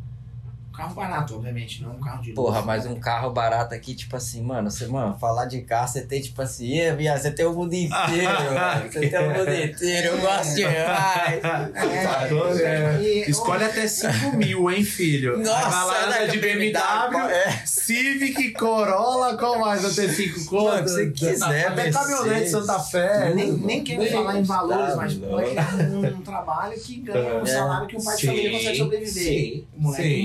Carro 0.80 0.96
barato, 0.96 1.36
obviamente, 1.36 1.82
não 1.84 1.92
um 1.96 2.00
carro 2.00 2.22
de 2.22 2.30
luxo. 2.30 2.42
Porra, 2.42 2.62
mas 2.62 2.86
um 2.86 3.00
carro 3.00 3.32
barato 3.32 3.74
aqui, 3.76 3.94
tipo 3.94 4.16
assim, 4.16 4.42
mano, 4.42 4.72
você, 4.72 4.88
mano, 4.88 5.18
falar 5.20 5.46
de 5.46 5.62
carro, 5.62 5.88
você 5.90 6.02
tem, 6.02 6.22
tipo 6.22 6.42
assim, 6.42 6.78
"Ê, 6.78 6.94
viado, 6.96 7.20
você 7.22 7.32
tem 7.32 7.46
o 7.46 7.54
mundo 7.54 7.74
inteiro, 7.74 7.90
mano. 8.54 8.90
Você 8.92 9.10
tem 9.10 9.20
o 9.20 9.30
mundo 9.34 9.54
inteiro, 9.54 10.08
eu 10.08 10.22
gosto 10.22 10.56
demais. 10.56 11.42
É, 12.62 13.02
E- 13.02 13.30
Escolhe 13.30 13.64
até 13.64 13.88
5 13.88 14.36
mil, 14.38 14.70
hein, 14.72 14.84
filho? 14.84 15.38
Nossa, 15.40 16.08
né, 16.08 16.28
de 16.28 16.38
BMW, 16.40 17.18
É. 17.30 17.62
Civic, 17.66 18.52
Corolla, 18.54 19.38
qual 19.38 19.60
mais 19.60 19.84
até 19.86 20.08
5 20.12 20.40
Mano, 20.56 20.78
contas? 20.78 20.92
se 20.94 21.10
quiser, 21.12 21.68
Até 21.68 21.92
caminhonete. 21.92 22.50
Santa 22.50 22.80
Fé. 22.80 23.34
Nem, 23.34 23.52
nem 23.54 23.84
quero 23.84 24.06
falar 24.12 24.40
em 24.40 24.44
valores, 24.44 24.92
tá 24.92 24.96
mas 24.96 25.16
louco. 25.18 25.30
moleque 25.36 26.14
um 26.16 26.22
trabalho 26.22 26.80
que 26.80 27.00
ganha 27.02 27.36
um 27.36 27.42
É. 27.44 27.46
salário 27.46 27.88
que 27.88 27.98
um 27.98 28.04
pai 28.04 28.16
de 28.18 28.26
família 28.28 28.52
consegue 28.52 28.78
sobreviver. 28.78 29.24
Sim, 29.24 29.68
O 29.78 29.82
moleque 29.82 30.04
sim, 30.04 30.22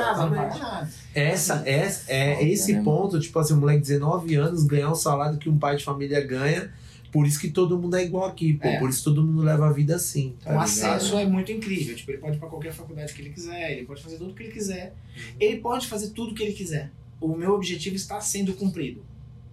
exatamente. 0.00 0.58
nada. 0.58 0.90
Essa, 1.14 1.62
essa, 1.66 2.12
é 2.12 2.34
Foda, 2.34 2.46
esse 2.48 2.72
né, 2.72 2.82
ponto, 2.82 3.20
tipo 3.20 3.38
assim, 3.38 3.54
um 3.54 3.60
moleque 3.60 3.80
de 3.80 3.88
19 3.88 4.34
anos 4.34 4.64
ganhar 4.64 4.90
um 4.90 4.94
salário 4.94 5.38
que 5.38 5.48
um 5.48 5.58
pai 5.58 5.76
de 5.76 5.84
família 5.84 6.24
ganha. 6.24 6.72
Por 7.12 7.26
isso 7.26 7.40
que 7.40 7.50
todo 7.50 7.78
mundo 7.78 7.96
é 7.96 8.04
igual 8.04 8.26
aqui, 8.26 8.54
pô. 8.54 8.68
É. 8.68 8.78
Por 8.78 8.90
isso 8.90 9.02
todo 9.02 9.22
mundo 9.24 9.42
leva 9.42 9.68
a 9.68 9.72
vida 9.72 9.96
assim. 9.96 10.34
Tá 10.42 10.50
o 10.50 10.52
ligado? 10.52 10.64
acesso 10.64 11.16
é 11.16 11.24
muito 11.24 11.50
incrível. 11.50 11.96
Tipo, 11.96 12.10
ele 12.10 12.18
pode 12.18 12.36
ir 12.36 12.38
pra 12.38 12.48
qualquer 12.48 12.72
faculdade 12.72 13.14
que 13.14 13.22
ele 13.22 13.30
quiser, 13.30 13.72
ele 13.72 13.86
pode 13.86 14.02
fazer 14.02 14.18
tudo 14.18 14.34
que 14.34 14.42
ele 14.42 14.52
quiser. 14.52 14.94
Ele 15.40 15.60
pode 15.60 15.86
fazer 15.86 16.10
tudo 16.10 16.34
que 16.34 16.42
ele 16.42 16.52
quiser. 16.52 16.90
O 17.20 17.34
meu 17.34 17.52
objetivo 17.52 17.96
está 17.96 18.20
sendo 18.20 18.52
cumprido. 18.52 19.02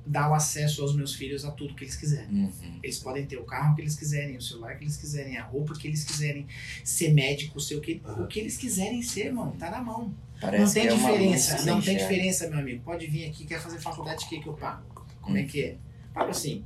Dar 0.05 0.29
o 0.29 0.33
acesso 0.33 0.81
aos 0.81 0.93
meus 0.95 1.15
filhos 1.15 1.45
a 1.45 1.51
tudo 1.51 1.73
que 1.75 1.83
eles 1.85 1.95
quiserem. 1.95 2.27
Uhum. 2.29 2.79
Eles 2.83 2.99
podem 2.99 3.25
ter 3.25 3.37
o 3.37 3.43
carro 3.45 3.73
que 3.75 3.81
eles 3.81 3.95
quiserem, 3.95 4.35
o 4.35 4.41
celular 4.41 4.75
que 4.77 4.83
eles 4.83 4.97
quiserem, 4.97 5.37
a 5.37 5.43
roupa 5.43 5.73
que 5.73 5.87
eles 5.87 6.03
quiserem, 6.03 6.45
ser 6.83 7.13
médico, 7.13 7.59
ser 7.59 7.75
o 7.75 7.81
que, 7.81 8.01
Aham. 8.05 8.23
o 8.23 8.27
que 8.27 8.39
eles 8.39 8.57
quiserem 8.57 9.01
ser, 9.01 9.31
mano, 9.31 9.53
tá 9.57 9.71
na 9.71 9.81
mão. 9.81 10.13
Parece 10.41 10.63
não 10.65 10.73
tem 10.73 10.81
que 10.83 10.87
é 10.89 10.93
uma 10.93 11.11
diferença, 11.11 11.65
não 11.65 11.81
tem 11.81 11.97
diferença, 11.97 12.49
meu 12.49 12.59
amigo. 12.59 12.81
Pode 12.83 13.07
vir 13.07 13.29
aqui, 13.29 13.45
quer 13.45 13.61
fazer 13.61 13.79
faculdade 13.79 14.23
de 14.23 14.29
que 14.29 14.39
que 14.41 14.47
eu 14.47 14.53
pago? 14.53 14.83
Como 15.21 15.37
é 15.37 15.43
que 15.43 15.63
é? 15.63 15.77
Pago 16.13 16.31
assim, 16.31 16.65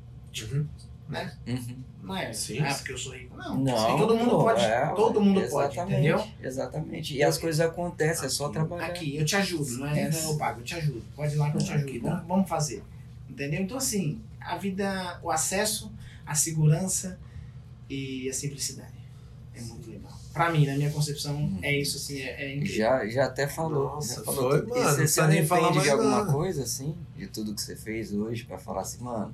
Uhum. 0.51 0.65
né? 1.07 1.37
Uhum. 1.47 1.77
Não 2.03 2.15
é, 2.15 2.33
Sim. 2.33 2.59
ah, 2.59 2.73
porque 2.73 2.93
eu 2.93 2.97
sou 2.97 3.13
rico. 3.13 3.35
Não, 3.37 3.55
Não, 3.59 3.77
Sim, 3.77 3.97
todo 3.97 4.15
mundo 4.15 4.29
pô, 4.31 4.43
pode. 4.45 4.63
é, 4.63 4.87
todo 4.95 5.21
mundo 5.21 5.41
pode, 5.49 5.77
entendeu? 5.79 6.25
Exatamente. 6.41 7.15
E 7.15 7.21
as 7.21 7.37
coisas 7.37 7.59
acontecem, 7.59 8.25
é 8.25 8.29
só 8.29 8.49
trabalhar. 8.49 8.85
Aqui, 8.87 9.15
eu 9.15 9.25
te 9.25 9.35
ajudo, 9.35 9.77
não 9.77 9.87
é? 9.87 10.09
Não, 10.09 10.31
eu 10.31 10.37
pago, 10.37 10.61
eu 10.61 10.63
te 10.63 10.73
ajudo. 10.75 11.03
Pode 11.15 11.33
ir 11.35 11.37
lá 11.37 11.51
que 11.51 11.57
eu 11.57 11.61
te 11.61 11.71
ajudo. 11.71 12.01
Vamos, 12.01 12.27
vamos 12.27 12.49
fazer. 12.49 12.83
Entendeu? 13.29 13.61
Então, 13.61 13.77
assim, 13.77 14.21
a 14.39 14.57
vida, 14.57 15.19
o 15.23 15.29
acesso, 15.31 15.91
a 16.25 16.33
segurança 16.35 17.19
e 17.89 18.29
a 18.29 18.33
simplicidade. 18.33 18.97
É 19.53 19.61
muito 19.61 19.89
legal. 19.89 20.11
Pra 20.33 20.51
mim, 20.51 20.65
na 20.67 20.75
minha 20.75 20.91
concepção, 20.91 21.57
é 21.63 21.75
isso, 21.75 21.97
assim, 21.97 22.19
é, 22.21 22.43
é 22.43 22.55
incrível. 22.55 22.75
Já, 22.77 23.07
já 23.07 23.25
até 23.25 23.47
falou. 23.47 23.95
Nossa, 23.95 24.15
já 24.17 24.23
falou 24.23 24.51
foi, 24.51 24.59
tudo. 24.61 24.69
mano, 24.69 24.81
E 24.81 24.95
você 24.95 25.07
se 25.07 25.27
nem 25.27 25.45
falar 25.45 25.71
de 25.81 25.89
alguma 25.89 26.17
nada. 26.19 26.31
coisa, 26.31 26.63
assim, 26.63 26.95
de 27.15 27.27
tudo 27.27 27.55
que 27.55 27.61
você 27.61 27.75
fez 27.75 28.13
hoje, 28.13 28.43
pra 28.45 28.59
falar 28.59 28.81
assim, 28.81 29.03
mano, 29.03 29.33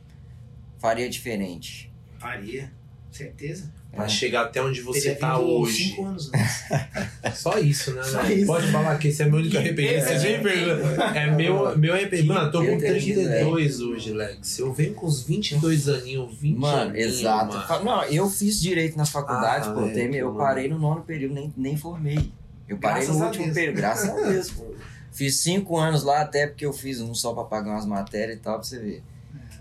faria 0.80 1.10
diferente. 1.10 1.92
Faria, 2.18 2.72
certeza. 3.18 3.72
Pra 3.92 4.06
É. 4.06 4.10
chegar 4.10 4.46
até 4.46 4.60
onde 4.62 4.82
você 4.82 5.02
Teria 5.02 5.16
tá 5.18 5.38
hoje. 5.40 5.90
cinco 5.90 6.06
anos 6.06 6.32
antes. 6.34 7.38
Só 7.40 7.60
isso, 7.60 7.94
né? 7.94 8.02
Só 8.04 8.24
né? 8.24 8.34
isso. 8.34 8.48
Pode 8.48 8.72
falar 8.72 8.98
que 8.98 9.08
esse 9.10 9.22
é 9.22 9.26
meu 9.28 9.40
único 9.40 9.56
arrependimento. 9.56 10.06
Você 10.20 10.40
pergunta. 10.40 11.04
É 11.16 11.32
meu, 11.36 11.78
meu 11.78 11.94
arrependimento. 11.94 12.34
Mano, 12.34 12.48
eu 12.48 12.52
tô 12.52 12.58
com 12.60 12.66
Eu 12.66 12.74
entendi, 12.76 13.14
32 13.14 13.82
hoje, 13.82 14.12
Lex. 14.14 14.58
Eu 14.60 14.74
venho 14.74 14.94
com 14.96 15.06
uns 15.06 15.22
22 15.24 15.88
aninhos, 15.90 16.36
20 16.40 16.58
Mano, 16.58 16.90
aninhos, 16.92 17.20
exato. 17.20 17.56
mano. 17.56 17.86
Não, 17.86 18.04
eu 18.06 18.28
fiz 18.30 18.60
direito 18.60 18.98
na 18.98 19.06
faculdade, 19.06 19.70
Ah, 19.70 19.74
pô. 19.74 19.82
eu 19.82 20.26
mano. 20.28 20.38
parei 20.40 20.68
no 20.68 20.80
nono 20.80 21.02
período, 21.04 21.36
nem, 21.36 21.54
nem 21.56 21.78
formei. 21.78 22.32
Eu 22.68 22.78
parei 22.80 23.04
Graças 23.04 23.20
no 23.20 23.26
último 23.28 23.54
período, 23.54 23.76
graças 23.76 24.10
a 24.10 24.30
Deus, 24.30 24.50
pô. 24.50 24.74
Fiz 25.14 25.36
cinco 25.38 25.78
anos 25.78 26.02
lá, 26.04 26.22
até 26.22 26.48
porque 26.48 26.66
eu 26.66 26.74
fiz 26.74 27.00
um 27.00 27.14
só 27.14 27.32
pra 27.36 27.44
pagar 27.44 27.74
umas 27.74 27.86
matérias 27.86 28.38
e 28.38 28.40
tal, 28.40 28.56
pra 28.56 28.64
você 28.64 28.80
ver. 28.80 29.04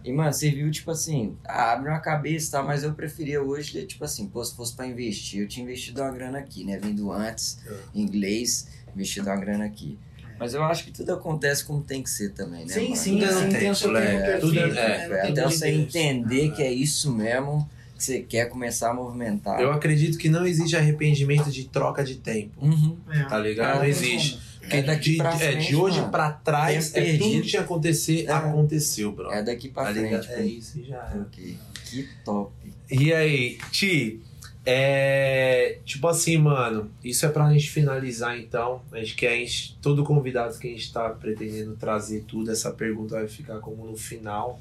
E, 0.04 0.12
mano, 0.12 0.32
você 0.32 0.50
viu, 0.50 0.70
tipo 0.70 0.90
assim, 0.90 1.36
abre 1.44 1.88
uma 1.88 2.00
cabeça 2.00 2.48
e 2.48 2.50
tal, 2.50 2.64
mas 2.66 2.82
eu 2.82 2.92
preferia 2.92 3.40
hoje, 3.42 3.84
tipo 3.86 4.04
assim, 4.04 4.26
pô, 4.26 4.44
se 4.44 4.54
fosse 4.54 4.74
pra 4.74 4.86
investir, 4.86 5.40
eu 5.42 5.48
tinha 5.48 5.62
investido 5.64 6.02
uma 6.02 6.10
grana 6.10 6.38
aqui, 6.38 6.64
né? 6.64 6.78
Vindo 6.78 7.12
antes, 7.12 7.58
É. 7.66 7.72
inglês, 7.94 8.66
investido 8.94 9.28
uma 9.30 9.36
grana 9.36 9.64
aqui. 9.64 9.98
Mas 10.40 10.54
eu 10.54 10.64
acho 10.64 10.84
que 10.84 10.90
tudo 10.90 11.12
acontece 11.12 11.64
como 11.64 11.82
tem 11.82 12.02
que 12.02 12.10
ser 12.10 12.32
também, 12.32 12.62
né? 12.66 12.72
Sim, 12.72 12.82
mano? 12.84 12.96
sim, 12.96 13.12
Tudo 13.12 13.24
é 13.24 13.32
sim, 13.32 13.48
tem 13.50 13.70
o 13.70 13.74
seu 13.76 13.88
tempo, 13.92 14.00
é, 14.06 14.16
perfeito. 14.20 14.40
tudo 14.40 14.58
é- 14.58 15.08
é, 15.08 15.28
Até 15.30 15.44
você 15.44 15.68
entender 15.68 16.48
Ah. 16.50 16.56
que 16.56 16.62
é 16.62 16.72
isso 16.72 17.12
mesmo 17.14 17.70
que 17.96 18.02
você 18.02 18.20
quer 18.22 18.46
começar 18.48 18.90
a 18.90 18.94
movimentar. 18.94 19.60
Eu 19.60 19.70
acredito 19.70 20.18
que 20.18 20.28
não 20.28 20.44
existe 20.44 20.74
arrependimento 20.74 21.48
de 21.48 21.68
troca 21.68 22.02
de 22.02 22.16
tempo. 22.16 22.50
Uhum. 22.60 22.96
É. 23.08 23.22
Tá 23.24 23.38
ligado? 23.38 23.76
Não 23.78 23.84
existe. 23.84 24.40
É 24.70 24.82
daqui 24.82 25.12
de, 25.12 25.16
pra 25.18 25.34
é, 25.34 25.36
frente, 25.38 25.68
de 25.68 25.76
hoje 25.76 25.98
mano. 25.98 26.10
pra 26.12 26.30
trás, 26.30 26.90
Tempo 26.90 27.06
é 27.06 27.18
tudo 27.18 27.42
que 27.42 27.48
tinha 27.48 27.62
acontecer, 27.62 28.24
É. 28.26 28.32
aconteceu, 28.32 29.12
bro. 29.12 29.30
É 29.30 29.42
daqui 29.42 29.68
pra 29.68 29.84
Tá 29.84 29.92
frente. 29.92 30.04
ligado? 30.04 30.26
É 30.30 30.42
isso 30.46 30.78
e 30.80 30.84
já 30.84 30.96
era. 30.96 31.20
Ok. 31.22 31.56
Que 31.90 32.08
top. 32.24 32.52
E 32.90 33.12
aí, 33.12 33.58
Ti, 33.70 34.20
é. 34.64 35.78
Tipo 35.84 36.08
assim, 36.08 36.36
mano, 36.38 36.90
isso 37.02 37.26
é 37.26 37.28
pra 37.28 37.52
gente 37.52 37.68
finalizar 37.70 38.38
então. 38.38 38.80
A 38.92 38.98
gente 38.98 39.14
quer, 39.14 39.32
a 39.32 39.36
gente, 39.36 39.76
todo 39.82 40.04
convidado 40.04 40.56
que 40.58 40.68
a 40.68 40.70
gente 40.70 40.92
tá 40.92 41.10
pretendendo 41.10 41.74
trazer 41.76 42.24
tudo, 42.26 42.50
essa 42.50 42.70
pergunta 42.70 43.16
vai 43.16 43.28
ficar 43.28 43.58
como 43.58 43.84
no 43.86 43.96
final. 43.96 44.60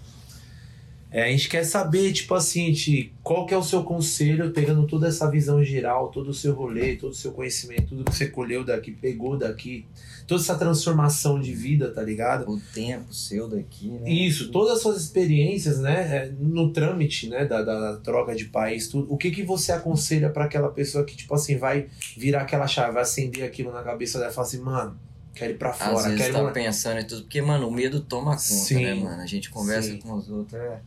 É, 1.13 1.23
a 1.23 1.27
gente 1.27 1.49
quer 1.49 1.65
saber, 1.65 2.13
tipo 2.13 2.33
assim, 2.33 2.71
Ti, 2.71 3.13
qual 3.21 3.45
que 3.45 3.53
é 3.53 3.57
o 3.57 3.63
seu 3.63 3.83
conselho, 3.83 4.51
pegando 4.51 4.87
toda 4.87 5.09
essa 5.09 5.29
visão 5.29 5.61
geral, 5.61 6.07
todo 6.09 6.29
o 6.29 6.33
seu 6.33 6.53
rolê, 6.53 6.95
todo 6.95 7.11
o 7.11 7.15
seu 7.15 7.33
conhecimento, 7.33 7.87
tudo 7.89 8.05
que 8.05 8.15
você 8.15 8.27
colheu 8.27 8.63
daqui, 8.63 8.91
pegou 8.93 9.37
daqui, 9.37 9.85
toda 10.25 10.41
essa 10.41 10.55
transformação 10.55 11.37
de 11.41 11.51
vida, 11.53 11.91
tá 11.91 12.01
ligado? 12.01 12.49
O 12.49 12.57
tempo 12.73 13.13
seu 13.13 13.49
daqui, 13.49 13.89
né? 13.89 14.09
Isso, 14.09 14.51
todas 14.51 14.77
as 14.77 14.81
suas 14.81 15.01
experiências, 15.01 15.79
né, 15.79 15.99
é, 16.15 16.31
no 16.39 16.71
trâmite, 16.71 17.27
né, 17.27 17.43
da, 17.43 17.61
da 17.61 17.97
troca 17.97 18.33
de 18.33 18.45
país, 18.45 18.87
tudo. 18.87 19.11
O 19.13 19.17
que 19.17 19.31
que 19.31 19.43
você 19.43 19.73
aconselha 19.73 20.29
pra 20.29 20.45
aquela 20.45 20.69
pessoa 20.69 21.03
que, 21.03 21.17
tipo 21.17 21.33
assim, 21.35 21.57
vai 21.57 21.87
virar 22.15 22.43
aquela 22.43 22.67
chave, 22.67 22.93
vai 22.93 23.01
acender 23.03 23.43
aquilo 23.43 23.73
na 23.73 23.83
cabeça 23.83 24.17
dela 24.17 24.31
e 24.31 24.33
falar 24.33 24.47
assim, 24.47 24.61
mano, 24.61 24.97
quero 25.35 25.51
ir 25.51 25.57
pra 25.57 25.71
Às 25.71 25.77
fora, 25.77 26.03
vezes 26.03 26.17
quero 26.17 26.29
ir 26.29 26.33
tá 26.33 26.39
morar- 26.39 26.53
pensando 26.53 26.99
em 27.01 27.05
tudo, 27.05 27.23
porque, 27.23 27.41
mano, 27.41 27.67
o 27.67 27.71
medo 27.71 27.99
toma 27.99 28.31
conta, 28.31 28.39
Sim. 28.39 28.83
né, 28.85 28.93
mano? 28.93 29.21
A 29.21 29.25
gente 29.25 29.49
conversa 29.49 29.89
Sim. 29.89 29.97
com 29.99 30.13
os 30.13 30.29
outros. 30.29 30.53
É... 30.53 30.79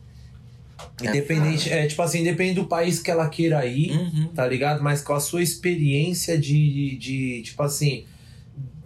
Independente, 1.01 1.69
é, 1.71 1.87
tipo 1.87 2.01
assim, 2.01 2.19
independente 2.21 2.55
do 2.59 2.67
país 2.67 2.99
que 2.99 3.09
ela 3.11 3.27
queira 3.29 3.65
ir, 3.65 3.91
Uhum. 3.91 4.27
tá 4.29 4.45
ligado? 4.47 4.81
Mas 4.83 5.01
com 5.01 5.13
a 5.13 5.19
sua 5.19 5.41
experiência 5.41 6.37
de, 6.37 6.97
de 6.97 7.41
tipo 7.43 7.61
assim, 7.63 8.05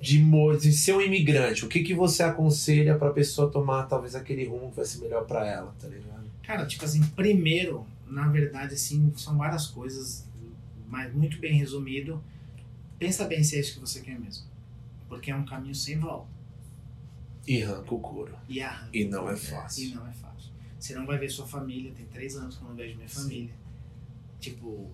de, 0.02 0.24
de 0.62 0.72
ser 0.72 0.94
um 0.94 1.02
imigrante, 1.02 1.66
o 1.66 1.68
que 1.68 1.82
que 1.82 1.94
você 1.94 2.24
aconselha 2.24 2.96
pra 2.96 3.12
pessoa 3.12 3.50
tomar 3.52 3.84
talvez 3.84 4.16
aquele 4.16 4.46
rumo 4.46 4.70
que 4.70 4.78
vai 4.78 4.86
ser 4.86 5.00
melhor 5.00 5.26
pra 5.26 5.48
ela, 5.48 5.74
tá 5.80 5.88
ligado? 5.88 6.30
Cara, 6.44 6.66
tipo 6.66 6.84
assim, 6.86 7.02
primeiro, 7.16 7.86
na 8.08 8.28
verdade, 8.28 8.74
assim, 8.74 9.12
são 9.16 9.38
várias 9.38 9.68
coisas, 9.68 10.26
mas 10.88 11.14
muito 11.14 11.38
bem 11.40 11.54
resumido. 11.58 12.24
Pensa 12.98 13.26
bem 13.26 13.44
se 13.44 13.56
é 13.56 13.60
isso 13.60 13.76
que 13.76 13.80
você 13.80 14.02
quer 14.02 14.20
mesmo. 14.20 14.44
Porque 15.08 15.32
é 15.32 15.36
um 15.36 15.46
caminho 15.46 15.76
sem 15.76 15.98
volta. 15.98 16.28
E 17.48 17.64
arranca 17.64 17.94
o 17.96 18.00
couro. 18.00 18.34
E 18.48 18.62
arranca. 18.62 18.90
E 18.94 19.06
não 19.06 19.30
é 19.30 19.34
E 19.34 19.38
fácil. 19.38 19.96
não 19.96 20.08
é 20.08 20.12
fácil. 20.12 20.29
Você 20.80 20.96
não 20.96 21.06
vai 21.06 21.18
ver 21.18 21.30
sua 21.30 21.46
família, 21.46 21.92
tem 21.96 22.06
três 22.06 22.36
anos 22.36 22.56
que 22.56 22.64
eu 22.64 22.70
não 22.70 22.76
vejo 22.76 22.96
minha 22.96 23.10
família. 23.10 23.54
Tipo, 24.40 24.90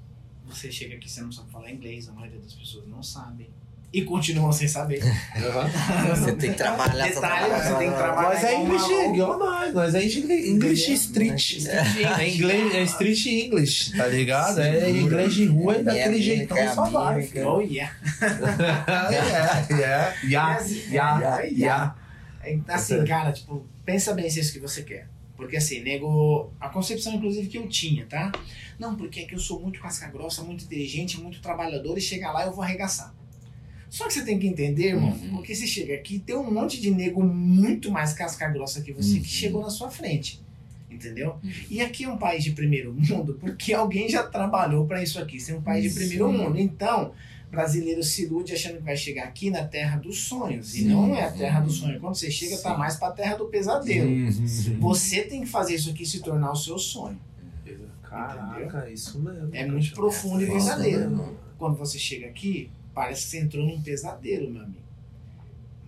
você 0.47 0.71
chega 0.71 0.95
aqui, 0.95 1.09
você 1.09 1.21
não 1.21 1.31
sabe 1.31 1.51
falar 1.51 1.71
inglês, 1.71 2.09
a 2.09 2.11
maioria 2.11 2.39
das 2.39 2.53
pessoas 2.53 2.88
não 2.88 3.03
sabem. 3.03 3.47
E 3.93 4.01
continuam 4.01 4.51
sem 4.51 4.67
saber. 4.67 4.99
Você 6.09 6.33
tem 6.33 6.51
que 6.51 6.57
trabalhar. 6.57 7.07
Detalhe, 7.07 7.53
você 7.53 7.75
tem 7.75 7.89
que 7.89 7.95
trabalhar. 7.95 8.29
Nós 8.33 8.43
é 8.43 8.61
English, 8.61 8.91
igual 9.13 9.39
nós. 9.39 9.73
Nós 9.73 9.95
é 9.95 10.03
English, 10.03 10.49
English 10.49 10.93
Street. 10.93 11.65
É 11.65 12.29
inglês, 12.29 12.73
é 12.73 12.83
street 12.83 13.25
English, 13.25 13.95
tá 13.95 14.07
ligado? 14.07 14.59
É 14.59 14.89
inglês 14.89 15.33
de 15.33 15.45
rua 15.45 15.77
e 15.77 15.83
daquele 15.83 16.21
jeitão 16.21 16.57
só 16.73 16.89
vai. 16.89 17.29
Oh, 17.45 17.61
yeah. 17.61 17.95
yeah, 19.09 19.67
yeah, 19.69 20.15
yeah, 20.23 20.65
yeah, 20.91 21.41
yeah. 21.43 21.95
É, 22.43 22.59
Assim, 22.67 23.05
cara, 23.05 23.31
tipo, 23.31 23.65
pensa 23.86 24.13
bem 24.13 24.29
se 24.29 24.39
é 24.39 24.41
isso 24.41 24.51
que 24.51 24.59
você 24.59 24.83
quer. 24.83 25.07
Porque 25.36 25.57
assim, 25.57 25.81
nego. 25.81 26.51
A 26.59 26.69
concepção, 26.69 27.13
inclusive, 27.15 27.47
que 27.47 27.57
eu 27.57 27.67
tinha, 27.67 28.05
tá? 28.05 28.31
Não, 28.79 28.95
porque 28.95 29.21
é 29.21 29.25
que 29.25 29.36
eu 29.36 29.39
sou 29.39 29.59
muito 29.61 29.79
casca 29.81 30.07
grossa, 30.07 30.41
muito 30.43 30.63
inteligente, 30.65 31.19
muito 31.19 31.41
trabalhador 31.41 31.97
e 31.97 32.01
chega 32.01 32.31
lá 32.31 32.45
eu 32.45 32.53
vou 32.53 32.63
arregaçar. 32.63 33.13
Só 33.89 34.07
que 34.07 34.13
você 34.13 34.25
tem 34.25 34.38
que 34.39 34.47
entender, 34.47 34.88
irmão, 34.89 35.11
Uhum. 35.11 35.29
porque 35.36 35.53
você 35.55 35.65
chega 35.67 35.93
aqui, 35.93 36.19
tem 36.19 36.36
um 36.36 36.51
monte 36.51 36.81
de 36.81 36.91
nego 36.91 37.23
muito 37.23 37.91
mais 37.91 38.13
casca 38.13 38.47
grossa 38.49 38.81
que 38.81 38.91
você 38.91 39.15
Uhum. 39.17 39.21
que 39.21 39.27
chegou 39.27 39.61
na 39.61 39.69
sua 39.69 39.89
frente. 39.89 40.41
Entendeu? 40.89 41.38
Uhum. 41.43 41.51
E 41.69 41.81
aqui 41.81 42.05
é 42.05 42.09
um 42.09 42.17
país 42.17 42.43
de 42.43 42.51
primeiro 42.51 42.93
mundo 42.93 43.38
porque 43.39 43.73
alguém 43.73 44.07
já 44.09 44.23
trabalhou 44.23 44.86
para 44.88 45.03
isso 45.03 45.19
aqui. 45.19 45.38
Isso 45.38 45.51
é 45.51 45.55
um 45.55 45.61
país 45.61 45.83
de 45.91 45.99
primeiro 45.99 46.31
Sim. 46.31 46.38
mundo. 46.38 46.57
Então, 46.59 47.13
brasileiro 47.56 48.03
se 48.03 48.24
ilude 48.26 48.53
achando 48.53 48.78
que 48.78 48.84
vai 48.84 48.95
chegar 48.97 49.24
aqui 49.24 49.49
na 49.49 49.64
terra 49.66 49.97
dos 49.97 50.26
sonhos. 50.26 50.76
E 50.76 50.80
Sim. 50.80 50.89
não 50.89 51.16
é 51.16 51.24
a 51.24 51.32
terra 51.32 51.62
do 51.62 51.72
sonho. 51.72 51.99
Quando 51.99 52.16
você 52.16 52.30
chega, 52.30 52.58
tá 52.58 52.74
Sim. 52.74 52.78
mais 52.78 52.95
pra 52.97 53.12
terra 53.12 53.36
do 53.36 53.45
pesadelo. 53.45 54.10
Uhum. 54.10 54.80
Você 54.82 55.24
tem 55.24 55.41
que 55.41 55.47
fazer 55.47 55.76
isso 55.76 55.89
aqui 55.89 56.06
se 56.06 56.20
tornar 56.20 56.51
o 56.51 56.56
seu 56.56 56.78
sonho. 56.78 57.20
Caraca, 58.03 58.89
isso 58.89 59.20
mesmo. 59.20 59.49
É 59.53 59.66
muito 59.66 59.93
profundo 59.93 60.41
e 60.41 60.45
É 60.45 60.51
verdadeiro. 60.51 60.99
isso 61.01 61.10
mesmo. 61.10 61.38
Quando 61.58 61.76
você 61.78 61.97
chega 61.97 62.28
aqui, 62.28 62.70
parece 62.93 63.24
que 63.24 63.28
você 63.32 63.39
entrou 63.39 63.66
num 63.66 63.82
pesadelo, 63.82 64.49
meu 64.51 64.62
amigo. 64.64 64.80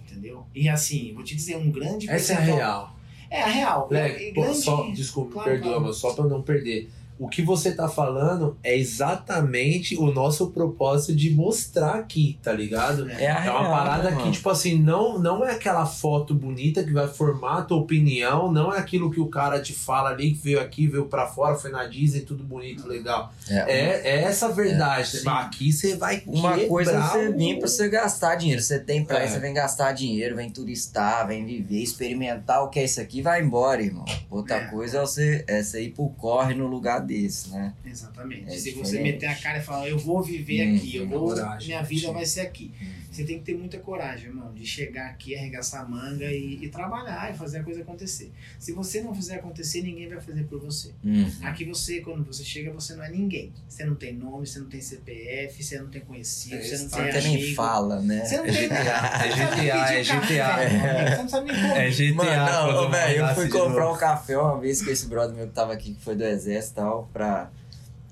Entendeu? 0.04 0.46
E 0.56 0.68
assim, 0.68 1.14
vou 1.14 1.24
te 1.24 1.36
dizer, 1.36 1.58
um 1.58 1.70
grande 1.70 2.10
Essa 2.10 2.34
é 2.34 2.36
a 2.38 2.40
real. 2.40 2.96
É 3.30 3.42
a 3.44 3.48
real. 3.48 3.88
Leque, 3.92 4.24
E 4.30 4.34
pô, 4.34 4.42
grande- 4.42 4.58
só, 4.58 4.90
desculpa, 4.92 5.34
Claro, 5.34 5.50
perdoa, 5.52 5.70
claro. 5.74 5.86
mas 5.88 5.98
só 5.98 6.14
pra 6.14 6.26
não 6.26 6.42
perder. 6.42 6.90
O 7.20 7.28
que 7.28 7.42
você 7.42 7.72
tá 7.72 7.88
falando 7.90 8.58
é 8.64 8.78
exatamente 9.22 9.98
o 9.98 10.12
nosso 10.12 10.52
propósito 10.52 11.16
de 11.16 11.30
mostrar 11.32 11.96
aqui, 11.96 12.38
tá 12.44 12.52
ligado? 12.54 13.10
É, 13.10 13.28
a 13.28 13.46
É 13.46 13.50
uma 13.50 13.62
real, 13.62 13.72
parada 13.72 14.12
né, 14.12 14.22
que, 14.22 14.32
tipo 14.32 14.50
assim, 14.50 14.78
não, 14.78 15.18
não 15.20 15.44
é 15.46 15.52
aquela 15.52 15.86
foto 15.86 16.34
bonita 16.34 16.84
que 16.84 16.92
vai 16.94 17.08
formar 17.08 17.60
a 17.60 17.62
tua 17.64 17.78
opinião, 17.78 18.52
não 18.52 18.74
é 18.74 18.78
aquilo 18.80 19.10
que 19.12 19.20
o 19.20 19.28
cara 19.28 19.60
te 19.62 19.74
fala 19.74 20.10
ali, 20.10 20.32
que 20.32 20.44
veio 20.44 20.60
aqui, 20.60 20.88
veio 20.88 21.06
pra 21.06 21.26
fora, 21.28 21.56
foi 21.56 21.72
na 21.72 21.86
Disney, 21.86 22.22
tudo 22.22 22.44
bonito, 22.44 22.88
legal. 22.88 23.34
É, 23.50 24.02
é 24.18 24.24
essa 24.24 24.48
a 24.48 24.52
verdade. 24.52 25.18
sim. 25.18 25.28
aqui 25.28 25.72
você 25.72 25.96
vai 25.96 26.22
Uma 26.28 26.58
coisa 26.68 26.92
é 26.92 27.02
você 27.02 27.28
o- 27.30 27.38
vir 27.38 27.60
pra 27.60 27.68
você 27.68 27.90
gastar 27.90 28.36
dinheiro. 28.36 28.62
Você 28.62 28.80
tem 28.80 29.04
pra 29.04 29.22
É. 29.22 29.26
isso, 29.26 29.34
você 29.36 29.40
vem 29.40 29.54
gastar 29.54 29.92
dinheiro, 29.94 30.36
vem 30.36 30.50
turistar, 30.50 31.28
vem 31.28 31.46
viver, 31.46 31.82
experimentar 31.82 32.64
o 32.64 32.70
que 32.70 32.80
é 32.80 32.84
isso 32.86 33.00
aqui, 33.02 33.22
vai 33.22 33.42
embora, 33.42 33.82
irmão. 33.82 34.06
Outra 34.30 34.56
É. 34.58 34.66
coisa 34.66 34.98
é 34.98 35.02
você, 35.02 35.44
é 35.48 35.64
você 35.64 35.84
ir 35.84 35.90
pro 35.92 36.10
corre 36.10 36.54
no 36.54 36.68
lugar 36.68 37.00
desse, 37.08 37.50
né? 37.50 37.74
Exatamente. 37.86 38.46
É 38.48 38.52
Se 38.58 38.72
você 38.72 38.92
diferente. 38.98 39.04
meter 39.14 39.26
a 39.28 39.36
cara 39.36 39.58
e 39.60 39.62
falar, 39.62 39.88
eu 39.88 39.98
vou 39.98 40.22
viver 40.22 40.68
Hum, 40.68 40.76
aqui, 40.76 40.96
eu 40.98 41.08
vou, 41.08 41.28
coragem, 41.30 41.68
minha 41.70 41.82
vida 41.82 42.12
vai 42.12 42.26
ser 42.26 42.42
aqui. 42.42 42.72
Hum. 42.82 42.86
Você 43.18 43.24
tem 43.24 43.40
que 43.40 43.46
ter 43.46 43.58
muita 43.58 43.80
coragem, 43.80 44.28
irmão, 44.28 44.54
de 44.54 44.64
chegar 44.64 45.08
aqui, 45.08 45.36
arregaçar 45.36 45.82
a 45.82 45.88
manga 45.88 46.26
e, 46.26 46.64
e 46.64 46.70
trabalhar 46.70 47.34
e 47.34 47.36
fazer 47.36 47.58
a 47.58 47.64
coisa 47.64 47.82
acontecer. 47.82 48.32
Se 48.60 48.72
você 48.74 49.02
não 49.02 49.12
fizer 49.12 49.38
acontecer, 49.38 49.82
ninguém 49.82 50.08
vai 50.08 50.22
fazer 50.22 50.44
por 50.44 50.60
você. 50.60 50.94
Uhum. 51.04 51.28
Aqui 51.42 51.66
você, 51.66 52.00
quando 52.02 52.24
você 52.24 52.44
chega, 52.44 52.72
você 52.72 52.94
não 52.94 53.04
é 53.04 53.10
ninguém. 53.10 53.52
Você 53.68 53.84
não 53.84 53.96
tem 53.96 54.14
nome, 54.14 54.46
você 54.46 54.60
não 54.60 54.68
tem 54.68 54.80
CPF, 54.80 55.64
você 55.64 55.80
não 55.80 55.88
tem 55.88 56.02
conhecido, 56.02 56.58
É, 56.58 56.62
você 56.62 56.78
não 56.78 56.90
tem 56.90 57.10
Até 57.10 57.22
nem 57.22 57.56
fala, 57.56 58.02
né? 58.02 58.24
Você 58.24 58.38
não 58.38 58.46
É 58.46 58.52
tem 58.52 58.66
é 58.66 58.68
GTA, 58.68 59.94
é 59.94 60.04
GTA. 60.04 60.54
amigo. 60.54 61.10
Você 61.10 61.22
não 61.24 61.30
sabe 61.30 61.52
nem 61.52 61.62
como. 61.62 61.74
É 61.74 61.90
GTA. 61.90 62.14
Mano, 62.14 62.72
não, 62.84 62.92
velho, 62.92 63.26
eu 63.26 63.34
fui 63.34 63.50
comprar 63.50 63.92
um 63.92 63.98
café 63.98 64.38
uma 64.38 64.60
vez 64.60 64.84
com 64.84 64.92
esse 64.92 65.08
brother 65.08 65.36
meu 65.36 65.48
que 65.48 65.54
tava 65.54 65.74
aqui, 65.74 65.96
que 65.96 66.04
foi 66.04 66.16
do 66.16 66.24
exército 66.24 66.74
e 66.74 66.84
tal, 66.84 67.10
pra... 67.12 67.50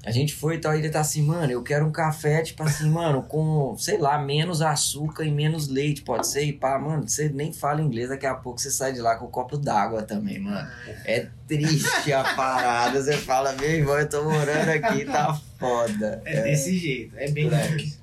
A 0.06 0.12
gente 0.12 0.36
foi 0.36 0.56
e 0.56 0.58
tal, 0.60 0.76
e 0.76 0.80
ele 0.80 0.90
tá 0.90 1.00
assim, 1.00 1.24
mano, 1.24 1.52
eu 1.52 1.64
quero 1.64 1.86
um 1.86 1.92
café, 1.92 2.44
tipo 2.44 2.62
assim, 2.62 2.88
mano, 2.90 3.24
com, 3.24 3.76
sei 3.78 3.98
lá, 3.98 4.20
menos 4.20 4.62
açúcar 4.62 5.24
e 5.24 5.32
menos 5.32 5.68
leite, 5.68 6.04
pode 6.04 6.28
ser? 6.28 6.44
E 6.44 6.54
pá, 6.54 6.78
mano, 6.78 7.08
você 7.08 7.28
nem 7.28 7.52
fala 7.52 7.82
inglês, 7.82 8.10
daqui 8.10 8.28
a 8.28 8.36
pouco 8.36 8.60
você 8.60 8.70
sai 8.70 8.94
de 8.94 9.02
lá 9.02 9.16
com 9.16 9.26
um 9.26 9.32
copo 9.32 9.58
d'água 9.58 10.04
também, 10.04 10.38
mano. 10.38 10.68
É 11.06 11.28
triste 11.48 12.14
a 12.14 12.24
parada, 12.36 13.02
você 13.02 13.18
fala, 13.18 13.54
meu 13.54 13.70
irmão, 13.70 13.98
eu 13.98 14.08
tô 14.08 14.24
morando 14.24 14.70
aqui, 14.70 15.06
tá 15.06 15.40
foda. 15.60 16.22
É 16.24 16.44
desse 16.44 16.78
jeito, 16.78 17.16
é 17.18 17.30
bem 17.32 17.46
Moleque. 17.46 17.94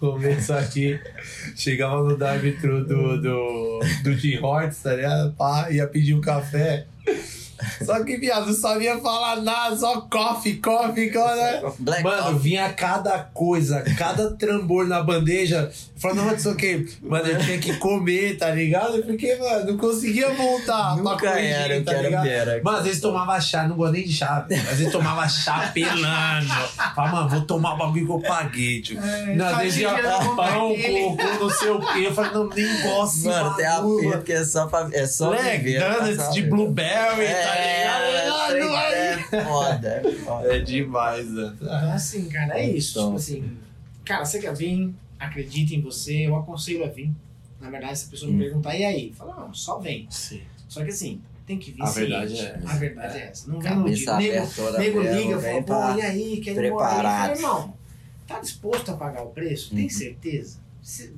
Começo 0.00 0.52
aqui, 0.54 1.00
chegava 1.54 2.02
no 2.02 2.16
drive-thru 2.16 2.84
do, 2.84 3.20
do, 3.20 3.80
do 4.02 4.16
Tim 4.16 4.38
Hortons, 4.38 4.82
tá 4.82 4.94
ligado? 4.94 5.32
Pá, 5.34 5.70
ia 5.70 5.86
pedir 5.86 6.14
um 6.14 6.20
café. 6.20 6.86
Só 7.84 8.02
que, 8.04 8.16
viado, 8.16 8.46
não 8.46 8.54
sabia 8.54 8.98
falar 8.98 9.36
nada, 9.42 9.76
só 9.76 10.00
coffee, 10.02 10.54
coffee, 10.56 11.10
coffee. 11.10 11.72
Black 11.78 12.02
Mano, 12.02 12.22
coffee. 12.24 12.38
vinha 12.38 12.72
cada 12.72 13.18
coisa, 13.32 13.82
cada 13.96 14.30
trambor 14.32 14.86
na 14.86 15.02
bandeja. 15.02 15.70
Falando, 15.96 16.24
não, 16.24 16.34
isso 16.34 16.50
aqui. 16.50 16.88
Mano, 17.00 17.26
eu 17.28 17.38
tinha 17.38 17.58
que 17.58 17.76
comer, 17.76 18.36
tá 18.36 18.50
ligado? 18.50 19.02
Porque, 19.04 19.36
mano, 19.36 19.66
não 19.72 19.76
conseguia 19.78 20.30
voltar. 20.30 20.94
pra 20.94 21.02
Nunca 21.02 21.28
corrigir, 21.30 21.50
era 21.52 21.82
tá 21.82 21.90
que 21.92 21.98
era 21.98 22.02
ligado? 22.08 22.22
Biera. 22.24 22.60
Mano, 22.64 22.78
às 22.78 22.84
vezes 22.84 23.00
tomava 23.00 23.40
chá, 23.40 23.68
não 23.68 23.76
gosto 23.76 23.92
nem 23.92 24.04
de 24.04 24.12
chá. 24.12 24.40
velho. 24.48 24.60
Às 24.62 24.78
vezes 24.78 24.92
tomava 24.92 25.28
chá 25.28 25.70
pelando. 25.74 26.48
Fala, 26.94 27.08
mano, 27.12 27.28
vou 27.28 27.40
tomar 27.42 27.74
o 27.74 27.78
bagulho 27.78 28.04
que 28.06 28.12
eu 28.12 28.20
paguei, 28.20 28.82
tio. 28.82 28.98
É, 29.00 29.34
Não, 29.36 29.46
às 29.46 29.58
vezes 29.58 29.80
ia 29.80 29.90
pão, 29.92 30.74
coco, 30.74 31.38
não 31.40 31.50
sei 31.50 31.70
o 31.70 31.78
quê. 31.80 32.06
Eu 32.06 32.14
falei, 32.14 32.32
não, 32.32 32.48
nem 32.48 32.82
gosto 32.82 33.24
Mano, 33.28 33.54
tem 33.54 33.64
bagulho, 33.66 34.08
apito 34.08 34.24
que 34.24 34.32
é 34.32 34.44
só 34.44 34.66
pra. 34.66 34.88
É 34.92 35.06
só 35.06 35.30
viver, 35.30 35.80
donuts 35.80 36.16
passar 36.16 36.30
de 36.32 36.42
blueberry, 36.42 36.88
tá 36.88 37.20
ligado? 37.20 37.48
Ah, 37.48 37.51
É, 37.56 38.58
não 38.60 38.78
é. 38.78 39.12
é 39.12 39.44
foda, 39.44 39.88
é 39.88 40.02
foda. 40.12 40.54
É 40.54 40.58
demais, 40.60 41.28
né? 41.30 41.52
Então, 41.54 41.92
assim, 41.92 42.28
cara, 42.28 42.58
é 42.58 42.68
isso. 42.70 42.92
Então. 42.92 43.04
Tipo 43.06 43.16
assim, 43.16 43.58
cara, 44.04 44.24
você 44.24 44.38
quer 44.40 44.54
vir, 44.54 44.94
acredita 45.18 45.74
em 45.74 45.80
você, 45.80 46.26
eu 46.26 46.36
aconselho 46.36 46.84
a 46.84 46.88
vir. 46.88 47.10
Na 47.60 47.70
verdade, 47.70 47.98
se 47.98 48.06
a 48.06 48.10
pessoa 48.10 48.30
me 48.30 48.36
Hum. 48.36 48.40
perguntar, 48.40 48.76
e 48.76 48.84
aí? 48.84 49.12
Fala, 49.12 49.36
não, 49.36 49.54
só 49.54 49.78
vem. 49.78 50.06
Sim. 50.10 50.42
Só 50.68 50.82
que 50.82 50.90
assim, 50.90 51.20
tem 51.46 51.58
que 51.58 51.70
vir 51.70 51.82
A 51.82 51.90
verdade 51.90 52.34
é 52.36 52.44
essa. 52.56 52.70
A 52.72 52.76
verdade 52.76 53.18
é, 53.18 53.22
essa. 53.26 53.50
Não 53.50 53.60
vem 53.60 53.72
iludido. 53.72 54.06
Cabeça 54.06 54.78
Nego, 54.78 55.00
nego 55.02 55.14
liga, 55.14 55.38
fala, 55.40 55.62
pô, 55.62 55.98
e 55.98 56.02
aí, 56.02 56.40
quer 56.40 56.50
morar 56.54 56.62
aí? 56.62 56.68
preparado. 56.70 57.36
Fala, 57.36 57.36
irmão, 57.36 57.74
tá 58.26 58.40
disposto 58.40 58.90
a 58.90 58.96
pagar 58.96 59.22
o 59.22 59.30
preço? 59.30 59.70
Tem 59.74 59.84
Uhum. 59.84 59.90
certeza? 59.90 60.58
Você 60.82 61.12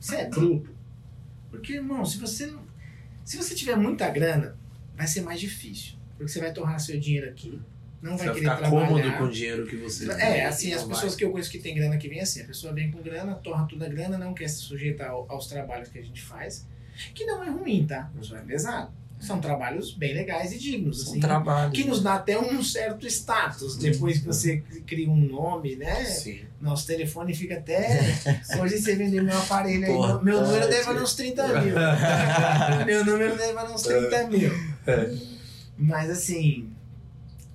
você 0.00 0.16
é 0.16 0.28
bruto. 0.28 0.70
Porque, 1.50 1.74
irmão, 1.74 2.04
se 2.04 2.18
você 2.18 2.46
não. 2.46 2.60
Se 3.24 3.36
você 3.36 3.54
tiver 3.54 3.76
muita 3.76 4.08
grana, 4.10 4.56
vai 4.96 5.06
ser 5.06 5.22
mais 5.22 5.40
difícil. 5.40 5.94
Porque 6.16 6.30
você 6.32 6.40
vai 6.40 6.52
torrar 6.52 6.78
seu 6.78 6.98
dinheiro 6.98 7.28
aqui, 7.28 7.60
não 8.00 8.16
vai 8.16 8.26
vai 8.26 8.34
querer 8.36 8.40
ficar 8.40 8.56
trabalhar. 8.58 8.86
cômodo 8.88 9.12
com 9.18 9.24
o 9.24 9.30
dinheiro 9.30 9.66
que 9.66 9.76
você 9.76 10.10
É, 10.12 10.46
assim, 10.46 10.72
as 10.72 10.82
pessoas 10.84 11.12
vai. 11.12 11.16
que 11.18 11.24
eu 11.24 11.30
conheço 11.32 11.50
que 11.50 11.58
tem 11.58 11.74
grana 11.74 11.96
que 11.96 12.08
vem 12.08 12.20
assim, 12.20 12.42
a 12.42 12.44
pessoa 12.44 12.72
vem 12.72 12.90
com 12.90 13.02
grana, 13.02 13.34
torra 13.34 13.66
toda 13.68 13.86
a 13.86 13.88
grana, 13.88 14.16
não 14.16 14.32
quer 14.34 14.48
se 14.48 14.58
sujeitar 14.58 15.10
ao- 15.10 15.26
aos 15.28 15.46
trabalhos 15.48 15.88
que 15.88 15.98
a 15.98 16.02
gente 16.02 16.22
faz, 16.22 16.66
que 17.14 17.24
não 17.24 17.42
é 17.42 17.50
ruim, 17.50 17.84
tá? 17.86 18.10
Só 18.20 18.36
é 18.36 18.40
pesado. 18.40 18.92
São 19.18 19.40
trabalhos 19.40 19.92
bem 19.94 20.12
legais 20.12 20.52
e 20.52 20.58
dignos, 20.58 21.02
São 21.02 21.12
assim. 21.12 21.20
trabalhos. 21.20 21.72
Que 21.72 21.84
nos 21.88 22.02
dá 22.02 22.14
até 22.16 22.38
um 22.38 22.62
certo 22.62 23.06
status 23.06 23.76
depois 23.78 24.18
que 24.18 24.26
você 24.26 24.62
cria 24.86 25.08
um 25.08 25.16
nome, 25.16 25.76
né? 25.76 26.04
Sim. 26.04 26.40
Nosso 26.60 26.86
telefone 26.86 27.34
fica 27.34 27.54
até. 27.54 28.00
Hoje 28.60 28.78
você 28.78 28.94
vender 28.96 29.22
meu 29.22 29.36
aparelho 29.38 29.84
aí, 29.86 30.24
meu 30.24 30.42
número 30.42 30.68
deve 30.68 30.82
valer 30.82 31.02
uns 31.02 31.14
30 31.14 31.60
mil. 31.62 31.74
meu 32.86 33.04
número 33.04 33.36
deve 33.36 33.52
valer 33.54 33.72
uns 33.74 33.82
30 33.82 34.28
mil. 34.28 34.73
Mas 35.76 36.10
assim, 36.10 36.70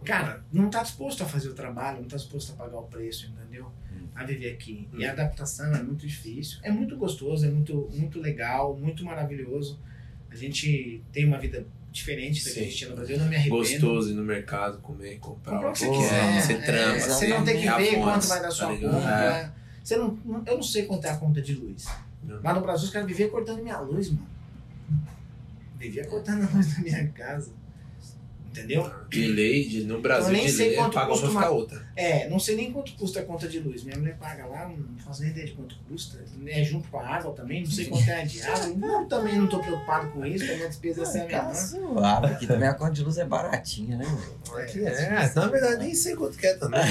cara, 0.03 0.43
não 0.51 0.69
tá 0.69 0.83
disposto 0.83 1.23
a 1.23 1.25
fazer 1.25 1.49
o 1.49 1.53
trabalho, 1.53 2.01
não 2.01 2.07
tá 2.07 2.17
disposto 2.17 2.51
a 2.51 2.55
pagar 2.55 2.77
o 2.79 2.83
preço, 2.83 3.27
entendeu? 3.27 3.71
A 4.15 4.23
viver 4.25 4.51
aqui. 4.51 4.87
E 4.97 5.05
a 5.05 5.11
adaptação 5.11 5.73
é 5.73 5.81
muito 5.81 6.05
difícil. 6.05 6.59
É 6.61 6.71
muito 6.71 6.97
gostoso, 6.97 7.45
é 7.45 7.49
muito, 7.49 7.89
muito 7.93 8.19
legal, 8.19 8.75
muito 8.75 9.05
maravilhoso. 9.05 9.79
A 10.29 10.35
gente 10.35 11.01
tem 11.11 11.25
uma 11.25 11.37
vida 11.37 11.65
diferente 11.91 12.43
da 12.45 12.51
que 12.51 12.59
a 12.59 12.63
gente 12.63 12.75
tinha 12.75 12.89
no 12.89 12.95
Brasil, 12.97 13.15
eu 13.15 13.21
não 13.21 13.29
me 13.29 13.35
arrependo. 13.35 13.57
Gostoso 13.57 14.11
ir 14.11 14.13
no 14.13 14.23
mercado, 14.23 14.79
comer, 14.79 15.17
comprar 15.19 15.53
Comprar 15.53 15.69
o 15.69 15.73
que 15.73 15.79
você 15.79 15.89
quiser. 15.89 16.41
Você 16.41 16.53
é. 16.53 16.99
Você 16.99 17.27
não 17.29 17.43
tem 17.43 17.61
que 17.61 17.67
é 17.67 17.77
ver 17.77 17.91
fonte, 17.91 18.03
quanto 18.03 18.27
vai 18.27 18.41
dar 18.41 18.51
sua 18.51 18.67
tá 18.67 18.77
conta. 18.77 19.09
É. 19.09 19.51
Você 19.83 19.97
não, 19.97 20.19
não- 20.25 20.43
eu 20.45 20.55
não 20.55 20.63
sei 20.63 20.85
quanto 20.85 21.05
é 21.05 21.09
a 21.09 21.17
conta 21.17 21.41
de 21.41 21.55
luz. 21.55 21.87
Não. 22.23 22.41
Lá 22.43 22.53
no 22.53 22.61
Brasil 22.61 22.85
os 22.85 22.91
caras 22.91 23.07
viviam 23.07 23.29
cortando 23.29 23.63
minha 23.63 23.79
luz, 23.79 24.09
mano. 24.09 24.27
Vivia 25.79 26.05
cortando 26.07 26.43
a 26.43 26.49
luz 26.57 26.75
da 26.75 26.81
minha 26.81 27.07
casa. 27.07 27.53
Entendeu? 28.51 28.91
De 29.09 29.27
lei, 29.27 29.67
de, 29.67 29.83
no 29.83 30.01
Brasil, 30.01 30.29
Eu 30.29 30.33
nem 30.33 30.45
de 30.47 30.51
sei 30.51 30.67
lei, 30.69 30.77
quanto 30.77 30.93
paga 30.93 31.07
custa 31.07 31.27
uma- 31.29 31.49
outra. 31.49 31.87
É, 31.95 32.27
não 32.29 32.39
sei 32.39 32.55
nem 32.55 32.71
quanto 32.71 32.93
custa 32.93 33.19
a 33.19 33.23
conta 33.23 33.47
de 33.47 33.59
luz. 33.59 33.83
Minha 33.83 33.97
mulher 33.97 34.17
paga 34.17 34.45
lá, 34.45 34.67
não 34.67 34.97
faço 34.97 35.21
nem 35.21 35.31
ideia 35.31 35.45
de 35.45 35.53
quanto 35.53 35.75
custa. 35.87 36.17
É 36.47 36.63
junto 36.63 36.87
com 36.89 36.99
a 36.99 37.07
água 37.07 37.31
também, 37.33 37.63
não 37.63 37.69
sei 37.69 37.85
quanto 37.85 38.09
é 38.09 38.21
a 38.21 38.25
de 38.25 38.41
água. 38.41 38.67
Não, 38.79 39.07
também 39.07 39.35
não 39.37 39.47
tô 39.47 39.59
preocupado 39.59 40.09
com 40.11 40.25
isso, 40.25 40.39
porque 40.39 40.51
a 40.53 40.55
minha 40.57 40.67
despesa 40.69 41.01
essa 41.03 41.17
é 41.19 41.21
a 41.21 41.25
Tá 41.27 41.41
menor. 41.43 41.55
suave, 41.55 42.27
aqui 42.27 42.47
também 42.47 42.67
a 42.69 42.73
conta 42.73 42.91
de 42.91 43.03
luz 43.03 43.17
é 43.17 43.25
baratinha, 43.25 43.97
né, 43.97 44.05
mano? 44.05 44.61
Aqui 44.61 44.85
é, 44.85 45.31
na 45.35 45.47
verdade 45.47 45.83
nem 45.83 45.93
sei 45.95 46.15
quanto 46.15 46.37
que 46.37 46.47
é 46.47 46.53
também. 46.55 46.79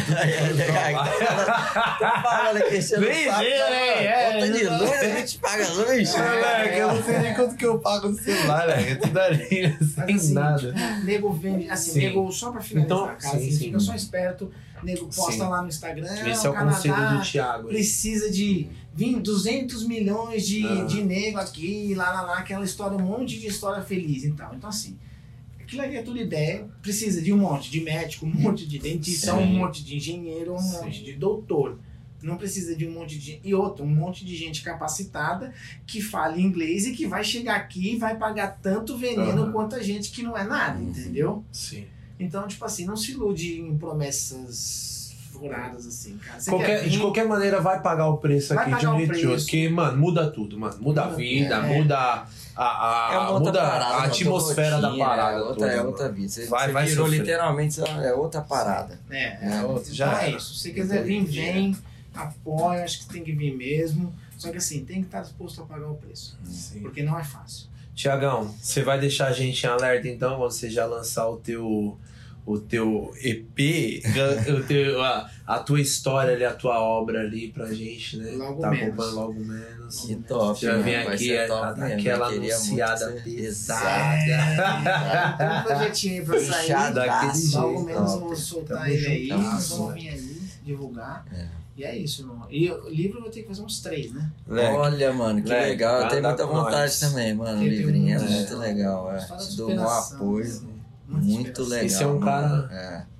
Tá 1.98 2.22
falando 2.22 2.56
aqui, 2.58 2.76
enchendo 2.78 3.02
o 3.06 3.08
Nem 3.08 3.24
saco, 3.26 3.38
sei, 3.40 3.58
tá, 3.58 3.70
né? 3.70 3.94
mano? 3.94 4.08
É, 4.08 4.32
Conta 4.32 4.52
de 4.52 4.64
não- 4.64 4.78
luz, 4.78 4.92
a 4.92 5.04
gente 5.08 5.38
paga 5.38 5.68
luz. 5.68 6.14
Eu 6.76 6.88
não 6.94 7.02
sei 7.02 7.18
nem 7.18 7.34
quanto 7.34 7.56
que 7.56 7.66
eu 7.66 7.78
pago 7.78 8.08
no 8.08 8.18
celular, 8.18 8.66
né? 8.68 8.90
É 8.92 8.94
tudo 8.96 9.18
ali, 9.18 9.76
sem 9.94 10.14
assim, 10.16 10.34
nada. 10.34 10.72
nego 11.04 11.32
assim, 11.68 11.90
Sim. 11.92 11.98
nego 12.00 12.30
só 12.32 12.50
pra 12.52 12.60
finalizar, 12.60 12.96
Então, 12.98 13.06
cara, 13.06 13.20
sim, 13.20 13.36
assim, 13.36 13.50
sim. 13.52 13.64
fica 13.66 13.80
só 13.80 13.94
esperto, 13.94 14.50
nego 14.82 15.06
posta 15.06 15.32
Sim. 15.32 15.38
lá 15.40 15.62
no 15.62 15.68
Instagram, 15.68 16.06
Esse 16.28 16.46
é 16.46 16.50
o 16.50 16.54
conselho 16.54 16.94
Canadá 16.94 17.16
do 17.16 17.22
Thiago. 17.30 17.68
precisa 17.68 18.30
de 18.30 18.68
20, 18.94 19.22
200 19.22 19.86
milhões 19.86 20.46
de, 20.46 20.64
Ah. 20.66 20.84
de 20.84 21.02
nego 21.02 21.38
aqui, 21.38 21.94
lá, 21.94 22.10
lá, 22.12 22.22
lá, 22.22 22.38
aquela 22.38 22.64
história, 22.64 22.96
um 22.96 23.02
monte 23.02 23.38
de 23.38 23.46
história 23.46 23.82
feliz 23.82 24.24
e 24.24 24.32
tal. 24.32 24.54
Então, 24.54 24.68
assim, 24.70 24.96
aquilo 25.60 25.82
ali 25.82 25.96
é 25.96 26.02
tudo 26.02 26.18
ideia, 26.18 26.68
precisa 26.82 27.20
de 27.22 27.32
um 27.32 27.38
monte 27.38 27.70
de 27.70 27.80
médico, 27.80 28.26
um 28.26 28.30
monte 28.30 28.66
de 28.66 28.78
dentista, 28.78 29.34
um 29.34 29.46
monte 29.46 29.84
de 29.84 29.96
engenheiro, 29.96 30.54
um 30.54 30.60
monte 30.62 31.02
de 31.04 31.12
doutor. 31.14 31.78
Não 32.22 32.36
precisa 32.36 32.74
de 32.74 32.84
um 32.86 32.90
monte 32.92 33.16
de. 33.18 33.40
E 33.44 33.54
outro, 33.54 33.84
um 33.84 33.88
monte 33.88 34.24
de 34.24 34.34
gente 34.36 34.62
capacitada 34.62 35.52
que 35.86 36.00
fala 36.02 36.38
inglês 36.40 36.84
e 36.86 36.92
que 36.92 37.06
vai 37.06 37.22
chegar 37.22 37.54
aqui 37.56 37.92
e 37.94 37.96
vai 37.96 38.16
pagar 38.16 38.58
tanto 38.60 38.96
veneno 38.96 39.42
Aham. 39.42 39.52
quanto 39.52 39.76
a 39.76 39.82
gente 39.82 40.10
que 40.10 40.22
não 40.22 40.36
é 40.36 40.42
nada, 40.44 40.78
Uhum. 40.80 40.88
entendeu? 40.90 41.44
Sim. 41.52 41.84
Então, 42.18 42.48
tipo 42.48 42.64
assim, 42.64 42.84
não 42.84 42.96
se 42.96 43.12
ilude 43.12 43.60
em 43.60 43.78
promessas 43.78 45.14
furadas 45.32 45.86
assim, 45.86 46.16
cara. 46.18 46.40
Você 46.40 46.50
Qualquer- 46.50 46.66
quer 46.80 46.84
vir, 46.84 46.90
de 46.90 46.98
qualquer 46.98 47.26
maneira 47.28 47.60
vai 47.60 47.80
pagar 47.80 48.08
o 48.08 48.16
preço 48.18 48.54
Vai 48.54 48.72
aqui 48.72 48.80
de 48.80 48.86
um 48.88 48.96
jeito 48.96 49.12
de 49.14 49.26
outro. 49.28 49.42
Porque, 49.44 49.68
mano, 49.68 49.96
muda 49.98 50.28
tudo, 50.30 50.58
mano. 50.58 50.76
Muda 50.80 51.04
a 51.04 51.08
vida, 51.10 51.54
é. 51.54 51.78
muda 51.78 51.96
a, 51.96 52.26
a, 52.56 53.14
É 53.14 53.18
uma 53.18 53.30
outra 53.30 53.44
muda 53.52 53.60
parada, 53.60 53.84
a 53.84 53.88
outra 53.94 54.06
atmosfera 54.08 54.80
da 54.80 54.88
rotina, 54.88 55.06
parada. 55.06 55.32
É 55.32 55.40
outra, 55.40 55.54
toda, 55.54 55.72
é 55.72 55.82
outra 55.82 56.08
vida. 56.10 56.28
Você, 56.28 56.46
Vai- 56.46 56.66
você 56.66 56.72
vai 56.72 56.86
virou 56.86 57.04
sofrer. 57.06 57.20
literalmente 57.20 57.80
é 57.80 58.12
outra 58.14 58.40
parada. 58.40 58.98
É, 59.08 59.58
É, 59.58 59.62
outra, 59.62 59.94
já 59.94 60.06
já 60.12 60.22
é 60.24 60.30
isso. 60.32 60.54
Se 60.56 60.72
quiser 60.72 61.04
vir, 61.04 61.24
vem, 61.24 61.76
apoia, 62.22 62.84
acho 62.84 63.00
que 63.00 63.06
tem 63.12 63.22
que 63.24 63.32
vir 63.32 63.56
mesmo. 63.56 64.14
Só 64.36 64.50
que 64.50 64.56
assim, 64.58 64.84
tem 64.84 65.00
que 65.00 65.06
estar 65.08 65.20
disposto 65.22 65.62
a 65.62 65.66
pagar 65.66 65.88
o 65.90 65.94
preço. 65.94 66.38
Sim. 66.44 66.80
Porque 66.80 67.02
não 67.02 67.18
é 67.18 67.24
fácil. 67.24 67.66
Tiagão, 67.94 68.54
você 68.60 68.82
vai 68.82 69.00
deixar 69.00 69.26
a 69.28 69.32
gente 69.32 69.64
em 69.64 69.68
alerta 69.68 70.06
então 70.08 70.36
quando 70.36 70.52
você 70.52 70.70
já 70.70 70.86
lançar 70.86 71.28
o 71.28 71.36
teu 71.38 71.98
o 72.46 72.58
teu 72.58 73.12
EP, 73.20 74.00
o 74.58 74.62
teu, 74.62 75.02
a, 75.02 75.28
a 75.46 75.58
tua 75.58 75.82
história 75.82 76.32
ali, 76.32 76.46
a 76.46 76.54
tua 76.54 76.80
obra 76.80 77.20
ali 77.20 77.52
pra 77.52 77.66
gente, 77.74 78.16
né? 78.16 78.30
Logo 78.36 78.62
tá 78.62 78.70
menos. 78.70 78.86
acompanhando 78.88 79.14
logo 79.16 79.40
menos. 79.44 80.00
Que 80.00 80.14
top, 80.16 80.58
Já 80.62 80.70
mano, 80.72 80.82
vem 80.84 80.96
aqui 80.96 81.36
a- 81.36 81.46
top 81.46 81.62
a- 81.66 81.84
mesmo, 81.84 82.00
aquela 82.00 82.26
anunciada 82.28 83.20
pesada. 83.22 84.32
É, 84.32 85.36
tem 85.36 85.58
um 85.58 85.62
projetinho 85.62 86.14
aí 86.20 86.24
pra 86.26 86.40
sair. 86.40 86.60
Puxado 86.68 86.94
daquele 86.94 87.34
jeito, 87.34 87.58
Logo 87.58 87.82
menos 87.84 88.12
vou 88.14 88.36
soltar 88.36 88.90
ele 88.90 89.06
aí. 89.06 89.28
vamos 89.28 89.78
né? 89.88 89.94
vir 89.94 90.08
aí, 90.08 90.20
divulgar. 90.68 91.24
É. 91.32 91.46
E 91.76 91.84
é 91.84 91.96
isso, 91.96 92.22
irmão. 92.22 92.46
E 92.50 92.70
o 92.70 92.88
livro 92.88 93.18
eu 93.18 93.22
vou 93.22 93.30
ter 93.30 93.42
que 93.42 93.48
fazer 93.48 93.62
uns 93.62 93.80
três, 93.80 94.12
né? 94.12 94.30
Leque. 94.46 94.76
Olha, 94.76 95.12
mano, 95.12 95.40
que 95.42 95.48
Leque, 95.48 95.68
legal. 95.68 95.94
Eu 95.94 96.00
vai 96.02 96.10
tenho 96.10 96.22
muita 96.22 96.46
vontade 96.46 96.76
nós. 96.76 97.00
também, 97.00 97.34
mano. 97.34 97.56
O 97.56 97.60
tem 97.60 97.68
livrinho 97.68 98.16
é 98.16 98.18
muito 98.18 98.52
é. 98.52 98.56
legal. 98.56 99.12
É. 99.14 99.18
Te 99.18 99.56
dou 99.56 99.70
um 99.70 99.88
apoio. 99.88 100.62
Muita 101.08 101.24
Muito 101.26 101.62
legal. 101.64 101.86
Esse 101.86 102.02
é 102.02 102.06
um 102.06 102.20
cara- 102.20 102.68
É. 102.72 103.18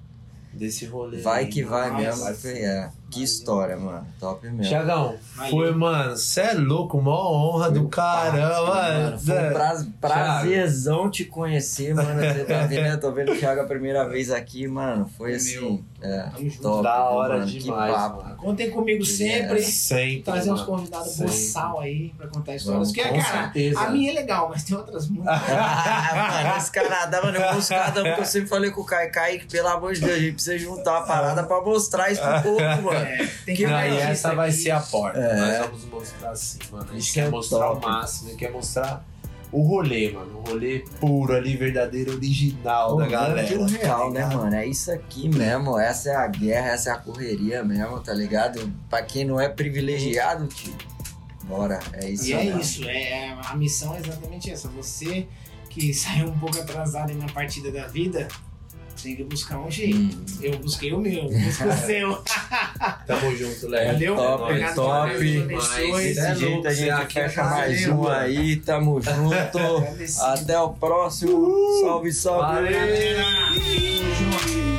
Desse 0.53 0.87
rolê. 0.87 1.21
Vai 1.21 1.47
que 1.47 1.63
vai 1.63 1.91
mano. 1.91 2.03
mesmo. 2.03 2.25
Vai 2.25 2.35
É. 2.53 2.91
Que 3.11 3.23
história, 3.23 3.77
mano. 3.77 4.07
Top 4.21 4.45
mesmo. 4.47 4.63
Tiagão, 4.63 5.17
foi, 5.51 5.73
mano, 5.75 6.11
você 6.17 6.41
é 6.43 6.53
louco, 6.53 7.01
mó 7.01 7.31
honra 7.33 7.71
do 7.71 7.89
caramba, 7.89 8.67
Mano, 8.67 9.19
foi 9.19 9.35
um 9.49 9.53
pra- 9.53 9.85
prazerzão 10.01 11.11
te 11.11 11.25
conhecer, 11.25 11.95
mano. 11.95 12.21
Você 12.21 12.45
tá 12.45 12.65
vendo, 12.69 12.87
eu 12.87 13.01
tô 13.01 13.11
vendo 13.13 13.33
o 13.33 13.37
Thiago 13.37 13.63
a 13.63 13.65
primeira 13.65 14.07
vez 14.09 14.31
aqui, 14.31 14.67
mano. 14.69 15.09
Foi 15.17 15.29
Meu. 15.29 15.37
assim, 15.37 15.85
é, 16.03 16.19
Tamo 16.35 16.51
junto. 16.51 16.63
top. 16.63 16.83
Da 16.83 17.05
hora 17.11 17.39
mano. 17.39 17.47
Que 17.51 17.59
demais, 17.59 17.95
papo. 17.95 18.23
mano. 18.23 18.37
Contem 18.37 18.71
comigo 18.71 19.05
sempre. 19.05 19.63
Sempre. 19.63 20.23
Trazer 20.23 20.53
uns 20.53 20.63
convidados 20.63 21.17
boçal 21.19 21.81
aí 21.81 22.13
pra 22.17 22.29
contar 22.29 22.55
histórias. 22.57 22.67
Vamos, 22.67 22.93
Porque, 22.93 23.09
com 23.09 23.19
cara, 23.23 23.43
certeza. 23.45 23.81
a 23.81 23.91
minha 23.91 24.11
é 24.11 24.15
legal, 24.15 24.49
mas 24.51 24.65
tem 24.65 24.77
outras 24.77 25.09
muito. 25.09 25.29
Ah, 25.29 26.43
mano, 26.45 26.57
esse 26.59 26.71
Canadá, 26.71 27.23
mano, 27.23 27.39
eu 27.39 27.55
busco 27.55 27.75
cada 27.75 28.01
um 28.03 28.15
que 28.15 28.21
eu 28.21 28.25
sempre 28.25 28.49
falei 28.49 28.71
com 28.71 28.83
o 28.83 28.85
Kai. 28.85 29.09
Kai, 29.11 29.39
pelo 29.51 29.69
amor 29.69 29.95
de 29.95 30.01
Deus, 30.01 30.13
a 30.13 30.19
gente 30.21 30.35
precisa 30.35 30.59
juntar 30.59 30.99
uma 30.99 31.07
parada 31.07 31.43
pra 31.45 31.61
mostrar 31.63 32.11
isso 32.13 32.21
pro 32.21 32.43
povo, 32.43 32.83
mano. 32.83 32.98
É, 32.99 33.27
tem 33.45 33.57
Que 33.57 33.67
Não, 33.67 33.81
e 33.81 33.99
essa 33.99 34.35
vai 34.35 34.49
aqui. 34.49 34.59
ser 34.59 34.71
a 34.73 34.81
porta. 34.81 35.19
É. 35.19 35.59
Nós 35.59 35.67
vamos 35.69 35.85
mostrar 35.87 36.31
assim, 36.31 36.59
mano. 36.71 36.87
A 36.91 36.93
gente 36.95 37.03
Isso 37.03 37.15
quer 37.15 37.27
é 37.27 37.31
mostrar 37.31 37.59
top. 37.69 37.87
o 37.87 37.89
máximo, 37.89 38.27
a 38.27 38.31
gente 38.31 38.39
quer 38.39 38.51
mostrar 38.53 39.05
o 39.51 39.63
rolê, 39.63 40.11
mano. 40.13 40.39
O 40.45 40.49
rolê 40.49 40.85
puro 41.01 41.35
ali, 41.35 41.57
verdadeiro, 41.57 42.13
original 42.15 42.97
da 42.97 43.07
galera. 43.07 43.43
Real, 43.67 44.13
né, 44.13 44.27
mano? 44.27 44.55
É 44.55 44.67
isso 44.67 44.93
aqui 44.93 45.29
mesmo. 45.29 45.79
Essa 45.79 46.11
é 46.11 46.17
a 46.17 46.27
guerra, 46.27 46.69
essa 46.69 46.91
é 46.91 46.93
a 46.93 46.97
correria 46.97 47.65
mesmo, 47.65 47.99
tá 48.01 48.13
ligado? 48.13 48.71
Pra 48.91 49.01
quem 49.03 49.25
não 49.25 49.41
é 49.41 49.49
privilegiado, 49.49 50.47
tio. 50.49 50.75
Bora, 51.45 51.81
é 51.95 52.11
isso 52.11 52.27
E 52.27 52.33
é 52.35 52.45
isso, 52.45 52.85
é, 52.87 53.29
é- 53.31 53.37
a 53.43 53.57
missão 53.57 53.95
é 53.95 54.01
exatamente 54.01 54.51
essa. 54.51 54.69
Você 54.69 55.27
que 55.71 55.93
saiu 55.95 56.27
um 56.29 56.39
pouco 56.39 56.59
atrasado 56.61 57.09
aí 57.11 57.17
na 57.17 57.27
partida 57.29 57.71
da 57.73 57.87
vida, 57.87 58.29
tem 59.03 59.17
que 59.17 59.25
buscar 59.25 59.59
um 59.59 59.71
jeito. 59.71 59.97
Hum. 59.99 60.25
Eu 60.43 60.59
busquei 60.59 60.93
o 60.93 60.99
meu, 60.99 61.29
busca 61.29 61.69
o 61.69 61.73
seu. 61.87 62.23
Tamo 63.07 63.37
junto, 63.37 63.69
Léo. 63.69 63.93
Valeu? 63.93 64.17
top, 64.17 64.43
Obrigado, 64.45 64.75
top. 64.75 65.13
Desse 65.19 66.21
é 66.21 66.35
jeito 66.35 66.51
louco, 66.53 66.69
a 66.69 66.75
gente 66.75 67.13
fecha 67.13 67.41
é 67.41 67.45
mais 67.45 67.89
um 67.89 67.97
mano. 67.97 68.09
aí, 68.11 68.57
tamo 68.57 69.01
junto. 69.03 70.23
Até 70.23 70.59
o 70.61 70.71
próximo. 70.71 71.81
Salve, 71.83 72.13
salve. 72.13 72.55
Valeu. 72.55 73.25
Junto. 74.15 74.78